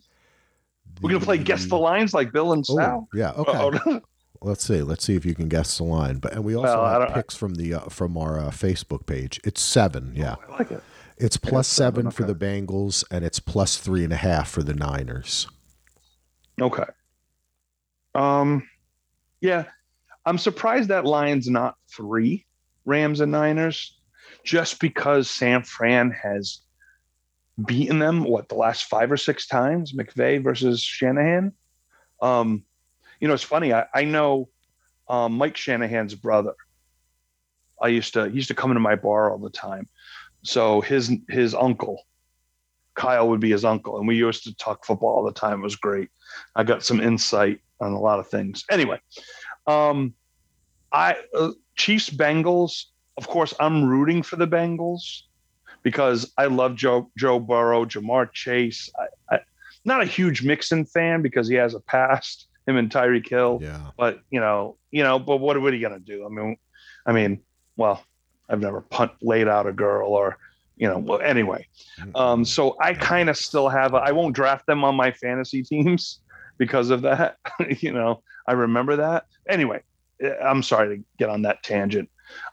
We're 1.02 1.10
gonna 1.10 1.24
play 1.24 1.38
guess 1.38 1.66
the 1.66 1.76
lines 1.76 2.14
like 2.14 2.32
Bill 2.32 2.52
and 2.52 2.64
Oh, 2.68 2.76
Sal. 2.76 3.08
yeah, 3.14 3.32
okay. 3.32 3.52
Uh-oh. 3.52 4.00
Let's 4.42 4.62
see. 4.64 4.82
Let's 4.82 5.02
see 5.04 5.14
if 5.16 5.24
you 5.24 5.34
can 5.34 5.48
guess 5.48 5.78
the 5.78 5.84
line. 5.84 6.18
But 6.18 6.34
and 6.34 6.44
we 6.44 6.54
also 6.54 6.82
Well, 6.82 7.00
have 7.00 7.14
picks 7.14 7.34
from 7.34 7.54
the 7.54 7.74
uh, 7.74 7.80
from 7.88 8.16
our 8.18 8.38
uh, 8.38 8.50
Facebook 8.50 9.06
page. 9.06 9.40
It's 9.42 9.60
seven. 9.60 10.12
Yeah, 10.14 10.36
I 10.48 10.52
like 10.58 10.70
it. 10.70 10.82
it's 11.16 11.36
plus 11.38 11.66
seven, 11.66 12.02
seven 12.04 12.10
for 12.10 12.24
the 12.24 12.34
Bengals, 12.34 13.04
and 13.10 13.24
it's 13.24 13.40
plus 13.40 13.78
three 13.78 14.04
and 14.04 14.12
a 14.12 14.16
half 14.16 14.50
for 14.50 14.62
the 14.62 14.74
Niners. 14.74 15.48
Okay. 16.60 16.84
Um, 18.14 18.68
yeah, 19.40 19.64
I'm 20.26 20.38
surprised 20.38 20.90
that 20.90 21.04
line's 21.04 21.48
not 21.48 21.76
three 21.90 22.44
Rams 22.84 23.20
and 23.20 23.32
Niners, 23.32 23.98
just 24.44 24.78
because 24.78 25.28
San 25.30 25.62
Fran 25.62 26.10
has 26.10 26.60
beaten 27.62 27.98
them 27.98 28.24
what 28.24 28.48
the 28.48 28.54
last 28.54 28.84
five 28.84 29.12
or 29.12 29.16
six 29.16 29.46
times 29.46 29.92
McVay 29.92 30.42
versus 30.42 30.80
Shanahan. 30.80 31.52
Um, 32.20 32.64
you 33.20 33.28
know, 33.28 33.34
it's 33.34 33.42
funny. 33.42 33.72
I, 33.72 33.86
I 33.94 34.04
know 34.04 34.48
um, 35.08 35.34
Mike 35.34 35.56
Shanahan's 35.56 36.14
brother. 36.14 36.54
I 37.80 37.88
used 37.88 38.14
to 38.14 38.28
he 38.28 38.36
used 38.36 38.48
to 38.48 38.54
come 38.54 38.70
into 38.70 38.80
my 38.80 38.96
bar 38.96 39.30
all 39.30 39.38
the 39.38 39.50
time. 39.50 39.88
So 40.42 40.80
his 40.80 41.12
his 41.28 41.54
uncle, 41.54 42.02
Kyle, 42.94 43.28
would 43.28 43.40
be 43.40 43.50
his 43.50 43.64
uncle, 43.64 43.98
and 43.98 44.08
we 44.08 44.16
used 44.16 44.44
to 44.44 44.54
talk 44.56 44.84
football 44.84 45.10
all 45.10 45.24
the 45.24 45.32
time. 45.32 45.60
It 45.60 45.64
was 45.64 45.76
great. 45.76 46.10
I 46.54 46.64
got 46.64 46.84
some 46.84 47.00
insight 47.00 47.60
on 47.80 47.92
a 47.92 48.00
lot 48.00 48.20
of 48.20 48.28
things. 48.28 48.64
Anyway, 48.70 49.00
um, 49.66 50.14
I 50.92 51.16
uh, 51.36 51.52
Chiefs 51.76 52.10
Bengals. 52.10 52.84
Of 53.16 53.28
course, 53.28 53.54
I'm 53.60 53.84
rooting 53.84 54.24
for 54.24 54.36
the 54.36 54.48
Bengals 54.48 55.22
because 55.84 56.32
I 56.36 56.46
love 56.46 56.74
Joe 56.74 57.10
Joe 57.16 57.38
Burrow, 57.38 57.84
Ja'Marr 57.84 58.32
Chase. 58.32 58.90
I, 58.98 59.36
I, 59.36 59.40
not 59.84 60.02
a 60.02 60.06
huge 60.06 60.42
Mixon 60.42 60.84
fan 60.84 61.22
because 61.22 61.48
he 61.48 61.54
has 61.54 61.74
a 61.74 61.80
past. 61.80 62.48
Him 62.66 62.78
and 62.78 62.90
Tyreek 62.90 63.28
Hill. 63.28 63.60
Yeah. 63.62 63.90
But 63.96 64.20
you 64.30 64.40
know, 64.40 64.78
you 64.90 65.04
know, 65.04 65.18
but 65.18 65.36
what 65.36 65.60
what 65.60 65.72
are 65.72 65.76
you 65.76 65.86
gonna 65.86 66.00
do? 66.00 66.24
I 66.24 66.30
mean, 66.30 66.56
I 67.06 67.12
mean, 67.12 67.40
well, 67.76 68.02
I've 68.48 68.60
never 68.60 68.80
punt 68.80 69.12
laid 69.20 69.46
out 69.46 69.66
a 69.66 69.72
girl 69.72 70.08
or 70.08 70.38
you 70.76 70.88
know. 70.88 70.98
Well, 70.98 71.20
anyway, 71.20 71.68
um, 72.14 72.46
so 72.46 72.76
I 72.80 72.94
kind 72.94 73.28
of 73.28 73.36
still 73.36 73.68
have. 73.68 73.92
A, 73.92 73.98
I 73.98 74.12
won't 74.12 74.34
draft 74.34 74.66
them 74.66 74.82
on 74.82 74.94
my 74.94 75.12
fantasy 75.12 75.62
teams 75.62 76.20
because 76.56 76.88
of 76.88 77.02
that. 77.02 77.36
you 77.80 77.92
know, 77.92 78.22
I 78.48 78.52
remember 78.52 78.96
that. 78.96 79.26
Anyway, 79.46 79.82
eh, 80.22 80.34
I'm 80.42 80.62
sorry 80.62 80.96
to 80.96 81.04
get 81.18 81.28
on 81.28 81.42
that 81.42 81.62
tangent, 81.62 82.08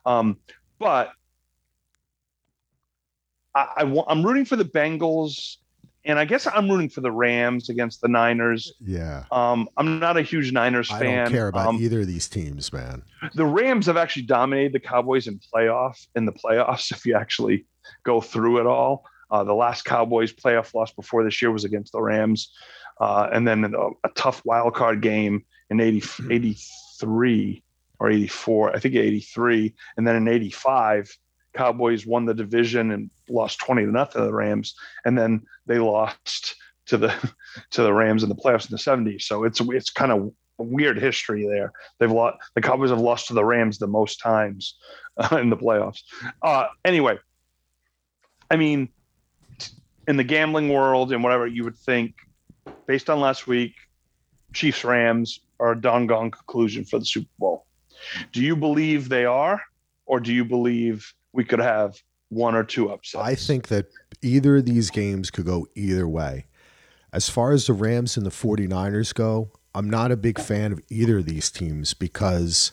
um, 0.06 0.38
but 0.78 1.14
I, 3.56 3.68
I 3.78 4.04
I'm 4.08 4.26
rooting 4.26 4.46
for 4.46 4.56
the 4.56 4.66
Bengals, 4.66 5.58
and 6.06 6.18
I 6.18 6.26
guess 6.26 6.48
I'm 6.48 6.70
rooting 6.70 6.90
for 6.90 7.02
the 7.02 7.12
Rams 7.12 7.70
against 7.70 8.02
the 8.02 8.08
Niners. 8.08 8.74
Yeah. 8.80 9.26
Um, 9.32 9.70
I'm 9.78 10.00
not 10.00 10.18
a 10.18 10.22
huge 10.22 10.52
Niners 10.52 10.92
I 10.92 11.00
fan. 11.00 11.24
don't 11.26 11.32
care 11.32 11.48
about 11.48 11.68
um, 11.68 11.78
either 11.82 12.02
of 12.02 12.08
these 12.08 12.28
teams, 12.28 12.72
man. 12.74 13.04
the 13.36 13.46
Rams 13.46 13.86
have 13.86 13.98
actually 13.98 14.24
dominated 14.24 14.74
the 14.74 14.80
Cowboys 14.80 15.28
in 15.28 15.40
playoff 15.40 16.08
in 16.16 16.26
the 16.26 16.34
playoffs. 16.34 16.92
If 17.02 17.06
you 17.06 17.16
actually 17.16 17.66
go 18.04 18.22
through 18.22 18.60
it 18.60 18.66
all, 18.66 19.06
uh, 19.32 19.44
the 19.44 19.54
last 19.54 19.86
Cowboys 19.86 20.34
playoff 20.34 20.74
loss 20.74 20.92
before 20.92 21.24
this 21.24 21.42
year 21.42 21.52
was 21.52 21.64
against 21.64 21.94
the 21.94 22.02
Rams, 22.02 22.52
uh, 23.00 23.30
and 23.32 23.48
then 23.48 23.64
a, 23.64 23.88
a, 24.04 24.10
tough 24.16 24.42
wild 24.46 24.76
card 24.76 25.02
game 25.02 25.44
in 25.70 25.80
80, 25.80 26.04
83 26.30 27.64
or 28.00 28.10
84, 28.10 28.76
I 28.76 28.80
think 28.80 28.96
83, 28.96 29.74
and 29.98 30.06
then 30.06 30.16
in 30.16 30.28
85, 30.28 31.18
Cowboys 31.56 32.06
won 32.06 32.26
the 32.26 32.34
division 32.34 32.92
and 32.92 33.10
lost 33.30 33.60
20 33.60 33.86
to 33.86 33.92
nothing 33.92 34.22
to 34.22 34.26
the 34.26 34.34
Rams, 34.34 34.76
and 35.06 35.18
then 35.18 35.44
they 35.66 35.80
lost 35.80 36.56
to 36.88 36.98
the 36.98 37.34
to 37.72 37.84
the 37.84 37.94
Rams 37.94 38.24
in 38.24 38.30
the 38.30 38.36
playoffs 38.36 38.70
in 38.70 38.72
the 38.72 39.12
70s. 39.12 39.24
So 39.24 39.44
it's 39.44 39.60
it's 39.62 39.90
kind 39.90 40.12
of 40.12 40.32
weird 40.58 41.00
history 41.00 41.48
there. 41.48 41.72
They've 42.00 42.12
lost 42.12 42.38
the 42.56 42.62
Cowboys 42.62 42.90
have 42.90 43.00
lost 43.00 43.28
to 43.28 43.34
the 43.34 43.46
Rams 43.46 43.78
the 43.78 43.88
most 43.88 44.20
times 44.20 44.76
in 45.32 45.50
the 45.50 45.58
playoffs. 45.58 46.04
Uh, 46.42 46.68
anyway, 46.86 47.18
I 48.50 48.58
mean, 48.58 48.90
in 50.08 50.18
the 50.18 50.24
gambling 50.24 50.70
world 50.70 51.12
and 51.12 51.24
whatever, 51.24 51.48
you 51.48 51.64
would 51.64 51.78
think, 51.78 52.16
based 52.86 53.10
on 53.10 53.20
last 53.20 53.48
week, 53.48 53.76
Chiefs 54.54 54.84
Rams 54.84 55.40
are 55.60 55.72
a 55.72 55.80
doggone 55.80 56.32
conclusion 56.32 56.84
for 56.86 57.00
the 57.00 57.06
Super 57.06 57.30
Bowl. 57.40 57.66
Do 58.32 58.42
you 58.42 58.56
believe 58.56 59.10
they 59.10 59.26
are, 59.26 59.62
or 60.06 60.20
do 60.20 60.34
you 60.34 60.44
believe 60.44 61.14
we 61.34 61.44
could 61.44 61.60
have 61.60 62.02
one 62.30 62.56
or 62.56 62.64
two 62.64 62.90
upsets? 62.90 63.24
I 63.24 63.36
think 63.36 63.68
that 63.70 63.88
either 64.22 64.58
of 64.58 64.66
these 64.66 64.90
games 64.90 65.32
could 65.32 65.46
go 65.46 65.68
either 65.76 66.08
way. 66.08 66.46
As 67.14 67.30
far 67.30 67.52
as 67.52 67.68
the 67.68 67.74
Rams 67.74 68.16
and 68.16 68.26
the 68.26 68.30
49ers 68.30 69.14
go, 69.14 69.52
I'm 69.76 69.90
not 69.90 70.12
a 70.12 70.18
big 70.18 70.40
fan 70.40 70.72
of 70.72 70.82
either 70.90 71.20
of 71.20 71.26
these 71.26 71.52
teams 71.52 71.94
because 71.94 72.72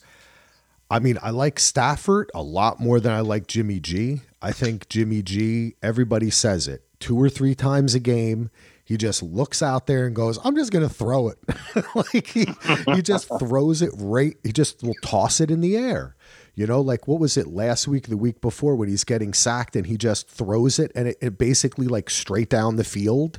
I 0.91 1.01
mean, 1.01 1.19
I 1.23 1.31
like 1.31 1.59
Stafford 1.59 2.31
a 2.35 2.43
lot 2.43 2.81
more 2.81 2.99
than 2.99 3.13
I 3.13 3.21
like 3.21 3.47
Jimmy 3.47 3.79
G. 3.79 4.23
I 4.41 4.53
think 4.53 4.89
Jimmy 4.89 5.23
G, 5.23 5.75
everybody 5.83 6.31
says 6.31 6.67
it 6.67 6.85
two 7.01 7.21
or 7.21 7.29
three 7.29 7.55
times 7.55 7.95
a 7.95 8.01
game. 8.01 8.51
He 8.85 8.97
just 8.97 9.23
looks 9.23 9.63
out 9.63 9.87
there 9.87 10.07
and 10.07 10.17
goes, 10.17 10.39
I'm 10.45 10.57
just 10.57 10.73
going 10.73 10.87
to 10.87 10.93
throw 10.93 11.29
it. 11.29 11.39
like 11.95 12.27
he, 12.29 12.47
he 12.95 13.03
just 13.03 13.29
throws 13.39 13.83
it 13.83 13.91
right. 13.95 14.37
He 14.43 14.51
just 14.51 14.83
will 14.83 14.95
toss 15.03 15.41
it 15.41 15.51
in 15.51 15.61
the 15.61 15.77
air. 15.77 16.17
You 16.59 16.67
know, 16.67 16.81
like 16.81 17.07
what 17.07 17.21
was 17.21 17.37
it 17.37 17.47
last 17.47 17.87
week, 17.87 18.09
the 18.09 18.17
week 18.17 18.41
before 18.41 18.75
when 18.75 18.89
he's 18.89 19.05
getting 19.05 19.33
sacked 19.33 19.77
and 19.77 19.87
he 19.87 19.97
just 19.97 20.29
throws 20.29 20.81
it 20.81 20.91
and 20.93 21.07
it, 21.07 21.17
it 21.21 21.39
basically 21.39 21.87
like 21.87 22.11
straight 22.11 22.51
down 22.51 22.75
the 22.75 22.83
field? 22.83 23.39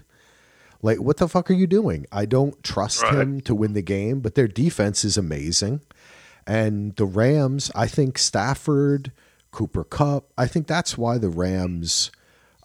Like, 0.81 1.01
what 1.01 1.17
the 1.17 1.27
fuck 1.27 1.51
are 1.51 1.53
you 1.53 1.67
doing? 1.67 2.05
I 2.13 2.23
don't 2.23 2.63
trust 2.63 3.03
Right. 3.03 3.15
him 3.15 3.41
to 3.41 3.53
win 3.53 3.73
the 3.73 3.81
game, 3.81 4.21
but 4.21 4.35
their 4.35 4.47
defense 4.47 5.03
is 5.03 5.17
amazing. 5.17 5.81
And 6.47 6.95
the 6.95 7.03
Rams, 7.05 7.69
I 7.75 7.87
think 7.87 8.17
Stafford, 8.17 9.11
Cooper 9.51 9.83
Kupp, 9.83 10.31
I 10.37 10.47
think 10.47 10.67
that's 10.67 10.97
why 10.97 11.17
the 11.17 11.27
Rams, 11.29 12.11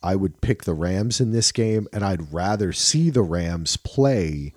I 0.05 0.15
would 0.15 0.41
pick 0.41 0.63
the 0.63 0.75
Rams 0.75 1.21
in 1.21 1.33
this 1.33 1.51
game. 1.51 1.89
And 1.93 2.05
I'd 2.05 2.33
rather 2.33 2.73
see 2.73 3.11
the 3.11 3.23
Rams 3.23 3.77
play 3.77 4.55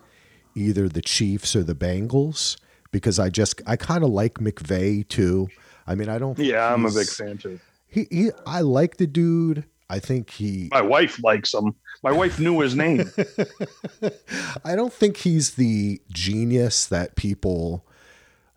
either 0.54 0.88
the 0.88 1.02
Chiefs 1.02 1.56
or 1.56 1.64
the 1.64 1.74
Bengals 1.74 2.56
because 2.92 3.18
I 3.18 3.30
just, 3.30 3.64
I 3.66 3.78
kind 3.78 4.04
of 4.04 4.12
like 4.12 4.36
McVay 4.36 5.08
too. 5.08 5.48
I 5.88 5.96
mean, 5.96 6.10
I 6.10 6.18
don't. 6.18 6.38
yeah, 6.38 6.74
I'm 6.74 6.86
a 6.86 6.92
big 6.92 7.08
fan 7.08 7.38
too. 7.38 7.60
He, 7.88 8.08
he, 8.12 8.30
I 8.46 8.62
like 8.62 8.98
the 8.98 9.08
dude. 9.08 9.64
I 9.90 10.00
think 10.00 10.30
he, 10.30 10.68
My 10.72 10.82
wife 10.82 11.24
likes 11.24 11.54
him. 11.54 11.74
My 12.04 12.12
wife 12.12 12.40
knew 12.40 12.60
his 12.60 12.76
name. 12.76 13.10
I 14.66 14.76
don't 14.76 14.92
think 14.92 15.18
he's 15.18 15.56
the 15.56 16.02
genius 16.12 16.86
that 16.88 17.16
people 17.16 17.86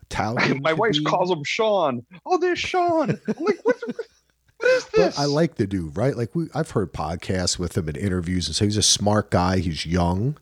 tout. 0.09 0.37
My 0.61 0.73
wife 0.73 0.93
be, 0.93 1.03
calls 1.05 1.31
him 1.31 1.43
Sean. 1.45 2.05
Oh, 2.25 2.37
there's 2.37 2.59
Sean. 2.59 3.11
I'm 3.27 3.45
like, 3.45 3.59
what, 3.63 3.79
the, 3.79 3.93
what 4.57 4.69
is 4.71 4.85
But? 4.93 5.17
I 5.19 5.23
like 5.25 5.55
the 5.55 5.65
dude, 5.65 5.95
right? 5.95 6.17
Like 6.17 6.35
we, 6.35 6.47
I've 6.53 6.71
heard 6.71 6.91
podcasts 6.93 7.57
with 7.57 7.77
him 7.77 7.87
and 7.87 7.95
interviews, 7.97 8.47
and 8.47 8.55
so 8.55 8.65
he's 8.65 8.75
a 8.77 8.83
smart 8.83 9.31
guy. 9.31 9.59
He's 9.59 9.85
young. 9.85 10.37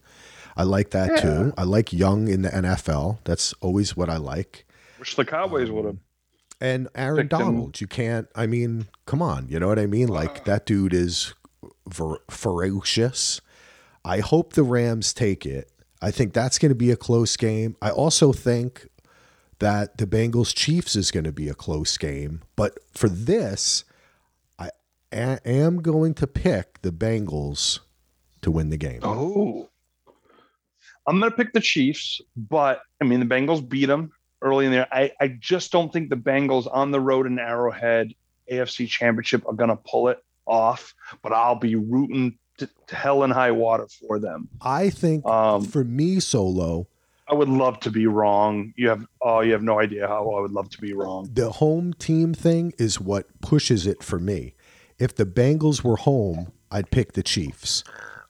I 0.58 0.64
like 0.64 0.90
that 0.90 1.12
Yeah. 1.12 1.22
too. 1.22 1.54
I 1.56 1.64
like 1.64 1.94
young 1.94 2.28
in 2.28 2.42
the 2.42 2.50
NFL. 2.50 3.20
That's 3.26 3.54
always 3.62 3.96
what 3.96 4.10
I 4.10 4.18
like. 4.18 4.66
Wish 4.98 5.16
the 5.16 5.24
Cowboys 5.24 5.70
would 5.70 5.86
have. 5.86 5.98
And 6.62 6.90
Aaron 6.94 7.22
him. 7.22 7.28
Donald, 7.28 7.82
you 7.82 7.88
can't. 7.88 8.28
I 8.36 8.46
mean, 8.46 8.88
come 9.06 9.22
on, 9.22 9.48
you 9.48 9.60
know 9.60 9.68
what 9.68 9.80
I 9.80 9.86
mean? 9.86 10.08
Like 10.08 10.40
uh. 10.40 10.44
that 10.46 10.66
dude 10.66 10.94
is 10.94 11.34
ver- 11.88 12.22
ferocious. 12.30 13.42
I 14.04 14.20
hope 14.20 14.54
the 14.54 14.64
Rams 14.64 15.14
take 15.14 15.46
it. 15.46 15.72
I 16.02 16.12
think 16.12 16.34
that's 16.34 16.58
going 16.58 16.70
to 16.70 16.76
be 16.76 16.92
a 16.92 16.96
close 16.96 17.36
game. 17.36 17.76
I 17.82 17.92
also 17.92 18.32
think 18.32 18.88
that 19.60 19.98
the 19.98 20.08
Bengals 20.08 20.56
Chiefs 20.56 20.96
is 20.96 21.12
going 21.12 21.26
to 21.26 21.32
be 21.32 21.50
a 21.50 21.54
close 21.54 21.98
game. 21.98 22.42
But 22.56 22.80
for 22.94 23.10
this, 23.10 23.84
I 24.58 24.70
a- 25.12 25.46
am 25.46 25.82
going 25.82 26.14
to 26.16 26.28
pick 26.28 26.82
the 26.82 26.92
Bengals 26.92 27.80
to 28.42 28.52
win 28.52 28.70
the 28.70 28.78
game. 28.78 29.02
Oh. 29.04 29.70
I'm 31.06 31.20
going 31.20 31.32
to 31.32 31.36
pick 31.36 31.54
the 31.54 31.60
Chiefs, 31.60 32.22
but 32.38 32.82
I 33.02 33.06
mean, 33.06 33.20
the 33.20 33.26
Bengals 33.26 33.68
beat 33.68 33.88
them 33.88 34.12
early 34.42 34.66
in 34.66 34.72
there. 34.72 34.88
I, 34.92 35.12
I 35.20 35.28
just 35.28 35.72
don't 35.72 35.92
think 35.92 36.10
the 36.10 36.16
Bengals 36.16 36.68
on 36.72 36.92
the 36.92 37.00
road 37.00 37.28
in 37.28 37.40
Arrowhead 37.40 38.14
AFC 38.52 38.88
Championship 38.88 39.44
are 39.48 39.54
going 39.54 39.70
to 39.70 39.76
pull 39.76 40.08
it 40.10 40.24
off, 40.46 40.94
but 41.22 41.32
I'll 41.34 41.56
be 41.56 41.76
rooting 41.76 42.38
to, 42.58 42.70
to 42.88 42.96
hell 42.96 43.24
and 43.24 43.32
high 43.32 43.52
water 43.52 43.88
for 43.88 44.20
them. 44.20 44.48
I 44.62 44.90
think 44.90 45.26
Um, 45.26 45.64
for 45.66 45.84
me, 45.84 46.20
Solo, 46.20 46.88
I 47.28 47.34
would 47.36 47.50
love 47.50 47.80
to 47.82 47.92
be 47.92 48.08
wrong. 48.08 48.74
You 48.76 48.90
have, 48.90 49.06
oh, 49.22 49.42
you 49.42 49.52
have 49.52 49.62
no 49.62 49.80
idea 49.80 50.08
how 50.08 50.28
I 50.32 50.42
would 50.42 50.52
love 50.52 50.70
to 50.72 50.82
be 50.82 50.94
wrong. 50.94 51.30
the 51.32 51.52
home 51.52 51.94
team 51.94 52.34
thing 52.34 52.74
is 52.80 53.00
what 53.00 53.28
pushes 53.42 53.86
it 53.86 54.02
for 54.02 54.20
me. 54.20 54.56
If 54.98 55.16
the 55.16 55.26
Bengals 55.26 55.84
were 55.84 55.98
home, 55.98 56.52
I'd 56.72 56.90
pick 56.92 57.14
the 57.14 57.24
Chiefs. 57.24 57.84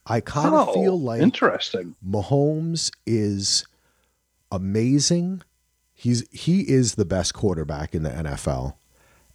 I 0.05 0.20
kind 0.22 0.53
of 0.53 0.70
Oh, 0.70 0.74
feel 0.74 0.99
like 0.99 1.22
interesting. 1.22 1.95
Mahomes 2.05 2.91
is 3.05 3.66
amazing. 4.51 5.41
He's 6.00 6.24
he 6.32 6.62
is 6.62 6.95
the 6.95 7.04
best 7.04 7.34
quarterback 7.34 7.93
in 7.93 8.04
the 8.04 8.10
NFL. 8.10 8.76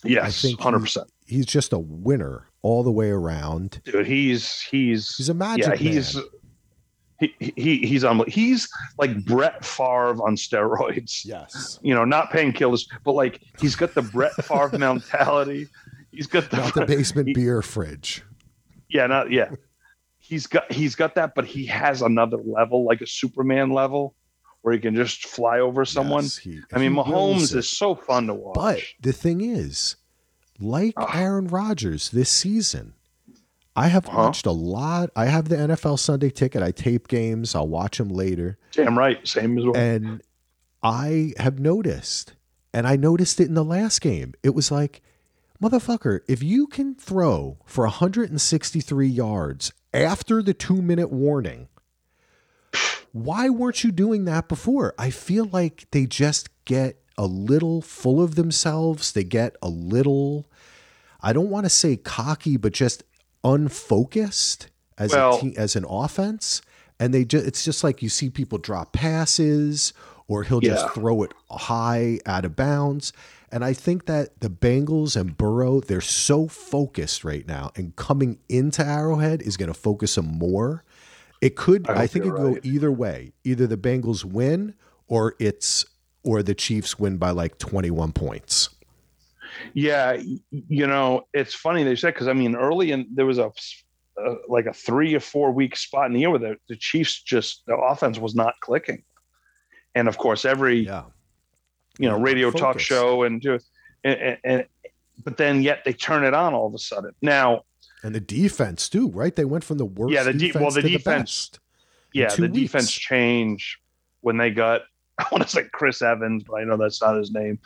Yes, 0.02 0.40
think 0.40 0.58
hundred 0.60 0.80
percent, 0.80 1.10
He's 1.26 1.44
just 1.44 1.72
a 1.74 1.78
winner 1.78 2.46
all 2.62 2.82
the 2.82 2.90
way 2.90 3.10
around. 3.10 3.82
dude. 3.84 4.06
He's 4.06 4.60
he's 4.62 5.14
He's 5.16 5.28
a 5.28 5.34
magic 5.34 5.66
yeah, 5.66 5.74
he's 5.76 6.14
man. 6.16 6.24
he, 7.20 7.34
he 7.56 7.78
he's 7.86 8.02
on 8.02 8.24
he's 8.28 8.66
like 8.98 9.24
Brett 9.26 9.62
Favre 9.62 10.16
on 10.24 10.36
steroids. 10.36 11.24
Yes. 11.26 11.78
You 11.82 11.94
know, 11.94 12.04
not 12.06 12.30
painkillers, 12.30 12.86
but 13.04 13.12
like 13.12 13.42
he's 13.60 13.76
got 13.76 13.92
the 13.94 14.02
Brett 14.02 14.32
Favre 14.44 14.70
mentality. 14.78 15.68
He's 16.12 16.26
got 16.26 16.50
the, 16.50 16.56
Not 16.58 16.74
the 16.74 16.86
basement 16.86 17.28
he- 17.28 17.34
beer 17.34 17.60
fridge. 17.60 18.22
yeah, 18.88 19.06
not 19.06 19.30
yeah. 19.30 19.50
he's 20.18 20.46
got 20.46 20.70
he's 20.72 20.94
got 20.94 21.14
that, 21.16 21.34
but 21.34 21.44
he 21.44 21.66
has 21.66 22.00
another 22.00 22.38
level, 22.38 22.84
like 22.86 23.00
a 23.02 23.06
Superman 23.06 23.70
level, 23.70 24.14
where 24.64 24.72
he 24.72 24.80
can 24.80 24.94
just 24.96 25.26
fly 25.26 25.60
over 25.60 25.84
someone. 25.84 26.22
Yes, 26.24 26.38
he- 26.38 26.60
I 26.72 26.78
mean, 26.78 26.92
Mahomes 26.94 27.54
is 27.54 27.68
so 27.68 27.94
fun 27.94 28.28
to 28.28 28.34
watch. 28.34 28.54
But 28.54 28.80
the 28.98 29.12
thing 29.12 29.42
is, 29.42 29.96
like 30.58 30.94
Ugh. 30.96 31.10
Aaron 31.12 31.48
Rodgers 31.48 32.08
this 32.10 32.30
season, 32.30 32.94
I 33.76 33.88
have 33.88 34.06
Uh-huh. 34.08 34.22
watched 34.22 34.46
a 34.46 34.52
lot. 34.52 35.10
I 35.14 35.26
have 35.26 35.50
the 35.50 35.56
NFL 35.58 35.98
Sunday 35.98 36.30
ticket. 36.30 36.62
I 36.62 36.70
tape 36.70 37.08
games. 37.08 37.54
I'll 37.54 37.68
watch 37.68 37.98
them 37.98 38.08
later. 38.08 38.56
damn 38.72 38.98
right, 38.98 39.18
same 39.28 39.58
as 39.58 39.64
well. 39.64 39.76
And 39.76 40.22
I 40.82 41.34
have 41.38 41.58
noticed, 41.60 42.32
and 42.72 42.86
I 42.86 42.96
noticed 42.96 43.40
it 43.40 43.48
in 43.48 43.54
the 43.54 43.64
last 43.64 44.00
game. 44.00 44.32
It 44.42 44.54
was 44.54 44.70
like, 44.70 45.02
motherfucker, 45.62 46.20
if 46.26 46.42
you 46.42 46.66
can 46.68 46.94
throw 46.94 47.58
for 47.66 47.84
163 47.84 49.06
yards 49.08 49.72
after 49.92 50.42
the 50.42 50.54
two 50.54 50.80
minute 50.80 51.12
warning, 51.12 51.68
why 53.14 53.48
weren't 53.48 53.84
you 53.84 53.92
doing 53.92 54.24
that 54.24 54.48
before? 54.48 54.92
I 54.98 55.10
feel 55.10 55.44
like 55.44 55.86
they 55.92 56.04
just 56.04 56.48
get 56.64 57.00
a 57.16 57.26
little 57.26 57.80
full 57.80 58.20
of 58.20 58.34
themselves. 58.34 59.12
They 59.12 59.22
get 59.22 59.54
a 59.62 59.68
little, 59.68 60.46
I 61.22 61.32
don't 61.32 61.48
want 61.48 61.64
to 61.64 61.70
say 61.70 61.96
cocky, 61.96 62.56
but 62.56 62.72
just 62.72 63.04
unfocused 63.44 64.68
as 64.98 65.12
Well- 65.12 65.36
a 65.36 65.40
team, 65.40 65.54
as 65.56 65.76
an 65.76 65.84
offense. 65.88 66.60
And 66.98 67.14
they 67.14 67.24
just, 67.24 67.46
it's 67.46 67.64
just 67.64 67.84
like 67.84 68.02
you 68.02 68.08
see 68.08 68.30
people 68.30 68.58
drop 68.58 68.92
passes 68.92 69.92
or 70.26 70.42
he'll 70.42 70.60
just 70.60 70.92
throw 70.94 71.22
it 71.22 71.32
high 71.50 72.18
out 72.26 72.44
of 72.44 72.56
bounds. 72.56 73.12
And 73.52 73.64
I 73.64 73.74
think 73.74 74.06
that 74.06 74.40
the 74.40 74.50
Bengals 74.50 75.14
and 75.20 75.36
Burrow, 75.36 75.80
they're 75.80 76.00
so 76.00 76.48
focused 76.48 77.22
right 77.22 77.46
now, 77.46 77.70
and 77.76 77.94
coming 77.94 78.38
into 78.48 78.84
Arrowhead 78.84 79.42
is 79.42 79.56
going 79.56 79.72
to 79.72 79.78
focus 79.78 80.16
them 80.16 80.26
more. 80.26 80.82
It 81.44 81.56
could, 81.56 81.90
I 81.90 82.04
I, 82.04 82.06
think, 82.06 82.24
it 82.24 82.30
could 82.30 82.38
go 82.38 82.58
either 82.62 82.90
way. 82.90 83.34
Either 83.44 83.66
the 83.66 83.76
Bengals 83.76 84.24
win, 84.24 84.72
or 85.08 85.34
it's 85.38 85.84
or 86.22 86.42
the 86.42 86.54
Chiefs 86.54 86.98
win 86.98 87.18
by 87.18 87.30
like 87.30 87.58
twenty 87.58 87.90
one 87.90 88.12
points. 88.12 88.70
Yeah, 89.74 90.16
you 90.50 90.86
know, 90.86 91.26
it's 91.34 91.54
funny 91.54 91.84
they 91.84 91.96
said 91.96 92.14
because 92.14 92.28
I 92.28 92.32
mean, 92.32 92.56
early 92.56 92.92
in 92.92 93.06
there 93.12 93.26
was 93.26 93.36
a 93.36 93.52
uh, 94.18 94.34
like 94.48 94.64
a 94.64 94.72
three 94.72 95.14
or 95.14 95.20
four 95.20 95.52
week 95.52 95.76
spot 95.76 96.06
in 96.06 96.14
the 96.14 96.20
year 96.20 96.30
where 96.30 96.38
the, 96.38 96.56
the 96.70 96.76
Chiefs 96.76 97.22
just 97.22 97.66
the 97.66 97.76
offense 97.76 98.18
was 98.18 98.34
not 98.34 98.54
clicking, 98.62 99.02
and 99.94 100.08
of 100.08 100.16
course 100.16 100.46
every 100.46 100.86
Yeah, 100.86 101.04
you 101.98 102.08
know 102.08 102.16
Yeah, 102.16 102.22
radio 102.22 102.50
talk 102.52 102.78
show 102.78 103.24
and 103.24 103.42
do 103.42 103.58
and, 104.02 104.18
and, 104.18 104.38
and 104.44 104.64
but 105.22 105.36
then 105.36 105.62
yet 105.62 105.84
they 105.84 105.92
turn 105.92 106.24
it 106.24 106.32
on 106.32 106.54
all 106.54 106.66
of 106.66 106.74
a 106.74 106.78
sudden. 106.78 107.12
Now, 107.20 107.64
and 108.04 108.14
the 108.14 108.20
defense 108.20 108.88
too, 108.88 109.08
right? 109.10 109.34
They 109.34 109.44
went 109.46 109.64
from 109.64 109.78
the 109.78 109.84
worst. 109.86 110.12
Yeah, 110.12 110.22
the 110.22 110.32
de- 110.32 110.38
defense 110.38 110.62
well, 110.62 110.70
the 110.70 110.82
defense- 110.82 111.48
best. 111.48 111.60
yeah, 112.12 112.28
the 112.34 112.48
defense 112.48 112.84
weeks. 112.86 112.92
changed 112.92 113.78
when 114.20 114.36
they 114.36 114.50
got 114.50 114.82
I 115.18 115.26
want 115.32 115.42
to 115.42 115.48
say 115.48 115.64
Chris 115.72 116.02
Evans, 116.02 116.44
but 116.44 116.54
I 116.54 116.64
know 116.64 116.76
that's 116.76 117.00
not 117.00 117.16
his 117.16 117.32
name. 117.32 117.58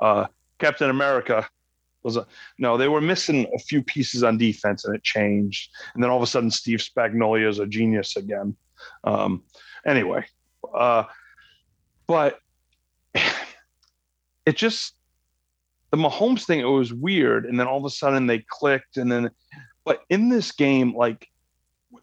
Uh, 0.00 0.26
Captain 0.58 0.90
America 0.90 1.48
was 2.02 2.16
a 2.16 2.26
no. 2.58 2.76
They 2.76 2.88
were 2.88 3.00
missing 3.00 3.46
a 3.54 3.58
few 3.58 3.82
pieces 3.82 4.22
on 4.22 4.38
defense, 4.38 4.84
and 4.84 4.94
it 4.94 5.02
changed. 5.02 5.70
And 5.94 6.02
then 6.02 6.10
all 6.10 6.16
of 6.16 6.22
a 6.22 6.26
sudden, 6.26 6.50
Steve 6.50 6.80
Spagnuolo 6.80 7.48
is 7.48 7.58
a 7.58 7.66
genius 7.66 8.16
again. 8.16 8.56
Um, 9.04 9.42
anyway, 9.86 10.24
uh, 10.74 11.04
but 12.06 12.38
it 13.14 14.56
just 14.56 14.94
the 15.90 15.96
Mahomes 15.96 16.44
thing. 16.44 16.60
It 16.60 16.64
was 16.64 16.92
weird, 16.92 17.46
and 17.46 17.58
then 17.58 17.66
all 17.66 17.78
of 17.78 17.84
a 17.84 17.90
sudden 17.90 18.26
they 18.26 18.44
clicked, 18.48 18.96
and 18.96 19.10
then 19.10 19.30
but 19.86 20.02
in 20.10 20.28
this 20.28 20.52
game, 20.52 20.94
like 20.94 21.26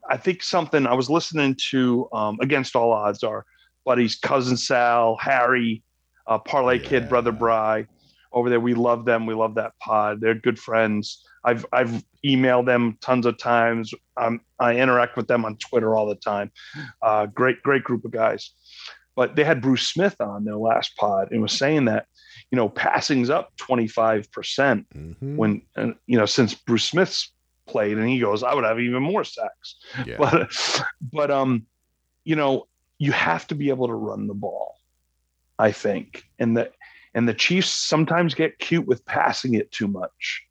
I 0.09 0.17
think 0.17 0.41
something 0.41 0.87
I 0.87 0.93
was 0.93 1.09
listening 1.09 1.55
to 1.69 2.07
um, 2.13 2.37
Against 2.41 2.75
All 2.75 2.91
Odds, 2.91 3.23
our 3.23 3.45
buddies, 3.85 4.15
cousin 4.15 4.57
Sal, 4.57 5.17
Harry, 5.17 5.83
uh, 6.25 6.39
Parlay 6.39 6.79
Kid, 6.79 7.09
brother 7.09 7.31
Bry, 7.33 7.85
over 8.31 8.49
there. 8.49 8.59
We 8.61 8.73
love 8.73 9.05
them. 9.05 9.25
We 9.25 9.35
love 9.35 9.55
that 9.55 9.73
pod. 9.79 10.21
They're 10.21 10.33
good 10.33 10.57
friends. 10.57 11.23
I've 11.43 11.65
I've 11.73 12.03
emailed 12.25 12.65
them 12.65 12.97
tons 13.01 13.25
of 13.25 13.37
times. 13.37 13.93
Um, 14.15 14.39
I 14.59 14.77
interact 14.77 15.17
with 15.17 15.27
them 15.27 15.43
on 15.45 15.57
Twitter 15.57 15.93
all 15.95 16.07
the 16.07 16.15
time. 16.15 16.51
Uh, 17.01 17.25
great 17.27 17.61
great 17.61 17.83
group 17.83 18.05
of 18.05 18.11
guys. 18.11 18.51
But 19.15 19.35
they 19.35 19.43
had 19.43 19.61
Bruce 19.61 19.85
Smith 19.87 20.15
on 20.21 20.45
their 20.45 20.55
last 20.55 20.95
pod 20.95 21.27
and 21.31 21.41
was 21.41 21.51
saying 21.51 21.85
that 21.85 22.05
you 22.49 22.55
know 22.55 22.69
passing's 22.69 23.29
up 23.29 23.51
twenty 23.57 23.87
five 23.87 24.31
percent 24.31 24.87
Mhm. 24.95 25.35
when 25.35 25.61
and, 25.75 25.95
you 26.07 26.17
know 26.17 26.25
since 26.25 26.55
Bruce 26.55 26.85
Smith's 26.85 27.32
played, 27.65 27.97
and 27.97 28.07
he 28.09 28.19
goes, 28.19 28.43
I 28.43 28.53
would 28.53 28.63
have 28.63 28.79
even 28.79 29.03
more 29.03 29.23
sacks 29.23 29.75
yeah. 30.05 30.15
but 30.17 30.51
but 31.11 31.31
um 31.31 31.65
you 32.23 32.35
know 32.35 32.67
you 32.99 33.11
have 33.11 33.47
to 33.47 33.55
be 33.55 33.69
able 33.69 33.87
to 33.87 33.93
run 33.95 34.27
the 34.27 34.33
ball 34.33 34.75
i 35.59 35.71
think 35.71 36.23
and 36.39 36.55
the 36.57 36.71
and 37.13 37.27
the 37.27 37.33
chiefs 37.33 37.69
sometimes 37.69 38.33
get 38.33 38.57
cute 38.59 38.87
with 38.87 39.05
passing 39.05 39.53
it 39.55 39.71
too 39.71 39.87
much 39.87 40.43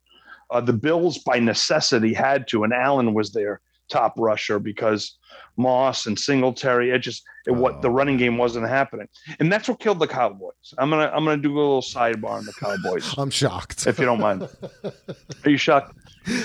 uh, 0.50 0.60
the 0.60 0.72
bills 0.72 1.18
by 1.18 1.38
necessity 1.38 2.12
had 2.12 2.46
to 2.48 2.62
and 2.64 2.72
allen 2.72 3.14
was 3.14 3.32
their 3.32 3.60
top 3.88 4.14
rusher 4.18 4.58
because 4.58 5.18
moss 5.56 6.06
and 6.06 6.18
singletary 6.18 6.90
it 6.90 6.98
just 6.98 7.22
it, 7.46 7.50
what 7.52 7.80
the 7.82 7.88
Oh. 7.88 7.92
running 7.92 8.16
game 8.16 8.36
wasn't 8.38 8.66
happening 8.68 9.08
and 9.40 9.50
that's 9.52 9.68
what 9.68 9.80
killed 9.80 9.98
the 9.98 10.06
cowboys 10.06 10.52
i'm 10.78 10.90
gonna 10.90 11.10
i'm 11.14 11.24
gonna 11.24 11.40
do 11.42 11.52
a 11.52 11.58
little 11.58 11.82
sidebar 11.82 12.30
on 12.40 12.44
the 12.44 12.52
cowboys 12.54 13.14
I'm 13.18 13.30
shocked. 13.30 13.86
if 13.86 13.98
you 13.98 14.04
don't 14.04 14.20
mind. 14.20 14.48
Are 15.44 15.50
you 15.50 15.56
shocked? 15.58 15.96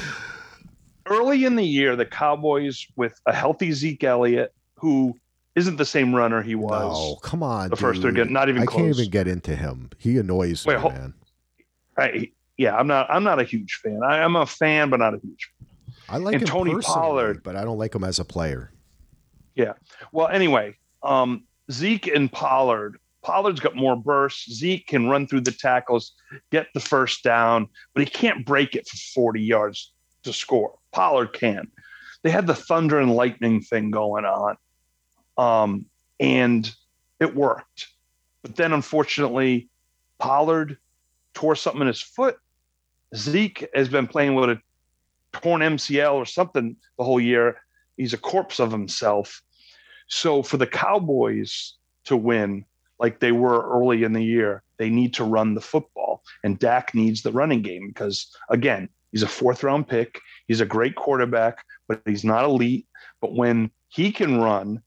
Early 1.09 1.45
in 1.45 1.55
the 1.55 1.65
year, 1.65 1.95
the 1.95 2.05
Cowboys 2.05 2.85
with 2.95 3.19
a 3.25 3.33
healthy 3.33 3.71
Zeke 3.71 4.03
Elliott, 4.03 4.53
who 4.75 5.17
isn't 5.55 5.77
the 5.77 5.85
same 5.85 6.13
runner 6.15 6.41
he 6.41 6.55
was. 6.55 6.97
No, 6.97 7.15
come 7.17 7.41
on. 7.43 7.69
the 7.69 7.75
first 7.75 8.01
they're 8.01 8.11
dude. 8.11 8.17
getting 8.17 8.33
not 8.33 8.49
even 8.49 8.61
I 8.61 8.65
close. 8.65 8.81
can't 8.83 8.95
even 8.99 9.09
get 9.09 9.27
into 9.27 9.55
him. 9.55 9.89
He 9.97 10.17
annoys 10.17 10.65
Wait, 10.65 10.75
me, 10.75 10.81
hold- 10.81 10.93
man. 10.93 11.13
I, 11.97 12.31
yeah, 12.57 12.75
I'm 12.75 12.87
not. 12.87 13.07
I'm 13.09 13.23
not 13.23 13.39
a 13.39 13.43
huge 13.43 13.79
fan. 13.83 14.01
I, 14.03 14.21
I'm 14.21 14.35
a 14.35 14.45
fan, 14.45 14.89
but 14.89 14.97
not 14.99 15.13
a 15.15 15.19
huge. 15.19 15.49
fan. 15.59 15.67
I 16.09 16.17
like 16.17 16.35
and 16.35 16.45
Tony 16.47 16.75
Pollard. 16.81 17.41
but 17.43 17.55
I 17.55 17.63
don't 17.63 17.77
like 17.77 17.93
him 17.95 18.03
as 18.03 18.19
a 18.19 18.25
player. 18.25 18.71
Yeah. 19.55 19.73
Well, 20.11 20.27
anyway, 20.27 20.77
um, 21.03 21.43
Zeke 21.71 22.07
and 22.07 22.31
Pollard. 22.31 22.97
Pollard's 23.23 23.59
got 23.59 23.75
more 23.75 23.95
bursts. 23.95 24.53
Zeke 24.53 24.87
can 24.87 25.09
run 25.09 25.27
through 25.27 25.41
the 25.41 25.51
tackles, 25.51 26.13
get 26.51 26.67
the 26.73 26.79
first 26.79 27.23
down, 27.23 27.67
but 27.93 28.03
he 28.03 28.09
can't 28.09 28.45
break 28.45 28.75
it 28.75 28.87
for 28.87 28.95
40 29.15 29.41
yards 29.41 29.91
to 30.23 30.31
score. 30.31 30.75
Pollard 30.97 31.31
can. 31.31 31.67
They 32.23 32.31
had 32.31 32.47
the 32.47 32.55
thunder 32.55 32.99
and 32.99 33.15
lightning 33.15 33.61
thing 33.61 33.91
going 33.91 34.25
on, 34.25 34.57
um, 35.37 35.85
and 36.19 36.69
it 37.19 37.35
worked. 37.35 37.89
But 38.41 38.55
then, 38.55 38.73
unfortunately, 38.73 39.69
Pollard 40.17 40.79
tore 41.35 41.55
something 41.55 41.81
in 41.81 41.87
his 41.87 42.01
foot. 42.01 42.37
Zeke 43.15 43.67
has 43.75 43.89
been 43.89 44.07
playing 44.07 44.33
with 44.33 44.49
a 44.49 44.59
torn 45.33 45.61
MCL 45.61 46.15
or 46.15 46.25
something 46.25 46.75
the 46.97 47.03
whole 47.03 47.19
year. 47.19 47.61
He's 47.95 48.13
a 48.13 48.17
corpse 48.17 48.59
of 48.59 48.71
himself. 48.71 49.43
So 50.07 50.41
for 50.41 50.57
the 50.57 50.65
Cowboys 50.65 51.75
to 52.05 52.17
win 52.17 52.65
like 52.97 53.19
they 53.19 53.31
were 53.31 53.69
early 53.69 54.01
in 54.01 54.13
the 54.13 54.23
year, 54.23 54.63
they 54.77 54.89
need 54.89 55.13
to 55.13 55.23
run 55.23 55.53
the 55.53 55.61
football. 55.61 56.23
And 56.43 56.57
Dak 56.57 56.95
needs 56.95 57.21
the 57.21 57.31
running 57.31 57.61
game 57.61 57.87
because, 57.87 58.35
again, 58.49 58.89
he's 59.11 59.23
a 59.23 59.27
fourth 59.27 59.63
round 59.63 59.87
pick. 59.87 60.19
He's 60.47 60.61
a 60.61 60.65
great 60.65 60.95
quarterback, 60.95 61.63
but 61.87 62.01
he's 62.05 62.23
not 62.23 62.45
elite. 62.45 62.87
But 63.21 63.35
when 63.35 63.71
he 63.89 64.11
can 64.11 64.41
run 64.41 64.81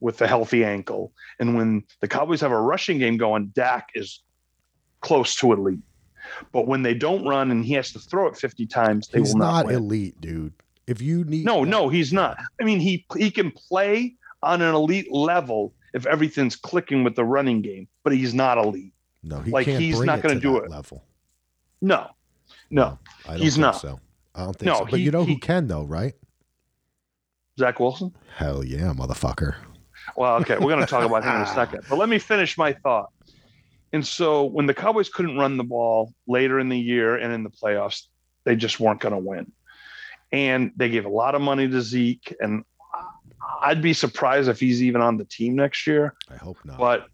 with 0.00 0.20
a 0.20 0.26
healthy 0.26 0.64
ankle, 0.64 1.12
and 1.38 1.56
when 1.56 1.84
the 2.00 2.08
Cowboys 2.08 2.40
have 2.40 2.52
a 2.52 2.60
rushing 2.60 2.98
game 2.98 3.16
going, 3.16 3.46
Dak 3.48 3.90
is 3.94 4.22
close 5.00 5.36
to 5.36 5.52
elite. 5.52 5.80
But 6.52 6.66
when 6.66 6.82
they 6.82 6.94
don't 6.94 7.24
run 7.24 7.50
and 7.50 7.64
he 7.64 7.74
has 7.74 7.92
to 7.92 7.98
throw 7.98 8.26
it 8.26 8.36
50 8.36 8.66
times, 8.66 9.08
they 9.08 9.20
He's 9.20 9.32
will 9.32 9.40
not, 9.40 9.66
not 9.66 9.74
elite, 9.74 10.20
dude. 10.20 10.52
If 10.86 11.00
you 11.00 11.24
need 11.24 11.44
No, 11.44 11.64
no, 11.64 11.88
he's 11.88 12.12
not. 12.12 12.38
I 12.60 12.64
mean, 12.64 12.78
he 12.78 13.04
he 13.16 13.30
can 13.30 13.50
play 13.50 14.14
on 14.42 14.62
an 14.62 14.74
elite 14.74 15.12
level 15.12 15.74
if 15.94 16.06
everything's 16.06 16.54
clicking 16.54 17.02
with 17.02 17.16
the 17.16 17.24
running 17.24 17.62
game, 17.62 17.88
but 18.04 18.12
he's 18.12 18.34
not 18.34 18.58
elite. 18.58 18.92
no, 19.22 19.40
he 19.40 19.50
like, 19.50 19.66
can't 19.66 19.82
he's 19.82 20.00
not 20.00 20.22
gonna 20.22 20.38
do 20.38 20.58
it. 20.58 20.70
level. 20.70 21.04
No, 21.80 22.10
no. 22.70 22.98
I 23.26 23.32
don't 23.32 23.40
He's 23.40 23.54
think 23.54 23.62
not. 23.62 23.76
so. 23.80 24.00
I 24.34 24.44
don't 24.44 24.52
think 24.56 24.66
No, 24.66 24.78
so. 24.78 24.84
But 24.86 24.98
he- 24.98 25.04
you 25.04 25.10
know 25.10 25.24
he- 25.24 25.34
who 25.34 25.38
can 25.40 25.66
though, 25.66 25.84
right? 25.84 26.14
Zach 27.58 27.80
Wilson. 27.80 28.14
Hell 28.36 28.64
yeah, 28.64 28.92
motherfucker. 28.94 29.54
Well, 30.16 30.36
okay, 30.36 30.54
we're 30.54 30.70
going 30.72 30.80
to 30.80 30.86
talk 30.86 31.04
about 31.04 31.24
him 31.24 31.34
in 31.36 31.40
a 31.42 31.46
second, 31.54 31.82
but 31.88 31.96
let 31.98 32.08
me 32.08 32.18
finish 32.18 32.58
my 32.58 32.72
thought. 32.74 33.10
And 33.92 34.06
so, 34.06 34.44
when 34.44 34.66
the 34.66 34.74
Cowboys 34.74 35.08
couldn't 35.08 35.38
run 35.38 35.56
the 35.56 35.64
ball 35.64 36.12
later 36.26 36.60
in 36.60 36.68
the 36.68 36.78
year 36.78 37.16
and 37.16 37.32
in 37.32 37.42
the 37.42 37.50
playoffs, 37.50 38.02
they 38.44 38.56
just 38.56 38.78
weren't 38.78 39.00
going 39.00 39.14
to 39.14 39.18
win. 39.18 39.50
And 40.32 40.72
they 40.76 40.90
gave 40.90 41.06
a 41.06 41.08
lot 41.08 41.34
of 41.34 41.40
money 41.40 41.66
to 41.68 41.80
Zeke, 41.80 42.34
and 42.40 42.64
I'd 43.62 43.80
be 43.80 43.94
surprised 43.94 44.48
if 44.48 44.60
he's 44.60 44.82
even 44.82 45.00
on 45.00 45.16
the 45.16 45.24
team 45.24 45.54
next 45.56 45.86
year. 45.86 46.14
I 46.30 46.36
hope 46.36 46.58
not. 46.64 46.78
but 46.78 47.06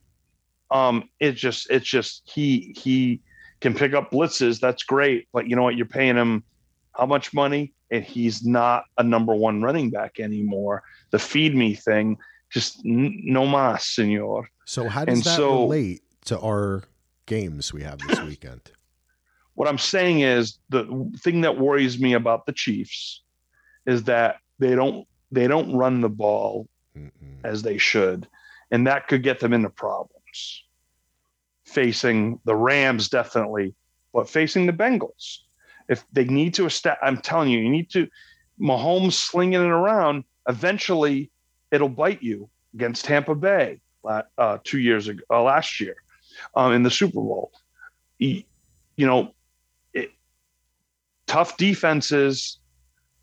um 0.71 1.09
it 1.21 1.33
just 1.33 1.69
it's 1.71 1.87
just 1.87 2.23
he 2.25 2.75
he 2.77 3.21
can 3.63 3.73
pick 3.75 3.95
up 3.95 4.11
blitzes 4.11 4.61
that's 4.61 4.83
great 4.83 5.27
but 5.33 5.49
you 5.49 5.57
know 5.57 5.63
what 5.63 5.77
you're 5.77 5.87
paying 5.87 6.17
him 6.17 6.43
how 6.95 7.07
much 7.07 7.33
money? 7.33 7.73
And 7.91 8.05
he's 8.05 8.45
not 8.45 8.85
a 8.99 9.03
number 9.03 9.35
one 9.35 9.63
running 9.63 9.89
back 9.91 10.21
anymore. 10.21 10.83
The 11.11 11.19
feed 11.19 11.55
me 11.55 11.75
thing, 11.75 12.19
just 12.51 12.85
n- 12.85 13.19
no 13.25 13.47
mas, 13.47 13.87
senor. 13.87 14.49
So 14.67 14.89
how 14.91 15.07
does 15.07 15.15
And 15.17 15.25
that 15.25 15.37
so- 15.37 15.63
relate 15.63 16.03
to 16.27 16.39
our 16.41 16.83
games 17.25 17.73
we 17.73 17.83
have 17.83 17.99
this 18.01 18.21
weekend? 18.21 18.61
What 19.55 19.69
I'm 19.69 19.79
saying 19.79 20.21
is 20.21 20.59
the 20.71 20.85
thing 21.19 21.43
that 21.43 21.59
worries 21.59 21.99
me 22.01 22.13
about 22.15 22.47
the 22.47 22.53
Chiefs 22.53 23.23
is 23.87 24.05
that 24.05 24.37
they 24.59 24.75
don't 24.75 25.07
they 25.31 25.47
don't 25.47 25.75
run 25.77 26.01
the 26.03 26.09
ball 26.09 26.69
Mm-mm. 26.97 27.11
as 27.45 27.63
they 27.63 27.77
should, 27.79 28.27
and 28.71 28.87
that 28.87 29.09
could 29.09 29.23
get 29.23 29.41
them 29.41 29.53
into 29.53 29.69
problems. 29.71 30.65
Facing 31.73 32.39
the 32.45 32.55
Rams, 32.55 33.09
definitely, 33.09 33.75
but 34.13 34.29
facing 34.29 34.67
the 34.67 34.73
Bengals, 34.73 35.39
if 35.89 36.05
they 36.13 36.25
need 36.25 36.55
to 36.55 36.69
I'm 37.03 37.17
telling 37.17 37.49
you, 37.51 37.61
you 37.61 37.71
need 37.71 37.91
to. 37.91 38.09
Mahomes 38.61 39.15
slinging 39.15 39.61
it 39.61 39.67
around, 39.67 40.25
eventually, 40.49 41.31
it'll 41.71 41.89
bite 41.89 42.23
you 42.23 42.51
against 42.75 43.07
Tampa 43.07 43.35
Bay 43.35 43.81
uh, 44.05 44.59
two 44.65 44.79
years 44.79 45.09
ago, 45.09 45.23
uh, 45.31 45.43
last 45.43 45.81
year, 45.81 45.97
um, 46.55 46.73
in 46.73 46.83
the 46.83 46.91
Super 46.91 47.21
Bowl. 47.21 47.51
You, 48.19 48.45
know, 48.99 49.33
it, 49.95 50.11
tough 51.27 51.57
defenses, 51.57 52.59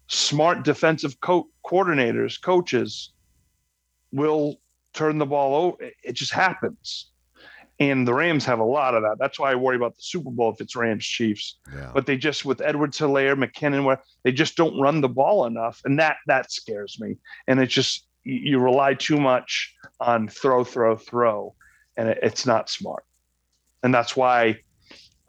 smart 0.07 0.63
defensive 0.63 1.19
co- 1.21 1.49
coordinators, 1.65 2.41
coaches 2.41 3.13
will 4.11 4.59
turn 4.93 5.19
the 5.19 5.25
ball 5.25 5.55
over. 5.55 5.77
It 6.03 6.13
just 6.13 6.33
happens. 6.33 7.08
And 7.79 8.05
the 8.05 8.13
Rams 8.13 8.43
have 8.45 8.59
a 8.59 8.63
lot 8.65 8.93
of 8.93 9.03
that. 9.03 9.15
That's 9.19 9.39
why 9.39 9.51
I 9.51 9.55
worry 9.55 9.77
about 9.77 9.95
the 9.95 10.01
Super 10.01 10.29
Bowl 10.29 10.51
if 10.51 10.59
it's 10.59 10.75
Rams 10.75 11.05
Chiefs. 11.05 11.59
Yeah. 11.73 11.91
But 11.93 12.05
they 12.05 12.17
just 12.17 12.43
with 12.43 12.59
Edward 12.59 12.91
Helaire, 12.91 13.35
McKinnon, 13.41 13.85
where 13.85 14.01
they 14.23 14.33
just 14.33 14.57
don't 14.57 14.77
run 14.81 14.99
the 14.99 15.07
ball 15.07 15.45
enough, 15.45 15.81
and 15.85 15.97
that 15.97 16.17
that 16.27 16.51
scares 16.51 16.97
me. 16.99 17.15
And 17.47 17.59
it's 17.61 17.73
just 17.73 18.05
you 18.23 18.59
rely 18.59 18.95
too 18.95 19.17
much 19.17 19.73
on 20.01 20.27
throw, 20.27 20.65
throw, 20.65 20.97
throw, 20.97 21.55
and 21.95 22.09
it, 22.09 22.19
it's 22.21 22.45
not 22.45 22.69
smart. 22.69 23.05
And 23.81 23.93
that's 23.93 24.13
why 24.15 24.59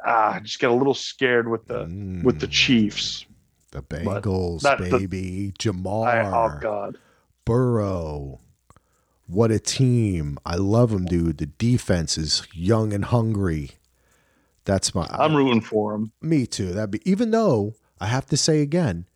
ah, 0.05 0.35
I 0.35 0.41
just 0.41 0.59
get 0.59 0.71
a 0.71 0.75
little 0.75 0.95
scared 0.95 1.49
with 1.49 1.67
the 1.67 1.85
with 2.25 2.41
the 2.41 2.49
Mm, 2.49 2.53
Chiefs. 2.53 3.27
The 3.71 3.83
Bengals, 3.83 4.63
that- 4.63 4.79
the- 4.79 4.91
baby. 4.99 5.53
Ja'Marr. 5.61 6.07
I, 6.09 6.27
oh 6.27 6.59
God, 6.61 6.99
Burrow. 7.45 8.41
What 9.31 9.53
a 9.53 9.61
team. 9.61 10.39
I 10.45 10.57
love 10.57 10.91
them, 10.91 11.05
dude. 11.05 11.39
The 11.39 11.47
defense 11.47 12.19
is 12.19 12.43
young 12.53 12.93
and 12.93 13.05
hungry. 13.05 13.71
That's 14.65 14.93
my 14.93 15.07
I'm 15.09 15.37
rooting 15.37 15.61
for 15.61 15.93
them. 15.93 16.13
me 16.21 16.47
too. 16.47 16.73
That'd 16.73 16.91
be 16.91 17.11
even 17.11 17.31
though 17.31 17.75
I 18.01 18.07
have 18.07 18.27
to 18.27 18.37
say 18.37 18.61
again, 18.61 19.07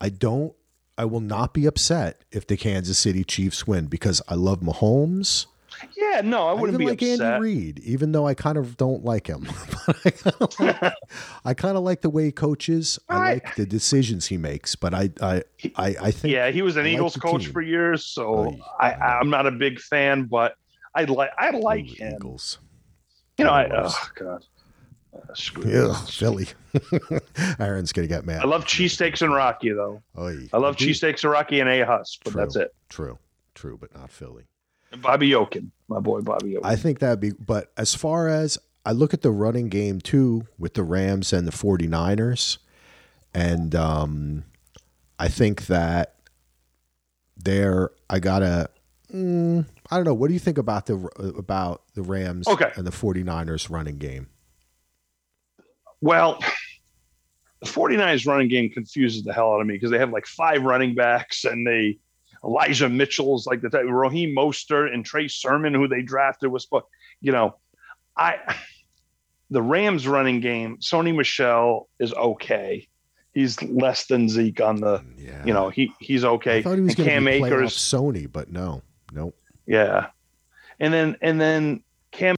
I 0.00 0.08
don't 0.08 0.54
I 0.98 1.04
will 1.04 1.20
not 1.20 1.54
be 1.54 1.66
upset 1.66 2.24
if 2.32 2.46
the 2.46 2.56
Kansas 2.56 2.98
City 2.98 3.22
Chiefs 3.22 3.66
win 3.66 3.86
because 3.86 4.20
I 4.28 4.34
love 4.34 4.58
Mahomes. 4.60 5.46
Yeah, 5.96 6.20
no, 6.22 6.46
I 6.46 6.50
I 6.50 6.54
wouldn't 6.54 6.74
even 6.74 6.78
be 6.78 6.90
like 6.90 7.02
upset. 7.02 7.20
Andy 7.34 7.42
Reid, 7.42 7.78
even 7.80 8.12
though 8.12 8.26
I 8.26 8.34
kind 8.34 8.58
of 8.58 8.76
don't 8.76 9.04
like 9.04 9.26
him. 9.26 9.46
I 10.04 10.10
kind 10.10 10.36
of 10.40 10.60
like, 10.60 10.92
I 11.44 11.54
kind 11.54 11.76
of 11.76 11.82
like 11.82 12.00
the 12.02 12.10
way 12.10 12.24
he 12.26 12.32
coaches. 12.32 12.98
I 13.08 13.14
I- 13.14 13.32
like 13.34 13.54
the 13.56 13.66
decisions 13.66 14.26
he 14.26 14.36
makes, 14.36 14.74
but 14.76 14.92
I 14.94 15.10
I 15.22 15.42
I, 15.76 15.96
I 16.02 16.10
think 16.10 16.32
yeah, 16.32 16.50
he 16.50 16.62
was 16.62 16.76
an 16.76 16.86
I 16.86 16.90
Eagles 16.90 17.14
the 17.14 17.20
coach 17.20 17.44
team. 17.44 17.52
for 17.52 17.62
years, 17.62 18.04
so 18.06 18.34
Oh, 18.34 18.56
I. 18.78 18.92
I'm 18.92 19.30
not 19.30 19.46
a 19.46 19.50
big 19.50 19.80
fan, 19.80 20.24
but 20.24 20.54
I 20.94 21.04
like 21.04 21.30
I 21.38 21.50
like 21.50 21.86
Ooh, 21.88 21.94
him. 21.94 22.14
Eagles. 22.16 22.58
You 23.38 23.44
know, 23.46 23.52
I 23.52 23.70
oh 23.72 23.94
god, 24.16 24.44
Uh, 25.14 25.34
screw 25.34 25.70
Yeah. 25.70 25.94
Philly. 26.06 26.48
Aaron's 27.58 27.92
gonna 27.92 28.06
get 28.08 28.24
mad. 28.26 28.42
I 28.42 28.46
love 28.46 28.64
cheesesteaks 28.66 29.22
and 29.22 29.32
Rocky 29.34 29.70
though. 29.70 30.02
Oy, 30.18 30.48
I 30.52 30.58
love 30.58 30.76
cheesesteaks 30.76 31.22
and 31.24 31.32
Rocky 31.32 31.60
and 31.60 31.68
A 31.68 31.84
Hus, 31.86 32.18
but 32.24 32.32
True. 32.32 32.40
that's 32.40 32.56
it. 32.56 32.74
True, 32.88 33.18
true, 33.54 33.78
but 33.80 33.94
not 33.94 34.10
Philly. 34.10 34.44
And 34.92 35.00
Bobby 35.02 35.30
Yokin, 35.30 35.70
my 35.88 36.00
boy 36.00 36.20
Bobby 36.20 36.52
Yokin. 36.54 36.60
I 36.64 36.76
think 36.76 36.98
that'd 36.98 37.20
be, 37.20 37.30
but 37.30 37.72
as 37.76 37.94
far 37.94 38.28
as 38.28 38.58
I 38.84 38.92
look 38.92 39.14
at 39.14 39.22
the 39.22 39.30
running 39.30 39.68
game 39.68 40.00
too 40.00 40.46
with 40.58 40.74
the 40.74 40.82
Rams 40.82 41.32
and 41.32 41.46
the 41.46 41.52
49ers, 41.52 42.58
and 43.32 43.74
um, 43.74 44.44
I 45.18 45.28
think 45.28 45.66
that 45.66 46.16
there, 47.36 47.90
I 48.08 48.18
gotta, 48.18 48.68
mm, 49.14 49.64
I 49.90 49.96
don't 49.96 50.04
know. 50.04 50.14
What 50.14 50.28
do 50.28 50.34
you 50.34 50.40
think 50.40 50.58
about 50.58 50.86
the 50.86 50.96
about 51.38 51.82
the 51.94 52.02
Rams 52.02 52.48
Okay. 52.48 52.72
and 52.76 52.86
the 52.86 52.90
49ers 52.90 53.70
running 53.70 53.98
game? 53.98 54.26
Well, 56.00 56.40
the 57.60 57.66
49ers 57.68 58.26
running 58.26 58.48
game 58.48 58.70
confuses 58.70 59.22
the 59.22 59.32
hell 59.32 59.52
out 59.52 59.60
of 59.60 59.66
me 59.66 59.74
because 59.74 59.90
they 59.90 59.98
have 59.98 60.10
like 60.10 60.26
five 60.26 60.62
running 60.62 60.94
backs 60.94 61.44
and 61.44 61.66
they 61.66 61.98
Elijah 62.44 62.88
Mitchell's 62.88 63.46
like 63.46 63.60
the 63.60 63.68
type 63.68 63.84
Raheem 63.86 64.34
Mostert 64.34 64.92
and 64.94 65.04
Trey 65.04 65.28
Sermon, 65.28 65.74
who 65.74 65.88
they 65.88 66.02
drafted 66.02 66.50
was 66.50 66.66
but 66.66 66.84
you 67.20 67.32
know, 67.32 67.56
I 68.16 68.38
the 69.50 69.62
Rams 69.62 70.06
running 70.06 70.40
game, 70.40 70.78
Sony 70.78 71.14
Michel 71.14 71.88
is 71.98 72.12
okay. 72.14 72.86
He's 73.32 73.60
less 73.62 74.06
than 74.06 74.28
Zeke 74.28 74.60
on 74.60 74.76
the 74.80 75.02
Yeah, 75.16 75.44
you 75.44 75.52
know, 75.52 75.68
he 75.68 75.92
he's 76.00 76.24
I 76.24 76.28
okay. 76.30 76.62
thought 76.62 76.76
he 76.76 76.80
was 76.80 76.90
And 76.90 76.96
going 76.98 77.08
Cam 77.10 77.24
to 77.24 77.30
be 77.30 77.40
playoff 77.40 77.46
Akers, 77.46 77.76
Sony, 77.76 78.30
but 78.30 78.50
no, 78.50 78.82
no. 79.12 79.32
yeah. 79.66 80.06
And 80.78 80.92
then 80.94 81.16
and 81.20 81.40
then 81.40 81.82
Cam 82.10 82.36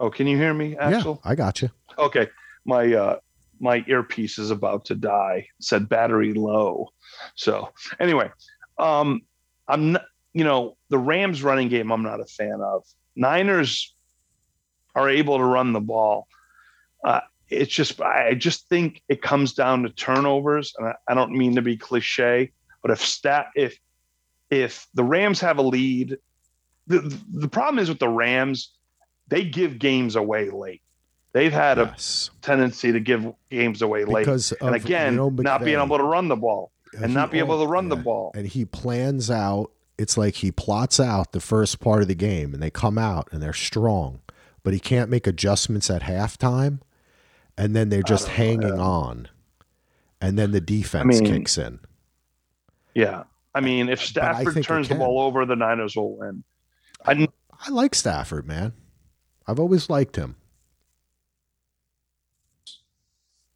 Oh, 0.00 0.10
can 0.10 0.26
you 0.26 0.36
hear 0.36 0.52
me, 0.52 0.76
Axel? 0.76 1.20
Yeah, 1.24 1.30
I 1.30 1.34
got 1.34 1.62
you. 1.62 1.70
okay 1.98 2.28
my 2.64 2.92
uh 2.94 3.16
my 3.62 3.84
earpiece 3.86 4.38
is 4.38 4.50
about 4.50 4.84
to 4.86 4.94
die 4.94 5.46
said 5.60 5.88
battery 5.88 6.34
low. 6.34 6.88
So 7.34 7.70
anyway 8.00 8.30
um 8.78 9.20
i'm 9.68 9.92
not 9.92 10.04
you 10.32 10.44
know 10.44 10.76
the 10.88 10.98
rams 10.98 11.42
running 11.42 11.68
game 11.68 11.90
i'm 11.90 12.02
not 12.02 12.20
a 12.20 12.26
fan 12.26 12.60
of. 12.60 12.84
Niners 13.14 13.94
are 14.94 15.08
able 15.08 15.38
to 15.38 15.44
run 15.44 15.72
the 15.72 15.80
ball. 15.80 16.26
Uh 17.04 17.20
it's 17.52 17.72
just 17.72 18.00
i 18.00 18.34
just 18.34 18.68
think 18.68 19.02
it 19.08 19.20
comes 19.22 19.52
down 19.52 19.82
to 19.82 19.90
turnovers 19.90 20.74
and 20.78 20.88
i, 20.88 20.94
I 21.06 21.14
don't 21.14 21.32
mean 21.32 21.54
to 21.56 21.62
be 21.62 21.76
cliche 21.76 22.50
but 22.80 22.90
if 22.90 23.04
stat 23.04 23.46
if 23.54 23.78
if 24.50 24.86
the 24.94 25.04
rams 25.04 25.40
have 25.40 25.58
a 25.58 25.62
lead 25.62 26.16
the 26.86 27.18
the 27.32 27.48
problem 27.48 27.78
is 27.78 27.88
with 27.88 27.98
the 27.98 28.08
rams 28.08 28.72
they 29.28 29.44
give 29.44 29.78
games 29.78 30.16
away 30.16 30.50
late 30.50 30.82
they've 31.32 31.52
had 31.52 31.78
a 31.78 31.94
tendency 32.40 32.92
to 32.92 33.00
give 33.00 33.32
games 33.50 33.82
away 33.82 34.04
late. 34.04 34.24
because 34.24 34.52
And 34.52 34.74
again, 34.74 35.16
not 35.36 35.64
being 35.64 35.78
able 35.78 35.98
to 35.98 36.04
run 36.04 36.28
the 36.28 36.36
ball 36.36 36.72
and 36.94 37.08
He 37.08 37.14
not 37.14 37.30
be 37.30 37.38
able 37.38 37.60
to 37.60 37.66
run 37.66 37.88
the 37.88 37.96
ball. 37.96 38.32
And 38.34 38.46
he 38.46 38.64
plans 38.64 39.30
out. 39.30 39.72
It's 39.98 40.16
like 40.16 40.36
he 40.36 40.50
plots 40.50 40.98
out 40.98 41.32
the 41.32 41.40
first 41.40 41.80
part 41.80 42.02
of 42.02 42.08
the 42.08 42.14
game, 42.14 42.54
and 42.54 42.62
they 42.62 42.70
come 42.70 42.98
out 42.98 43.28
and 43.30 43.42
they're 43.42 43.52
strong, 43.52 44.20
but 44.62 44.72
he 44.72 44.80
can't 44.80 45.10
make 45.10 45.26
adjustments 45.26 45.90
at 45.90 46.02
halftime, 46.02 46.80
and 47.56 47.76
then 47.76 47.88
they're 47.88 48.02
just 48.02 48.26
don't 48.26 48.38
know, 48.38 48.44
hanging 48.44 48.80
on, 48.80 49.28
and 50.20 50.38
then 50.38 50.50
the 50.50 50.60
defense 50.60 51.20
mean, 51.20 51.32
kicks 51.32 51.58
in. 51.58 51.78
Yeah. 52.94 53.24
I 53.54 53.60
mean, 53.60 53.90
if 53.90 54.00
Stafford 54.00 54.64
turns 54.64 54.88
the 54.88 54.94
ball 54.94 55.20
over, 55.20 55.44
the 55.44 55.56
Niners 55.56 55.94
will 55.94 56.16
win. 56.16 56.42
I, 57.04 57.28
I 57.60 57.70
like 57.70 57.94
Stafford, 57.94 58.46
man. 58.46 58.72
I've 59.46 59.60
always 59.60 59.90
liked 59.90 60.16
him. 60.16 60.36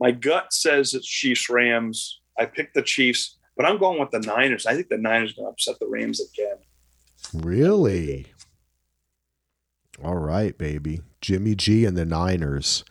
My 0.00 0.10
gut 0.10 0.52
says 0.52 0.94
it's 0.94 1.06
Chiefs 1.06 1.48
Rams. 1.48 2.20
I 2.38 2.46
picked 2.46 2.74
the 2.74 2.82
Chiefs, 2.82 3.38
but 3.56 3.66
I'm 3.66 3.78
going 3.78 3.98
with 3.98 4.10
the 4.10 4.20
Niners. 4.20 4.66
I 4.66 4.74
think 4.74 4.88
the 4.88 4.98
Niners 4.98 5.32
are 5.32 5.36
going 5.36 5.46
to 5.46 5.52
upset 5.52 5.78
the 5.80 5.88
Rams 5.88 6.20
again. 6.20 6.56
Really? 7.32 8.26
All 10.04 10.16
right, 10.16 10.56
baby. 10.56 11.00
Jimmy 11.20 11.54
G 11.54 11.84
and 11.84 11.96
the 11.96 12.04
Niners. 12.04 12.84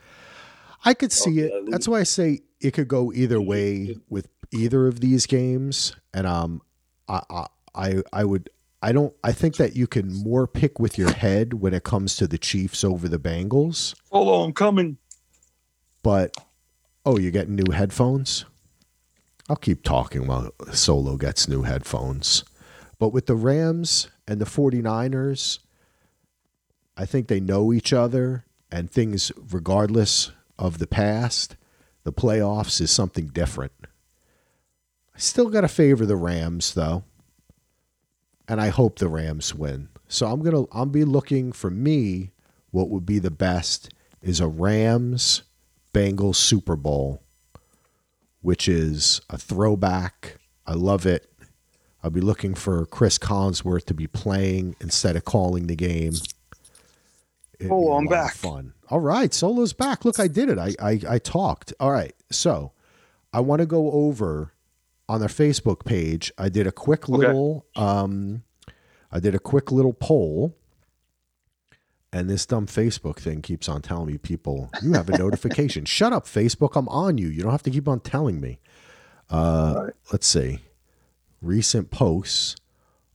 I 0.83 0.93
could 0.93 1.11
see 1.11 1.39
it. 1.39 1.51
That's 1.67 1.87
why 1.87 1.99
I 1.99 2.03
say 2.03 2.41
it 2.59 2.71
could 2.71 2.87
go 2.87 3.11
either 3.13 3.41
way 3.41 3.97
with 4.09 4.27
either 4.51 4.87
of 4.87 4.99
these 4.99 5.25
games. 5.25 5.95
And 6.13 6.27
um 6.27 6.61
I 7.07 7.47
I 7.73 8.03
I, 8.13 8.23
would 8.23 8.49
I 8.81 8.91
don't 8.91 9.13
I 9.23 9.31
think 9.31 9.57
that 9.57 9.75
you 9.75 9.87
can 9.87 10.13
more 10.13 10.47
pick 10.47 10.79
with 10.79 10.97
your 10.97 11.11
head 11.11 11.55
when 11.55 11.73
it 11.73 11.83
comes 11.83 12.15
to 12.17 12.27
the 12.27 12.37
Chiefs 12.37 12.83
over 12.83 13.07
the 13.07 13.19
Bengals. 13.19 13.95
Follow, 14.09 14.43
I'm 14.43 14.53
coming. 14.53 14.97
But 16.03 16.35
oh, 17.05 17.17
you're 17.17 17.31
getting 17.31 17.55
new 17.55 17.71
headphones? 17.71 18.45
I'll 19.47 19.55
keep 19.55 19.83
talking 19.83 20.25
while 20.25 20.51
Solo 20.71 21.17
gets 21.17 21.47
new 21.47 21.61
headphones. 21.61 22.43
But 22.97 23.09
with 23.09 23.27
the 23.27 23.35
Rams 23.35 24.09
and 24.27 24.41
the 24.41 24.45
49ers, 24.45 25.59
I 26.97 27.05
think 27.05 27.27
they 27.27 27.39
know 27.39 27.71
each 27.71 27.93
other 27.93 28.45
and 28.71 28.89
things 28.89 29.31
regardless 29.51 30.31
of 30.57 30.79
the 30.79 30.87
past, 30.87 31.55
the 32.03 32.13
playoffs 32.13 32.81
is 32.81 32.89
something 32.89 33.27
different. 33.27 33.73
I 35.13 35.19
still 35.19 35.49
got 35.49 35.61
to 35.61 35.67
favor 35.67 36.05
the 36.05 36.15
Rams 36.15 36.73
though. 36.73 37.03
And 38.47 38.61
I 38.61 38.69
hope 38.69 38.99
the 38.99 39.07
Rams 39.07 39.55
win. 39.55 39.89
So 40.07 40.27
I'm 40.27 40.41
going 40.41 40.55
to 40.55 40.67
I'll 40.71 40.85
be 40.85 41.03
looking 41.03 41.51
for 41.51 41.69
me 41.69 42.31
what 42.71 42.89
would 42.89 43.05
be 43.05 43.19
the 43.19 43.31
best 43.31 43.89
is 44.21 44.39
a 44.39 44.47
Rams 44.47 45.43
Bengals 45.95 46.35
Super 46.35 46.75
Bowl 46.75 47.21
which 48.45 48.67
is 48.67 49.21
a 49.27 49.39
throwback. 49.39 50.37
I 50.67 50.73
love 50.73 51.07
it. 51.07 51.27
I'll 52.03 52.11
be 52.11 52.21
looking 52.21 52.53
for 52.53 52.85
Chris 52.85 53.17
Collinsworth 53.17 53.85
to 53.85 53.95
be 53.95 54.05
playing 54.05 54.75
instead 54.79 55.15
of 55.15 55.25
calling 55.25 55.65
the 55.65 55.75
game. 55.75 56.13
It'd 57.59 57.71
Oh, 57.71 57.93
I'm 57.93 58.05
back. 58.05 58.35
Fun. 58.35 58.73
All 58.91 58.99
right, 58.99 59.33
Solo's 59.33 59.73
back. 59.73 60.05
Look, 60.05 60.19
I 60.19 60.27
did 60.27 60.49
it. 60.49 60.59
I 60.59 60.75
I, 60.79 60.99
I 61.09 61.17
talked. 61.17 61.73
All 61.79 61.91
right, 61.91 62.13
so 62.29 62.71
I 63.33 63.39
want 63.39 63.61
to 63.61 63.65
go 63.65 63.91
over 63.91 64.53
on 65.09 65.21
their 65.21 65.29
Facebook 65.29 65.83
page. 65.83 66.31
I 66.37 66.49
did 66.49 66.67
a 66.67 66.71
quick 66.71 67.09
little 67.09 67.65
um, 67.75 68.43
I 69.11 69.19
did 69.19 69.33
a 69.33 69.39
quick 69.39 69.71
little 69.71 69.93
poll. 69.93 70.55
And 72.15 72.29
this 72.29 72.45
dumb 72.45 72.65
Facebook 72.65 73.17
thing 73.17 73.41
keeps 73.41 73.67
on 73.67 73.81
telling 73.81 74.07
me 74.07 74.17
people, 74.17 74.69
you 74.81 74.93
have 74.93 75.09
a 75.09 75.17
notification. 75.17 75.83
Shut 75.97 76.13
up, 76.13 76.25
Facebook. 76.25 76.77
I'm 76.77 76.87
on 76.87 77.17
you. 77.17 77.27
You 77.27 77.41
don't 77.43 77.51
have 77.51 77.63
to 77.63 77.69
keep 77.69 77.89
on 77.89 77.99
telling 77.99 78.39
me. 78.39 78.59
Uh, 79.29 79.73
Right. 79.83 79.93
Let's 80.13 80.25
see. 80.25 80.59
Recent 81.41 81.91
posts, 81.91 82.55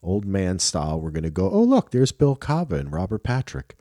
old 0.02 0.26
man 0.26 0.58
style. 0.58 1.00
We're 1.00 1.12
going 1.12 1.22
to 1.24 1.30
go. 1.30 1.48
Oh, 1.50 1.62
look, 1.62 1.92
there's 1.92 2.12
Bill 2.12 2.36
Cava 2.36 2.76
and 2.76 2.92
Robert 2.92 3.22
Patrick. 3.22 3.74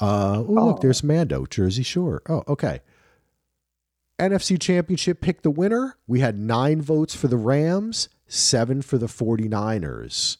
Uh, 0.00 0.38
oh, 0.38 0.52
look, 0.52 0.76
Oh. 0.76 0.80
there's 0.82 1.04
Mando, 1.04 1.46
Jersey 1.46 1.84
Shore. 1.84 2.20
Oh, 2.28 2.42
okay. 2.48 2.80
NFC 4.18 4.60
Championship 4.60 5.20
pick 5.20 5.42
the 5.42 5.50
winner. 5.52 5.96
We 6.08 6.18
had 6.18 6.36
nine 6.36 6.82
votes 6.82 7.14
for 7.14 7.28
the 7.28 7.36
Rams, 7.36 8.08
seven 8.26 8.82
for 8.82 8.98
the 8.98 9.06
49ers. 9.06 10.38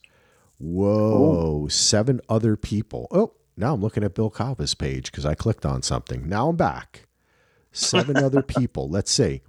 Whoa, 0.58 1.68
seven 1.68 2.20
other 2.28 2.56
people. 2.56 3.06
Oh, 3.12 3.34
now 3.56 3.74
I'm 3.74 3.80
looking 3.80 4.04
at 4.04 4.14
Bill 4.14 4.30
Kava's 4.30 4.74
page 4.74 5.10
because 5.10 5.24
I 5.24 5.34
clicked 5.34 5.64
on 5.64 5.82
something. 5.82 6.28
Now 6.28 6.48
I'm 6.48 6.56
back. 6.56 7.06
Seven 7.72 8.16
other 8.16 8.42
people. 8.42 8.88
Let's 8.88 9.10
see. 9.10 9.42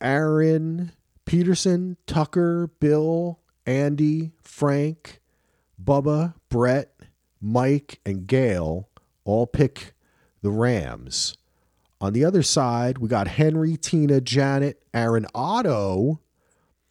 Aaron, 0.00 0.92
Peterson, 1.24 1.96
Tucker, 2.06 2.68
Bill, 2.80 3.38
Andy, 3.66 4.32
Frank, 4.42 5.20
Bubba, 5.82 6.34
Brett, 6.48 6.94
Mike, 7.40 8.00
and 8.04 8.26
Gail 8.26 8.88
all 9.24 9.46
pick 9.46 9.94
the 10.42 10.50
Rams. 10.50 11.36
On 12.00 12.12
the 12.12 12.24
other 12.24 12.42
side, 12.42 12.98
we 12.98 13.08
got 13.08 13.28
Henry, 13.28 13.76
Tina, 13.76 14.20
Janet, 14.20 14.82
Aaron 14.92 15.26
Otto, 15.34 16.20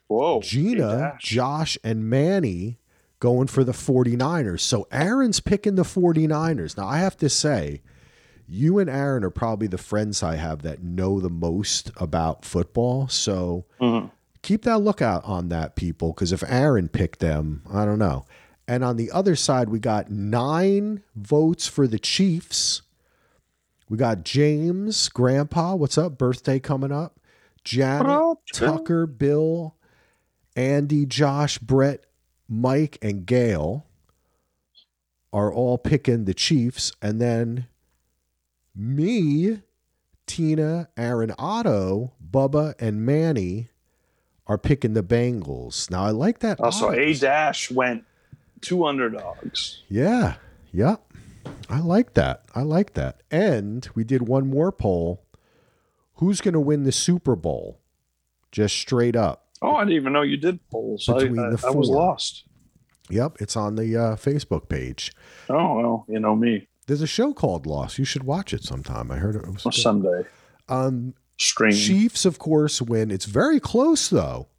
Whoa. 0.07 0.41
Gina, 0.41 1.15
Josh, 1.19 1.77
and 1.83 2.09
Manny 2.09 2.79
going 3.23 3.47
for 3.47 3.63
the 3.63 3.71
49ers. 3.71 4.59
So 4.59 4.85
Aaron's 4.91 5.39
picking 5.39 5.75
the 5.75 5.83
49ers. 5.83 6.75
Now, 6.75 6.85
I 6.89 6.97
have 6.97 7.15
to 7.19 7.29
say, 7.29 7.81
you 8.49 8.79
and 8.79 8.89
Aaron 8.89 9.23
are 9.23 9.29
probably 9.29 9.67
the 9.67 9.77
friends 9.77 10.21
I 10.21 10.35
have 10.35 10.61
that 10.63 10.83
know 10.83 11.21
the 11.21 11.29
most 11.29 11.89
about 11.95 12.43
football. 12.43 13.07
So 13.07 13.63
Mhm. 13.79 14.11
keep 14.41 14.63
that 14.63 14.79
lookout 14.79 15.23
on 15.23 15.47
that, 15.47 15.77
people, 15.77 16.09
because 16.11 16.33
if 16.33 16.43
Aaron 16.45 16.89
picked 16.89 17.19
them, 17.19 17.61
I 17.71 17.85
don't 17.85 17.97
know. 17.97 18.25
And 18.67 18.83
on 18.83 18.97
the 18.97 19.09
other 19.11 19.37
side, 19.37 19.69
we 19.69 19.79
got 19.79 20.11
nine 20.11 21.01
votes 21.15 21.65
for 21.65 21.87
the 21.87 21.99
Chiefs. 21.99 22.81
We 23.87 23.95
got 23.95 24.25
James, 24.25 25.07
Grandpa. 25.07 25.75
What's 25.75 25.97
up? 25.97 26.17
Birthday 26.17 26.59
coming 26.59 26.91
up. 26.91 27.21
Janet, 27.63 28.37
Tucker, 28.53 29.07
Bill, 29.07 29.75
Andy, 30.57 31.05
Josh, 31.05 31.57
Brett, 31.57 32.03
Mike, 32.53 32.97
and 33.01 33.25
Gail 33.25 33.85
are 35.31 35.51
all 35.51 35.77
picking 35.77 36.25
the 36.25 36.33
Chiefs. 36.33 36.91
And 37.01 37.19
then 37.19 37.67
me, 38.75 39.61
Tina, 40.27 40.89
Aaron 40.95 41.33
Otto, 41.37 42.13
Bubba, 42.31 42.75
and 42.79 43.05
Manny 43.05 43.69
are 44.45 44.57
picking 44.57 44.93
the 44.93 45.03
Bengals. 45.03 45.89
Now 45.89 46.03
I 46.03 46.11
like 46.11 46.39
that. 46.39 46.59
Oh, 46.59 46.65
also, 46.65 46.91
A 46.91 47.13
Dash 47.13 47.71
went 47.71 48.03
two 48.61 48.85
underdogs. 48.85 49.81
Yeah. 49.89 50.35
Yep. 50.71 51.01
I 51.69 51.79
like 51.79 52.13
that. 52.13 52.43
I 52.53 52.61
like 52.61 52.93
that. 52.93 53.21
And 53.31 53.87
we 53.95 54.03
did 54.03 54.27
one 54.27 54.47
more 54.47 54.71
poll. 54.71 55.23
Who's 56.15 56.41
going 56.41 56.53
to 56.53 56.59
win 56.59 56.83
the 56.83 56.91
Super 56.91 57.35
Bowl? 57.35 57.79
Just 58.51 58.75
straight 58.75 59.15
up. 59.15 59.42
Oh, 59.63 59.75
I 59.75 59.81
didn't 59.85 59.95
even 59.95 60.13
know 60.13 60.21
you 60.21 60.37
did 60.37 60.59
polls. 60.69 61.07
I, 61.09 61.13
I, 61.13 61.55
I 61.67 61.71
was 61.71 61.89
lost. 61.89 62.43
Yep, 63.09 63.37
it's 63.39 63.55
on 63.55 63.75
the 63.75 63.95
uh, 63.97 64.15
Facebook 64.15 64.67
page. 64.69 65.11
Oh 65.49 65.77
well, 65.77 66.05
you 66.09 66.19
know 66.19 66.35
me. 66.35 66.67
There's 66.87 67.01
a 67.01 67.07
show 67.07 67.33
called 67.33 67.65
Lost. 67.65 67.97
You 67.97 68.03
should 68.05 68.23
watch 68.23 68.53
it 68.53 68.63
sometime. 68.63 69.09
I 69.09 69.15
heard 69.15 69.35
it 69.37 69.47
was 69.47 69.65
On 69.65 69.71
good. 69.71 69.79
Sunday 69.79 70.23
Um, 70.67 71.13
stream. 71.39 71.71
Chiefs, 71.73 72.25
of 72.25 72.39
course, 72.39 72.81
win. 72.81 73.09
It's 73.09 73.25
very 73.25 73.59
close 73.61 74.09
though. 74.09 74.49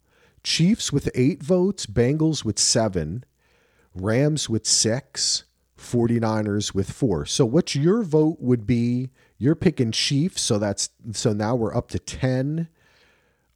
Chiefs 0.43 0.91
with 0.91 1.09
eight 1.15 1.41
votes, 1.43 1.85
Bengals 1.85 2.43
with 2.43 2.57
seven, 2.59 3.23
Rams 3.93 4.49
with 4.49 4.65
six, 4.65 5.43
49ers 5.77 6.73
with 6.73 6.91
four. 6.91 7.25
So 7.25 7.45
what's 7.45 7.75
your 7.75 8.03
vote 8.03 8.37
would 8.39 8.65
be 8.67 9.09
you're 9.37 9.55
picking 9.55 9.91
Chiefs, 9.91 10.41
so 10.41 10.57
that's 10.57 10.89
so 11.11 11.33
now 11.33 11.55
we're 11.55 11.75
up 11.75 11.89
to 11.89 11.99
ten. 11.99 12.69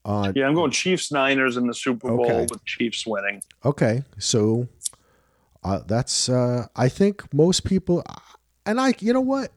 Uh, 0.05 0.31
yeah, 0.35 0.47
I'm 0.47 0.55
going 0.55 0.71
Chiefs 0.71 1.11
Niners 1.11 1.57
in 1.57 1.67
the 1.67 1.73
Super 1.73 2.07
Bowl 2.09 2.21
Okay. 2.25 2.47
with 2.49 2.63
Chiefs 2.65 3.05
winning. 3.05 3.41
Okay, 3.65 4.03
so 4.17 4.67
uh, 5.63 5.79
that's 5.85 6.29
uh, 6.29 6.67
I 6.75 6.87
think 6.89 7.31
most 7.33 7.63
people, 7.65 8.03
and 8.65 8.79
I, 8.79 8.93
you 8.99 9.13
know 9.13 9.21
what, 9.21 9.51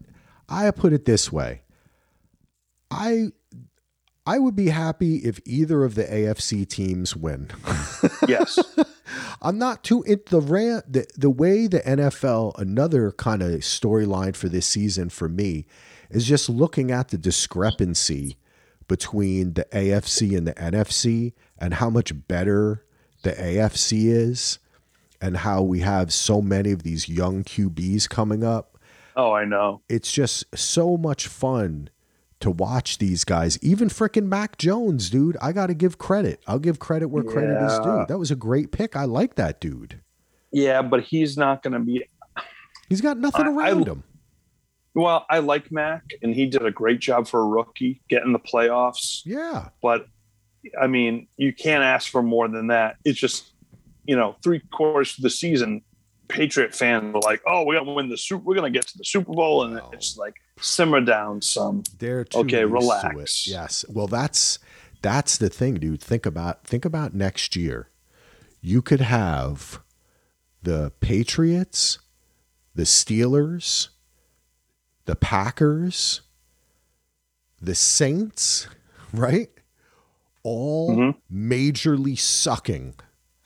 I 0.49 0.71
put 0.73 0.93
it 0.93 1.05
this 1.05 1.31
way, 1.33 1.63
I, 2.91 3.29
I 4.27 4.39
would 4.39 4.57
be 4.57 4.69
happy 4.69 5.17
if 5.19 5.41
either 5.47 5.85
of 5.85 5.95
the 5.95 6.05
AFC 6.05 6.69
teams 6.69 7.17
win. 7.17 7.51
Yes. 8.29 8.59
I'm 9.41 9.59
not 9.59 9.85
too 9.85 10.03
in 10.03 10.21
the 10.27 10.41
ran 10.41 10.83
the 10.89 11.07
the 11.17 11.31
way 11.31 11.67
the 11.69 11.81
NFL. 11.81 12.59
Another 12.59 13.13
kind 13.13 13.43
of 13.43 13.51
storyline 13.61 14.35
for 14.35 14.49
this 14.49 14.67
season 14.67 15.09
for 15.09 15.29
me 15.29 15.67
is 16.11 16.27
just 16.27 16.49
looking 16.49 16.91
at 16.91 17.09
the 17.09 17.19
discrepancy 17.19 18.37
between 18.97 19.55
the 19.55 19.65
AFC 19.73 20.37
and 20.37 20.47
the 20.47 20.53
NFC 20.53 21.33
and 21.57 21.73
how 21.73 21.89
much 21.89 22.13
better 22.29 22.85
the 23.23 23.31
AFC 23.33 24.05
is 24.09 24.59
and 25.19 25.39
how 25.39 25.63
we 25.63 25.81
have 25.81 26.13
so 26.13 26.43
many 26.43 26.73
of 26.73 26.83
these 26.83 27.09
young 27.09 27.43
QBs 27.43 28.07
coming 28.11 28.45
up. 28.45 28.77
oh, 29.17 29.33
I 29.33 29.47
know. 29.47 29.81
It's 29.89 30.13
just 30.13 30.45
so 30.55 30.99
much 30.99 31.27
fun 31.27 31.89
to 32.41 32.51
watch 32.51 32.99
these 32.99 33.25
guys. 33.25 33.59
Even 33.63 33.89
frickin' 33.89 34.27
Mac 34.27 34.59
Jones, 34.59 35.09
dude. 35.09 35.39
I 35.41 35.53
got 35.53 35.69
to 35.69 35.75
give 35.75 35.97
credit. 35.97 36.43
I'll 36.47 36.59
give 36.59 36.79
credit 36.79 37.09
where 37.09 37.23
credit 37.25 37.65
is 37.65 37.79
due. 37.79 38.05
That 38.09 38.19
was 38.19 38.31
a 38.31 38.37
great 38.37 38.73
pick. 38.73 38.95
I 38.95 39.05
like 39.07 39.37
that 39.37 39.59
dude. 39.59 40.01
Yeah, 40.51 40.83
but 40.83 41.01
he's 41.05 41.39
not 41.39 41.63
going 41.63 41.73
to 41.73 41.81
be. 41.81 42.05
He's 42.91 43.01
got 43.01 43.17
nothing 43.17 43.47
I- 43.47 43.49
I- 43.49 43.53
around 43.71 43.87
him. 43.89 44.03
Well, 44.95 45.25
I 45.31 45.39
like 45.39 45.73
Mac, 45.73 46.03
and 46.23 46.35
he 46.35 46.47
did 46.47 46.65
a 46.67 46.71
great 46.71 47.01
job 47.01 47.27
for 47.27 47.41
a 47.41 47.47
rookie 47.47 48.03
getting 48.09 48.33
the 48.33 48.39
playoffs. 48.39 49.23
Yeah. 49.25 49.69
But 49.81 50.07
I 50.81 50.87
mean, 50.87 51.29
you 51.37 51.53
can't 51.53 51.83
ask 51.83 52.11
for 52.11 52.23
more 52.23 52.47
than 52.49 52.69
that. 52.69 52.97
It's 53.05 53.19
just, 53.19 53.53
you 54.05 54.15
know, 54.17 54.37
three 54.45 54.61
quarters 54.71 55.17
of 55.19 55.23
the 55.23 55.31
season, 55.31 55.83
Patriot 56.29 56.75
fans 56.75 57.13
were 57.13 57.21
like, 57.21 57.43
"Oh, 57.47 57.65
we're 57.65 57.79
gonna 57.79 57.93
win 57.93 58.09
the 58.09 58.17
super. 58.17 58.43
We're 58.45 58.55
gonna 58.55 58.71
get 58.71 58.87
to 58.89 58.99
the 58.99 59.05
Super 59.05 59.33
Bowl," 59.33 59.65
and 59.65 59.75
Wow. 59.75 59.91
it's 59.93 60.17
like 60.17 60.35
simmer 60.61 61.01
down 61.01 61.43
some. 61.43 61.83
They're 61.99 62.21
Okay, 62.35 62.61
used 62.61 62.69
to 62.71 62.75
relax. 62.75 63.47
it. 63.47 63.51
Yes. 63.51 63.85
Well, 63.89 64.07
that's 64.07 64.59
that's 65.03 65.37
the 65.37 65.49
thing, 65.51 65.75
dude. 65.75 66.01
Think 66.01 66.25
about 66.27 66.65
think 66.65 66.85
about 66.85 67.13
next 67.13 67.57
year. 67.57 67.89
You 68.61 68.81
could 68.83 69.01
have 69.01 69.81
the 70.63 70.93
Patriots, 71.01 71.99
the 72.75 72.85
Steelers, 72.85 73.89
the 75.05 75.17
Packers, 75.17 76.21
the 77.61 77.75
Saints, 77.75 78.67
right? 79.13 79.51
All 80.43 80.97
Mhm. 80.97 81.17
majorly 81.33 82.19
sucking. 82.19 82.95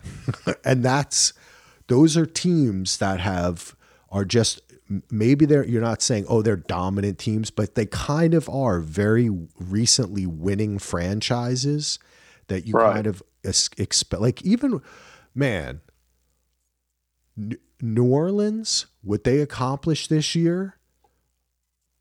and 0.65 0.85
that's 0.85 1.33
those 1.89 2.17
are 2.17 2.27
teams 2.27 2.99
that 2.99 3.21
have 3.21 3.75
are 4.11 4.25
just 4.25 4.61
maybe 5.11 5.45
they're 5.47 5.67
you're 5.67 5.83
not 5.83 6.01
saying 6.01 6.25
oh 6.29 6.43
they're 6.43 6.57
dominant 6.57 7.19
teams 7.19 7.51
but 7.51 7.75
they 7.75 7.87
kind 7.87 8.35
of 8.35 8.49
are 8.49 8.79
very 8.81 9.29
recently 9.59 10.25
winning 10.27 10.79
franchises 10.79 11.99
that 12.47 12.67
you 12.69 12.75
Right. 12.75 12.95
kind 12.95 13.07
of 13.09 13.21
expect 13.45 14.23
like 14.23 14.43
even 14.43 14.81
man 15.35 15.81
New 17.81 18.05
Orleans 18.05 18.87
what 19.03 19.25
they 19.25 19.41
accomplished 19.41 20.09
this 20.09 20.35
year 20.35 20.77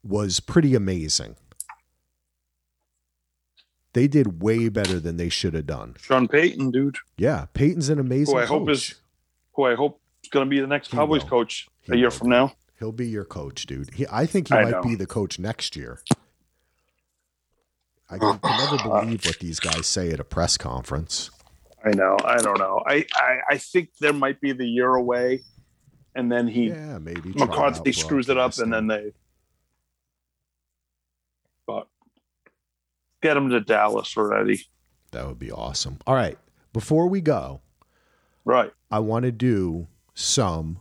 was 0.08 0.40
pretty 0.40 0.76
amazing 0.76 1.36
they 3.94 4.08
did 4.08 4.42
way 4.42 4.68
better 4.70 5.00
than 5.00 5.18
they 5.18 5.30
should 5.30 5.54
have 5.54 5.66
done 5.68 5.96
Sean 6.02 6.28
Payton, 6.28 6.72
dude, 6.72 6.98
yeah 7.18 7.46
Peyton's 7.54 7.90
an 7.90 8.00
amazing 8.00 8.36
who 8.36 8.42
I 8.42 8.46
hope 8.46 8.70
is, 8.70 8.96
who 9.54 9.64
I 9.66 9.76
hope 9.76 10.02
is 10.24 10.30
gonna 10.30 10.46
be 10.46 10.60
the 10.60 10.68
next 10.68 10.92
He 10.92 10.98
Cowboys 10.98 11.24
will. 11.24 11.30
coach 11.30 11.68
He 11.82 11.94
a 11.94 11.96
year 11.96 12.06
will. 12.08 12.12
from 12.12 12.30
now. 12.30 12.54
He'll 12.78 12.92
be 12.92 13.08
your 13.08 13.24
coach, 13.24 13.66
dude. 13.66 13.94
He, 13.94 14.06
I 14.12 14.26
think 14.26 14.50
he 14.50 14.54
I 14.54 14.64
might 14.64 14.72
know. 14.72 14.82
be 14.84 14.96
the 14.96 15.06
coach 15.08 15.40
next 15.40 15.78
year. 15.78 16.02
I 18.10 18.18
can, 18.18 18.38
never 18.44 18.78
believe 18.84 19.26
what 19.26 19.40
these 19.40 19.60
guys 19.62 19.88
say 19.88 20.12
at 20.12 20.20
a 20.20 20.26
press 20.26 20.58
conference. 20.58 21.32
I 21.84 21.92
know. 21.92 22.18
I 22.24 22.36
don't 22.38 22.60
know. 22.60 22.84
I, 22.86 23.06
I, 23.16 23.38
I 23.52 23.58
think 23.58 23.90
there 24.02 24.12
might 24.14 24.42
be 24.42 24.52
the 24.52 24.68
year 24.68 24.94
away, 24.94 25.42
and 26.16 26.30
then 26.32 26.48
he 26.48 26.68
Yeah, 26.68 26.98
maybe 27.00 27.32
McCarthy 27.34 27.94
screws 27.94 28.28
it 28.30 28.38
up, 28.38 28.58
and 28.58 28.72
then 28.74 28.88
they. 28.88 29.14
But 31.66 31.88
get 33.26 33.36
him 33.38 33.50
to 33.50 33.60
Dallas 33.60 34.16
already. 34.18 34.62
that 35.12 35.26
would 35.28 35.40
be 35.40 35.52
awesome. 35.52 35.98
All 36.06 36.14
right, 36.16 36.38
before 36.74 37.08
we 37.08 37.22
go, 37.22 37.62
Right. 38.44 38.72
I 38.92 39.00
want 39.00 39.24
to 39.24 39.32
do 39.32 39.88
some 40.14 40.80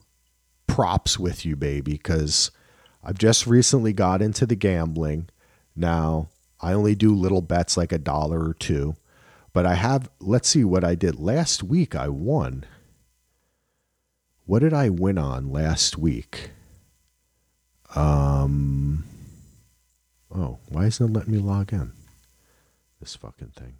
props 0.66 1.18
with 1.18 1.46
you, 1.46 1.56
baby, 1.56 1.92
because 1.92 2.50
I've 3.02 3.16
just 3.16 3.46
recently 3.46 3.94
got 3.94 4.20
into 4.20 4.44
the 4.44 4.54
gambling. 4.56 5.28
Now, 5.74 6.28
I 6.60 6.74
only 6.74 6.94
do 6.94 7.14
little 7.14 7.40
bets 7.40 7.76
like 7.78 7.90
a 7.92 7.98
dollar 7.98 8.46
or 8.46 8.52
two, 8.52 8.96
but 9.54 9.64
I 9.64 9.74
have, 9.76 10.10
let's 10.20 10.48
see 10.48 10.62
what 10.64 10.84
I 10.84 10.94
did. 10.94 11.18
Last 11.18 11.62
week, 11.62 11.94
I 11.94 12.08
won. 12.08 12.64
What 14.44 14.58
did 14.58 14.74
I 14.74 14.90
win 14.90 15.16
on 15.16 15.50
last 15.50 15.96
week? 15.96 16.50
Um, 17.96 19.04
oh, 20.34 20.58
why 20.68 20.84
isn't 20.86 21.08
it 21.08 21.12
letting 21.16 21.32
me 21.32 21.38
log 21.38 21.72
in? 21.72 21.92
This 23.04 23.16
fucking 23.16 23.52
thing. 23.54 23.74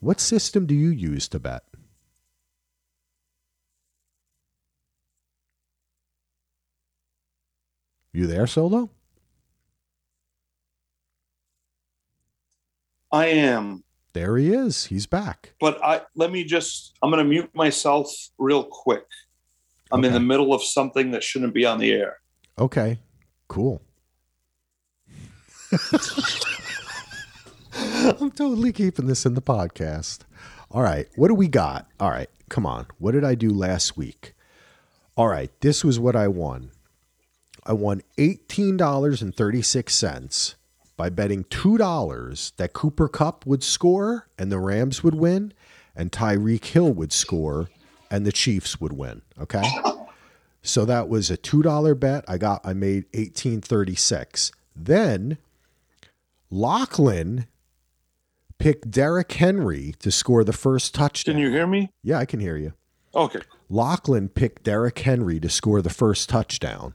What 0.00 0.18
system 0.18 0.64
do 0.64 0.74
you 0.74 0.88
use 0.88 1.28
to 1.28 1.38
bet? 1.38 1.62
You 8.14 8.26
there, 8.26 8.46
Solo? 8.46 8.88
I 13.12 13.26
am. 13.26 13.84
There 14.14 14.38
he 14.38 14.54
is. 14.54 14.86
He's 14.86 15.04
back. 15.04 15.52
But 15.60 15.84
I 15.84 16.00
let 16.16 16.32
me 16.32 16.44
just 16.44 16.94
I'm 17.02 17.10
gonna 17.10 17.24
mute 17.24 17.50
myself 17.54 18.10
real 18.38 18.64
quick. 18.64 19.04
I'm 19.92 20.02
in 20.02 20.14
the 20.14 20.20
middle 20.20 20.54
of 20.54 20.64
something 20.64 21.10
that 21.10 21.22
shouldn't 21.22 21.52
be 21.52 21.66
on 21.66 21.78
the 21.78 21.92
air. 21.92 22.20
Okay, 22.58 23.00
cool. 23.48 23.82
I'm 28.20 28.32
totally 28.32 28.72
keeping 28.72 29.06
this 29.06 29.24
in 29.24 29.34
the 29.34 29.42
podcast. 29.42 30.22
All 30.70 30.82
right, 30.82 31.06
what 31.14 31.28
do 31.28 31.34
we 31.34 31.46
got? 31.46 31.86
All 32.00 32.10
right, 32.10 32.28
come 32.48 32.66
on. 32.66 32.86
What 32.98 33.12
did 33.12 33.22
I 33.22 33.36
do 33.36 33.50
last 33.50 33.96
week? 33.96 34.34
All 35.16 35.28
right, 35.28 35.52
this 35.60 35.84
was 35.84 36.00
what 36.00 36.16
I 36.16 36.26
won. 36.26 36.72
I 37.64 37.72
won 37.72 38.02
$18.36 38.18 40.54
by 40.96 41.08
betting 41.08 41.44
$2 41.44 42.56
that 42.56 42.72
Cooper 42.72 43.06
Kupp 43.06 43.46
would 43.46 43.62
score 43.62 44.26
and 44.36 44.50
the 44.50 44.58
Rams 44.58 45.04
would 45.04 45.14
win, 45.14 45.52
and 45.94 46.10
Tyreek 46.10 46.64
Hill 46.64 46.92
would 46.92 47.12
score 47.12 47.68
and 48.10 48.26
the 48.26 48.32
Chiefs 48.32 48.80
would 48.80 48.92
win. 48.92 49.22
Okay. 49.40 49.62
So 50.62 50.84
that 50.84 51.08
was 51.08 51.30
a 51.30 51.36
two 51.36 51.62
dollar 51.62 51.94
bet. 51.94 52.24
I 52.26 52.38
got 52.38 52.66
I 52.66 52.72
made 52.72 53.04
eighteen 53.12 53.60
thirty 53.60 53.94
six. 53.94 54.50
Then 54.74 55.38
Lachlan 56.50 57.46
picked 58.58 58.90
Derrick 58.90 59.32
Henry 59.32 59.94
to 59.98 60.10
score 60.10 60.44
the 60.44 60.52
first 60.52 60.94
touchdown. 60.94 61.34
Can 61.34 61.42
you 61.42 61.50
hear 61.50 61.66
me? 61.66 61.90
Yeah, 62.02 62.18
I 62.18 62.24
can 62.24 62.40
hear 62.40 62.56
you. 62.56 62.72
Okay. 63.14 63.40
Lachlan 63.68 64.28
picked 64.28 64.64
Derrick 64.64 64.98
Henry 64.98 65.40
to 65.40 65.48
score 65.48 65.80
the 65.82 65.90
first 65.90 66.28
touchdown. 66.28 66.94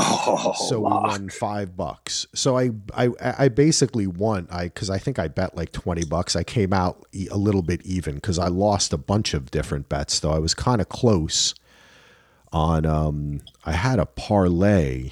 Oh, 0.00 0.54
so 0.68 0.78
we 0.78 0.84
won 0.84 1.28
five 1.28 1.76
bucks. 1.76 2.26
So 2.32 2.56
I 2.56 2.70
I 2.94 3.10
I 3.20 3.48
basically 3.48 4.06
won. 4.06 4.46
I 4.50 4.64
because 4.64 4.90
I 4.90 4.98
think 4.98 5.18
I 5.18 5.26
bet 5.26 5.56
like 5.56 5.72
twenty 5.72 6.04
bucks. 6.04 6.36
I 6.36 6.44
came 6.44 6.72
out 6.72 7.04
a 7.30 7.36
little 7.36 7.62
bit 7.62 7.84
even 7.84 8.14
because 8.14 8.38
I 8.38 8.46
lost 8.46 8.92
a 8.92 8.96
bunch 8.96 9.34
of 9.34 9.50
different 9.50 9.88
bets. 9.88 10.20
Though 10.20 10.30
I 10.30 10.38
was 10.38 10.54
kind 10.54 10.80
of 10.80 10.88
close 10.88 11.54
on. 12.52 12.86
Um, 12.86 13.40
I 13.64 13.72
had 13.72 13.98
a 13.98 14.06
parlay 14.06 15.10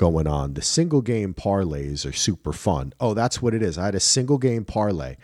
going 0.00 0.26
on. 0.26 0.54
The 0.54 0.62
single 0.62 1.02
game 1.02 1.34
parlays 1.34 2.08
are 2.08 2.12
super 2.12 2.54
fun. 2.54 2.94
Oh, 2.98 3.12
that's 3.12 3.42
what 3.42 3.52
it 3.52 3.62
is. 3.62 3.76
I 3.76 3.84
had 3.84 3.94
a 3.94 4.00
single 4.00 4.38
game 4.38 4.64
parlay. 4.64 5.16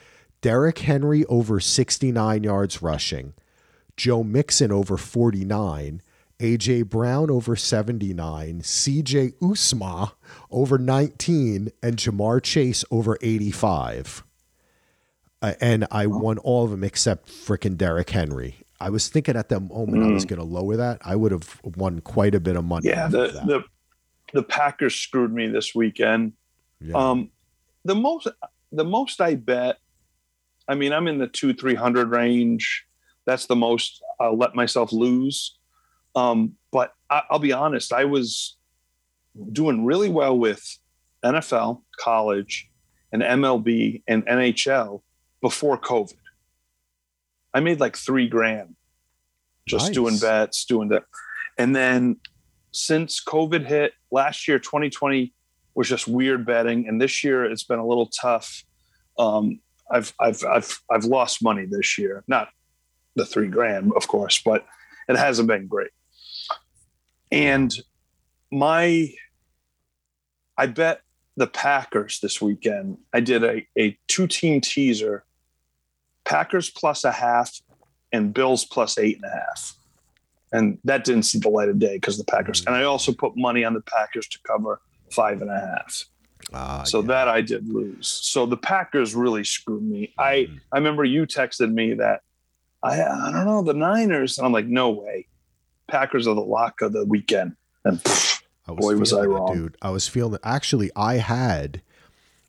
Derrick 0.43 0.81
Henry 0.81 1.25
over 1.25 1.61
sixty 1.61 2.13
nine 2.13 2.45
yards 2.45 2.83
rushing. 2.83 3.33
Joe 3.97 4.23
Mixon 4.23 4.71
over 4.71 4.99
49, 4.99 6.03
AJ 6.39 6.91
Brown 6.91 7.31
over 7.31 7.57
79, 7.57 8.61
CJ 8.61 9.33
Uzomah 9.39 10.13
over 10.51 10.77
19, 10.77 11.71
and 11.83 11.97
Ja'Marr 11.97 12.43
Chase 12.43 12.85
over 12.91 13.17
85. 13.23 14.23
Uh, 15.41 15.55
and 15.63 15.87
I 15.91 16.07
won 16.07 16.37
all 16.37 16.65
of 16.65 16.71
them 16.73 16.85
except 16.85 17.31
frickin' 17.31 17.79
Derrick 17.79 18.11
Henry. 18.11 18.57
I 18.79 18.91
was 18.91 19.09
thinking 19.09 19.37
at 19.37 19.49
the 19.49 19.61
moment 19.61 20.05
I 20.05 20.13
was 20.13 20.27
going 20.27 20.39
to 20.39 20.45
lower 20.45 20.77
that. 20.77 21.01
I 21.03 21.17
would 21.17 21.33
have 21.33 21.59
won 21.65 22.03
quite 22.03 22.35
a 22.35 22.41
bit 22.41 22.57
of 22.57 22.65
money. 22.67 22.89
Yeah, 22.89 23.09
the, 23.09 23.29
that. 23.29 23.47
the 23.47 23.65
the 24.33 24.43
Packers 24.43 24.95
screwed 24.95 25.33
me 25.33 25.49
this 25.49 25.75
weekend. 25.75 26.33
Yeah. 26.81 26.95
Um, 26.97 27.31
the 27.85 27.95
most 27.95 28.29
the 28.73 28.85
most 28.85 29.21
I 29.21 29.37
bet. 29.37 29.79
I 30.69 30.75
mean, 30.75 30.93
I'm 30.93 31.07
in 31.09 31.19
the 31.19 31.29
two 31.29 31.55
three 31.55 31.75
hundred 31.75 32.11
range. 32.11 32.87
That's 33.25 33.47
the 33.47 33.57
most 33.57 34.03
I'll 34.21 34.37
let 34.37 34.55
myself 34.55 34.93
lose. 34.93 35.59
Um, 36.15 36.53
but 36.73 36.95
I, 37.11 37.23
I'll 37.31 37.39
be 37.39 37.53
honest, 37.53 37.93
I 37.93 38.05
was 38.05 38.57
doing 39.53 39.85
really 39.85 40.09
well 40.09 40.37
with 40.37 40.79
NFL, 41.25 41.83
college, 41.99 42.69
and 43.13 43.23
MLB 43.23 44.03
and 44.09 44.25
NHL 44.27 45.03
before 45.41 45.79
COVID. 45.79 46.15
I 47.53 47.61
made 47.61 47.81
like 47.81 47.97
three 47.97 48.29
grand 48.29 48.77
just 49.67 49.87
Nice. 49.87 49.95
doing 49.95 50.19
bets, 50.19 50.65
doing 50.65 50.89
that. 50.89 51.05
And 51.59 51.75
then 51.75 52.17
since 52.77 53.25
COVID 53.25 53.67
hit 53.67 53.95
last 54.11 54.47
year, 54.47 54.59
2020 54.59 55.33
was 55.75 55.89
just 55.89 56.07
weird 56.07 56.45
betting, 56.45 56.87
and 56.87 57.01
this 57.01 57.25
year 57.25 57.45
it's 57.45 57.65
been 57.65 57.79
a 57.79 57.87
little 57.87 58.07
tough. 58.07 58.65
Um, 59.19 59.61
I've 59.91 60.13
I've 60.21 60.45
I've 60.45 60.79
I've 60.91 61.05
lost 61.05 61.43
money 61.43 61.65
this 61.65 61.97
year, 61.97 62.23
not 62.29 62.49
the 63.15 63.25
three 63.25 63.49
grand, 63.49 63.93
of 63.97 64.07
course, 64.09 64.43
but 64.45 64.67
it 65.09 65.17
hasn't 65.17 65.49
been 65.49 65.69
great. 65.69 65.91
And 67.33 67.75
my, 68.53 69.11
I 70.59 70.67
bet 70.67 71.01
the 71.37 71.47
Packers 71.47 72.21
this 72.21 72.43
weekend. 72.43 72.99
I 73.15 73.21
did 73.21 73.43
a 73.43 73.67
a 73.79 73.99
two 74.07 74.27
team 74.27 74.61
teaser, 74.61 75.25
Packers 76.27 76.69
plus 76.69 77.05
a 77.05 77.13
half, 77.13 77.59
and 78.13 78.35
Bills 78.35 78.67
plus 78.67 78.99
eight 78.99 79.17
and 79.17 79.25
a 79.25 79.35
half 79.35 79.77
and 80.53 80.79
that 80.85 81.05
didn't 81.05 81.25
see 81.25 81.39
the 81.39 81.49
light 81.49 81.69
of 81.69 81.79
day 81.79 81.97
because 81.97 82.19
the 82.19 82.25
Packers. 82.25 82.65
And 82.67 82.75
I 82.75 82.85
also 82.85 83.13
put 83.13 83.37
money 83.37 83.65
on 83.65 83.75
the 83.75 83.81
Packers 83.81 84.27
to 84.29 84.39
cover 84.47 84.81
five 85.11 85.41
and 85.43 85.51
a 85.51 85.59
half. 85.59 86.05
Ah, 86.53 86.83
so 86.85 87.01
yeah. 87.01 87.07
that 87.09 87.29
I 87.29 87.41
did 87.41 87.69
lose. 87.69 88.07
So 88.07 88.47
the 88.47 88.57
Packers 88.57 89.15
really 89.15 89.43
screwed 89.45 89.83
me. 89.83 90.13
I 90.19 90.49
Mhm. 90.51 90.61
I 90.73 90.77
remember 90.79 91.05
you 91.05 91.27
texted 91.27 91.73
me 91.73 91.95
that 91.95 92.21
I 92.83 93.03
I 93.03 93.33
don't 93.33 93.45
know 93.47 93.63
the 93.63 93.75
Niners, 93.75 94.39
and 94.39 94.47
I'm 94.47 94.53
like, 94.53 94.67
no 94.67 94.91
way, 94.91 95.27
Packers 95.89 96.27
are 96.29 96.35
the 96.35 96.41
lock 96.41 96.83
of 96.83 96.93
the 96.93 97.05
weekend. 97.05 97.57
And 97.85 97.99
pff, 98.03 98.43
I 98.69 98.73
was 98.73 98.85
Boy, 98.85 98.97
was 98.97 99.13
I 99.13 99.23
it, 99.23 99.27
wrong. 99.27 99.53
dude. 99.55 99.77
I 99.83 99.91
was 99.91 100.07
feeling 100.09 100.35
it. 100.35 100.41
Actually, 100.45 100.91
I 100.95 101.17
had. 101.17 101.83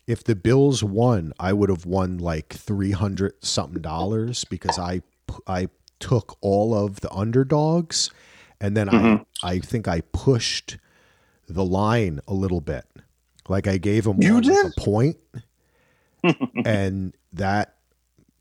If 0.06 0.24
the 0.24 0.34
Bills 0.36 0.82
won, 0.82 1.32
I 1.38 1.52
would 1.52 1.68
have 1.68 1.84
won 1.84 2.16
like 2.18 2.52
three 2.54 2.92
hundred 2.92 3.34
something 3.44 3.82
dollars 3.82 4.44
because 4.44 4.78
I 4.78 5.02
I 5.46 5.68
took 6.00 6.36
all 6.40 6.74
of 6.74 7.00
the 7.00 7.10
underdogs, 7.12 8.10
and 8.60 8.76
then 8.76 8.88
Mhm. 8.88 9.24
I 9.42 9.48
I 9.54 9.58
think 9.58 9.86
I 9.88 10.00
pushed 10.00 10.76
the 11.48 11.64
line 11.64 12.20
a 12.28 12.34
little 12.34 12.60
bit. 12.60 12.84
Like 13.48 13.66
I 13.66 13.78
gave 13.78 14.04
them 14.04 14.20
You 14.20 14.40
did? 14.40 14.66
a 14.66 14.80
point, 14.80 15.16
and 16.64 17.14
that 17.32 17.74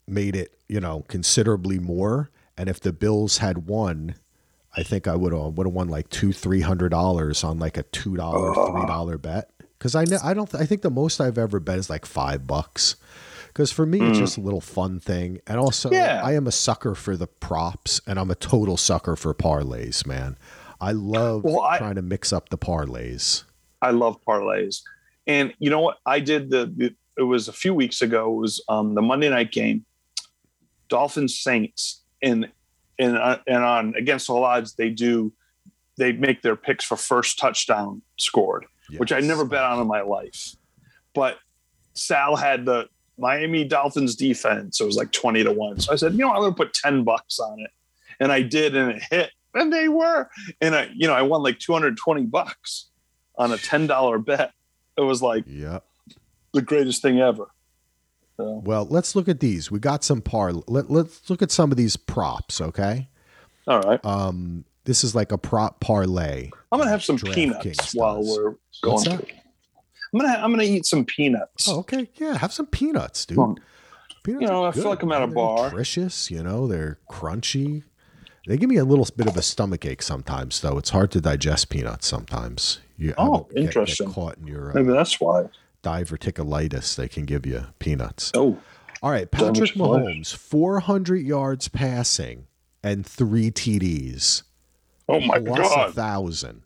made 0.08 0.36
it 0.36 0.54
you 0.68 0.80
know 0.80 1.04
considerably 1.08 1.80
more. 1.80 2.30
And 2.58 2.70
if 2.70 2.80
the 2.80 2.92
Bills 2.92 3.38
had 3.38 3.68
won, 3.68 4.16
I 4.76 4.82
think 4.84 5.08
I 5.08 5.16
would 5.16 5.32
have 5.34 5.58
would 5.58 5.68
have 5.68 5.74
won 5.74 5.90
like 5.90 6.10
two 6.10 6.34
three 6.34 6.62
hundred 6.62 6.90
dollars 6.90 7.44
on 7.44 7.60
like 7.60 7.78
a 7.78 7.84
two 7.84 8.16
dollar 8.18 8.54
three 8.54 8.86
dollar 8.88 9.18
bet. 9.18 9.52
Because 9.78 9.94
I 9.96 10.06
know 10.06 10.18
I 10.24 10.34
don't 10.34 10.54
I 10.56 10.66
think 10.66 10.82
the 10.82 10.90
most 10.90 11.22
I've 11.22 11.38
ever 11.38 11.60
bet 11.60 11.78
is 11.78 11.90
like 11.90 12.06
five 12.06 12.48
bucks. 12.48 12.96
Because 13.58 13.72
for 13.72 13.88
me 13.88 14.00
it's 14.00 14.20
Mm. 14.20 14.22
just 14.22 14.38
a 14.38 14.42
little 14.42 14.62
fun 14.62 15.00
thing, 15.00 15.42
and 15.48 15.58
also 15.58 15.90
Yeah. 15.90 16.22
I 16.24 16.34
am 16.34 16.46
a 16.46 16.52
sucker 16.52 16.94
for 16.94 17.18
the 17.18 17.26
props, 17.26 18.00
and 18.06 18.20
I'm 18.20 18.30
a 18.30 18.36
total 18.36 18.78
sucker 18.78 19.16
for 19.16 19.34
parlays, 19.34 20.06
man. 20.06 20.38
I 20.80 20.92
love 20.92 21.44
Well, 21.44 21.62
I- 21.62 21.80
trying 21.80 21.96
to 21.96 22.04
mix 22.04 22.32
up 22.32 22.50
the 22.50 22.58
parlays. 22.60 23.46
I 23.82 23.90
love 23.90 24.22
parlays. 24.24 24.84
And 25.26 25.56
you 25.58 25.72
know 25.72 25.80
what? 25.80 25.98
I 26.06 26.20
did 26.20 26.52
the, 26.52 26.94
it 27.18 27.24
was 27.24 27.48
a 27.48 27.52
few 27.52 27.74
weeks 27.74 28.04
ago. 28.04 28.32
It 28.32 28.40
was 28.42 28.62
um, 28.70 28.94
the 28.94 29.02
Monday 29.02 29.28
night 29.30 29.52
game, 29.52 29.88
Dolphins 30.88 31.36
Saints, 31.42 32.04
and 32.22 32.52
and 33.00 33.18
uh, 33.18 33.40
and 33.48 33.64
on 33.64 33.96
against 33.96 34.30
all 34.30 34.44
odds 34.44 34.74
they 34.76 34.90
do 34.92 35.34
they 35.98 36.12
make 36.12 36.44
their 36.44 36.56
picks 36.56 36.86
for 36.86 36.96
first 36.96 37.40
touchdown 37.40 38.04
scored, 38.18 38.68
which 38.98 39.12
I 39.12 39.20
never 39.20 39.46
bet 39.46 39.64
on 39.64 39.80
in 39.82 39.88
my 39.88 40.02
life. 40.02 40.56
But 41.16 41.40
Sal 41.96 42.36
had 42.36 42.66
the 42.66 42.88
Miami 43.18 43.64
Dolphins 43.64 44.16
defense. 44.16 44.80
It 44.80 44.86
was 44.86 44.96
like 44.96 45.12
20 45.12 45.44
to 45.44 45.52
1. 45.52 45.80
So 45.82 45.94
I 45.94 45.96
said, 45.96 46.14
you 46.14 46.20
know, 46.20 46.30
I'm 46.32 46.42
going 46.42 46.52
to 46.54 46.58
put 46.58 46.74
10 46.74 47.04
bucks 47.04 47.40
on 47.40 47.60
it. 47.60 47.72
And 48.20 48.32
I 48.32 48.42
did, 48.42 48.76
and 48.76 48.92
it 48.92 49.04
hit. 49.10 49.32
And 49.54 49.72
they 49.74 49.88
were. 49.90 50.30
And 50.62 50.76
I, 50.76 50.90
you 50.96 51.08
know, 51.08 51.14
I 51.14 51.22
won 51.24 51.42
like 51.44 51.60
220 51.60 52.24
bucks 52.26 52.90
on 53.38 53.52
a 53.52 53.56
$10 53.58 54.26
bet. 54.26 54.52
It 54.98 55.02
was 55.02 55.22
like 55.22 55.44
Yep. 55.48 55.84
the 56.54 56.62
greatest 56.62 57.02
thing 57.02 57.20
ever. 57.20 57.48
So, 58.38 58.62
Well, 58.64 58.86
let's 58.90 59.16
look 59.16 59.28
at 59.28 59.40
these. 59.40 59.72
We 59.72 59.80
got 59.80 60.04
some 60.04 60.22
par. 60.22 60.54
Let, 60.68 60.92
let's 60.92 61.30
look 61.30 61.42
at 61.42 61.52
some 61.52 61.72
of 61.72 61.78
these 61.78 61.96
props. 61.98 62.62
Okay. 62.62 63.08
all 63.68 63.82
right. 63.82 64.04
Um, 64.06 64.64
this 64.86 65.04
is 65.04 65.14
like 65.16 65.32
a 65.32 65.38
prop 65.38 65.80
parlay. 65.80 66.50
I'm 66.72 66.78
going 66.80 66.88
to 66.88 66.92
have 66.92 67.04
some 67.04 67.18
peanuts 67.18 67.94
while 67.94 68.24
we're 68.24 68.56
going 68.82 68.94
What's 68.94 69.04
through. 69.08 69.18
that? 69.18 69.26
I'm 70.14 70.20
gonna 70.20 70.34
I'm 70.38 70.52
gonna 70.52 70.64
eat 70.64 70.86
some 70.86 71.06
peanuts. 71.06 71.68
Oh, 71.68 71.80
okay. 71.80 72.10
Yeah, 72.16 72.38
have 72.38 72.54
some 72.54 72.66
peanuts, 72.68 73.26
dude. 73.26 73.38
Well, 73.38 73.58
Peanuts 74.24 74.42
you 74.42 74.48
know, 74.48 74.66
I 74.66 74.72
feel 74.72 74.90
like 74.90 75.04
I'm 75.04 75.12
at 75.12 75.22
a. 75.24 75.26
They're 75.28 75.36
bar. 75.36 75.70
Nutritious, 75.70 76.30
you 76.32 76.44
know, 76.44 76.68
they're 76.68 76.98
crunchy. 77.10 77.84
They 78.46 78.58
give 78.58 78.70
me 78.70 78.78
a 78.78 78.86
little 78.86 79.08
bit 79.16 79.28
of 79.28 79.36
a 79.38 79.42
stomach 79.42 79.86
ache 79.86 80.02
sometimes, 80.02 80.62
though. 80.62 80.78
It's 80.78 80.90
hard 80.92 81.12
to 81.12 81.22
digest 81.22 81.70
peanuts 81.70 82.08
sometimes. 82.08 82.80
You 82.98 83.14
Oh, 83.18 83.36
a- 83.36 83.40
get- 83.40 83.54
get 83.56 83.64
interesting. 83.66 84.12
caught 84.12 84.38
in 84.38 84.48
your 84.48 84.72
uh, 84.72 84.74
Maybe 84.74 84.92
that's 84.92 85.20
why. 85.20 85.48
diverticulitis. 85.84 86.96
They 86.96 87.08
can 87.08 87.26
give 87.26 87.46
you 87.46 87.66
peanuts. 87.80 88.32
Oh, 88.36 88.58
All 89.02 89.12
right, 89.12 89.30
Patrick 89.30 89.74
Mahomes, 89.74 90.34
400 90.36 91.18
yards 91.26 91.68
passing 91.68 92.48
and 92.84 93.06
three 93.06 93.52
TDs. 93.52 94.44
oh 95.10 95.20
my 95.20 95.40
plus 95.40 95.72
a 95.72 95.76
God. 95.76 95.94
thousand. 95.94 96.64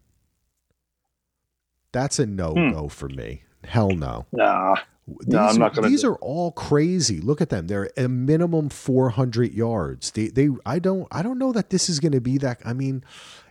That's 1.92 2.20
a 2.20 2.26
no 2.26 2.54
Hmm. 2.54 2.72
go 2.72 2.88
for 2.90 3.10
me. 3.10 3.44
Hell 3.64 3.92
no. 3.92 4.26
Nah. 4.32 4.76
These, 5.08 5.28
No, 5.28 5.40
I'm 5.40 5.56
are, 5.56 5.60
not 5.60 5.76
gonna 5.76 5.90
these 5.90 6.02
do 6.04 6.12
are 6.12 6.16
all 6.18 6.52
crazy. 6.52 7.20
Look 7.20 7.42
at 7.42 7.50
them. 7.50 7.68
They're 7.68 7.90
a 7.98 8.08
minimum 8.08 8.70
400 8.70 9.54
yards. 9.54 10.12
They, 10.12 10.28
they, 10.28 10.50
I 10.66 10.80
don't, 10.80 11.08
I 11.12 11.22
don't 11.22 11.38
know 11.38 11.52
that 11.52 11.70
this 11.70 11.90
is 11.90 12.00
going 12.00 12.12
to 12.14 12.22
be 12.22 12.38
that. 12.38 12.62
I 12.64 12.74
mean, 12.74 13.04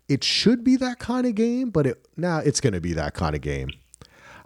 it 0.09 0.25
should 0.25 0.65
be 0.65 0.77
that 0.77 0.99
kind 0.99 1.27
of 1.27 1.35
game, 1.35 1.71
but 1.71 1.87
it 1.87 2.09
now 2.17 2.39
it's 2.39 2.61
going 2.61 2.73
to 2.73 2.81
be 2.81 2.93
that 2.95 3.15
kind 3.15 3.35
of 3.35 3.41
game. 3.43 3.69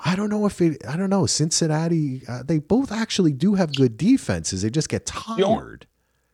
I 0.05 0.17
don't 0.17 0.29
know 0.29 0.45
if 0.45 0.61
it. 0.61 0.83
I 0.87 0.97
don't 0.97 1.09
know. 1.09 1.25
Cincinnati, 1.27 2.23
uh, 2.29 2.43
they 2.43 2.59
both 2.59 2.91
actually 2.91 3.33
do 3.33 3.55
have 3.55 3.75
good 3.75 3.97
defenses. 3.97 4.63
They 4.63 4.71
just 4.71 4.89
get 4.89 5.11
only- 5.29 5.43
tired. 5.45 5.87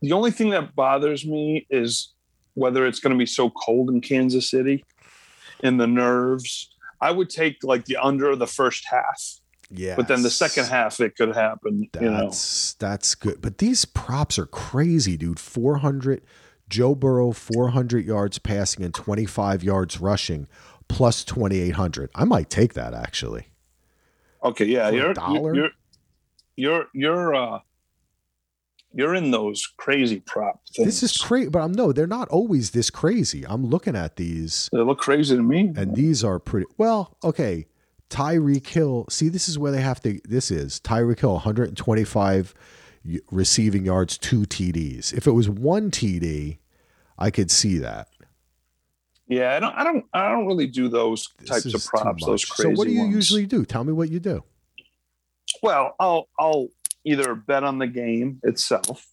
The 0.02 0.12
only 0.12 0.30
thing 0.30 0.50
that 0.50 0.74
bothers 0.74 1.26
me 1.26 1.66
is 1.68 2.14
whether 2.54 2.86
it's 2.86 3.00
going 3.00 3.12
to 3.12 3.18
be 3.18 3.26
so 3.26 3.50
cold 3.50 3.90
in 3.90 4.00
Kansas 4.00 4.50
City 4.50 4.82
and 5.62 5.78
the 5.78 5.86
nerves. 5.86 6.70
I 7.00 7.10
would 7.10 7.30
take 7.30 7.62
like 7.62 7.84
the 7.86 7.96
under 7.96 8.36
the 8.36 8.46
first 8.46 8.84
half, 8.90 9.40
Yeah, 9.70 9.96
but 9.96 10.08
then 10.08 10.22
the 10.22 10.30
second 10.30 10.66
half 10.66 11.00
it 11.00 11.16
could 11.16 11.34
happen. 11.34 11.88
you 12.00 12.10
know, 12.10 12.24
That's 12.24 12.74
that's 12.74 13.14
good. 13.14 13.40
But 13.40 13.58
these 13.58 13.84
props 13.84 14.38
are 14.38 14.46
crazy, 14.46 15.16
dude. 15.16 15.40
400 15.40 16.22
Joe 16.68 16.94
Burrow 16.94 17.32
400 17.32 18.04
yards 18.04 18.38
passing 18.38 18.84
and 18.84 18.94
25 18.94 19.62
yards 19.64 20.00
rushing 20.00 20.46
plus 20.88 21.24
2800. 21.24 22.10
I 22.14 22.24
might 22.24 22.50
take 22.50 22.74
that 22.74 22.94
actually. 22.94 23.48
okay, 24.42 24.64
yeah, 24.66 24.90
For 24.90 24.94
you're 24.96 25.14
you're 25.54 25.70
you're 26.56 26.86
you're 26.92 27.34
uh 27.34 27.58
you're 28.92 29.14
in 29.14 29.30
those 29.30 29.66
crazy 29.76 30.20
prop 30.20 30.60
things. 30.74 30.86
This 30.86 31.02
is 31.02 31.16
crazy, 31.16 31.48
but 31.48 31.60
I'm 31.62 31.72
no, 31.72 31.92
they're 31.92 32.06
not 32.06 32.28
always 32.28 32.70
this 32.72 32.90
crazy. 32.90 33.44
I'm 33.46 33.66
looking 33.66 33.94
at 33.96 34.16
these 34.16 34.68
they 34.72 34.78
look 34.80 34.98
crazy 34.98 35.36
to 35.36 35.42
me. 35.42 35.72
and 35.76 35.94
these 35.94 36.24
are 36.24 36.38
pretty 36.38 36.66
well, 36.76 37.16
okay. 37.22 37.66
Tyreek 38.08 38.66
Hill, 38.66 39.06
see 39.08 39.28
this 39.28 39.48
is 39.48 39.56
where 39.58 39.70
they 39.70 39.80
have 39.80 40.00
to 40.00 40.20
this 40.24 40.50
is 40.50 40.80
Tyreek 40.80 41.20
Hill 41.20 41.34
125 41.34 42.54
receiving 43.30 43.84
yards, 43.84 44.18
two 44.18 44.40
TDs. 44.42 45.12
If 45.14 45.26
it 45.28 45.30
was 45.32 45.48
one 45.48 45.90
TD, 45.92 46.58
I 47.16 47.30
could 47.30 47.50
see 47.50 47.78
that. 47.78 48.08
yeah, 49.28 49.54
I 49.54 49.60
don't 49.60 49.74
I 49.76 49.84
don't 49.84 50.04
I 50.12 50.28
don't 50.28 50.46
really 50.46 50.66
do 50.66 50.88
those 50.88 51.28
This 51.38 51.48
types 51.48 51.74
of 51.74 51.84
props. 51.86 52.26
Those 52.26 52.44
crazy 52.44 52.74
So 52.74 52.78
what 52.78 52.88
do 52.88 52.92
you 52.92 53.02
ones. 53.02 53.14
usually 53.14 53.46
do? 53.46 53.64
Tell 53.64 53.84
me 53.84 53.92
what 53.92 54.10
you 54.10 54.18
do. 54.18 54.42
Well, 55.62 55.94
I'll 56.00 56.28
I'll 56.38 56.68
either 57.04 57.34
bet 57.34 57.64
on 57.64 57.78
the 57.78 57.86
game 57.86 58.40
itself, 58.42 59.06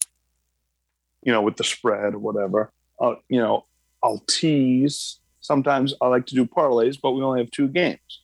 you 1.24 1.32
know, 1.32 1.42
with 1.42 1.58
the 1.58 1.64
spread 1.64 2.14
or 2.14 2.20
whatever. 2.20 2.72
I'll, 3.00 3.22
you 3.30 3.40
know, 3.40 3.66
I'll 4.04 4.24
tease. 4.28 5.20
Sometimes 5.40 5.94
I 6.02 6.08
like 6.08 6.26
to 6.28 6.36
do 6.36 6.46
parlays, 6.46 6.98
but 7.02 7.12
we 7.12 7.22
only 7.22 7.40
have 7.40 7.52
two 7.52 7.68
games. 7.68 8.22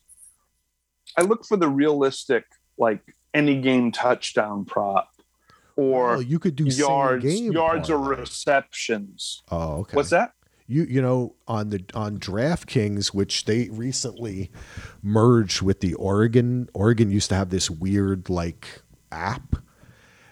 I 1.17 1.21
look 1.21 1.45
for 1.45 1.57
the 1.57 1.69
realistic, 1.69 2.45
like 2.77 3.01
any 3.33 3.61
game 3.61 3.91
touchdown 3.91 4.65
prop 4.65 5.09
or 5.75 6.15
oh, 6.15 6.19
you 6.19 6.39
could 6.39 6.55
do 6.55 6.65
yards, 6.65 7.41
yards 7.41 7.89
or 7.89 7.97
receptions. 7.97 9.43
Oh, 9.51 9.79
okay. 9.79 9.95
What's 9.95 10.11
that? 10.11 10.33
you 10.67 10.83
you 10.83 11.01
know 11.01 11.35
on 11.47 11.69
the 11.69 11.83
on 11.93 12.17
DraftKings, 12.17 13.07
which 13.07 13.45
they 13.45 13.69
recently 13.69 14.51
merged 15.01 15.61
with 15.61 15.81
the 15.81 15.93
Oregon. 15.95 16.69
Oregon 16.73 17.11
used 17.11 17.29
to 17.29 17.35
have 17.35 17.49
this 17.49 17.69
weird 17.69 18.29
like 18.29 18.81
app, 19.13 19.55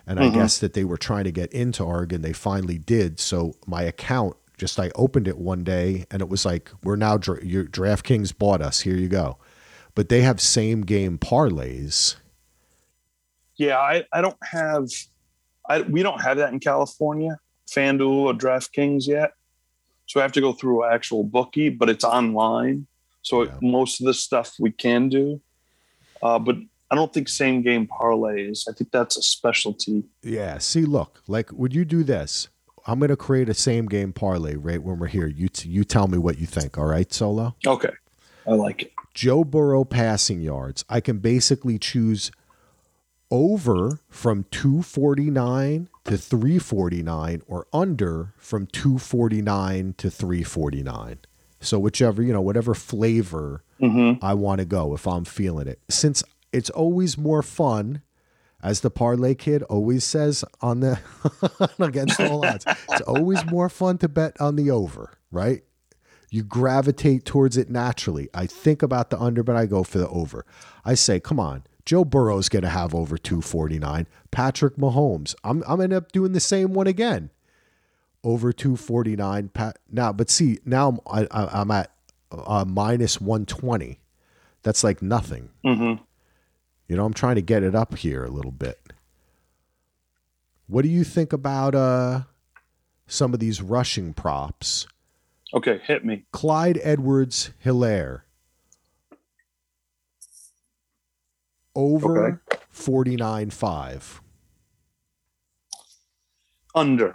and 0.07 0.19
I 0.19 0.29
Mhm. 0.29 0.33
guess 0.33 0.57
that 0.59 0.73
they 0.73 0.83
were 0.83 0.97
trying 0.97 1.23
to 1.25 1.31
get 1.31 1.51
into 1.53 1.83
Oregon. 1.83 2.21
They 2.21 2.33
finally 2.33 2.77
did. 2.77 3.19
So 3.19 3.53
my 3.67 3.83
account 3.83 4.35
just 4.57 4.79
I 4.79 4.91
opened 4.95 5.27
it 5.27 5.37
one 5.37 5.63
day, 5.63 6.05
and 6.11 6.21
it 6.21 6.29
was 6.29 6.45
like 6.45 6.71
we're 6.83 6.95
now 6.95 7.17
dra- 7.17 7.43
your 7.45 7.65
DraftKings 7.65 8.37
bought 8.37 8.61
us. 8.61 8.81
Here 8.81 8.95
you 8.95 9.07
go. 9.07 9.37
But 9.95 10.09
they 10.09 10.21
have 10.21 10.39
same 10.39 10.81
game 10.81 11.17
parlays. 11.17 12.15
Yeah, 13.57 13.77
I, 13.77 14.05
I 14.13 14.21
don't 14.21 14.37
have 14.43 14.87
I 15.69 15.81
we 15.81 16.01
don't 16.03 16.21
have 16.21 16.37
that 16.37 16.51
in 16.53 16.59
California, 16.59 17.37
FanDuel 17.69 18.09
or 18.09 18.33
DraftKings 18.33 19.07
yet. 19.07 19.31
So 20.07 20.19
I 20.19 20.23
have 20.23 20.31
to 20.33 20.41
go 20.41 20.51
through 20.53 20.83
an 20.83 20.93
actual 20.93 21.23
bookie, 21.23 21.69
but 21.69 21.89
it's 21.89 22.03
online. 22.03 22.87
So 23.21 23.43
Yeah. 23.43 23.57
most 23.61 24.01
of 24.01 24.07
the 24.07 24.13
stuff 24.13 24.55
we 24.59 24.71
can 24.71 25.09
do. 25.09 25.41
Uh, 26.23 26.39
but 26.39 26.57
I 26.91 26.95
don't 26.95 27.13
think 27.13 27.29
same 27.29 27.61
game 27.61 27.87
parlays. 27.87 28.67
I 28.69 28.73
think 28.73 28.91
that's 28.91 29.17
a 29.17 29.21
specialty. 29.21 30.03
Yeah. 30.21 30.57
See, 30.57 30.83
look, 30.83 31.21
like, 31.27 31.51
would 31.53 31.73
you 31.73 31.85
do 31.85 32.03
this? 32.03 32.49
I'm 32.85 32.99
going 32.99 33.09
to 33.09 33.15
create 33.15 33.47
a 33.47 33.53
same 33.53 33.85
game 33.85 34.11
parlay 34.11 34.55
right 34.55 34.81
when 34.83 34.99
we're 34.99 35.07
here. 35.07 35.27
You 35.27 35.47
t- 35.47 35.69
you 35.69 35.83
tell 35.83 36.07
me 36.07 36.17
what 36.17 36.37
you 36.37 36.45
think. 36.47 36.77
All 36.77 36.85
right, 36.85 37.11
Solo. 37.13 37.55
Okay. 37.65 37.93
I 38.45 38.51
like 38.51 38.83
it. 38.83 38.91
Joe 39.13 39.43
Burrow 39.43 39.83
passing 39.83 40.41
yards. 40.41 40.83
I 40.89 40.99
can 40.99 41.19
basically 41.19 41.77
choose 41.77 42.31
over 43.29 43.99
from 44.09 44.45
249 44.51 45.87
to 46.05 46.17
349 46.17 47.41
or 47.47 47.67
under 47.71 48.33
from 48.37 48.67
249 48.67 49.93
to 49.97 50.09
349. 50.09 51.19
So 51.59 51.79
whichever, 51.79 52.21
you 52.21 52.33
know, 52.33 52.41
whatever 52.41 52.73
flavor 52.73 53.63
hmm 53.79 54.13
I 54.21 54.33
want 54.35 54.59
to 54.59 54.65
go 54.65 54.93
if 54.93 55.07
I'm 55.07 55.25
feeling 55.25 55.67
it. 55.67 55.79
Since 55.89 56.23
it's 56.51 56.69
always 56.69 57.17
more 57.17 57.41
fun, 57.41 58.01
as 58.63 58.81
the 58.81 58.91
parlay 58.91 59.35
kid 59.35 59.63
always 59.63 60.03
says 60.03 60.43
on 60.61 60.81
the 60.81 60.99
against 61.79 62.19
all 62.21 62.43
odds, 62.43 62.65
it's 62.91 63.01
always 63.01 63.43
more 63.43 63.69
fun 63.69 63.97
to 63.99 64.09
bet 64.09 64.39
on 64.39 64.55
the 64.55 64.69
over, 64.69 65.17
right? 65.31 65.63
You 66.29 66.43
gravitate 66.43 67.25
towards 67.25 67.57
it 67.57 67.69
naturally. 67.69 68.29
I 68.33 68.45
think 68.45 68.81
about 68.81 69.09
the 69.09 69.19
under, 69.19 69.43
but 69.43 69.55
I 69.55 69.65
go 69.65 69.83
for 69.83 69.97
the 69.97 70.07
over. 70.07 70.45
I 70.85 70.93
say, 70.93 71.19
come 71.19 71.39
on, 71.39 71.63
Joe 71.85 72.05
Burrow's 72.05 72.47
going 72.49 72.63
to 72.63 72.69
have 72.69 72.95
over 72.95 73.17
249. 73.17 74.07
Patrick 74.29 74.75
Mahomes, 74.77 75.35
I'm 75.43 75.63
I'm 75.67 75.81
end 75.81 75.93
up 75.93 76.11
doing 76.11 76.31
the 76.31 76.39
same 76.39 76.73
one 76.73 76.87
again. 76.87 77.31
Over 78.23 78.53
249. 78.53 79.49
Pat, 79.49 79.79
now, 79.91 80.13
but 80.13 80.29
see, 80.29 80.59
now 80.63 80.99
I'm, 81.07 81.27
I, 81.31 81.59
I'm 81.61 81.71
at 81.71 81.91
uh, 82.31 82.63
minus 82.67 83.19
120. 83.19 83.99
That's 84.63 84.83
like 84.83 85.01
nothing. 85.01 85.49
hmm 85.63 85.95
You 86.91 86.97
know, 86.97 87.05
I'm 87.05 87.13
trying 87.13 87.35
to 87.35 87.41
get 87.41 87.63
it 87.63 87.73
up 87.73 87.97
here 87.97 88.25
a 88.25 88.29
little 88.29 88.51
bit. 88.51 88.91
What 90.67 90.81
do 90.81 90.89
you 90.89 91.05
think 91.05 91.31
about 91.31 91.73
uh 91.73 92.23
some 93.07 93.33
of 93.33 93.39
these 93.39 93.61
rushing 93.61 94.13
props? 94.13 94.87
Okay, 95.53 95.79
hit 95.85 96.03
me. 96.03 96.25
Clyde 96.33 96.81
Edwards 96.83 97.51
Helaire. 97.63 98.23
Over 101.73 102.41
49.5. 102.75 104.19
Under. 106.75 107.13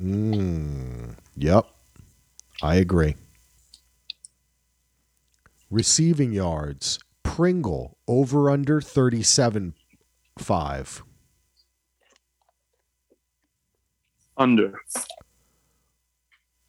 Mm, 0.00 1.16
yep. 1.34 1.66
I 2.62 2.76
agree. 2.76 3.16
Receiving 5.68 6.32
yards. 6.32 7.00
Pringle 7.22 7.96
over 8.08 8.50
under 8.50 8.80
37.5. 8.80 11.02
Under. 14.36 14.74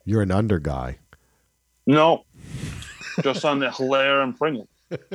You're 0.05 0.21
an 0.21 0.31
under 0.31 0.59
guy. 0.59 0.99
No. 1.87 2.25
Just 3.21 3.45
on 3.45 3.59
the 3.59 3.67
Helaire 3.67 4.23
and 4.23 4.37
Pringle. 4.37 4.67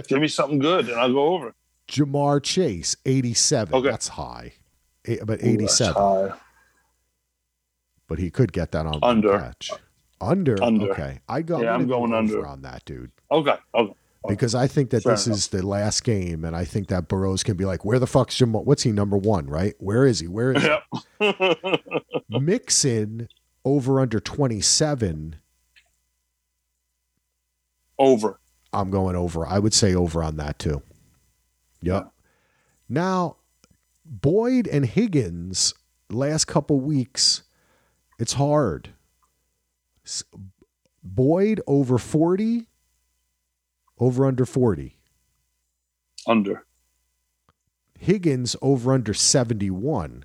Give 0.08 0.20
me 0.20 0.28
something 0.28 0.58
good 0.58 0.88
and 0.88 0.98
I'll 0.98 1.12
go 1.12 1.34
over. 1.34 1.54
Ja'Marr 1.88 2.42
Chase, 2.42 2.96
87. 3.06 3.74
Okay. 3.74 3.88
That's 3.90 4.08
high. 4.08 4.52
Eh, 5.06 5.16
but 5.24 5.42
Ooh, 5.42 5.56
that's 5.58 5.80
87. 5.80 5.94
high. 5.94 6.32
but 8.08 8.18
he 8.18 8.30
could 8.30 8.52
get 8.52 8.72
that 8.72 8.86
on 8.86 8.98
Under. 9.02 9.52
Under. 10.20 10.62
Under. 10.62 10.90
Okay. 10.92 11.20
I 11.28 11.42
go, 11.42 11.62
Yeah, 11.62 11.72
I'm, 11.74 11.82
I'm 11.82 11.88
going 11.88 12.12
over 12.12 12.18
under. 12.38 12.46
on 12.46 12.62
that, 12.62 12.84
dude. 12.84 13.12
Okay. 13.30 13.56
Okay. 13.74 13.94
Oh, 14.24 14.28
because 14.28 14.54
I 14.54 14.66
think 14.66 14.90
that 14.90 15.04
Fair 15.04 15.12
this 15.12 15.26
is 15.28 15.48
the 15.48 15.64
last 15.64 16.02
game, 16.02 16.44
and 16.44 16.56
I 16.56 16.64
think 16.64 16.88
that 16.88 17.06
Burrows 17.06 17.44
can 17.44 17.56
be 17.56 17.64
like, 17.64 17.84
where 17.84 18.00
the 18.00 18.06
fuck's 18.06 18.36
Ja'Marr? 18.36 18.64
What's 18.64 18.82
he 18.82 18.90
number 18.90 19.16
one, 19.16 19.46
right? 19.46 19.74
Where 19.78 20.04
is 20.04 20.18
he? 20.18 20.26
Where 20.26 20.52
is 20.52 20.62
he? 20.62 20.68
Yep. 21.20 21.80
Mixon 22.28 23.28
over 23.64 24.00
under 24.00 24.18
27. 24.18 25.36
Over. 27.98 28.40
I'm 28.72 28.90
going 28.90 29.16
over. 29.16 29.46
I 29.46 29.58
would 29.58 29.74
say 29.74 29.94
over 29.94 30.22
on 30.22 30.36
that 30.36 30.58
too. 30.58 30.82
Yep. 31.82 32.10
Now, 32.88 33.36
Boyd 34.04 34.66
and 34.66 34.84
Higgins, 34.86 35.74
last 36.10 36.46
couple 36.46 36.80
weeks, 36.80 37.42
it's 38.18 38.32
hard. 38.34 38.90
Boyd 41.04 41.60
over 41.66 41.98
40, 41.98 42.66
over 43.98 44.26
under 44.26 44.44
40. 44.46 44.96
Under. 46.26 46.64
Higgins 47.98 48.56
over 48.62 48.92
under 48.92 49.14
71. 49.14 50.24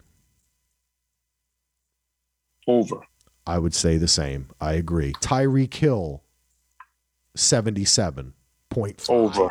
Over. 2.67 3.01
I 3.45 3.57
would 3.59 3.73
say 3.73 3.97
the 3.97 4.07
same. 4.07 4.49
I 4.61 4.73
agree. 4.73 5.13
Tyreek 5.13 5.73
Hill, 5.73 6.23
77.5. 7.37 9.09
Over. 9.09 9.49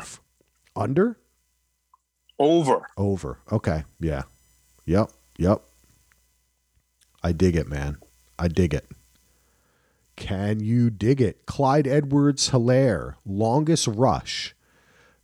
Under? 0.74 1.18
Over. 2.38 2.86
Over. 2.96 3.38
Okay. 3.50 3.84
Yeah. 4.00 4.22
Yep. 4.86 5.10
Yep. 5.38 5.62
I 7.22 7.32
dig 7.32 7.54
it, 7.56 7.68
man. 7.68 7.98
I 8.38 8.48
dig 8.48 8.74
it. 8.74 8.86
Can 10.22 10.60
you 10.60 10.88
dig 10.88 11.20
it? 11.20 11.46
Clyde 11.46 11.88
Edwards 11.88 12.50
Helaire, 12.50 13.14
longest 13.26 13.88
rush. 13.88 14.54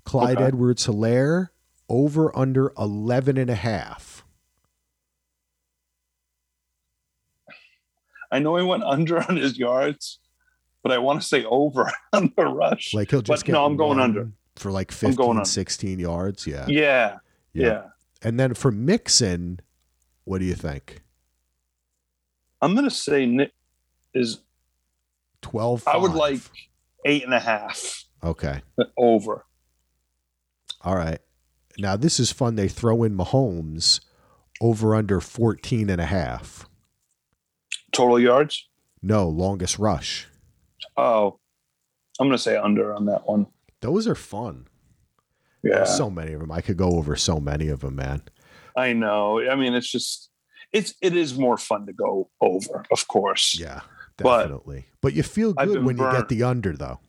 Clyde 0.05 0.39
Okay. 0.39 0.47
Edwards 0.47 0.89
Helaire, 0.89 1.51
over 1.89 2.37
under 2.37 2.73
11 2.77 3.37
and 3.39 3.49
a 3.49 3.55
half. 3.55 4.25
I 8.33 8.41
know 8.41 8.57
he 8.57 8.65
went 8.65 8.83
under 8.83 9.23
on 9.23 9.37
his 9.37 9.57
yards, 9.57 10.19
but 10.83 10.91
I 10.91 10.99
want 10.99 11.23
to 11.23 11.29
say 11.29 11.45
over 11.45 11.93
on 12.13 12.33
the 12.37 12.47
rush. 12.47 12.93
Like 12.93 13.11
he'll 13.11 13.23
just 13.23 13.43
But 13.43 13.47
get 13.47 13.53
no, 13.53 13.65
I'm 13.65 13.77
going 13.77 14.01
under. 14.01 14.33
for 14.57 14.73
like 14.73 14.91
I'm 14.91 14.97
15, 15.13 15.15
going 15.15 15.45
16 15.45 16.01
yards. 16.01 16.45
Yeah. 16.45 16.67
yeah. 16.67 17.19
Yeah. 17.53 17.85
And 18.21 18.39
then 18.41 18.55
for 18.55 18.73
Mixon, 18.73 19.61
what 20.25 20.39
do 20.39 20.45
you 20.45 20.55
think? 20.57 21.03
I'm 22.61 22.75
gonna 22.75 22.91
say 22.91 23.27
Nick 23.27 23.53
is 24.13 24.41
12 25.51 25.85
I 25.87 25.97
would 25.97 26.13
like 26.13 26.41
eight 27.05 27.25
and 27.25 27.33
a 27.35 27.41
half 27.41 28.05
Okay. 28.23 28.61
over. 28.97 29.45
All 30.83 30.95
right. 30.97 31.21
Now 31.79 31.97
this 31.97 32.19
is 32.21 32.33
fun. 32.33 32.57
They 32.57 32.69
throw 32.69 33.03
in 33.05 33.17
Mahomes 33.17 34.01
over 34.61 34.95
under 34.95 35.21
14 35.21 35.89
and 35.89 36.01
a 36.01 36.07
half. 36.07 36.67
Total 37.93 38.19
yards? 38.19 38.69
No, 39.03 39.29
longest 39.29 39.79
rush. 39.79 40.27
Oh. 40.97 41.39
I'm 42.21 42.27
gonna 42.27 42.37
say 42.39 42.57
under 42.57 42.93
on 42.93 43.07
that 43.07 43.27
one. 43.29 43.47
Those 43.81 44.09
are 44.09 44.17
fun. 44.17 44.67
Yeah. 45.63 45.77
There's 45.77 45.97
so 45.97 46.11
many 46.11 46.33
of 46.33 46.41
them. 46.41 46.51
I 46.51 46.61
could 46.61 46.77
go 46.77 46.91
over 46.97 47.15
so 47.17 47.39
many 47.39 47.69
of 47.69 47.81
them, 47.81 47.95
man. 47.97 48.23
I 48.77 48.93
know. 48.93 49.41
I 49.49 49.55
mean 49.55 49.75
it's 49.75 49.91
just 49.91 50.31
it's 50.73 50.95
it 51.01 51.17
is 51.17 51.39
more 51.39 51.57
fun 51.57 51.87
to 51.87 51.93
go 51.93 52.29
over, 52.41 52.85
of 52.93 53.07
course. 53.09 53.57
Yeah, 53.59 53.81
definitely. 54.19 54.87
But, 55.01 55.15
you 55.15 55.23
feel 55.23 55.53
good 55.53 55.85
when 55.85 55.97
you 55.97 56.11
get 56.11 56.29
the 56.29 56.43
under, 56.43 56.77
though. 56.77 57.01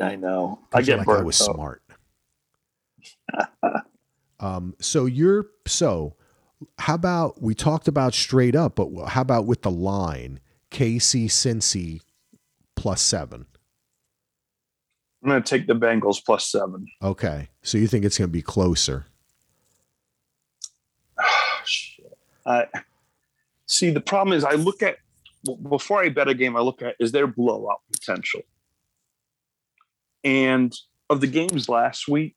I 0.00 0.16
know. 0.16 0.60
I 0.72 0.82
get 0.82 0.98
like, 0.98 1.06
burnt. 1.06 1.20
I 1.20 1.22
was 1.24 1.38
though. 1.38 1.52
smart. 1.52 1.82
um. 4.40 4.74
So 4.80 5.06
you're 5.06 5.46
so. 5.66 6.16
How 6.78 6.94
about 6.94 7.42
we 7.42 7.54
talked 7.54 7.88
about 7.88 8.14
straight 8.14 8.56
up, 8.56 8.76
but 8.76 8.88
how 9.08 9.20
about 9.20 9.46
with 9.46 9.62
the 9.62 9.70
line 9.70 10.40
KC 10.70 11.26
Cincy 11.26 12.00
plus 12.74 13.00
seven? 13.02 13.46
I'm 15.22 15.30
gonna 15.30 15.42
take 15.42 15.66
the 15.66 15.74
Bengals 15.74 16.22
plus 16.24 16.50
seven. 16.50 16.86
Okay, 17.02 17.48
so 17.62 17.78
you 17.78 17.86
think 17.86 18.04
it's 18.04 18.18
going 18.18 18.28
to 18.28 18.32
be 18.32 18.42
closer? 18.42 19.06
Shit. 21.64 22.18
I 22.44 22.66
see. 23.66 23.90
The 23.90 24.02
problem 24.02 24.36
is, 24.36 24.44
I 24.44 24.52
look 24.52 24.82
at 24.82 24.98
before 25.68 26.02
I 26.02 26.08
bet 26.08 26.28
a 26.28 26.34
game. 26.34 26.56
I 26.56 26.60
look 26.60 26.82
at 26.82 26.96
is 26.98 27.12
there 27.12 27.26
blowout 27.26 27.80
potential, 27.92 28.42
and 30.22 30.74
of 31.10 31.20
the 31.20 31.26
games 31.26 31.68
last 31.68 32.08
week, 32.08 32.36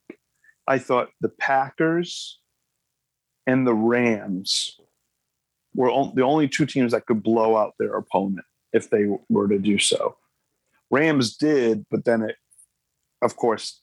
I 0.66 0.78
thought 0.78 1.10
the 1.20 1.30
Packers 1.30 2.38
and 3.46 3.66
the 3.66 3.74
Rams 3.74 4.78
were 5.74 5.90
the 6.14 6.22
only 6.22 6.48
two 6.48 6.66
teams 6.66 6.92
that 6.92 7.06
could 7.06 7.22
blow 7.22 7.56
out 7.56 7.74
their 7.78 7.96
opponent 7.96 8.44
if 8.72 8.90
they 8.90 9.06
were 9.28 9.48
to 9.48 9.58
do 9.58 9.78
so. 9.78 10.16
Rams 10.90 11.36
did, 11.36 11.86
but 11.90 12.04
then 12.04 12.22
it, 12.22 12.36
of 13.22 13.36
course, 13.36 13.80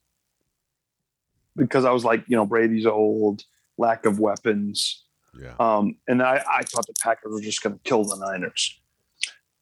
because 1.56 1.86
I 1.86 1.92
was 1.92 2.04
like, 2.04 2.24
you 2.28 2.36
know, 2.36 2.46
Brady's 2.46 2.86
old, 2.86 3.44
lack 3.78 4.06
of 4.06 4.20
weapons. 4.20 5.04
Yeah. 5.40 5.56
Um, 5.60 5.98
and 6.08 6.22
I, 6.22 6.44
I 6.50 6.64
thought 6.64 6.88
the 6.88 6.94
Packers 7.02 7.32
were 7.32 7.42
just 7.42 7.62
going 7.62 7.76
to 7.76 7.82
kill 7.84 8.04
the 8.04 8.18
Niners. 8.18 8.80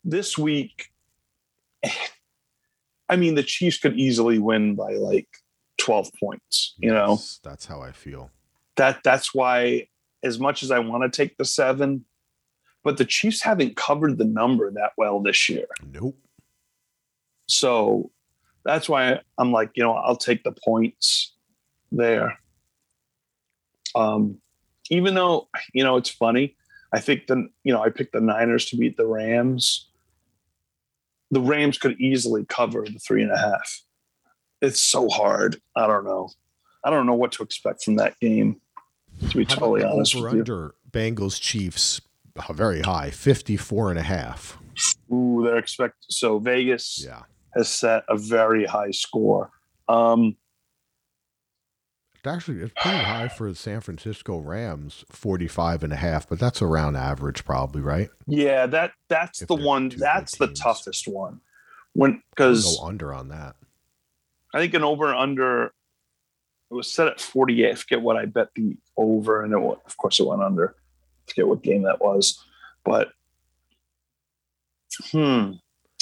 This 0.03 0.37
week, 0.37 0.89
I 3.09 3.15
mean, 3.15 3.35
the 3.35 3.43
Chiefs 3.43 3.77
could 3.79 3.97
easily 3.97 4.39
win 4.39 4.75
by 4.75 4.93
like 4.93 5.27
12 5.79 6.09
points. 6.19 6.75
You 6.77 6.91
know, 6.91 7.19
that's 7.43 7.65
how 7.65 7.81
I 7.81 7.91
feel. 7.91 8.31
that 8.75 9.03
that's 9.03 9.33
why, 9.33 9.87
as 10.23 10.39
much 10.39 10.63
as 10.63 10.71
I 10.71 10.79
want 10.79 11.03
to 11.03 11.15
take 11.15 11.37
the 11.37 11.45
seven, 11.45 12.05
but 12.83 12.97
the 12.97 13.05
Chiefs 13.05 13.41
haven't 13.41 13.75
covered 13.75 14.17
the 14.17 14.25
number 14.25 14.69
that 14.71 14.91
well 14.97 15.21
this 15.21 15.47
year. 15.49 15.67
Nope. 15.93 16.17
So 17.47 18.11
that's 18.65 18.87
why 18.89 19.19
I'm 19.37 19.51
like, 19.51 19.71
you 19.75 19.83
know, 19.83 19.93
I'll 19.93 20.15
take 20.15 20.43
the 20.43 20.51
points 20.63 21.33
there. 21.91 22.39
Um, 23.95 24.39
even 24.89 25.13
though, 25.13 25.47
you 25.73 25.83
know, 25.83 25.97
it's 25.97 26.09
funny. 26.09 26.55
I 26.93 26.99
think 26.99 27.27
the 27.27 27.47
you 27.63 27.73
know, 27.73 27.81
I 27.81 27.89
picked 27.89 28.13
the 28.13 28.21
Niners 28.21 28.65
to 28.65 28.77
beat 28.77 28.97
the 28.97 29.07
Rams. 29.07 29.89
The 31.33 31.41
Rams 31.41 31.77
could 31.77 31.99
easily 31.99 32.45
cover 32.47 32.85
the 32.85 32.99
three 32.99 33.23
and 33.23 33.31
a 33.31 33.37
half. 33.37 33.81
It's 34.61 34.81
so 34.81 35.09
hard. 35.09 35.59
I 35.75 35.87
don't 35.87 36.05
know. 36.05 36.29
I 36.83 36.89
don't 36.89 37.05
know 37.05 37.15
what 37.15 37.31
to 37.33 37.43
expect 37.43 37.83
from 37.83 37.95
that 37.97 38.19
game, 38.19 38.61
to 39.29 39.37
be 39.37 39.45
totally 39.45 39.83
honest 39.83 40.15
over 40.15 40.25
with 40.25 40.33
you. 40.35 40.39
under 40.41 40.75
Bengals 40.91 41.39
Chiefs 41.41 42.01
uh, 42.35 42.53
very 42.53 42.81
high 42.81 43.09
54 43.09 43.91
and 43.91 43.99
a 43.99 44.03
half. 44.03 44.57
Ooh, 45.11 45.41
they're 45.43 45.57
expect 45.57 45.95
so 46.09 46.39
Vegas 46.39 47.03
Yeah. 47.05 47.23
has 47.55 47.69
set 47.69 48.03
a 48.09 48.17
very 48.17 48.65
high 48.65 48.91
score. 48.91 49.49
Um, 49.87 50.35
actually 52.25 52.59
it's 52.59 52.73
pretty 52.73 52.97
high 52.97 53.27
for 53.27 53.49
the 53.49 53.55
San 53.55 53.81
Francisco 53.81 54.37
Rams 54.37 55.05
45 55.09 55.83
and 55.83 55.93
a 55.93 55.97
half, 55.97 56.27
but 56.27 56.39
that's 56.39 56.61
around 56.61 56.95
average 56.95 57.43
probably, 57.45 57.81
right? 57.81 58.09
Yeah, 58.27 58.65
that 58.67 58.91
that's 59.09 59.41
If 59.41 59.47
the 59.47 59.55
one. 59.55 59.89
That's 59.89 60.37
the 60.37 60.47
toughest 60.47 61.07
one. 61.07 61.41
When 61.93 62.21
because 62.31 62.77
go 62.77 62.85
under 62.85 63.13
on 63.13 63.29
that. 63.29 63.55
I 64.53 64.59
think 64.59 64.73
an 64.73 64.83
over 64.83 65.07
and 65.07 65.17
under 65.17 65.65
it 65.65 65.71
was 66.69 66.91
set 66.91 67.07
at 67.07 67.19
forty 67.19 67.63
eight. 67.63 67.71
I 67.71 67.75
forget 67.75 68.01
what 68.01 68.17
I 68.17 68.25
bet 68.25 68.49
the 68.55 68.77
over, 68.97 69.43
and 69.43 69.53
it 69.53 69.59
wa- 69.59 69.77
of 69.85 69.97
course 69.97 70.19
it 70.19 70.27
went 70.27 70.41
under. 70.41 70.75
I 70.77 71.31
forget 71.31 71.47
what 71.47 71.63
game 71.63 71.83
that 71.83 72.01
was, 72.01 72.43
but 72.83 73.09
hmm, 75.11 75.51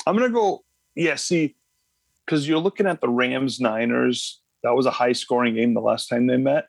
I'm 0.05 0.15
gonna 0.15 0.29
go. 0.29 0.63
Yeah, 0.95 1.15
see, 1.15 1.55
because 2.25 2.47
you're 2.47 2.59
looking 2.59 2.87
at 2.87 3.01
the 3.01 3.09
Rams 3.09 3.59
Niners. 3.59 4.40
That 4.63 4.75
was 4.75 4.85
a 4.85 4.91
high 4.91 5.13
scoring 5.13 5.55
game 5.55 5.73
the 5.73 5.81
last 5.81 6.07
time 6.07 6.27
they 6.27 6.37
met. 6.37 6.67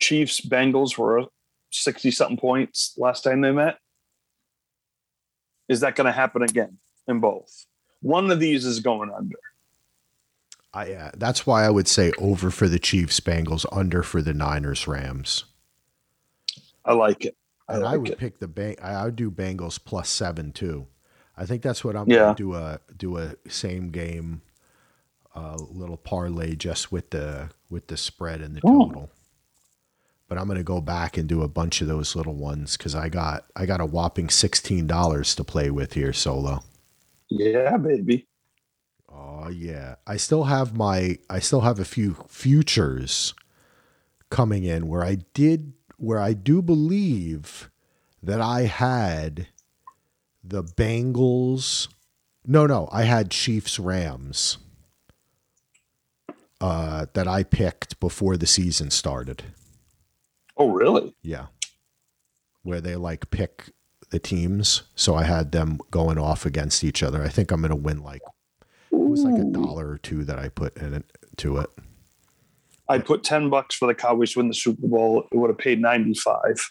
Chiefs 0.00 0.40
Bengals 0.40 0.98
were 0.98 1.26
sixty 1.70 2.10
something 2.10 2.36
points 2.36 2.94
last 2.98 3.22
time 3.22 3.40
they 3.40 3.52
met. 3.52 3.78
Is 5.68 5.80
that 5.80 5.94
going 5.96 6.06
to 6.06 6.12
happen 6.12 6.42
again 6.42 6.78
in 7.08 7.20
both? 7.20 7.66
One 8.02 8.30
of 8.30 8.38
these 8.40 8.66
is 8.66 8.80
going 8.80 9.10
under. 9.10 9.38
I 10.74 10.92
uh, 10.92 11.10
that's 11.16 11.46
why 11.46 11.64
I 11.64 11.70
would 11.70 11.86
say 11.88 12.12
over 12.18 12.50
for 12.50 12.68
the 12.68 12.80
Chiefs 12.80 13.20
Bengals, 13.20 13.64
under 13.72 14.02
for 14.02 14.20
the 14.20 14.34
Niners 14.34 14.88
Rams. 14.88 15.44
I 16.84 16.92
like 16.94 17.24
it. 17.24 17.36
I 17.68 17.76
And 17.76 17.86
I 17.86 17.96
would 17.96 18.10
it. 18.10 18.18
pick 18.18 18.40
the 18.40 18.48
bang. 18.48 18.76
I 18.82 19.04
would 19.04 19.16
do 19.16 19.30
Bengals 19.30 19.82
plus 19.82 20.08
seven 20.08 20.52
too. 20.52 20.86
I 21.36 21.46
think 21.46 21.62
that's 21.62 21.84
what 21.84 21.96
I'm 21.96 22.08
Yeah. 22.10 22.18
gonna 22.24 22.34
do 22.34 22.54
a 22.54 22.80
do 22.96 23.16
a 23.18 23.36
same 23.48 23.90
game 23.90 24.42
a 25.34 25.56
little 25.58 25.96
parlay 25.96 26.54
just 26.56 26.92
with 26.92 27.10
the 27.10 27.50
with 27.70 27.88
the 27.88 27.96
spread 27.96 28.40
and 28.40 28.56
the 28.56 28.60
Oh. 28.64 28.86
total. 28.86 29.10
But 30.28 30.38
I'm 30.38 30.48
gonna 30.48 30.62
go 30.62 30.80
back 30.80 31.16
and 31.16 31.28
do 31.28 31.42
a 31.42 31.48
bunch 31.48 31.80
of 31.80 31.88
those 31.88 32.16
little 32.16 32.34
ones 32.34 32.76
because 32.76 32.94
I 32.94 33.08
got 33.08 33.44
I 33.56 33.66
got 33.66 33.80
a 33.80 33.86
whopping 33.86 34.30
sixteen 34.30 34.86
dollars 34.86 35.34
to 35.36 35.44
play 35.44 35.70
with 35.70 35.94
here 35.94 36.12
solo. 36.12 36.62
Yeah, 37.30 37.76
baby. 37.76 38.26
Oh 39.08 39.48
yeah. 39.48 39.96
I 40.06 40.16
still 40.16 40.44
have 40.44 40.76
my 40.76 41.18
I 41.30 41.38
still 41.40 41.60
have 41.62 41.78
a 41.78 41.84
few 41.84 42.16
futures 42.28 43.34
coming 44.30 44.64
in 44.64 44.88
where 44.88 45.04
I 45.04 45.16
did 45.34 45.74
where 45.98 46.18
I 46.20 46.32
do 46.32 46.62
believe 46.62 47.70
that 48.22 48.40
I 48.40 48.62
had 48.62 49.48
the 50.42 50.64
Bengals 50.64 51.88
No, 52.46 52.66
no, 52.66 52.88
I 52.92 53.04
had 53.04 53.30
Chiefs 53.30 53.78
Rams 53.78 54.58
uh 56.64 57.06
that 57.12 57.28
I 57.28 57.42
picked 57.42 58.00
before 58.00 58.38
the 58.38 58.46
season 58.46 58.90
started. 58.90 59.44
Oh, 60.56 60.70
really? 60.70 61.14
Yeah. 61.22 61.46
Where 62.62 62.80
they 62.80 62.96
like 62.96 63.30
pick 63.30 63.70
the 64.10 64.18
teams. 64.18 64.84
So 64.94 65.14
I 65.14 65.24
had 65.24 65.52
them 65.52 65.78
going 65.90 66.18
off 66.18 66.46
against 66.46 66.82
each 66.82 67.02
other. 67.02 67.22
I 67.22 67.28
think 67.28 67.50
I'm 67.50 67.60
going 67.60 67.70
to 67.70 67.76
win 67.76 68.02
like 68.02 68.22
it 68.92 68.96
was 68.96 69.24
like 69.24 69.40
a 69.40 69.44
dollar 69.44 69.90
or 69.90 69.98
two 69.98 70.24
that 70.24 70.38
I 70.38 70.48
put 70.48 70.76
in 70.78 70.94
it 70.94 71.04
to 71.38 71.58
it. 71.58 71.70
I 72.88 72.98
put 72.98 73.24
10 73.24 73.50
bucks 73.50 73.74
for 73.74 73.86
the 73.86 73.94
Cowboys 73.94 74.32
to 74.32 74.38
win 74.38 74.48
the 74.48 74.54
Super 74.54 74.86
Bowl. 74.86 75.26
It 75.32 75.36
would 75.36 75.50
have 75.50 75.58
paid 75.58 75.80
95. 75.80 76.70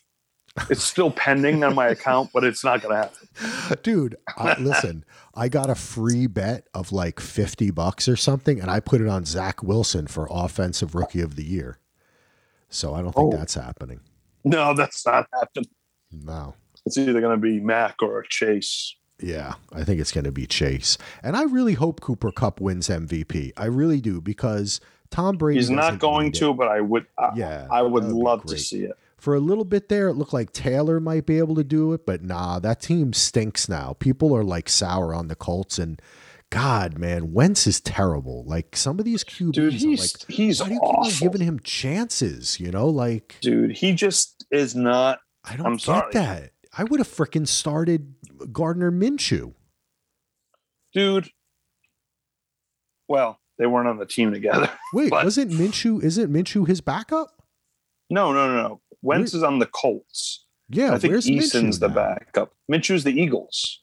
It's 0.69 0.83
still 0.83 1.11
pending 1.11 1.63
on 1.63 1.75
my 1.75 1.87
account, 1.87 2.29
but 2.33 2.43
it's 2.43 2.63
not 2.63 2.81
going 2.81 2.95
to 2.95 3.01
happen. 3.01 3.77
Dude, 3.83 4.15
I, 4.37 4.59
listen, 4.59 5.03
I 5.35 5.49
got 5.49 5.69
a 5.69 5.75
free 5.75 6.27
bet 6.27 6.67
of 6.73 6.91
like 6.91 7.19
50 7.19 7.71
bucks 7.71 8.07
or 8.07 8.15
something, 8.15 8.59
and 8.61 8.69
I 8.69 8.79
put 8.79 9.01
it 9.01 9.07
on 9.07 9.25
Zach 9.25 9.63
Wilson 9.63 10.07
for 10.07 10.27
Offensive 10.29 10.93
Rookie 10.93 11.21
of 11.21 11.35
the 11.35 11.43
Year. 11.43 11.79
So 12.69 12.93
I 12.93 13.01
don't 13.01 13.13
think 13.13 13.33
Oh. 13.33 13.37
that's 13.37 13.55
happening. 13.55 13.99
No, 14.43 14.73
that's 14.75 15.05
not 15.05 15.27
happening. 15.33 15.69
No. 16.11 16.55
It's 16.85 16.97
either 16.97 17.19
going 17.21 17.35
to 17.35 17.41
be 17.41 17.59
Mac 17.59 17.95
or 18.01 18.23
Chase. 18.23 18.95
Yeah, 19.19 19.53
I 19.71 19.83
think 19.83 20.01
it's 20.01 20.11
going 20.11 20.25
to 20.25 20.31
be 20.31 20.45
Chase. 20.45 20.97
And 21.23 21.35
I 21.37 21.43
really 21.43 21.73
hope 21.75 22.01
Cooper 22.01 22.31
Kupp 22.31 22.59
wins 22.59 22.89
MVP. 22.89 23.53
I 23.55 23.65
really 23.65 24.01
do 24.01 24.19
because 24.19 24.81
Tom 25.11 25.37
Brady. 25.37 25.59
He's 25.59 25.69
not 25.69 25.99
going 25.99 26.31
to, 26.33 26.53
but 26.53 26.67
I 26.67 26.81
would. 26.81 27.05
I, 27.17 27.31
Yeah, 27.35 27.67
I 27.71 27.81
would 27.83 28.03
that 28.03 28.07
would 28.07 28.15
be 28.19 28.23
love 28.23 28.45
to 28.47 28.57
see 28.57 28.83
it. 28.83 28.97
For 29.23 29.33
a 29.35 29.39
little 29.39 29.63
bit 29.63 29.87
there, 29.87 30.09
it 30.09 30.15
looked 30.15 30.33
like 30.33 30.51
Taylor 30.51 30.99
might 30.99 31.25
be 31.25 31.37
able 31.37 31.55
to 31.55 31.63
do 31.63 31.93
it, 31.93 32.05
but 32.05 32.21
nah, 32.21 32.59
that 32.59 32.81
team 32.81 33.13
stinks 33.13 33.69
now. 33.69 33.95
People 33.97 34.35
are 34.35 34.43
like 34.43 34.67
sour 34.67 35.13
on 35.15 35.29
the 35.29 35.35
Colts, 35.35 35.79
and 35.79 36.01
God, 36.49 36.97
man, 36.97 37.31
Wentz 37.31 37.65
is 37.65 37.79
terrible. 37.79 38.43
Like 38.45 38.75
some 38.75 38.99
of 38.99 39.05
these 39.05 39.23
QBs, 39.23 39.53
Dude, 39.53 39.73
he's 39.75 40.13
like, 40.13 40.29
he's 40.29 40.59
why 40.59 40.67
do 40.67 40.73
you 40.73 40.81
keep 41.05 41.19
giving 41.21 41.39
him 41.47 41.61
chances? 41.61 42.59
You 42.59 42.69
know, 42.71 42.87
like 42.89 43.37
Dude, 43.39 43.71
he 43.77 43.93
just 43.93 44.45
is 44.51 44.75
not. 44.75 45.19
I 45.45 45.55
don't 45.55 45.67
I'm 45.67 45.73
get 45.77 45.81
sorry. 45.83 46.11
that. 46.15 46.51
I 46.77 46.83
would 46.83 46.99
have 46.99 47.07
freaking 47.07 47.47
started 47.47 48.15
Gardner 48.51 48.91
Minshew. 48.91 49.53
Dude. 50.93 51.29
Well, 53.07 53.39
they 53.57 53.67
weren't 53.67 53.87
on 53.87 53.99
the 53.99 54.05
team 54.05 54.33
together. 54.33 54.69
Wait, 54.93 55.11
But- 55.11 55.23
wasn't 55.23 55.51
Minshew? 55.51 56.03
Isn't 56.03 56.29
Minshew 56.29 56.67
his 56.67 56.81
backup? 56.81 57.29
No, 58.09 58.33
no, 58.33 58.47
no, 58.53 58.61
no. 58.61 58.81
Wentz 59.03 59.33
is 59.35 59.43
on 59.43 59.59
the 59.59 59.67
Colts. 59.67 60.45
Yeah, 60.69 60.93
I 60.93 60.97
think 60.97 61.11
where's 61.11 61.29
Eason's 61.29 61.77
Minshew 61.77 61.79
the 61.81 61.89
backup. 61.89 62.53
Minshew's 62.71 63.03
the 63.03 63.11
Eagles. 63.11 63.81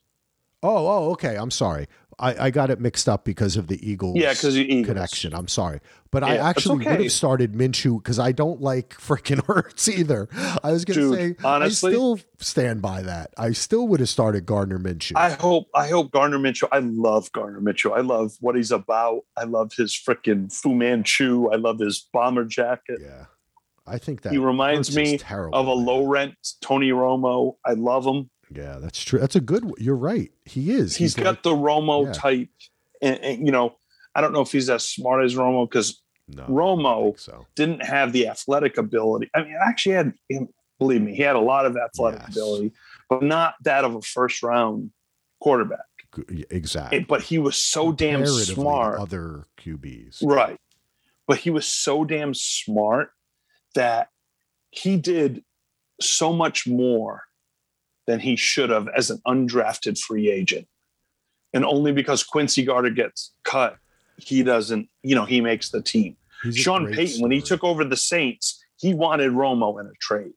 Oh, 0.63 0.87
oh, 0.87 1.11
okay. 1.11 1.37
I'm 1.37 1.51
sorry. 1.51 1.87
I, 2.19 2.47
I 2.47 2.49
got 2.51 2.69
it 2.69 2.79
mixed 2.79 3.09
up 3.09 3.25
because 3.25 3.57
of 3.57 3.67
the 3.67 3.79
Eagles. 3.89 4.15
Yeah, 4.17 4.31
because 4.33 4.55
connection. 4.55 5.33
I'm 5.33 5.47
sorry, 5.47 5.79
but 6.11 6.23
I 6.23 6.35
Yeah, 6.35 6.49
it's 6.49 6.59
actually 6.59 6.85
would 6.85 7.01
have 7.01 7.11
started 7.11 7.53
Minshew 7.53 7.97
because 7.97 8.19
I 8.19 8.31
don't 8.31 8.61
like 8.61 8.89
freaking 8.89 9.43
Hurts 9.47 9.87
either. 9.89 10.29
I 10.63 10.71
was 10.71 10.85
gonna 10.85 10.99
Dude, 10.99 11.15
say 11.15 11.35
honestly- 11.43 11.91
I 11.91 11.93
still 11.93 12.19
stand 12.37 12.81
by 12.81 13.01
that. 13.01 13.31
I 13.37 13.53
still 13.53 13.87
would 13.87 14.01
have 14.01 14.09
started 14.09 14.45
Gardner 14.45 14.77
Minshew. 14.77 15.13
I 15.15 15.31
hope 15.31 15.67
I 15.73 15.87
hope 15.87 16.11
Gardner 16.11 16.37
Minshew. 16.37 16.67
I 16.71 16.79
love 16.79 17.31
Gardner 17.31 17.59
Minshew. 17.61 17.97
I 17.97 18.01
love 18.01 18.33
what 18.39 18.55
he's 18.55 18.71
about. 18.71 19.21
I 19.35 19.45
love 19.45 19.73
his 19.73 19.93
freaking 19.93 20.53
Fu 20.53 20.75
Manchu. 20.75 21.49
I 21.51 21.55
love 21.55 21.79
his 21.79 22.07
bomber 22.13 22.45
jacket. 22.45 22.99
yeah, 23.01 23.25
I 23.87 23.97
think 23.97 24.21
that 24.21 24.31
He 24.31 24.37
reminds 24.37 24.95
me 24.95 25.17
terrible, 25.17 25.57
of 25.57 25.67
a 25.67 25.73
low 25.73 26.05
rent 26.05 26.35
Tony 26.61 26.91
Romo. 26.91 27.55
I 27.65 27.73
love 27.73 28.05
him. 28.05 28.29
Yeah, 28.53 28.77
that's 28.79 29.03
true. 29.03 29.19
That's 29.19 29.35
a 29.35 29.41
good. 29.41 29.69
You're 29.77 29.95
right. 29.95 30.31
He 30.45 30.71
is. 30.71 30.95
he's 30.95 31.13
got 31.15 31.25
like- 31.25 31.43
the 31.43 31.51
Romo 31.51 32.05
yeah. 32.05 32.11
type, 32.13 32.49
and, 33.01 33.19
and, 33.21 33.45
you 33.45 33.51
know, 33.51 33.75
I 34.13 34.21
don't 34.21 34.33
know 34.33 34.41
if 34.41 34.51
he's 34.51 34.69
as 34.69 34.87
smart 34.87 35.23
as 35.23 35.35
Romo 35.35 35.67
because 35.69 36.01
no, 36.27 36.43
Romo 36.43 37.19
so 37.19 37.45
didn't 37.55 37.83
have 37.83 38.11
the 38.13 38.27
athletic 38.27 38.77
ability. 38.77 39.29
I 39.33 39.43
mean, 39.43 39.55
actually 39.61 39.95
had 39.95 40.13
believe 40.79 41.01
me, 41.01 41.15
he 41.15 41.21
had 41.21 41.35
a 41.35 41.39
lot 41.41 41.65
of 41.65 41.77
athletic 41.77 42.19
Yes. 42.21 42.31
ability, 42.35 42.71
but 43.09 43.23
not 43.23 43.55
that 43.63 43.83
of 43.85 43.95
a 43.95 44.01
first 44.01 44.43
round 44.43 44.91
quarterback. 45.39 45.79
Exactly. 46.49 46.99
It- 46.99 47.07
but 47.07 47.21
he 47.23 47.37
was 47.39 47.55
so 47.55 47.91
damn 47.93 48.25
smart, 48.25 48.99
Other 48.99 49.45
QBs. 49.57 50.17
right? 50.23 50.57
But 51.27 51.37
he 51.39 51.49
was 51.49 51.65
so 51.65 52.03
damn 52.03 52.33
smart 52.33 53.11
that 53.75 54.09
he 54.71 54.97
did 54.97 55.43
so 55.99 56.33
much 56.33 56.67
more 56.67 57.23
than 58.07 58.19
he 58.19 58.35
should 58.35 58.69
have 58.69 58.87
as 58.89 59.09
an 59.09 59.21
undrafted 59.27 59.97
free 59.99 60.29
agent. 60.29 60.67
And 61.53 61.65
only 61.65 61.91
because 61.91 62.23
Quincy 62.23 62.65
Carter 62.65 62.89
gets 62.89 63.33
cut, 63.43 63.77
he 64.17 64.43
doesn't, 64.43 64.89
you 65.03 65.15
know, 65.15 65.25
he 65.25 65.41
makes 65.41 65.69
the 65.69 65.81
team. 65.81 66.15
He's 66.43 66.57
Sean 66.57 66.91
Payton, 66.91 67.21
when 67.21 67.31
he 67.31 67.41
took 67.41 67.63
over 67.63 67.83
the 67.83 67.97
Saints, 67.97 68.63
he 68.77 68.93
wanted 68.93 69.31
Romo 69.31 69.79
in 69.79 69.85
a 69.85 69.93
trade. 69.99 70.33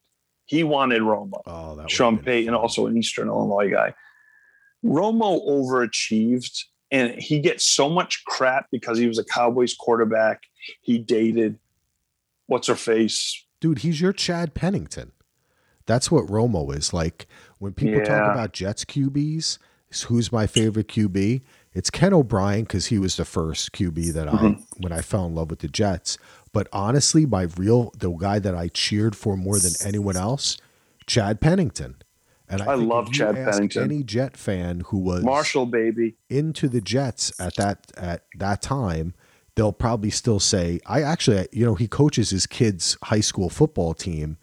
He 0.47 0.65
wanted 0.65 1.01
Romo. 1.01 1.41
oh, 1.47 1.77
that 1.77 1.91
Sean 1.91 2.19
Payton, 2.19 2.53
fun. 2.53 2.61
also 2.61 2.87
an 2.87 2.97
Eastern 2.97 3.29
Illinois 3.29 3.71
guy. 3.71 3.95
Romo 4.85 5.47
overachieved, 5.49 6.65
and 6.91 7.15
he 7.15 7.39
gets 7.39 7.65
so 7.65 7.89
much 7.89 8.23
crap 8.27 8.67
because 8.71 8.99
he 8.99 9.09
was 9.09 9.19
a 9.19 9.25
Cowboys 9.25 9.75
quarterback. 9.75 10.43
He 10.83 10.99
dated 10.99 11.59
what's 12.47 12.69
her 12.69 12.75
face. 12.77 13.45
dude, 13.61 13.79
he's 13.79 14.01
your 14.01 14.13
Chad 14.13 14.55
Pennington. 14.55 15.13
That's 15.87 16.11
what 16.11 16.27
Romo 16.27 16.75
is 16.77 16.93
like. 16.93 17.27
When 17.59 17.73
people 17.73 18.01
talk 18.01 18.33
about 18.33 18.53
Jets 18.53 18.85
QBs, 18.85 19.59
who's 20.07 20.33
my 20.33 20.47
favorite 20.47 20.89
QB? 20.89 21.43
It's 21.75 21.91
Ken 21.91 22.13
O'Brien 22.15 22.63
because 22.63 22.87
he 22.87 22.99
was 22.99 23.17
the 23.17 23.25
first 23.25 23.73
QB 23.73 24.11
that 24.13 24.29
I 24.29 24.33
Mhm. 24.33 24.63
when 24.79 24.93
I 24.93 25.01
fell 25.03 25.27
in 25.27 25.35
love 25.35 25.51
with 25.51 25.59
the 25.61 25.69
Jets. 25.69 26.17
But 26.53 26.69
honestly, 26.73 27.27
my 27.27 27.43
real 27.57 27.91
the 27.99 28.11
guy 28.13 28.39
that 28.39 28.55
I 28.55 28.69
cheered 28.69 29.17
for 29.17 29.37
more 29.37 29.59
than 29.59 29.73
anyone 29.85 30.17
else, 30.17 30.57
Chad 31.07 31.41
Pennington. 31.41 31.97
And 32.49 32.63
I 32.63 32.77
think 32.77 32.89
love 32.89 33.11
Chad 33.13 33.35
Pennington. 33.35 33.83
Any 33.85 34.03
Jet 34.05 34.37
fan 34.37 34.81
who 34.87 34.99
was 34.99 35.25
Marshall, 35.25 35.67
baby. 35.67 36.17
into 36.31 36.69
the 36.69 36.81
Jets 36.81 37.33
at 37.41 37.57
that 37.57 37.91
at 37.97 38.25
that 38.39 38.63
time, 38.63 39.15
they'll 39.57 39.73
probably 39.73 40.11
still 40.11 40.41
say, 40.41 40.81
"I 40.87 41.03
actually, 41.03 41.49
you 41.53 41.65
know, 41.65 41.75
he 41.75 41.89
coaches 41.89 42.31
his 42.31 42.47
kids' 42.47 42.97
high 43.05 43.21
school 43.21 43.49
football 43.49 43.95
team, 43.95 44.37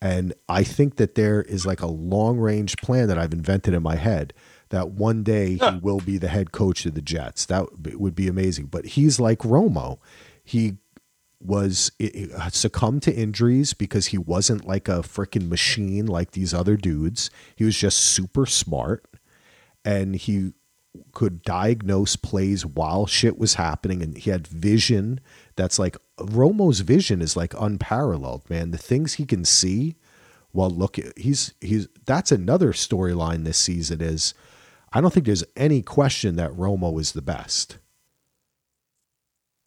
and 0.00 0.34
I 0.48 0.64
think 0.64 0.96
that 0.96 1.14
there 1.14 1.42
is 1.42 1.64
like 1.64 1.80
a 1.80 1.86
long 1.86 2.38
range 2.38 2.76
plan 2.78 3.08
that 3.08 3.18
I've 3.18 3.32
invented 3.32 3.74
in 3.74 3.82
my 3.82 3.96
head 3.96 4.34
that 4.70 4.90
one 4.90 5.22
day 5.22 5.56
he 5.56 5.78
will 5.80 6.00
be 6.00 6.18
the 6.18 6.28
head 6.28 6.50
coach 6.50 6.86
of 6.86 6.94
the 6.94 7.02
Jets. 7.02 7.44
That 7.46 7.66
would 8.00 8.14
be- 8.14 8.26
amazing. 8.26 8.66
But 8.66 8.86
he's 8.86 9.20
like 9.20 9.40
Romo, 9.40 9.98
he 10.42 10.78
was 11.40 11.92
succumbed 12.50 13.02
to 13.02 13.14
injuries 13.14 13.74
because 13.74 14.06
he 14.06 14.18
wasn't 14.18 14.66
like 14.66 14.88
a 14.88 15.02
freaking 15.02 15.48
machine 15.48 16.06
like 16.06 16.30
these 16.30 16.54
other 16.54 16.76
dudes. 16.76 17.30
He 17.54 17.64
was 17.64 17.76
just 17.76 17.98
super 17.98 18.46
smart 18.46 19.04
and 19.84 20.16
he 20.16 20.52
could 21.12 21.42
diagnose 21.42 22.16
plays 22.16 22.64
while 22.64 23.06
shit 23.06 23.38
was 23.38 23.54
happening 23.54 24.02
and 24.02 24.16
he 24.18 24.30
had 24.30 24.46
vision 24.46 25.20
that's 25.56 25.78
like 25.78 25.96
Romo's 26.18 26.80
vision 26.80 27.20
is 27.20 27.36
like 27.36 27.54
unparalleled 27.60 28.48
man 28.48 28.70
the 28.70 28.78
things 28.78 29.14
he 29.14 29.26
can 29.26 29.44
see 29.44 29.96
while 30.52 30.70
look 30.70 30.98
he's 31.16 31.54
he's 31.60 31.88
that's 32.06 32.32
another 32.32 32.72
storyline 32.72 33.44
this 33.44 33.58
season 33.58 34.00
is 34.00 34.34
I 34.92 35.00
don't 35.00 35.12
think 35.12 35.26
there's 35.26 35.44
any 35.56 35.82
question 35.82 36.36
that 36.36 36.50
Romo 36.52 37.00
is 37.00 37.12
the 37.12 37.22
best 37.22 37.78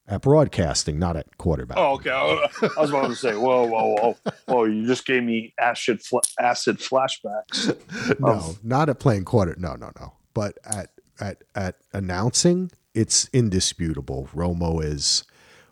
at 0.08 0.22
broadcasting 0.22 1.00
not 1.00 1.18
at 1.18 1.38
quarterback 1.38 1.78
Oh, 1.78 1.94
okay. 1.96 2.10
I 2.12 2.82
was 2.82 2.90
about 2.92 3.08
to 3.08 3.16
say, 3.16 3.36
whoa, 3.36 3.66
whoa, 3.66 3.96
whoa, 3.96 4.18
whoa! 4.46 4.64
You 4.66 4.86
just 4.86 5.06
gave 5.06 5.24
me 5.24 5.54
acid, 5.60 6.02
fl- 6.04 6.20
acid 6.40 6.78
flashbacks. 6.78 7.76
no, 8.20 8.28
of- 8.28 8.64
not 8.64 8.88
at 8.90 9.00
playing 9.00 9.26
quarter. 9.26 9.56
No, 9.58 9.74
no, 9.76 9.92
no. 10.00 10.14
But 10.36 10.58
at 10.64 10.92
at 11.20 11.44
at 11.56 11.76
announcing, 11.94 12.72
it's 12.94 13.30
indisputable. 13.34 14.30
Romo 14.34 14.84
is 14.84 15.24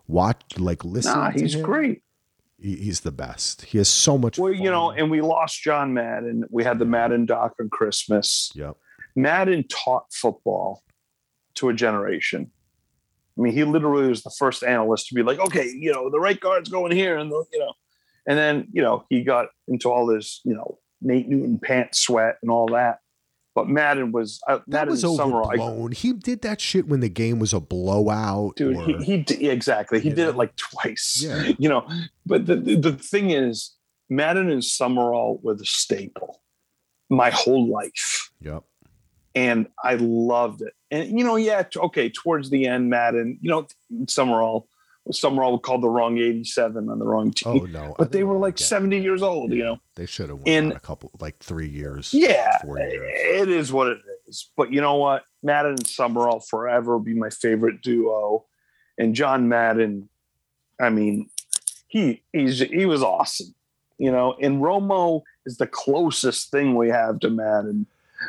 watch 0.08 0.42
like 0.58 0.84
listen. 0.84 1.14
Nah, 1.14 1.32
to 1.32 1.40
he's 1.40 1.56
great. 1.56 2.02
he- 2.60 2.78
he's 2.78 3.02
the 3.02 3.12
best. 3.12 3.64
He 3.64 3.78
has 3.78 3.90
so 3.90 4.18
much. 4.18 4.38
Well, 4.38 4.54
you 4.54 4.70
know, 4.72 4.92
and 4.92 5.10
we 5.12 5.22
lost 5.22 5.62
John 5.62 5.94
Madden. 5.94 6.46
We 6.50 6.64
had 6.64 6.80
the 6.80 6.86
Madden 6.86 7.26
doc 7.26 7.54
on 7.60 7.70
Christmas. 7.70 8.52
yep. 8.56 8.76
Madden 9.16 9.66
taught 9.68 10.06
football 10.12 10.82
to 11.56 11.70
a 11.70 11.74
generation. 11.74 12.50
I 13.38 13.42
mean, 13.42 13.54
he 13.54 13.64
literally 13.64 14.08
was 14.08 14.24
the 14.24 14.32
first 14.38 14.64
analyst 14.64 15.08
to 15.08 15.16
be 15.16 15.24
like, 15.24 15.40
okay, 15.40 15.68
you 15.68 15.92
know, 15.92 16.10
the 16.10 16.20
right 16.20 16.40
guard's 16.40 16.70
going 16.70 16.92
here, 16.92 17.18
and 17.18 17.32
the, 17.32 17.44
you 17.52 17.60
know, 17.60 17.74
and 18.28 18.38
then 18.38 18.68
you 18.72 18.82
know 18.82 19.06
he 19.10 19.24
got 19.24 19.48
into 19.68 19.90
all 19.92 20.06
this, 20.06 20.42
you 20.46 20.54
know, 20.54 20.80
Nate 21.02 21.28
Newton 21.28 21.60
pants 21.60 22.00
sweat 22.00 22.38
and 22.42 22.50
all 22.52 22.68
that. 22.68 23.00
But 23.56 23.68
Madden 23.70 24.12
was 24.12 24.42
uh, 24.48 24.60
That 24.68 24.88
Madden 24.88 24.92
was 24.92 25.02
Summerall. 25.02 25.50
I- 25.52 25.54
overblown. 25.62 25.92
he 25.92 26.14
did 26.14 26.42
that 26.42 26.60
shit 26.60 26.88
when 26.88 27.02
the 27.02 27.10
game 27.10 27.38
was 27.40 27.54
a 27.54 27.60
blowout. 27.60 28.56
dude, 28.56 28.76
or, 28.78 28.84
he, 28.86 29.04
he 29.04 29.18
did, 29.18 29.44
exactly. 29.44 30.00
He 30.00 30.10
did 30.10 30.18
know? 30.18 30.30
it 30.30 30.36
like 30.36 30.56
twice. 30.56 31.22
Yeah. 31.24 31.52
You 31.60 31.70
know, 31.70 31.88
but 32.26 32.46
the, 32.48 32.56
the 32.56 32.94
thing 32.94 33.30
is, 33.30 33.76
Madden 34.10 34.50
and 34.50 34.64
Summerall 34.64 35.40
were 35.44 35.54
the 35.54 35.66
staple 35.66 36.42
my 37.10 37.30
whole 37.30 37.68
life. 37.72 38.32
Yep. 38.42 38.64
and 39.36 39.68
I 39.84 39.96
loved 39.96 40.62
it. 40.62 40.74
And 40.92 41.18
you 41.18 41.24
know, 41.26 41.36
yeah, 41.36 41.64
okay, 41.76 42.10
towards 42.10 42.50
the 42.50 42.66
end, 42.68 42.90
Madden, 42.90 43.38
you 43.42 43.50
know, 43.50 43.68
Summerall, 44.08 44.68
Summerall 45.12 45.60
called 45.60 45.82
the 45.84 45.90
wrong 45.90 46.18
87 46.18 46.90
on 46.90 46.98
the 47.00 47.06
wrong 47.06 47.32
team. 47.32 47.62
Oh 47.62 47.66
no. 47.66 47.96
But 47.98 48.12
they 48.14 48.24
were 48.24 48.38
like 48.38 48.60
it. 48.60 48.64
70 48.64 49.00
years 49.02 49.22
old, 49.22 49.52
you 49.52 49.64
know. 49.64 49.80
They 49.96 50.06
should 50.06 50.30
have 50.30 50.38
went 50.40 50.48
in- 50.48 50.72
a 50.72 50.80
couple, 50.80 51.12
like 51.20 51.40
three 51.40 51.68
years. 51.68 52.14
Yeah, 52.14 52.58
four 52.62 52.80
years. 52.80 53.12
it 53.14 53.50
is 53.50 53.72
what 53.74 53.88
it 53.88 53.98
is. 54.28 54.50
But 54.56 54.72
you 54.72 54.80
know 54.82 54.96
what? 54.96 55.24
Madden 55.42 55.72
and 55.72 55.86
Summerall 55.88 56.40
forever 56.40 57.00
be 57.00 57.14
my 57.14 57.30
favorite 57.30 57.82
duo. 57.82 58.46
And 58.98 59.14
John 59.14 59.50
Madden, 59.50 60.08
I 60.80 60.90
mean, 60.90 61.30
he 61.88 62.22
he's 62.32 62.60
he 62.60 62.86
was 62.86 63.04
awesome, 63.04 63.54
you 63.98 64.12
know. 64.12 64.36
And 64.42 64.62
Romo 64.62 65.24
is 65.46 65.58
the 65.58 65.68
closest 65.68 66.50
thing 66.52 66.76
we 66.76 66.90
have 66.90 67.20
to 67.22 67.30
Madden. 67.30 67.88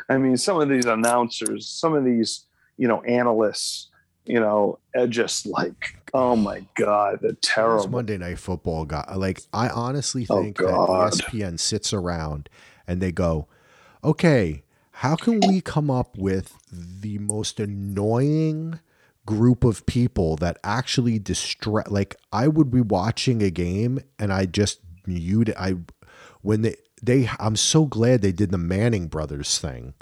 I 0.09 0.17
mean, 0.17 0.35
some 0.35 0.59
of 0.59 0.67
these 0.67 0.85
announcers, 0.85 1.69
some 1.69 1.93
of 1.95 2.03
these, 2.03 2.45
you 2.77 2.87
know, 2.87 3.01
analysts, 3.03 3.89
you 4.25 4.39
know, 4.39 4.79
just 5.09 5.45
like, 5.45 5.97
oh 6.13 6.35
my 6.35 6.63
god, 6.75 7.19
Those 7.21 7.35
terrible. 7.41 7.89
Monday 7.89 8.17
Night 8.17 8.39
Football 8.39 8.85
guy. 8.85 9.13
Like, 9.15 9.41
I 9.53 9.69
honestly 9.69 10.25
Oh, 10.29 10.41
think 10.41 10.57
that 10.57 10.65
E 10.69 10.69
ESPN 10.69 11.59
sits 11.59 11.93
around 11.93 12.49
and 12.87 13.01
they 13.01 13.11
go, 13.11 13.47
okay, 14.03 14.63
how 14.91 15.15
can 15.15 15.39
we 15.41 15.61
come 15.61 15.91
up 15.91 16.17
with 16.17 16.53
the 16.71 17.17
most 17.19 17.59
annoying 17.59 18.79
group 19.25 19.63
of 19.63 19.85
people 19.85 20.35
that 20.37 20.57
actually 20.63 21.19
distract? 21.19 21.91
Like, 21.91 22.15
I 22.31 22.47
would 22.47 22.71
be 22.71 22.81
watching 22.81 23.41
a 23.41 23.49
game 23.49 23.99
and 24.17 24.31
I 24.31 24.45
just 24.45 24.79
mute 25.05 25.49
it. 25.49 25.55
I, 25.59 25.75
when 26.41 26.61
they, 26.61 26.75
they, 27.01 27.29
I'm 27.39 27.55
so 27.55 27.85
glad 27.85 28.21
they 28.21 28.31
did 28.31 28.51
the 28.51 28.57
Manning 28.57 29.07
brothers 29.07 29.59
thing 29.59 29.93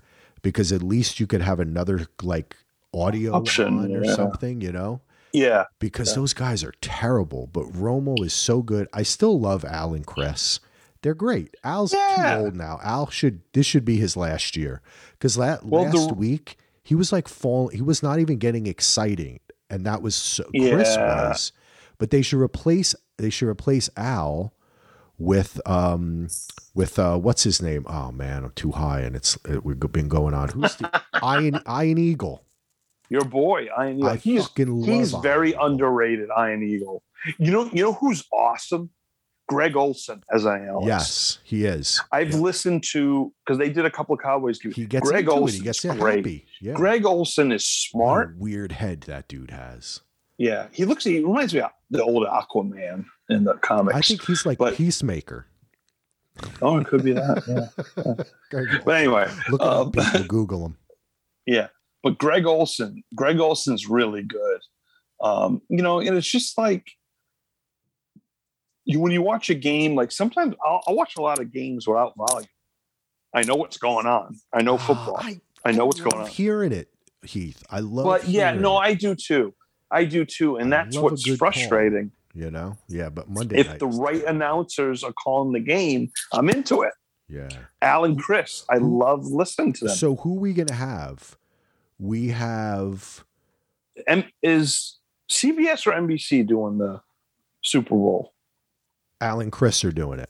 because 0.41 0.71
at 0.71 0.83
least 0.83 1.19
you 1.19 1.25
could 1.27 1.41
have 1.41 1.59
another 1.59 2.07
like 2.21 2.55
audio 2.93 3.33
Option, 3.33 3.79
on 3.79 3.95
or 3.95 4.03
yeah. 4.03 4.15
something, 4.15 4.61
you 4.61 4.71
know? 4.71 5.01
Yeah, 5.31 5.65
because 5.79 6.09
Yeah. 6.09 6.15
those 6.15 6.33
guys 6.33 6.63
are 6.63 6.73
terrible. 6.81 7.47
But 7.51 7.65
Romo 7.73 8.23
is 8.23 8.33
so 8.33 8.61
good. 8.61 8.87
I 8.93 9.01
still 9.03 9.39
love 9.39 9.65
Al 9.65 9.93
and 9.93 10.05
Chris. 10.05 10.59
They're 11.01 11.15
great. 11.15 11.55
Al's 11.63 11.91
Yeah. 11.93 12.35
too 12.37 12.43
old 12.45 12.55
now. 12.55 12.79
Al 12.83 13.09
should 13.09 13.41
this 13.53 13.65
should 13.65 13.83
be 13.83 13.97
his 13.97 14.15
last 14.15 14.55
year 14.55 14.81
because 15.13 15.35
that 15.35 15.65
Well, 15.65 15.85
the- 15.91 15.97
last 15.97 16.15
week 16.15 16.57
he 16.83 16.93
was 16.95 17.11
like 17.11 17.27
falling. 17.27 17.75
He 17.75 17.81
was 17.81 18.03
not 18.03 18.19
even 18.19 18.37
getting 18.37 18.67
exciting, 18.67 19.39
and 19.69 19.85
that 19.85 20.01
was 20.01 20.15
so, 20.15 20.43
Chris 20.55 20.95
was. 20.97 21.51
But 21.97 22.09
they 22.11 22.21
should 22.21 22.39
replace 22.39 22.95
they 23.17 23.29
should 23.29 23.47
replace 23.49 23.89
Al 23.97 24.53
with 25.17 25.59
um 25.65 26.27
with 26.73 26.97
uh 26.99 27.17
what's 27.17 27.43
his 27.43 27.61
name? 27.61 27.85
Oh 27.87 28.11
man, 28.11 28.43
I'm 28.43 28.51
too 28.51 28.71
high, 28.71 29.01
and 29.01 29.15
it's 29.15 29.37
it, 29.47 29.63
we've 29.65 29.79
been 29.79 30.07
going 30.09 30.33
on. 30.33 30.49
Who's 30.49 30.75
the 30.75 30.89
Iron 31.23 31.59
Iron 31.65 31.97
Eagle? 31.97 32.43
Your 33.13 33.23
boy, 33.25 33.67
Iron 33.77 33.97
Eagle. 33.99 34.09
I 34.09 34.15
he's 34.17 34.49
he's 34.55 35.11
very 35.13 35.53
underrated, 35.53 36.29
Iron 36.35 36.63
Eagle. 36.63 37.03
You 37.37 37.51
know, 37.51 37.69
you 37.71 37.83
know 37.83 37.93
who's 37.93 38.25
awesome? 38.33 38.89
Greg 39.49 39.75
Olson 39.75 40.23
as 40.33 40.45
I 40.45 40.57
am. 40.59 40.81
Yes, 40.83 41.39
he 41.43 41.65
is. 41.65 42.01
I've 42.11 42.31
Yeah. 42.31 42.37
listened 42.37 42.83
to 42.93 43.31
because 43.45 43.57
they 43.59 43.69
did 43.69 43.85
a 43.85 43.91
couple 43.91 44.15
of 44.15 44.21
Cowboys 44.21 44.57
games. 44.59 44.75
He 44.75 44.85
gets 44.85 45.07
Greg. 45.09 45.27
Olson's 45.29 45.59
He 45.59 45.63
gets 45.63 45.83
great. 45.85 46.45
Yeah. 46.61 46.73
Greg 46.73 47.05
Olson 47.05 47.51
is 47.51 47.89
What 47.91 48.01
smart. 48.03 48.29
a 48.35 48.39
weird 48.39 48.71
head 48.71 49.01
that 49.01 49.27
dude 49.27 49.51
has. 49.51 49.99
Yeah, 50.37 50.67
he 50.71 50.85
looks. 50.85 51.03
He 51.03 51.19
reminds 51.19 51.53
me 51.53 51.59
of 51.59 51.71
the 51.91 52.03
old 52.03 52.25
Aquaman 52.25 53.05
in 53.29 53.43
the 53.43 53.53
comics. 53.55 53.95
I 53.97 54.01
think 54.01 54.25
he's 54.25 54.45
like 54.45 54.57
But- 54.57 54.75
Peacemaker. 54.75 55.45
oh, 56.61 56.77
it 56.79 56.87
could 56.87 57.03
be 57.03 57.13
that. 57.13 57.43
Yeah. 57.47 58.23
But 58.85 58.95
anyway, 58.95 59.29
Look 59.49 59.61
um, 59.61 59.91
people 59.91 60.23
Google 60.27 60.65
him. 60.67 60.77
Yeah, 61.45 61.67
but 62.03 62.17
Greg 62.17 62.45
Olson, 62.45 63.03
Greg 63.15 63.39
Olson's 63.39 63.87
really 63.89 64.21
good. 64.23 64.59
Um, 65.21 65.61
you 65.69 65.81
know, 65.81 65.99
and 65.99 66.15
it's 66.17 66.29
just 66.29 66.57
like 66.57 66.85
you 68.85 68.99
when 68.99 69.11
you 69.11 69.21
watch 69.21 69.49
a 69.49 69.55
game. 69.55 69.95
Like 69.95 70.11
sometimes 70.11 70.55
I'll, 70.65 70.83
I'll 70.87 70.95
watch 70.95 71.15
a 71.17 71.21
lot 71.21 71.39
of 71.39 71.51
games 71.51 71.87
without 71.87 72.13
volume. 72.17 72.47
I 73.33 73.43
know 73.43 73.55
what's 73.55 73.77
going 73.77 74.05
on. 74.05 74.35
I 74.53 74.61
know 74.61 74.77
football. 74.77 75.15
Ah, 75.19 75.25
I, 75.27 75.39
I 75.65 75.71
know 75.71 75.85
what's 75.85 76.01
going 76.01 76.17
on. 76.23 76.27
Hearing 76.27 76.71
it, 76.71 76.89
Heath. 77.23 77.63
I 77.69 77.79
love. 77.79 78.05
But 78.05 78.27
yeah, 78.27 78.51
no, 78.53 78.77
I 78.77 78.93
do 78.93 79.15
too. 79.15 79.53
I 79.89 80.05
do 80.05 80.25
too, 80.25 80.57
and 80.57 80.71
that's 80.71 80.97
what's 80.97 81.23
good 81.23 81.39
call. 81.39 81.51
frustrating. 81.51 82.11
you 82.33 82.51
know. 82.51 82.77
Yeah, 82.87 83.09
but 83.09 83.29
Monday 83.29 83.59
If 83.59 83.67
night. 83.69 83.79
the 83.79 83.87
right 83.87 84.23
announcers 84.25 85.03
are 85.03 85.13
calling 85.13 85.53
the 85.53 85.59
game, 85.59 86.11
I'm 86.31 86.49
into 86.49 86.81
it. 86.81 86.93
Yeah. 87.29 87.49
Alan 87.81 88.17
Chris, 88.17 88.65
I 88.69 88.77
love 88.77 89.25
listening 89.25 89.73
to 89.73 89.85
them. 89.85 89.95
So 89.95 90.15
who 90.17 90.35
we 90.35 90.53
gonna 90.53 90.73
have? 90.73 91.37
We 92.03 92.27
have 92.31 93.23
M- 94.05 94.25
is 94.41 94.99
CBS 95.31 95.87
or 95.87 95.93
NBC 95.93 96.45
doing 96.45 96.77
the 96.77 96.99
Super 97.61 97.95
Bowl? 97.95 98.33
Alan 99.21 99.49
Chris 99.49 99.85
are 99.85 99.91
doing 99.93 100.19
it. 100.19 100.29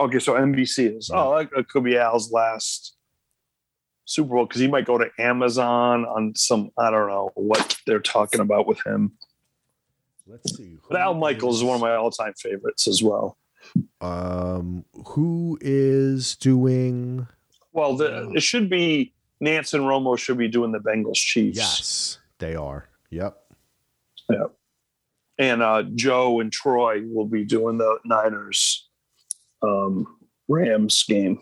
Okay, 0.00 0.18
so 0.18 0.34
NBC 0.34 0.98
is. 0.98 1.08
Yeah. 1.12 1.22
Oh, 1.22 1.38
that 1.38 1.68
could 1.68 1.84
be 1.84 1.96
Al's 1.96 2.32
last 2.32 2.96
Super 4.04 4.30
Bowl 4.34 4.46
because 4.46 4.60
he 4.60 4.66
might 4.66 4.84
go 4.84 4.98
to 4.98 5.08
Amazon 5.16 6.06
on 6.06 6.34
some. 6.34 6.72
I 6.76 6.90
don't 6.90 7.08
know 7.08 7.30
what 7.36 7.76
they're 7.86 8.00
talking 8.00 8.40
about 8.40 8.66
with 8.66 8.84
him. 8.84 9.12
Let's 10.26 10.56
see. 10.56 10.76
But 10.90 11.00
Al 11.00 11.14
Michaels 11.14 11.58
is 11.58 11.62
one 11.62 11.76
of 11.76 11.80
my 11.80 11.94
all-time 11.94 12.34
favorites 12.34 12.88
as 12.88 13.00
well. 13.00 13.38
Um, 14.00 14.84
who 15.10 15.56
is 15.60 16.34
doing? 16.34 17.28
Well, 17.72 17.96
the, 17.96 18.32
it 18.34 18.42
should 18.42 18.68
be 18.68 19.12
Nance 19.40 19.74
and 19.74 19.84
Romo 19.84 20.18
should 20.18 20.38
be 20.38 20.48
doing 20.48 20.72
the 20.72 20.78
Bengals 20.78 21.16
Chiefs. 21.16 21.56
Yes, 21.56 22.18
they 22.38 22.54
are. 22.54 22.88
Yep. 23.10 23.36
Yep. 24.30 24.52
And 25.38 25.62
uh, 25.62 25.84
Joe 25.94 26.40
and 26.40 26.50
Troy 26.50 27.02
will 27.04 27.26
be 27.26 27.44
doing 27.44 27.78
the 27.78 27.98
Niners 28.04 28.88
um, 29.62 30.06
Rams 30.48 31.04
game. 31.04 31.40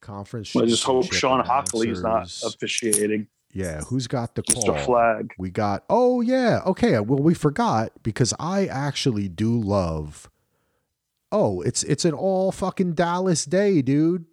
Conference. 0.00 0.54
I 0.56 0.66
just 0.66 0.84
hope 0.84 1.12
Shawn 1.12 1.44
Hochuli 1.44 1.90
is 1.90 2.02
not 2.02 2.24
officiating. 2.44 3.26
Yeah, 3.52 3.80
who's 3.82 4.06
got 4.06 4.34
the 4.34 4.42
call? 4.42 4.62
Mr. 4.64 4.84
Flag. 4.84 5.32
We 5.38 5.50
got. 5.50 5.84
Oh 5.90 6.20
yeah. 6.20 6.60
Okay. 6.66 6.98
Well, 7.00 7.20
we 7.20 7.34
forgot 7.34 7.92
because 8.02 8.32
I 8.38 8.66
actually 8.66 9.28
do 9.28 9.58
love. 9.58 10.30
Oh, 11.32 11.60
it's 11.60 11.82
it's 11.84 12.04
an 12.04 12.14
all 12.14 12.52
fucking 12.52 12.94
Dallas 12.94 13.44
day, 13.44 13.82
dude. 13.82 14.24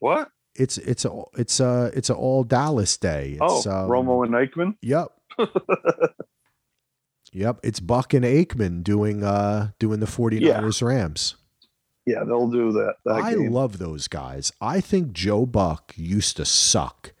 What? 0.00 0.30
It's 0.58 0.78
it's 0.78 1.04
a 1.04 1.22
it's 1.36 1.60
a 1.60 1.90
it's 1.94 2.10
a 2.10 2.14
all 2.14 2.44
Dallas 2.44 2.96
day. 2.96 3.38
Oh, 3.40 3.58
It's, 3.58 3.66
um, 3.66 3.88
Romo 3.88 4.24
and 4.24 4.34
Aikman. 4.34 4.76
Yep. 4.82 5.08
yep. 7.32 7.58
It's 7.62 7.80
Buck 7.80 8.14
and 8.14 8.24
Aikman 8.24 8.82
doing 8.82 9.22
uh 9.22 9.70
doing 9.78 10.00
the 10.00 10.06
49ers 10.06 10.82
Rams. 10.86 11.36
Yeah, 12.06 12.22
they'll 12.24 12.48
do 12.48 12.70
that. 12.72 12.94
that 13.04 13.14
I 13.16 13.34
game. 13.34 13.50
love 13.50 13.78
those 13.78 14.06
guys. 14.06 14.52
I 14.60 14.80
think 14.80 15.12
Joe 15.12 15.44
Buck 15.44 15.92
used 15.96 16.36
to 16.36 16.44
suck. 16.44 17.12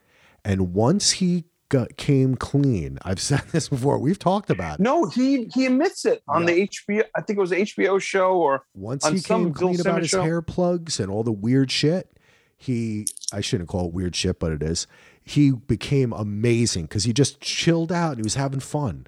And 0.44 0.74
once 0.74 1.10
he 1.12 1.46
got, 1.68 1.96
came 1.96 2.36
clean, 2.36 3.00
I've 3.02 3.18
said 3.30 3.42
this 3.50 3.68
before. 3.68 3.98
We've 3.98 4.18
talked 4.18 4.48
about 4.48 4.78
it. 4.78 4.82
No, 4.82 5.06
he 5.06 5.50
he 5.52 5.66
admits 5.66 6.04
it 6.04 6.22
on 6.28 6.46
Yeah. 6.46 6.54
the 6.54 6.68
HBO. 6.68 7.02
I 7.16 7.20
think 7.22 7.36
it 7.36 7.40
was 7.40 7.50
HBO 7.50 8.00
show 8.00 8.36
or 8.38 8.62
Once 8.74 9.04
on 9.04 9.14
he 9.16 9.20
came 9.20 9.44
Bill 9.46 9.52
clean 9.54 9.74
about 9.74 9.82
Simmons 9.82 10.02
his 10.04 10.10
show. 10.10 10.22
hair 10.22 10.40
plugs 10.40 11.00
and 11.00 11.10
all 11.10 11.24
the 11.24 11.32
weird 11.32 11.72
shit, 11.72 12.15
he 12.56 13.06
I 13.32 13.40
shouldn't 13.40 13.68
call 13.68 13.86
it 13.88 13.92
weird 13.92 14.14
shit, 14.16 14.38
but 14.38 14.52
it 14.52 14.62
is. 14.62 14.86
He 15.22 15.50
became 15.50 16.12
amazing 16.12 16.84
because 16.84 17.04
he 17.04 17.12
just 17.12 17.40
chilled 17.40 17.90
out 17.92 18.10
and 18.12 18.18
he 18.18 18.22
was 18.22 18.34
having 18.36 18.60
fun. 18.60 19.06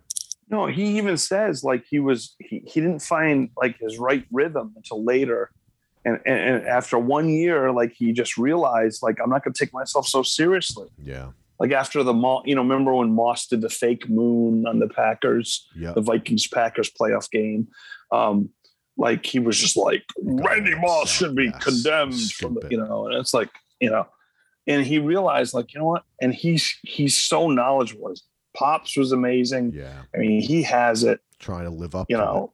no. 0.51 0.67
He 0.67 0.99
even 0.99 1.17
says 1.17 1.63
like 1.65 1.85
he 1.89 1.99
was 2.01 2.35
he, 2.41 2.63
he 2.67 2.81
didn't 2.81 3.01
find 3.03 3.51
like 3.57 3.79
his 3.79 3.99
right 3.99 4.25
rhythm 4.33 4.73
until 4.77 5.05
later. 5.05 5.51
And, 6.05 6.19
and, 6.25 6.39
and 6.57 6.67
after 6.67 6.99
one 6.99 7.29
year, 7.29 7.71
like 7.73 7.93
he 7.93 8.13
just 8.13 8.39
realized, 8.39 9.03
like 9.03 9.19
I'm 9.23 9.31
not 9.31 9.45
going 9.45 9.53
to 9.53 9.65
take 9.65 9.73
myself 9.75 10.07
so 10.07 10.23
seriously. 10.23 10.89
Yeah. 11.03 11.31
like 11.61 11.73
after 11.73 12.03
the 12.03 12.15
Moss, 12.15 12.45
you 12.47 12.55
know, 12.55 12.63
remember 12.63 12.95
when 12.95 13.13
Moss 13.13 13.47
did 13.49 13.61
the 13.61 13.69
fake 13.69 14.09
moon 14.09 14.67
on 14.67 14.79
the 14.79 14.89
Packers, 14.89 15.67
Yeah. 15.77 15.93
the 15.93 16.01
Vikings 16.01 16.47
Packers 16.47 16.91
playoff 16.91 17.31
game? 17.31 17.69
Um, 18.13 18.51
like 18.99 19.25
he 19.25 19.39
was 19.39 19.57
just 19.59 19.77
like 19.77 20.03
Randy 20.23 20.75
Moss 20.75 21.09
should 21.11 21.35
be 21.37 21.45
Yes. 21.47 21.65
condemned 21.65 22.33
from 22.33 22.55
the, 22.61 22.69
you 22.71 22.77
know, 22.77 23.07
and 23.07 23.15
it's 23.17 23.33
like, 23.33 23.49
you 23.81 23.89
know, 23.91 24.07
and 24.67 24.85
he 24.85 24.99
realized 24.99 25.55
like, 25.55 25.73
you 25.73 25.81
know 25.81 25.87
what? 25.87 26.03
And 26.21 26.35
he's 26.35 26.77
he's 26.83 27.17
so 27.17 27.49
knowledgeable. 27.49 28.11
His 28.11 28.23
Pops 28.57 28.97
was 28.97 29.13
amazing. 29.13 29.73
Yeah, 29.75 30.03
I 30.15 30.19
mean, 30.19 30.43
he 30.43 30.63
has 30.65 31.05
it, 31.05 31.21
trying 31.39 31.65
to 31.65 31.71
live 31.71 31.95
up. 31.95 32.07
you 32.11 32.17
know. 32.17 32.51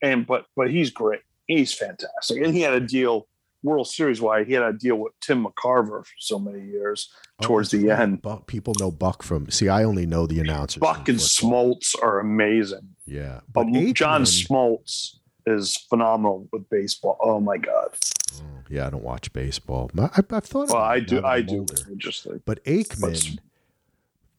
And 0.00 0.26
but 0.26 0.46
but 0.56 0.70
he's 0.70 0.90
great. 0.90 1.20
He's 1.46 1.72
fantastic, 1.74 2.42
and 2.42 2.54
he 2.54 2.62
had 2.62 2.72
a 2.72 2.80
deal 2.80 3.28
World 3.62 3.86
Series 3.88 4.20
wide. 4.20 4.46
He 4.46 4.54
had 4.54 4.62
a 4.62 4.72
deal 4.72 4.96
with 4.96 5.12
Tim 5.20 5.44
McCarver 5.44 6.04
for 6.04 6.14
so 6.18 6.38
many 6.38 6.64
years. 6.64 7.08
it. 7.40 7.44
towards 7.44 7.70
the 7.70 7.86
right. 7.88 8.00
end. 8.00 8.22
Buck, 8.22 8.46
people 8.46 8.74
know 8.80 8.90
Buck 8.90 9.22
from. 9.22 9.50
See, 9.50 9.68
I 9.68 9.84
only 9.84 10.06
know 10.06 10.26
the 10.26 10.40
announcers. 10.40 10.80
Buck 10.80 11.04
from 11.06 11.12
and. 11.14 11.20
Smoltz 11.20 11.94
are 12.02 12.18
amazing. 12.20 12.96
Yeah, 13.06 13.40
but 13.52 13.66
Um, 13.66 13.92
John 13.94 14.22
Smoltz 14.22 15.16
is 15.46 15.76
phenomenal 15.88 16.48
with 16.52 16.68
baseball. 16.70 17.18
Oh 17.20 17.40
my 17.40 17.58
god! 17.58 17.88
Oh, 18.36 18.42
yeah, 18.68 18.86
I 18.86 18.90
don't 18.90 19.02
watch 19.02 19.32
baseball. 19.32 19.90
I, 19.98 20.08
I've 20.30 20.44
thought. 20.44 20.68
Well, 20.68 20.76
I 20.76 21.00
do. 21.00 21.24
I 21.24 21.42
do. 21.42 21.66
like 22.26 22.44
But 22.44 22.64
Aikman, 22.64 23.38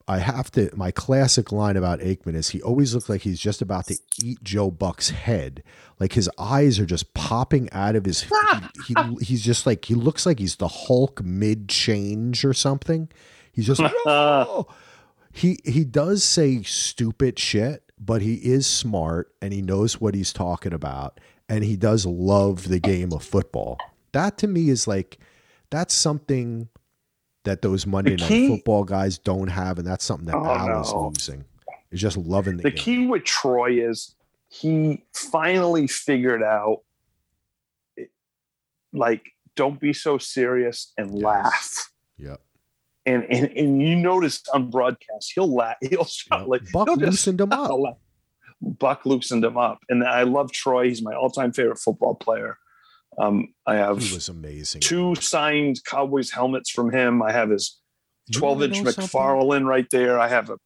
I 0.06 0.18
have 0.18 0.50
to. 0.52 0.70
My 0.76 0.90
classic 0.90 1.52
line 1.52 1.76
about 1.76 2.00
Aikman 2.00 2.34
is 2.34 2.50
he 2.50 2.60
always 2.60 2.94
looks 2.94 3.08
like 3.08 3.22
he's 3.22 3.40
just 3.40 3.62
about 3.62 3.86
to 3.86 3.96
eat 4.22 4.42
Joe 4.42 4.70
Buck's 4.70 5.10
head. 5.10 5.62
Like 5.98 6.12
his 6.12 6.28
eyes 6.38 6.78
are 6.78 6.86
just 6.86 7.14
popping 7.14 7.70
out 7.72 7.96
of 7.96 8.04
his. 8.04 8.22
He, 8.22 8.94
he 8.94 8.94
he's 9.22 9.42
just 9.42 9.66
like 9.66 9.84
he 9.84 9.94
looks 9.94 10.26
like 10.26 10.38
he's 10.38 10.56
the 10.56 10.68
Hulk 10.68 11.22
mid 11.22 11.68
change 11.68 12.44
or 12.44 12.52
something. 12.52 13.08
He's 13.52 13.66
just 13.66 13.80
"No!" 13.80 13.90
Oh! 14.06 14.66
he 15.32 15.58
he 15.64 15.84
does 15.84 16.22
say 16.22 16.62
stupid 16.62 17.38
shit, 17.38 17.83
but 18.04 18.22
he 18.22 18.34
is 18.34 18.66
smart 18.66 19.32
and 19.40 19.52
he 19.52 19.62
knows 19.62 20.00
what 20.00 20.14
he's 20.14 20.32
talking 20.32 20.72
about, 20.72 21.20
and 21.48 21.64
he 21.64 21.76
does 21.76 22.04
love 22.06 22.68
the 22.68 22.78
game 22.80 23.12
of 23.12 23.22
football. 23.22 23.78
That 24.12 24.38
to 24.38 24.46
me 24.46 24.68
is 24.68 24.86
like 24.86 25.18
that's 25.70 25.94
something 25.94 26.68
that 27.44 27.62
those 27.62 27.86
Monday 27.86 28.16
night 28.16 28.48
football 28.48 28.84
guys 28.84 29.18
don't 29.18 29.48
have, 29.48 29.78
and 29.78 29.86
that's 29.86 30.04
something 30.04 30.26
that 30.26 30.36
Oh, 30.36 30.44
Al 30.44 30.82
is 30.82 30.92
no. 30.92 31.08
losing. 31.08 31.44
Is 31.90 32.00
just 32.00 32.16
loving 32.16 32.56
the, 32.56 32.64
the 32.64 32.70
game. 32.70 32.78
key 32.78 33.06
with 33.06 33.24
Troy 33.24 33.88
is 33.88 34.14
he 34.48 35.04
finally 35.12 35.86
figured 35.86 36.42
out, 36.42 36.80
like, 38.92 39.22
don't 39.56 39.78
be 39.80 39.92
so 39.92 40.18
serious 40.18 40.92
and 40.98 41.12
Yes. 41.14 41.22
laugh. 41.22 41.92
Yep. 42.18 42.40
And, 43.06 43.24
and 43.30 43.50
and 43.56 43.82
you 43.82 43.96
notice 43.96 44.42
on 44.54 44.70
broadcast 44.70 45.32
he'll 45.34 45.52
laugh. 45.54 45.76
He'll 45.82 46.04
start 46.04 46.42
Yep. 46.42 46.48
like 46.48 46.72
Buck 46.72 46.88
he'll 46.88 46.96
just 46.96 47.10
loosened 47.10 47.40
him 47.40 47.52
up. 47.52 47.70
laugh. 47.78 47.96
Buck 48.62 49.04
loosened 49.04 49.44
him 49.44 49.58
up, 49.58 49.80
and 49.90 50.02
I 50.04 50.22
love 50.22 50.50
Troy. 50.52 50.88
He's 50.88 51.02
my 51.02 51.14
all-time 51.14 51.52
favorite 51.52 51.78
football 51.78 52.14
player. 52.14 52.56
Um, 53.18 53.48
I 53.66 53.74
have 53.76 54.00
He 54.00 54.14
was 54.14 54.28
amazing. 54.28 54.80
two 54.80 55.14
signed 55.16 55.80
Cowboys 55.84 56.30
helmets 56.30 56.70
from 56.70 56.90
him. 56.90 57.22
I 57.22 57.30
have 57.32 57.50
his 57.50 57.78
12 58.32 58.62
inch 58.62 58.82
know 58.82 58.90
something? 58.90 59.64
Right 59.66 59.86
there. 59.90 60.18
I 60.18 60.28
have 60.28 60.48
a 60.50 60.56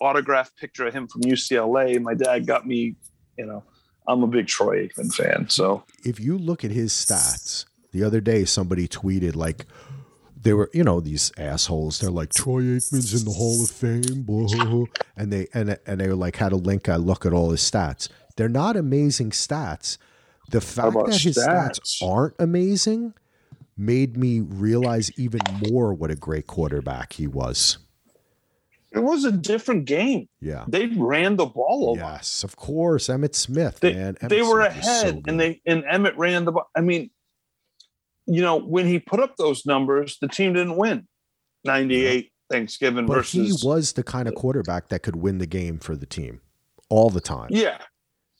autographed 0.00 0.56
picture 0.56 0.86
of 0.86 0.92
him 0.94 1.06
from 1.06 1.22
UCLA. 1.22 2.00
My 2.02 2.14
dad 2.14 2.46
got 2.46 2.66
me, 2.66 2.96
you 3.38 3.46
know, 3.46 3.62
I'm 4.08 4.22
a 4.22 4.26
big 4.26 4.48
Troy 4.48 4.88
Aikman 4.88 5.14
fan. 5.14 5.48
So 5.48 5.84
if 6.04 6.18
you 6.18 6.36
look 6.36 6.64
at 6.64 6.72
his 6.72 6.92
stats, 6.92 7.64
the 7.92 8.02
other 8.02 8.20
day 8.20 8.44
somebody 8.44 8.88
tweeted 8.88 9.36
like 9.36 9.66
they 10.44 10.52
were, 10.52 10.70
you 10.72 10.84
know, 10.84 11.00
these 11.00 11.32
assholes. 11.36 11.98
They're 11.98 12.10
like 12.10 12.32
Troy 12.32 12.62
Aikman's 12.62 13.12
in 13.18 13.24
the 13.24 13.32
Hall 13.32 13.62
of 13.62 13.70
Fame, 13.70 14.22
blah, 14.22 14.46
blah, 14.46 14.64
blah." 14.64 14.84
and 15.16 15.32
they 15.32 15.48
and 15.52 15.78
and 15.86 16.00
they 16.00 16.06
were 16.06 16.14
like 16.14 16.36
had 16.36 16.52
a 16.52 16.56
link. 16.56 16.88
I 16.88 16.96
look 16.96 17.26
at 17.26 17.32
all 17.32 17.50
his 17.50 17.60
stats. 17.60 18.08
They're 18.36 18.48
not 18.48 18.76
amazing 18.76 19.30
stats. 19.30 19.98
The 20.50 20.60
fact 20.60 20.92
that 20.92 21.20
his 21.20 21.36
stats? 21.38 21.80
stats? 21.80 22.06
aren't 22.06 22.34
amazing 22.38 23.14
made 23.76 24.16
me 24.16 24.40
realize 24.40 25.10
even 25.16 25.40
more 25.68 25.92
what 25.94 26.10
a 26.10 26.14
great 26.14 26.46
quarterback 26.46 27.14
he 27.14 27.26
was. 27.26 27.78
it 28.92 29.00
was 29.00 29.24
a 29.24 29.32
different 29.32 29.86
game. 29.86 30.28
Yeah. 30.40 30.64
They 30.68 30.86
ran 30.86 31.36
the 31.36 31.46
ball 31.46 31.90
over. 31.90 32.00
Yes, 32.00 32.44
of 32.44 32.54
course. 32.54 33.08
Emmitt 33.08 33.34
Smith, 33.34 33.80
They, 33.80 33.94
man. 33.94 34.14
Emmitt 34.14 34.28
they 34.28 34.42
were 34.42 34.62
Smith 34.64 34.76
was 34.76 34.84
so 34.84 35.08
ahead 35.08 35.22
and 35.26 35.40
they 35.40 35.60
and 35.66 35.82
Emmitt 35.84 36.16
ran 36.16 36.44
the 36.44 36.52
ball. 36.52 36.70
I 36.76 36.82
mean, 36.82 37.10
you 38.26 38.42
know, 38.42 38.56
when 38.56 38.86
he 38.86 38.98
put 38.98 39.20
up 39.20 39.36
those 39.36 39.66
numbers, 39.66 40.18
the 40.20 40.28
team 40.28 40.52
didn't 40.54 40.76
win. 40.76 41.06
98 41.64 42.30
Thanksgiving 42.50 43.06
but 43.06 43.24
he 43.24 43.52
was 43.62 43.94
the 43.94 44.02
kind 44.02 44.28
of 44.28 44.34
quarterback 44.34 44.88
that 44.88 45.02
could 45.02 45.16
win 45.16 45.38
the 45.38 45.46
game 45.46 45.78
for 45.78 45.96
the 45.96 46.04
team 46.04 46.40
all 46.90 47.08
the 47.08 47.20
time. 47.20 47.48
Yeah. 47.50 47.78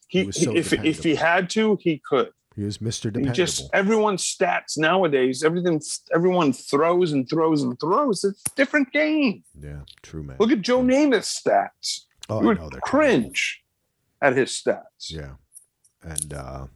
He, 0.09 0.24
he 0.24 0.32
so 0.32 0.55
if, 0.55 0.73
if 0.73 1.02
he 1.02 1.15
had 1.15 1.48
to, 1.51 1.78
he 1.81 2.02
could. 2.06 2.31
He 2.55 2.62
was 2.62 2.78
Mr. 2.78 3.05
He 3.05 3.11
Dependable. 3.11 3.35
just 3.35 3.69
everyone's 3.73 4.23
stats 4.23 4.78
nowadays, 4.78 5.43
everything 5.43 5.81
everyone 6.15 6.52
throws 6.52 7.12
and 7.12 7.28
throws 7.28 7.62
and 7.62 7.78
throws. 7.81 8.23
It's 8.23 8.43
a 8.47 8.55
different 8.55 8.93
game. 8.93 9.43
yeah, 9.61 9.81
true 10.02 10.23
man. 10.23 10.36
Look 10.39 10.52
at 10.52 10.61
Joe 10.61 10.82
Namath's 10.82 11.43
stats. 11.43 12.02
oh, 12.28 12.40
you 12.40 12.43
I 12.43 12.47
would 12.47 12.61
know 12.61 12.69
they're 12.70 12.81
cringe 12.81 13.62
at 14.23 14.36
his 14.36 14.51
stats. 14.51 15.11
Yeah, 15.11 15.32
and 16.02 16.32
uh, 16.32 16.66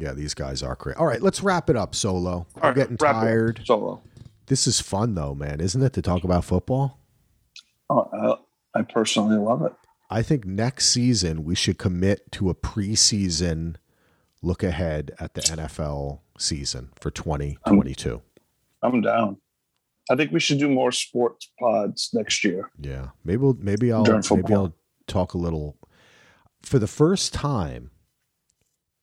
yeah, 0.00 0.12
these 0.12 0.34
guys 0.34 0.62
are 0.62 0.74
great. 0.74 0.96
All 0.96 1.06
right, 1.06 1.22
let's 1.22 1.42
wrap 1.42 1.68
it 1.68 1.76
up. 1.76 1.94
Solo, 1.94 2.46
I'm 2.56 2.62
right, 2.62 2.74
getting 2.74 2.96
tired. 2.96 3.62
Solo. 3.64 4.02
This 4.46 4.66
is 4.66 4.80
fun 4.80 5.14
though, 5.14 5.34
man, 5.34 5.60
isn't 5.60 5.82
it? 5.82 5.92
To 5.92 6.02
talk 6.02 6.24
about 6.24 6.44
football. 6.44 6.98
Oh, 7.88 8.38
I, 8.74 8.80
I 8.80 8.82
personally 8.82 9.36
love 9.36 9.62
it. 9.62 9.72
I 10.08 10.22
think 10.22 10.44
next 10.44 10.88
season 10.88 11.44
we 11.44 11.54
should 11.54 11.78
commit 11.78 12.32
to 12.32 12.50
a 12.50 12.54
preseason 12.54 13.76
look 14.42 14.62
ahead 14.62 15.12
at 15.20 15.34
the 15.34 15.42
NFL 15.42 16.20
season 16.38 16.90
for 17.00 17.10
2022. 17.10 18.22
I'm 18.82 19.00
down. 19.02 19.36
I 20.10 20.16
think 20.16 20.32
we 20.32 20.40
should 20.40 20.58
do 20.58 20.68
more 20.68 20.90
sports 20.90 21.52
pods 21.60 22.10
next 22.12 22.42
year. 22.42 22.70
Yeah, 22.80 23.08
maybe 23.24 23.36
we'll, 23.36 23.56
maybe 23.60 23.92
I'll 23.92 24.04
maybe. 24.04 24.54
I'll 24.54 24.74
talk 25.06 25.34
a 25.34 25.38
little 25.38 25.76
for 26.62 26.78
the 26.78 26.86
first 26.86 27.32
time 27.32 27.90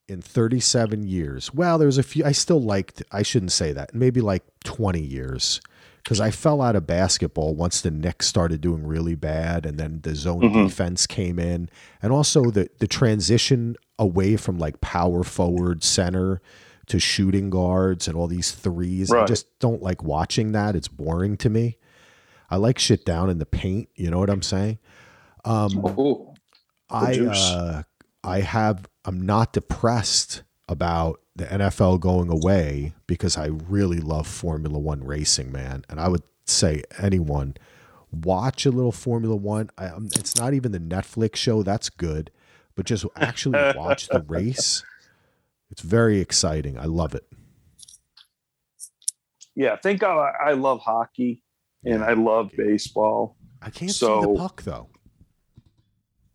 in 0.07 0.21
37 0.21 1.03
years. 1.03 1.53
Well, 1.53 1.77
there's 1.77 1.97
a 1.97 2.03
few 2.03 2.23
I 2.23 2.31
still 2.31 2.61
liked. 2.61 3.03
I 3.11 3.23
shouldn't 3.23 3.51
say 3.51 3.73
that. 3.73 3.93
Maybe 3.93 4.21
like 4.21 4.43
20 4.63 5.01
years 5.01 5.61
because 6.03 6.21
I 6.21 6.31
fell 6.31 6.61
out 6.61 6.75
of 6.77 6.87
basketball 6.87 7.53
once 7.55 7.81
the 7.81 7.91
Knicks 7.91 8.27
started 8.27 8.61
doing 8.61 8.87
really 8.87 9.15
bad, 9.15 9.65
and 9.65 9.77
then 9.77 9.99
the 10.03 10.15
zone 10.15 10.41
Mhm. 10.41 10.67
defense 10.69 11.05
came 11.05 11.37
in, 11.37 11.69
and 12.01 12.13
also 12.13 12.49
the 12.49 12.69
the 12.79 12.87
transition 12.87 13.75
away 13.99 14.37
from 14.37 14.57
like 14.57 14.79
power 14.79 15.23
forward 15.23 15.83
center 15.83 16.41
to 16.85 16.99
shooting 16.99 17.49
guards 17.49 18.07
and 18.07 18.15
all 18.15 18.27
these 18.27 18.51
threes. 18.51 19.11
I 19.11 19.25
just 19.25 19.59
don't 19.59 19.81
like 19.83 20.01
watching 20.03 20.53
that. 20.53 20.73
It's 20.75 20.87
boring 20.87 21.35
to 21.37 21.49
me. 21.49 21.77
I 22.49 22.55
like 22.55 22.79
shit 22.79 23.03
down 23.03 23.29
in 23.29 23.39
the 23.39 23.45
paint. 23.45 23.89
You 23.95 24.09
know 24.09 24.19
what 24.19 24.29
I'm 24.29 24.41
saying? 24.41 24.77
Um, 25.43 25.83
Ooh, 25.99 26.33
I 26.89 27.19
uh, 27.19 27.83
I 28.27 28.41
have 28.41 28.89
I'm 29.05 29.25
not 29.25 29.53
depressed 29.53 30.43
about 30.67 31.21
the 31.33 31.45
NFL 31.45 32.01
going 32.01 32.29
away 32.29 32.93
because 33.07 33.37
I 33.37 33.45
really 33.45 33.99
love 33.99 34.27
Formula 34.27 34.77
One 34.77 35.01
racing, 35.03 35.49
man. 35.51 35.85
And 35.89 35.97
I 35.99 36.09
would 36.09 36.23
say 36.45 36.83
anyone 36.99 37.55
watch 38.11 38.65
a 38.65 38.69
little 38.69 38.91
Formula 38.91 39.35
One. 39.35 39.69
I, 39.77 39.87
um, 39.87 40.09
it's 40.17 40.35
not 40.35 40.53
even 40.53 40.73
the 40.73 40.79
Netflix 40.79 41.37
show 41.37 41.63
that's 41.63 41.89
good, 41.89 42.29
but 42.75 42.85
just 42.85 43.05
actually 43.15 43.73
watch 43.77 44.09
the 44.09 44.19
race. 44.27 44.83
It's 45.71 45.81
very 45.81 46.19
exciting. 46.19 46.77
I 46.77 46.85
love 46.85 47.15
it. 47.15 47.25
yeah. 49.55 49.77
Think 49.77 50.03
I, 50.03 50.33
I 50.47 50.51
love 50.51 50.81
hockey 50.81 51.43
and 51.85 52.03
I 52.03 52.13
love 52.13 52.51
baseball. 52.57 53.37
I 53.61 53.69
can't 53.69 53.91
see 53.91 54.05
the 54.05 54.35
puck 54.37 54.63
though. 54.63 54.89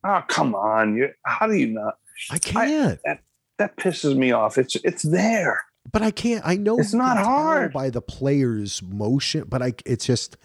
Oh, 0.04 0.22
come 0.28 0.54
on! 0.54 0.96
You, 0.96 1.08
how 1.24 1.46
do 1.46 1.54
you 1.54 1.68
not? 1.68 1.94
I 2.30 2.38
can't. 2.38 3.00
That 3.58 3.76
pisses 3.76 4.16
me 4.16 4.32
off. 4.32 4.58
It's 4.58 4.74
it's 4.76 5.02
there. 5.02 5.60
But 5.92 6.02
I 6.02 6.10
can't. 6.10 6.42
I 6.46 6.56
know 6.56 6.78
It's 6.78 6.94
not 6.94 7.16
hard. 7.18 7.72
by 7.72 7.90
the 7.90 8.00
player's 8.02 8.82
motion, 8.82 9.44
but 9.48 9.62
I. 9.62 9.74
It's 9.86 10.06
just, 10.06 10.36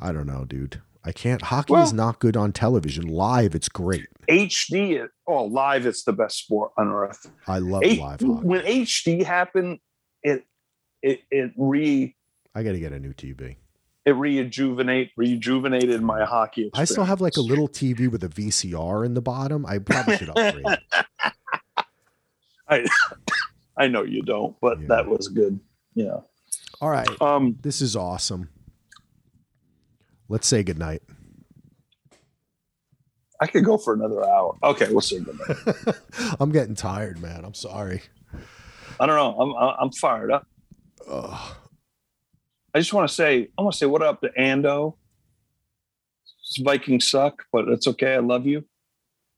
I 0.00 0.12
don't 0.12 0.26
know, 0.26 0.44
dude. 0.44 0.80
I 1.04 1.12
can't. 1.12 1.40
Hockey 1.42 1.72
Well- 1.72 1.84
is 1.84 1.92
not 1.92 2.18
good 2.18 2.36
on 2.36 2.52
television. 2.52 3.06
Live, 3.06 3.54
it's 3.54 3.68
great. 3.68 4.06
HD. 4.28 5.06
Oh, 5.26 5.44
live. 5.44 5.86
It's 5.86 6.02
the 6.04 6.12
best 6.12 6.38
sport 6.38 6.72
on 6.76 6.88
earth. 6.88 7.30
I 7.46 7.58
love 7.58 7.84
H- 7.84 7.98
live 8.00 8.20
hockey. 8.20 8.26
when 8.26 8.62
HD 8.64 9.22
happened, 9.24 9.78
it 10.22 10.44
it 11.02 11.20
it 11.30 11.52
re 11.56 12.14
I 12.54 12.62
got 12.62 12.72
to 12.72 12.80
get 12.80 12.92
a 12.92 12.98
new 12.98 13.12
TV. 13.12 13.56
It 14.06 14.12
rejuvenate 14.12 15.10
rejuvenated 15.16 16.00
my 16.00 16.24
hockey. 16.24 16.70
I 16.72 16.84
still 16.84 17.04
have 17.04 17.20
like 17.20 17.36
a 17.36 17.40
little 17.40 17.68
TV 17.68 18.08
with 18.10 18.22
a 18.24 18.28
VCR 18.28 19.04
in 19.04 19.14
the 19.14 19.20
bottom. 19.20 19.66
I 19.66 19.78
probably 19.78 20.16
should 20.16 20.30
upgrade. 20.30 20.64
I 22.68 22.86
I 23.76 23.88
know 23.88 24.02
you 24.04 24.22
don't, 24.22 24.56
but 24.60 24.80
Yeah. 24.80 24.86
that 24.88 25.06
was 25.08 25.28
good. 25.28 25.58
Yeah. 25.94 26.20
All 26.80 26.88
right, 26.90 27.08
Um. 27.20 27.58
this 27.62 27.80
is 27.82 27.96
awesome. 27.96 28.48
Let's 30.28 30.46
say 30.46 30.62
goodnight. 30.62 31.02
I 33.40 33.46
could 33.46 33.64
go 33.64 33.76
for 33.76 33.92
another 33.94 34.24
hour. 34.24 34.56
Okay, 34.62 34.88
we'll 34.90 35.00
see. 35.02 35.20
Goodnight. 35.20 35.96
I'm 36.40 36.52
getting 36.52 36.74
tired, 36.74 37.20
man. 37.20 37.44
I'm 37.44 37.54
sorry. 37.54 38.02
I 38.98 39.06
don't 39.06 39.16
know. 39.16 39.38
I'm 39.40 39.74
I'm 39.80 39.92
fired 39.92 40.30
up. 40.32 40.46
Ugh. 41.08 41.56
I 42.76 42.78
just 42.78 42.92
want 42.92 43.08
to 43.08 43.14
say 43.14 43.48
I 43.58 43.62
want 43.62 43.72
to 43.72 43.78
say 43.78 43.86
what 43.86 44.02
up 44.02 44.20
to 44.20 44.28
Ando. 44.38 44.96
Vikings 46.60 47.10
suck, 47.10 47.44
but 47.50 47.68
it's 47.68 47.88
okay. 47.88 48.16
I 48.16 48.18
love 48.18 48.46
you. 48.46 48.66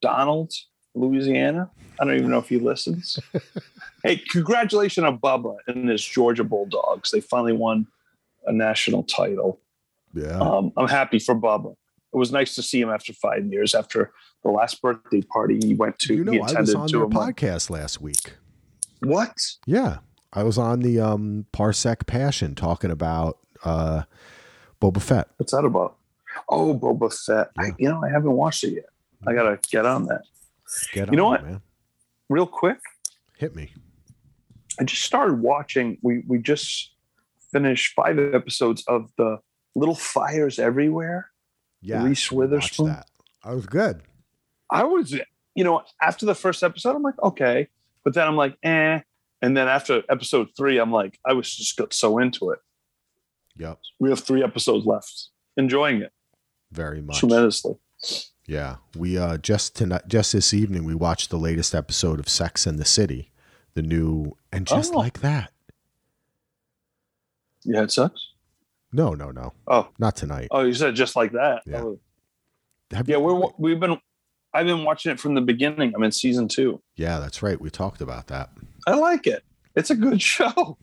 Donald, 0.03 0.53
Louisiana. 0.97 1.71
I 2.01 2.05
don't 2.05 2.17
even 2.17 2.31
know 2.31 2.39
if 2.39 2.49
he 2.49 2.59
listens. 2.59 3.17
hey, 4.03 4.17
congratulations 4.17 5.05
on 5.05 5.21
Bubba 5.21 5.57
and 5.69 5.89
his 5.89 6.05
Georgia 6.05 6.43
Bulldogs. 6.43 7.13
They 7.13 7.21
finally 7.21 7.53
won 7.53 7.87
a 8.45 8.53
national 8.53 9.05
title. 9.05 9.61
Yeah. 10.15 10.41
Um, 10.41 10.73
I'm 10.77 10.89
happy 10.89 11.21
for 11.21 11.37
Bubba. 11.37 11.77
It 12.13 12.17
was 12.17 12.33
nice 12.33 12.57
to 12.57 12.63
see 12.63 12.81
him 12.81 12.91
after 12.91 13.13
five 13.13 13.47
years. 13.47 13.73
After 13.73 14.11
the 14.43 14.51
last 14.51 14.83
birthday 14.83 15.23
party 15.23 15.61
he 15.63 15.75
went 15.75 15.97
to, 16.01 16.15
you 16.15 16.25
know, 16.25 16.33
he 16.33 16.41
I 16.41 16.43
was 16.43 16.75
attended 16.75 16.97
on 16.97 17.03
a 17.03 17.07
podcast 17.07 17.71
last 17.71 18.01
week. 18.01 18.35
What? 18.99 19.37
Yeah. 19.65 19.99
I 20.33 20.43
was 20.43 20.59
on 20.59 20.81
the 20.81 21.01
um 21.01 21.47
Parsec 21.53 22.07
Passion 22.07 22.55
talking 22.55 22.91
about 22.91 23.39
uh 23.65 24.03
Boba 24.81 25.01
Fett. 25.03 25.29
What's 25.37 25.53
that 25.53 25.65
about? 25.65 25.97
Oh, 26.49 26.79
Boba 26.79 27.13
Fett. 27.13 27.51
I, 27.59 27.71
you 27.79 27.89
know, 27.89 28.03
I 28.05 28.11
haven't 28.11 28.33
watched 28.33 28.63
it 28.65 28.75
yet. 28.75 28.85
I 29.27 29.35
gotta 29.35 29.59
get 29.71 29.85
on 29.87 30.07
that 30.07 30.23
Get 30.93 31.11
You 31.11 31.17
know 31.17 31.27
on 31.27 31.31
what? 31.33 31.41
it, 31.41 31.45
man. 31.45 31.63
real 32.29 32.47
quick. 32.47 32.79
Hit 33.37 33.57
me. 33.57 33.73
I 34.79 34.85
just 34.85 35.03
started 35.03 35.41
watching. 35.41 35.99
We 36.03 36.23
we 36.27 36.39
just 36.39 36.93
finished 37.51 37.95
five 37.95 38.19
episodes 38.19 38.85
of 38.87 39.11
the 39.17 39.39
Little 39.75 39.95
Fires 39.95 40.59
Everywhere. 40.59 41.31
Yeah. 41.81 42.05
Reese 42.05 42.31
Witherspoon. 42.31 42.87
That. 42.87 43.07
I 43.43 43.55
was 43.55 43.67
good. 43.67 44.03
I 44.71 44.85
was, 44.85 45.15
you 45.55 45.65
know, 45.65 45.83
after 46.03 46.27
the 46.27 46.35
first 46.35 46.63
episode, 46.63 46.95
I'm 46.95 47.03
like, 47.03 47.21
okay, 47.23 47.69
but 48.05 48.15
then 48.15 48.27
I'm 48.29 48.37
like, 48.37 48.57
eh. 48.63 49.01
And 49.43 49.57
then 49.57 49.69
after 49.69 50.03
episode 50.11 50.49
three, 50.57 50.79
I'm 50.79 50.91
like, 50.93 51.19
I 51.25 51.33
was 51.33 51.55
just 51.55 51.77
got 51.77 51.93
so 51.93 52.19
into 52.19 52.51
it. 52.51 52.59
Yep. 53.57 53.79
We 54.01 54.11
have 54.11 54.21
three 54.21 54.43
episodes 54.43 54.85
left. 54.87 55.29
Enjoying 55.57 56.03
it 56.03 56.13
Very 56.71 57.01
much. 57.01 57.19
tremendously. 57.19 57.75
Yeah, 58.47 58.77
we 58.97 59.19
uh, 59.19 59.37
just 59.39 59.75
tonight, 59.77 60.03
just 60.09 60.33
this 60.33 60.55
evening, 60.55 60.85
we 60.85 60.95
watched 60.95 61.31
the 61.31 61.37
latest 61.39 61.75
episode 61.75 62.19
of 62.21 62.29
Sex 62.29 62.67
and 62.67 62.79
the 62.79 62.85
City, 62.85 63.31
the 63.75 63.83
new, 63.83 64.37
and 64.53 64.67
just 64.67 64.95
Oh. 64.95 64.99
like 64.99 65.21
that. 65.21 65.53
Yeah, 67.65 67.83
it 67.83 67.91
sucks. 67.91 68.29
No, 68.93 69.13
no, 69.15 69.31
no, 69.31 69.53
Oh, 69.67 69.89
not 69.99 70.17
tonight. 70.17 70.49
oh, 70.51 70.63
you 70.63 70.73
said 70.73 70.95
just 70.95 71.15
like 71.17 71.33
that. 71.33 71.63
Yeah. 71.67 71.83
Oh. 71.83 71.99
Have 72.93 73.09
yeah. 73.09 73.19
We're 73.19 73.49
we've 73.59 73.79
been. 73.79 73.99
I've 74.55 74.65
been 74.65 74.83
watching 74.85 75.13
it 75.13 75.21
from 75.21 75.35
the 75.35 75.43
beginning. 75.43 75.93
I'm 75.95 76.03
in 76.03 76.11
season 76.13 76.49
two. 76.49 76.81
yeah, 76.97 77.19
that's 77.19 77.43
right. 77.43 77.61
We 77.61 77.69
talked 77.69 78.01
about 78.01 78.29
that. 78.29 78.49
I 78.89 78.95
like 78.95 79.27
it. 79.27 79.45
It's 79.77 79.91
a 79.91 79.95
good 79.95 80.21
show. 80.35 80.79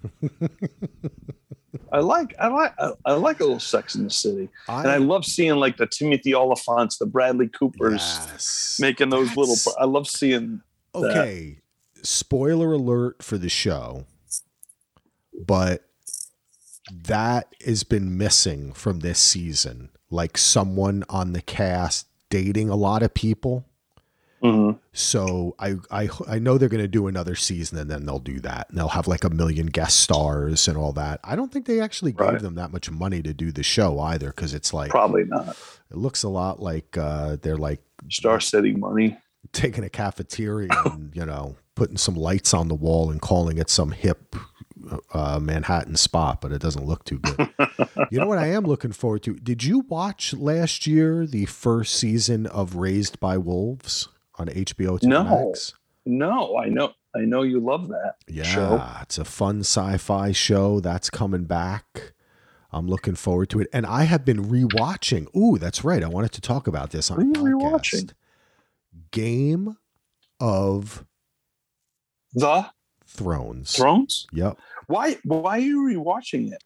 I 1.92 2.00
like 2.00 2.36
I 2.40 2.48
like 2.48 2.74
I, 2.80 2.92
I 3.06 3.14
like 3.14 3.40
a 3.40 3.44
little 3.44 3.60
Sex 3.60 3.96
in 3.96 4.04
the 4.04 4.10
City, 4.10 4.50
and 4.68 4.88
I 4.88 4.98
love 4.98 5.26
seeing 5.26 5.56
like 5.56 5.78
the 5.78 5.88
Timothy 5.88 6.32
Olyphants, 6.34 7.00
the 7.00 7.06
Bradley 7.06 7.48
Coopers 7.48 8.20
yes. 8.32 8.78
making 8.80 9.10
those 9.10 9.36
little. 9.36 9.56
I 9.80 9.86
love 9.86 10.08
seeing. 10.08 10.62
Okay, 10.94 11.60
spoiler 12.04 12.74
alert 12.74 13.24
for 13.24 13.38
the 13.38 13.50
show, 13.50 14.06
but 15.46 15.84
that 16.92 17.54
has 17.66 17.84
been 17.84 18.18
missing 18.18 18.72
from 18.74 19.00
this 19.00 19.20
season. 19.20 19.90
Like 20.12 20.38
someone 20.38 21.04
on 21.10 21.34
the 21.34 21.42
cast 21.42 22.08
dating 22.30 22.70
a 22.70 22.76
lot 22.76 23.04
of 23.04 23.14
people. 23.14 23.66
Mhm. 24.46 24.80
So 24.94 25.56
I 25.60 25.76
I 25.92 26.10
I 26.28 26.40
know 26.40 26.58
they're 26.58 26.70
going 26.70 26.82
to 26.84 26.88
do 26.88 27.08
another 27.08 27.36
season 27.36 27.78
and 27.78 27.90
then 27.90 28.06
they'll 28.06 28.20
do 28.20 28.40
that. 28.42 28.70
And 28.70 28.78
they'll 28.78 28.90
have 28.90 29.08
like 29.08 29.24
a 29.24 29.30
million 29.30 29.68
guest 29.68 30.00
stars 30.00 30.68
and 30.68 30.78
all 30.78 30.94
that. 30.94 31.20
I 31.24 31.36
don't 31.36 31.52
think 31.52 31.66
they 31.66 31.80
actually 31.82 32.12
gave 32.12 32.28
Right. 32.28 32.42
them 32.42 32.56
that 32.56 32.72
much 32.72 32.90
money 32.92 33.22
to 33.24 33.34
do 33.34 33.52
the 33.52 33.64
show 33.64 34.00
either 34.00 34.32
cuz 34.32 34.54
it's 34.54 34.74
like 34.74 34.92
Probably 34.92 35.24
not. 35.26 35.58
it 35.92 35.98
looks 35.98 36.24
a 36.24 36.30
lot 36.30 36.62
like 36.62 36.98
uh 36.98 37.38
they're 37.42 37.58
like 37.58 37.82
Star 38.10 38.40
City 38.40 38.74
money. 38.74 39.18
taking 39.52 39.84
a 39.84 39.90
cafeteria 39.90 40.70
and, 40.86 41.16
you 41.16 41.26
know, 41.26 41.56
putting 41.76 41.98
some 41.98 42.16
lights 42.16 42.54
on 42.54 42.68
the 42.68 42.76
wall 42.76 43.10
and 43.12 43.22
calling 43.22 43.58
it 43.58 43.70
some 43.70 43.92
hip 43.92 44.36
uh, 45.14 45.40
Manhattan 45.42 45.96
spot, 45.96 46.42
but 46.42 46.52
it 46.52 46.62
doesn't 46.62 46.86
look 46.86 47.04
too 47.06 47.18
good. 47.20 47.50
you 48.12 48.20
know 48.20 48.28
what 48.28 48.38
I 48.38 48.48
am 48.48 48.66
looking 48.66 48.92
forward 48.92 49.24
to? 49.24 49.34
Did 49.36 49.64
you 49.64 49.80
watch 49.80 50.34
last 50.34 50.86
year 50.86 51.26
the 51.26 51.46
first 51.46 51.96
season 51.96 52.46
of 52.46 52.76
Raised 52.76 53.20
by 53.20 53.38
Wolves 53.38 54.10
on 54.38 54.48
HBO 54.50 55.02
No. 55.04 55.24
Max? 55.24 55.74
No, 56.06 56.58
I 56.58 56.70
know. 56.70 56.94
I 57.16 57.22
know 57.22 57.44
you 57.44 57.60
love 57.60 57.88
that 57.88 58.16
Yeah, 58.28 58.44
show. 58.44 58.84
it's 59.02 59.18
a 59.18 59.24
fun 59.26 59.62
sci-fi 59.62 60.32
show 60.34 60.80
that's 60.82 61.10
coming 61.10 61.46
back. 61.46 62.14
I'm 62.72 62.88
looking 62.88 63.16
forward 63.16 63.50
to 63.52 63.62
it, 63.62 63.68
and 63.72 63.86
I 63.86 64.04
have 64.04 64.26
been 64.26 64.44
rewatching. 64.50 65.34
Ooh, 65.36 65.58
that's 65.58 65.86
right. 65.86 66.04
I 66.04 66.08
wanted 66.10 66.34
to 66.34 66.42
talk 66.42 66.68
about 66.68 66.90
this 66.92 67.10
on 67.10 67.30
What 67.30 67.38
a 67.38 67.40
are 67.40 67.44
podcast. 67.44 67.54
rewatching? 67.54 68.12
Game 69.12 69.78
of 70.42 71.06
The 72.34 72.70
Thrones. 73.06 73.76
Thrones. 73.76 74.28
Yep. 74.34 74.58
Why? 74.88 75.18
Why 75.24 75.58
are 75.58 75.60
you 75.60 75.80
rewatching 75.84 76.52
it? 76.52 76.62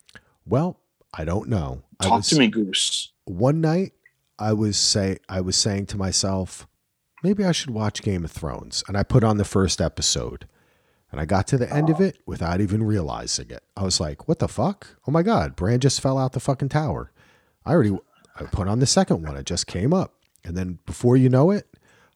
Well, 0.47 0.79
I 1.13 1.25
don't 1.25 1.47
know. 1.47 1.83
Talk 2.01 2.17
was, 2.17 2.29
to 2.29 2.39
me, 2.39 2.47
Goose. 2.47 3.11
One 3.25 3.61
night, 3.61 3.93
I 4.39 4.53
was 4.53 4.77
say 4.77 5.17
I 5.29 5.41
was 5.41 5.55
saying 5.55 5.85
to 5.87 5.97
myself, 5.97 6.67
maybe 7.23 7.43
I 7.43 7.51
should 7.51 7.71
watch 7.71 8.01
Game 8.01 8.23
of 8.23 8.31
Thrones, 8.31 8.83
and 8.87 8.97
I 8.97 9.03
put 9.03 9.23
on 9.23 9.37
the 9.37 9.45
first 9.45 9.81
episode, 9.81 10.47
and 11.11 11.19
I 11.19 11.25
got 11.25 11.47
to 11.47 11.57
the 11.57 11.71
end 11.73 11.89
of 11.89 11.99
it 11.99 12.17
without 12.25 12.61
even 12.61 12.83
realizing 12.83 13.49
it. 13.49 13.63
I 13.75 13.83
was 13.83 13.99
like, 13.99 14.27
"What 14.27 14.39
the 14.39 14.47
fuck? 14.47 14.87
Oh 15.07 15.11
my 15.11 15.23
god, 15.23 15.55
Bran 15.55 15.79
just 15.79 16.01
fell 16.01 16.17
out 16.17 16.33
the 16.33 16.39
fucking 16.39 16.69
tower." 16.69 17.11
I 17.65 17.71
already 17.73 17.97
I 18.39 18.43
put 18.43 18.67
on 18.67 18.79
the 18.79 18.85
second 18.85 19.23
one. 19.25 19.35
It 19.35 19.45
just 19.45 19.67
came 19.67 19.93
up, 19.93 20.13
and 20.43 20.55
then 20.55 20.79
before 20.85 21.17
you 21.17 21.29
know 21.29 21.51
it, 21.51 21.67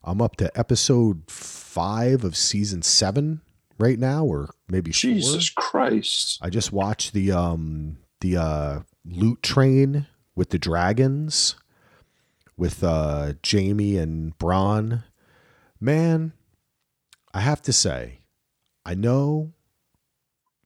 I'm 0.04 0.22
up 0.22 0.36
to 0.38 0.58
episode 0.58 1.30
five 1.30 2.24
of 2.24 2.36
season 2.36 2.82
seven 2.82 3.42
right 3.78 4.00
now, 4.00 4.26
or 4.26 4.50
maybe 4.68 4.92
four. 4.92 5.12
Jesus 5.12 5.50
Christ. 5.50 6.40
I 6.42 6.50
just 6.50 6.72
watched 6.72 7.14
the 7.14 7.32
um 7.32 7.98
the 8.22 8.38
uh 8.38 8.80
loot 9.06 9.42
train 9.44 10.08
with 10.36 10.50
the 10.50 10.58
dragons 10.58 11.56
with 12.58 12.84
uh 12.84 13.34
Jaime 13.46 13.98
and 13.98 14.38
Bronn. 14.38 15.04
Man, 15.80 16.34
I 17.34 17.42
have 17.42 17.62
to 17.64 17.74
say, 17.74 18.20
I 18.86 18.94
know 18.96 19.54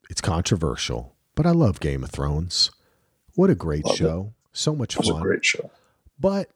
it's 0.09 0.21
controversial, 0.21 1.15
but 1.35 1.45
I 1.45 1.51
love 1.51 1.79
Game 1.79 2.03
of 2.03 2.11
Thrones. 2.11 2.71
What 3.35 3.49
a 3.49 3.55
great 3.55 3.85
Love 3.85 3.93
it. 3.93 3.97
show. 3.97 4.33
So 4.53 4.75
much 4.75 4.95
It 4.97 5.03
fun. 5.05 5.21
great 5.21 5.45
show. 5.45 5.69
But 6.19 6.49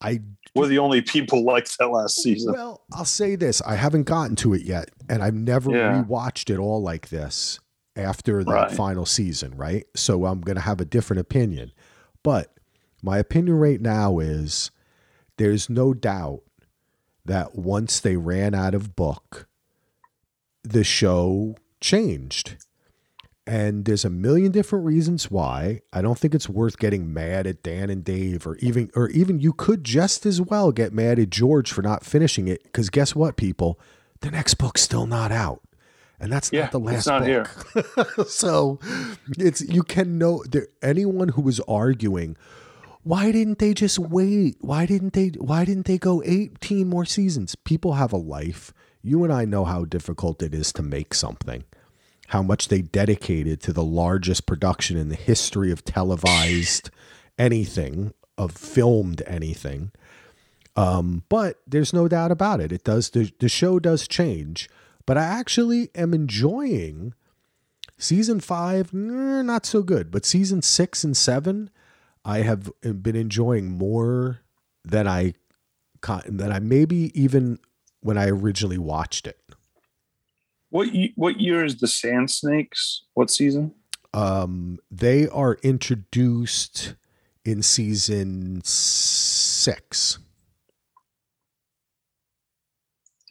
I 0.00 0.20
We're 0.54 0.66
the 0.68 0.78
only 0.78 1.00
people 1.02 1.44
like 1.52 1.68
that 1.78 1.88
last 1.88 2.22
season. 2.22 2.52
well, 2.52 2.82
I'll 2.92 3.04
say 3.04 3.34
this: 3.36 3.60
I 3.62 3.74
haven't 3.76 4.04
gotten 4.04 4.36
to 4.36 4.54
it 4.54 4.62
yet, 4.62 4.90
and 5.08 5.22
I've 5.22 5.34
never 5.34 5.70
Yeah. 5.70 6.04
rewatched 6.04 6.50
it 6.50 6.58
all 6.58 6.80
like 6.82 7.08
this 7.08 7.58
after 7.96 8.44
the 8.44 8.50
Right. 8.52 8.70
final 8.70 9.04
season, 9.06 9.56
right? 9.56 9.84
So 9.96 10.26
I'm 10.26 10.40
going 10.40 10.56
to 10.56 10.62
have 10.62 10.80
a 10.80 10.84
different 10.84 11.20
opinion. 11.20 11.72
But 12.22 12.52
my 13.02 13.18
opinion 13.18 13.56
right 13.56 13.80
now 13.80 14.18
is 14.18 14.70
there's 15.36 15.68
no 15.70 15.94
doubt 15.94 16.42
that 17.24 17.54
once 17.56 18.00
they 18.00 18.16
ran 18.16 18.54
out 18.54 18.74
of 18.74 18.96
book, 18.96 19.46
the 20.62 20.84
show 20.84 21.56
changed. 21.80 22.56
And 23.46 23.86
there's 23.86 24.04
a 24.04 24.10
million 24.10 24.52
different 24.52 24.84
reasons 24.84 25.30
why. 25.30 25.80
I 25.90 26.02
don't 26.02 26.18
think 26.18 26.34
it's 26.34 26.50
worth 26.50 26.78
getting 26.78 27.14
mad 27.14 27.46
at 27.46 27.62
Dan 27.62 27.88
and 27.88 28.04
Dave 28.04 28.46
or 28.46 28.56
even 28.56 28.90
or 28.94 29.08
even 29.10 29.40
you 29.40 29.54
could 29.54 29.84
just 29.84 30.26
as 30.26 30.38
well 30.38 30.70
get 30.70 30.92
mad 30.92 31.18
at 31.18 31.30
George 31.30 31.72
for 31.72 31.80
not 31.80 32.04
finishing 32.04 32.46
it 32.46 32.70
cuz 32.74 32.90
guess 32.90 33.14
what 33.14 33.36
people? 33.38 33.80
The 34.20 34.30
next 34.30 34.54
book's 34.54 34.82
still 34.82 35.06
not 35.06 35.32
out. 35.32 35.62
And 36.20 36.30
that's 36.30 36.52
Yeah, 36.52 36.62
not 36.62 36.72
the 36.72 36.80
last 36.80 36.96
it's 36.98 37.06
not 37.06 37.26
here. 37.26 37.48
book. 37.74 38.28
so 38.28 38.80
it's 39.38 39.62
you 39.62 39.82
can 39.82 40.18
know 40.18 40.44
there 40.46 40.66
anyone 40.82 41.28
who 41.30 41.40
was 41.40 41.58
arguing 41.60 42.36
why 43.08 43.32
didn't 43.32 43.58
they 43.58 43.72
just 43.72 43.98
wait? 43.98 44.58
Why 44.60 44.84
didn't 44.84 45.14
they 45.14 45.28
why 45.28 45.64
didn't 45.64 45.86
they 45.86 45.96
go 45.96 46.22
18 46.26 46.86
more 46.86 47.06
seasons? 47.06 47.54
People 47.54 47.94
have 47.94 48.12
a 48.12 48.18
life. 48.18 48.74
You 49.00 49.24
and 49.24 49.32
I 49.32 49.46
know 49.46 49.64
how 49.64 49.86
difficult 49.86 50.42
it 50.42 50.54
is 50.54 50.74
to 50.74 50.82
make 50.82 51.14
something. 51.14 51.64
How 52.26 52.42
much 52.42 52.68
they 52.68 52.82
dedicated 52.82 53.62
to 53.62 53.72
the 53.72 53.82
largest 53.82 54.44
production 54.44 54.98
in 54.98 55.08
the 55.08 55.14
history 55.14 55.72
of 55.72 55.86
televised 55.86 56.90
anything, 57.38 58.12
of 58.36 58.52
filmed 58.52 59.22
anything. 59.26 59.90
Um, 60.76 61.22
but 61.30 61.62
there's 61.66 61.94
no 61.94 62.08
doubt 62.08 62.30
about 62.30 62.60
it. 62.60 62.72
It 62.72 62.84
does 62.84 63.08
the, 63.08 63.32
the 63.40 63.48
show 63.48 63.78
does 63.78 64.06
change, 64.06 64.68
but 65.06 65.16
I 65.16 65.24
actually 65.24 65.88
am 65.94 66.12
enjoying 66.12 67.14
season 67.96 68.40
five, 68.40 68.92
eh, 68.92 69.40
not 69.40 69.64
so 69.64 69.82
good, 69.82 70.10
but 70.10 70.26
season 70.26 70.60
six 70.60 71.04
and 71.04 71.16
seven, 71.16 71.70
I 72.28 72.42
have 72.42 72.70
been 72.82 73.16
enjoying 73.16 73.70
more 73.70 74.40
than 74.84 75.08
I 75.08 75.32
than 76.26 76.52
I 76.52 76.58
maybe 76.58 77.10
even 77.18 77.58
when 78.00 78.18
I 78.18 78.28
originally 78.28 78.76
watched 78.76 79.26
it. 79.26 79.40
What 80.68 80.88
what 81.16 81.40
year 81.40 81.64
is 81.64 81.80
the 81.80 81.88
Sand 81.88 82.30
Snakes? 82.30 83.04
What 83.14 83.30
season? 83.30 83.74
Um, 84.12 84.78
they 84.90 85.26
are 85.28 85.56
introduced 85.62 86.96
in 87.46 87.62
season 87.62 88.60
six. 88.62 90.18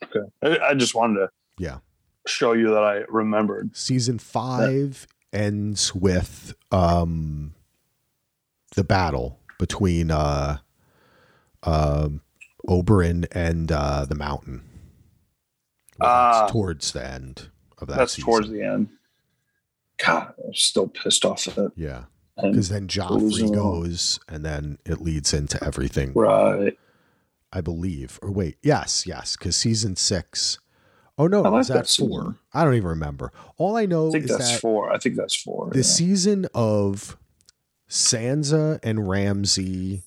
Okay. 0.03 0.25
I, 0.41 0.69
I 0.69 0.73
just 0.73 0.95
wanted 0.95 1.19
to 1.19 1.29
Yeah. 1.59 1.79
show 2.25 2.53
you 2.53 2.71
that 2.73 2.83
I 2.83 3.03
remembered. 3.09 3.75
Season 3.77 4.17
five 4.17 5.07
ends 5.31 5.93
with 5.93 6.55
um 6.71 7.53
the 8.77 8.83
battle 8.85 9.39
between 9.59 10.11
uh 10.11 10.59
um 11.63 12.21
Oberyn 12.69 13.25
and 13.31 13.71
uh 13.71 14.05
the 14.05 14.15
mountain. 14.15 14.63
Well, 15.99 16.09
that's 16.31 16.37
Ah. 16.37 16.47
towards 16.53 16.91
the 16.93 17.05
end 17.05 17.49
of 17.79 17.87
that 17.89 17.97
That's 17.97 18.13
season. 18.13 18.25
towards 18.25 18.49
the 18.49 18.61
end. 18.63 18.89
God, 20.03 20.33
I'm 20.45 20.53
still 20.53 20.87
pissed 20.87 21.25
off 21.25 21.47
at 21.47 21.57
it. 21.57 21.71
yeah. 21.75 22.03
Because 22.39 22.69
then 22.69 22.87
Joffrey 22.87 23.51
goes 23.51 24.19
and 24.29 24.45
then 24.45 24.77
it 24.85 25.01
leads 25.01 25.33
into 25.33 25.61
everything. 25.63 26.13
right. 26.13 26.77
I 27.51 27.61
believe. 27.61 28.19
Or 28.21 28.29
wait, 28.29 28.57
yes, 28.61 29.07
yes, 29.07 29.35
because 29.37 29.55
season 29.55 29.95
six. 29.95 30.59
Oh 31.17 31.25
no, 31.25 31.43
I 31.43 31.49
like 31.49 31.61
is 31.61 31.67
that, 31.69 31.73
that 31.73 31.87
four? 31.89 32.09
season. 32.21 32.35
I 32.53 32.63
don't 32.63 32.75
even 32.75 32.89
remember. 32.89 33.31
All 33.57 33.75
I 33.75 33.87
know 33.87 34.09
I 34.09 34.11
think 34.11 34.25
is 34.25 34.29
that's 34.37 34.51
that 34.51 34.61
four. 34.61 34.93
I 34.93 34.99
think 34.99 35.15
that's 35.15 35.33
four. 35.35 35.69
the 35.71 35.77
yeah. 35.77 35.81
season 35.83 36.45
of 36.53 37.17
Sansa 37.89 38.79
and 38.83 39.07
Ramsay. 39.07 40.03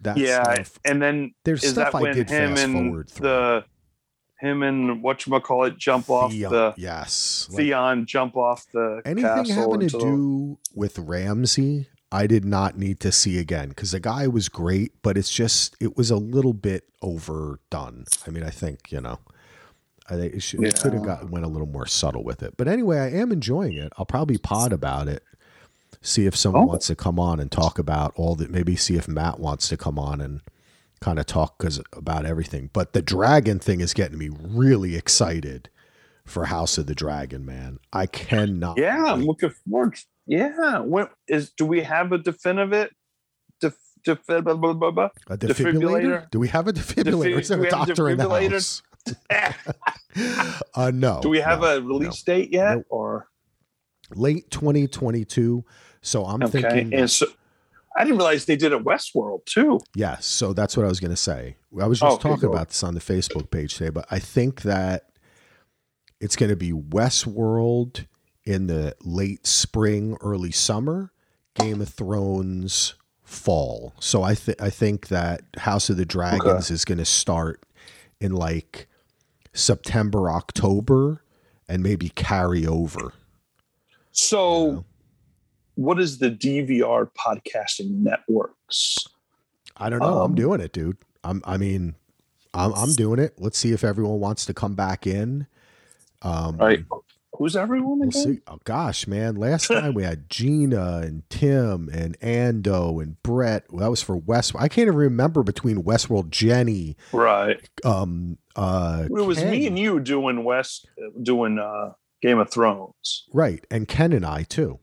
That 0.00 0.16
yeah, 0.16 0.54
stuff. 0.54 0.78
and 0.84 1.02
then 1.02 1.34
There's 1.44 1.64
is 1.64 1.72
stuff 1.72 1.92
that 1.92 1.98
I 1.98 2.02
when 2.02 2.14
did 2.14 2.30
him 2.30 2.50
fast 2.50 2.64
and 2.64 2.72
forward 2.74 3.10
through. 3.10 3.26
the 3.26 3.64
him 4.38 4.62
and 4.62 5.02
what 5.02 5.26
you 5.26 5.40
call 5.40 5.64
it 5.64 5.76
jump 5.76 6.08
off 6.08 6.30
Theon, 6.30 6.52
the 6.52 6.74
yes, 6.76 7.48
Like, 7.50 7.56
Theon 7.58 8.06
jump 8.06 8.36
off 8.36 8.66
the 8.72 9.02
anything 9.04 9.46
having 9.46 9.80
to 9.80 9.88
do 9.88 10.58
with 10.74 10.98
Ramsay, 10.98 11.88
I 12.10 12.26
did 12.26 12.44
not 12.44 12.78
need 12.78 13.00
to 13.00 13.12
see 13.12 13.38
again 13.38 13.70
because 13.70 13.90
the 13.90 14.00
guy 14.00 14.28
was 14.28 14.48
great, 14.48 14.92
but 15.02 15.18
it's 15.18 15.30
just 15.30 15.76
it 15.80 15.96
was 15.96 16.10
a 16.10 16.16
little 16.16 16.54
bit 16.54 16.84
overdone. 17.02 18.04
I 18.26 18.30
mean, 18.30 18.44
I 18.44 18.50
think 18.50 18.92
you 18.92 19.00
know, 19.00 19.18
I 20.08 20.14
think 20.14 20.34
it, 20.34 20.42
should, 20.42 20.62
it 20.62 20.80
could 20.80 20.94
have 20.94 21.04
got 21.04 21.30
went 21.30 21.44
a 21.44 21.48
little 21.48 21.66
more 21.66 21.86
subtle 21.86 22.24
with 22.24 22.42
it. 22.42 22.56
But 22.56 22.68
anyway, 22.68 22.98
I 22.98 23.10
am 23.10 23.32
enjoying 23.32 23.76
it. 23.76 23.92
I'll 23.98 24.06
probably 24.06 24.38
pod 24.38 24.72
about 24.72 25.08
it. 25.08 25.22
See 26.00 26.26
if 26.26 26.36
someone 26.36 26.64
Oh. 26.64 26.66
wants 26.66 26.86
to 26.86 26.96
come 26.96 27.18
on 27.18 27.40
and 27.40 27.50
talk 27.50 27.78
about 27.78 28.12
all 28.16 28.34
that. 28.36 28.50
Maybe 28.50 28.76
see 28.76 28.96
if 28.96 29.08
Matt 29.08 29.40
wants 29.40 29.68
to 29.68 29.76
come 29.76 29.98
on 29.98 30.20
and 30.20 30.40
kind 31.00 31.18
of 31.18 31.26
talk 31.26 31.58
because 31.58 31.80
about 31.92 32.24
everything. 32.24 32.70
But 32.72 32.92
the 32.92 33.02
dragon 33.02 33.58
thing 33.58 33.80
is 33.80 33.94
getting 33.94 34.18
me 34.18 34.30
really 34.32 34.96
excited 34.96 35.70
for 36.24 36.46
House 36.46 36.78
of 36.78 36.86
the 36.86 36.94
Dragon, 36.94 37.44
man. 37.44 37.78
I 37.92 38.06
cannot. 38.06 38.78
Yeah, 38.78 39.04
I'm 39.04 39.24
looking 39.24 39.50
forward. 39.68 39.96
Yeah, 40.26 40.80
when 40.80 41.08
is 41.26 41.50
do 41.50 41.64
we 41.64 41.82
have 41.82 42.12
a 42.12 42.18
definitive? 42.18 42.90
Def, 43.60 43.74
def, 44.04 44.24
blah, 44.26 44.40
blah, 44.40 44.54
blah, 44.54 44.74
blah, 44.74 44.90
blah? 44.90 45.08
A 45.28 45.38
defibrillator? 45.38 45.80
Defibrillator? 45.80 46.30
Do 46.30 46.38
we 46.38 46.48
have 46.48 46.68
a 46.68 46.72
defibrillator? 46.72 47.40
Is 47.40 47.48
there 47.48 47.64
a 47.64 47.70
doctor 47.70 48.08
in 48.10 48.18
the 48.18 48.28
house? 48.28 48.82
uh, 50.74 50.90
no. 50.92 51.20
Do 51.22 51.30
we 51.30 51.40
have 51.40 51.60
no, 51.60 51.76
a 51.76 51.80
release 51.80 52.22
date 52.22 52.52
yet? 52.52 52.76
Nope. 52.76 52.86
Or 52.90 53.28
late 54.14 54.50
2022? 54.50 55.64
So 56.08 56.24
I'm 56.24 56.42
okay, 56.44 56.62
thinking, 56.62 56.94
and 56.94 57.10
so 57.10 57.26
I 57.96 58.04
didn't 58.04 58.16
realize 58.18 58.44
they 58.46 58.56
did 58.56 58.72
it 58.72 58.82
Westworld 58.84 59.44
too. 59.44 59.80
yes. 59.94 60.24
So 60.26 60.52
that's 60.52 60.76
what 60.76 60.86
I 60.86 60.88
was 60.88 61.00
going 61.00 61.10
to 61.10 61.16
say. 61.16 61.56
I 61.80 61.86
was 61.86 62.00
just 62.00 62.10
oh, 62.10 62.14
Okay, 62.14 62.28
talking 62.30 62.48
go. 62.48 62.52
about 62.52 62.68
this 62.68 62.82
on 62.82 62.94
the 62.94 63.00
Facebook 63.00 63.50
page 63.50 63.74
today, 63.76 63.90
but 63.90 64.06
I 64.10 64.18
think 64.18 64.62
that 64.62 65.10
it's 66.20 66.34
going 66.36 66.50
to 66.50 66.56
be 66.56 66.72
Westworld 66.72 68.06
in 68.44 68.66
the 68.66 68.94
late 69.02 69.46
spring, 69.46 70.16
early 70.20 70.50
summer, 70.50 71.12
Game 71.54 71.80
of 71.82 71.88
Thrones 71.90 72.94
fall. 73.22 73.92
So 74.00 74.22
I 74.22 74.34
think 74.34 74.62
I 74.62 74.70
think 74.70 75.08
that 75.08 75.42
House 75.58 75.90
of 75.90 75.96
the 75.98 76.06
Dragons 76.06 76.70
is 76.70 76.84
going 76.86 76.98
to 76.98 77.04
start 77.04 77.64
in 78.20 78.32
like 78.32 78.86
September, 79.52 80.30
October, 80.30 81.22
and 81.68 81.82
maybe 81.82 82.08
carry 82.10 82.66
over. 82.66 83.12
So, 84.12 84.66
You 84.66 84.72
know? 84.72 84.84
What 85.78 86.00
is 86.00 86.18
the 86.18 86.28
DVR 86.30 87.08
podcasting 87.14 87.90
networks? 88.00 88.96
I 89.76 89.88
don't 89.88 90.00
know. 90.00 90.18
I'm 90.22 90.30
Um, 90.32 90.34
doing 90.34 90.60
it, 90.60 90.72
dude. 90.72 90.96
I'm. 91.22 91.40
I 91.44 91.56
mean, 91.56 91.94
I'm. 92.52 92.74
I'm 92.74 92.92
doing 92.94 93.20
it. 93.20 93.34
Let's 93.38 93.58
see 93.58 93.70
if 93.72 93.84
everyone 93.84 94.18
wants 94.18 94.44
to 94.46 94.54
come 94.54 94.74
back 94.74 95.06
in. 95.06 95.46
Um, 96.22 96.56
Right? 96.56 96.84
Who's 97.34 97.54
everyone 97.54 98.00
We'll 98.00 98.10
see. 98.10 98.40
Oh 98.48 98.58
gosh, 98.64 99.06
man! 99.06 99.36
Last 99.36 99.68
time 99.68 99.94
we 99.94 100.02
had 100.02 100.28
Gina 100.28 100.98
and 101.04 101.22
Tim 101.30 101.88
and 101.92 102.18
Ando 102.18 103.00
and 103.00 103.22
Brett. 103.22 103.66
Well, 103.70 103.84
that 103.84 103.90
was 103.90 104.02
for 104.02 104.16
West. 104.16 104.54
I 104.58 104.66
can't 104.66 104.88
even 104.88 104.96
remember 104.96 105.44
between 105.44 105.84
Westworld, 105.84 106.30
Jenny, 106.30 106.96
Right. 107.12 107.60
um, 107.84 108.38
uh, 108.56 109.04
It 109.04 109.12
was 109.12 109.38
Ken. 109.38 109.50
me 109.52 109.66
and 109.68 109.78
you 109.78 110.00
doing 110.00 110.42
West, 110.42 110.88
doing 111.22 111.60
uh, 111.60 111.92
Game 112.20 112.40
of 112.40 112.50
Thrones, 112.50 113.28
right, 113.32 113.64
and 113.70 113.86
Ken 113.86 114.12
and 114.12 114.26
I 114.26 114.42
too. 114.42 114.80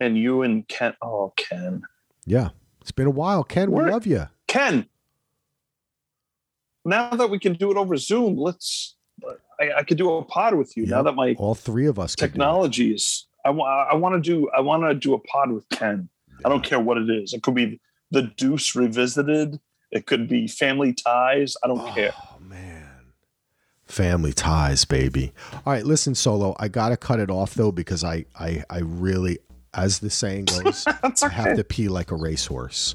And 0.00 0.16
you 0.18 0.42
and 0.42 0.66
Ken. 0.68 0.94
Oh, 1.02 1.32
Ken. 1.36 1.82
Yeah, 2.26 2.50
it's 2.80 2.90
been 2.92 3.06
a 3.06 3.10
while. 3.10 3.44
Ken, 3.44 3.70
we 3.70 3.76
Where- 3.82 3.90
love 3.92 4.06
you. 4.06 4.26
Ken. 4.48 4.86
Now 6.84 7.10
that 7.10 7.30
we 7.30 7.38
can 7.38 7.54
do 7.54 7.70
it 7.70 7.76
over 7.76 7.96
Zoom, 7.96 8.36
let's. 8.36 8.96
I, 9.60 9.72
I 9.78 9.82
could 9.82 9.98
do 9.98 10.10
a 10.14 10.24
pod 10.24 10.54
with 10.54 10.76
you 10.76 10.86
now 10.86 11.02
that 11.02 11.12
my 11.14 11.34
All 11.38 11.54
three 11.54 11.86
of 11.86 11.98
us. 11.98 12.16
could 12.16 12.28
do 12.28 12.32
technology 12.32 12.94
is. 12.94 13.26
I 13.44 13.50
want. 13.50 13.70
I 13.92 13.94
want 13.94 14.14
to 14.22 14.30
do. 14.30 14.48
I 14.56 14.60
want 14.60 14.82
to 14.84 14.94
do 14.94 15.14
a 15.14 15.18
pod 15.18 15.52
with 15.52 15.68
Ken. 15.68 16.08
I 16.44 16.48
don't 16.48 16.64
care 16.64 16.80
what 16.80 16.96
it 16.96 17.10
is. 17.10 17.34
It 17.34 17.42
could 17.42 17.54
be 17.54 17.80
the 18.10 18.22
Deuce 18.22 18.74
revisited. 18.74 19.60
It 19.90 20.06
could 20.06 20.26
be 20.28 20.46
Family 20.48 20.94
Ties. 20.94 21.54
I 21.62 21.68
don't 21.68 21.86
care. 21.94 22.12
Oh 22.16 22.38
man. 22.40 22.86
Family 23.84 24.32
ties, 24.32 24.84
baby. 24.84 25.32
All 25.52 25.72
right, 25.72 25.84
listen, 25.84 26.14
Solo. 26.14 26.54
I 26.60 26.68
gotta 26.68 26.96
cut 26.96 27.18
it 27.18 27.28
off 27.28 27.54
though 27.54 27.72
because 27.72 28.04
I, 28.04 28.24
I, 28.38 28.62
I 28.70 28.78
really, 28.78 29.40
as 29.74 29.98
the 30.00 30.10
saying 30.10 30.44
goes, 30.62 30.84
That's 31.02 31.22
I 31.22 31.28
have 31.28 31.56
to 31.56 31.64
pee 31.64 31.88
like 31.88 32.10
a 32.10 32.16
racehorse. 32.16 32.94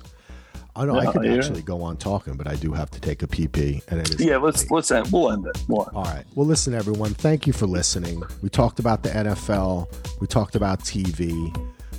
I 0.77 0.83
know 0.85 0.99
I 0.99 1.09
could 1.09 1.25
actually 1.25 1.61
go 1.61 1.81
on 1.83 1.95
talking, 1.95 2.35
but 2.35 2.47
I 2.47 2.55
do 2.55 2.73
have 2.73 2.91
to 2.91 2.99
take 2.99 3.23
a 3.23 3.27
pee 3.27 3.47
pee, 3.47 3.81
and 3.87 4.01
it 4.01 4.09
is. 4.15 4.19
Yeah, 4.19 4.37
let's 4.37 4.69
let's 4.69 4.91
end. 4.91 5.09
We'll 5.09 5.31
end 5.31 5.45
it. 5.47 5.57
We'll 5.69 5.83
end. 5.87 5.95
All 5.95 6.03
right. 6.03 6.25
Well, 6.35 6.45
listen, 6.45 6.73
everyone. 6.73 7.13
Thank 7.13 7.47
you 7.47 7.53
for 7.53 7.65
listening. 7.65 8.21
We 8.41 8.49
talked 8.49 8.79
about 8.79 9.01
the 9.01 9.09
NFL. 9.09 9.87
We 10.19 10.27
talked 10.27 10.55
about 10.55 10.81
TV. 10.81 11.55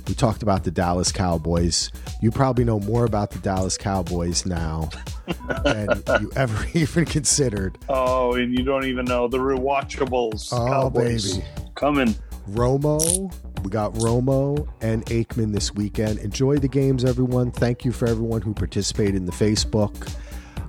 We 0.07 0.13
talked 0.13 0.43
about 0.43 0.63
the 0.63 0.69
Dallas 0.69 1.11
Cowboys. 1.11 1.91
You 2.21 2.29
probably 2.29 2.63
know 2.65 2.79
more 2.79 3.05
about 3.05 3.31
the 3.31 3.39
Dallas 3.39 3.77
Cowboys 3.79 4.45
now 4.45 4.89
than 5.65 6.03
you 6.21 6.31
ever 6.35 6.65
even 6.75 7.05
considered. 7.05 7.79
Oh, 7.89 8.35
and 8.35 8.57
you 8.57 8.63
don't 8.63 8.85
even 8.85 9.05
know 9.05 9.27
the 9.27 9.39
rewatchables. 9.39 10.49
Oh, 10.53 10.67
Cowboys 10.67 11.37
baby. 11.37 11.47
coming. 11.73 12.15
Romo. 12.49 13.33
We 13.63 13.69
got 13.69 13.93
Romo 13.95 14.67
and 14.81 15.05
Aikman 15.07 15.53
this 15.53 15.73
weekend. 15.73 16.19
Enjoy 16.19 16.57
the 16.57 16.67
games, 16.67 17.03
everyone. 17.03 17.51
Thank 17.51 17.83
you 17.83 17.91
for 17.91 18.07
everyone 18.07 18.41
who 18.41 18.53
participated 18.53 19.15
in 19.15 19.25
the 19.25 19.31
Facebook. 19.31 20.13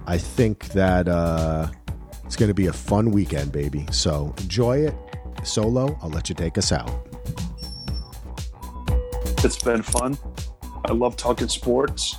I 0.06 0.18
think 0.18 0.68
that 0.68 1.06
uh, 1.08 1.68
it's 2.24 2.36
going 2.36 2.48
to 2.48 2.54
be 2.54 2.66
a 2.66 2.72
fun 2.72 3.10
weekend, 3.10 3.52
baby. 3.52 3.86
So 3.90 4.34
enjoy 4.38 4.78
it. 4.78 4.94
Solo, 5.44 5.98
I'll 6.02 6.10
let 6.10 6.28
you 6.28 6.34
take 6.34 6.58
us 6.58 6.72
out. 6.72 6.90
It's 9.44 9.62
been 9.62 9.82
fun. 9.82 10.18
I 10.84 10.92
love 10.92 11.16
talking 11.16 11.48
sports. 11.48 12.16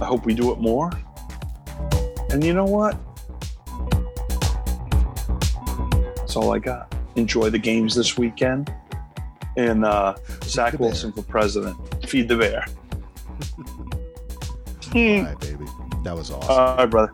I 0.00 0.06
hope 0.06 0.26
we 0.26 0.34
do 0.34 0.50
it 0.50 0.58
more. 0.58 0.90
And 2.30 2.42
you 2.42 2.54
know 2.54 2.64
what? 2.64 2.98
That's 6.16 6.34
all 6.34 6.52
I 6.52 6.58
got. 6.58 6.91
Enjoy 7.16 7.50
the 7.50 7.58
games 7.58 7.94
this 7.94 8.16
weekend. 8.16 8.72
And 9.56 9.84
uh, 9.84 10.14
Zach. 10.44 10.78
Wilson 10.78 11.12
for 11.12 11.22
president. 11.22 11.76
Feed 12.06 12.28
the 12.28 12.36
bear. 12.36 12.66
All 14.94 15.24
right, 15.24 15.40
baby. 15.40 15.64
That 16.04 16.14
was 16.14 16.30
awesome. 16.30 16.50
All 16.50 16.76
right, 16.76 16.86
brother. 16.86 17.12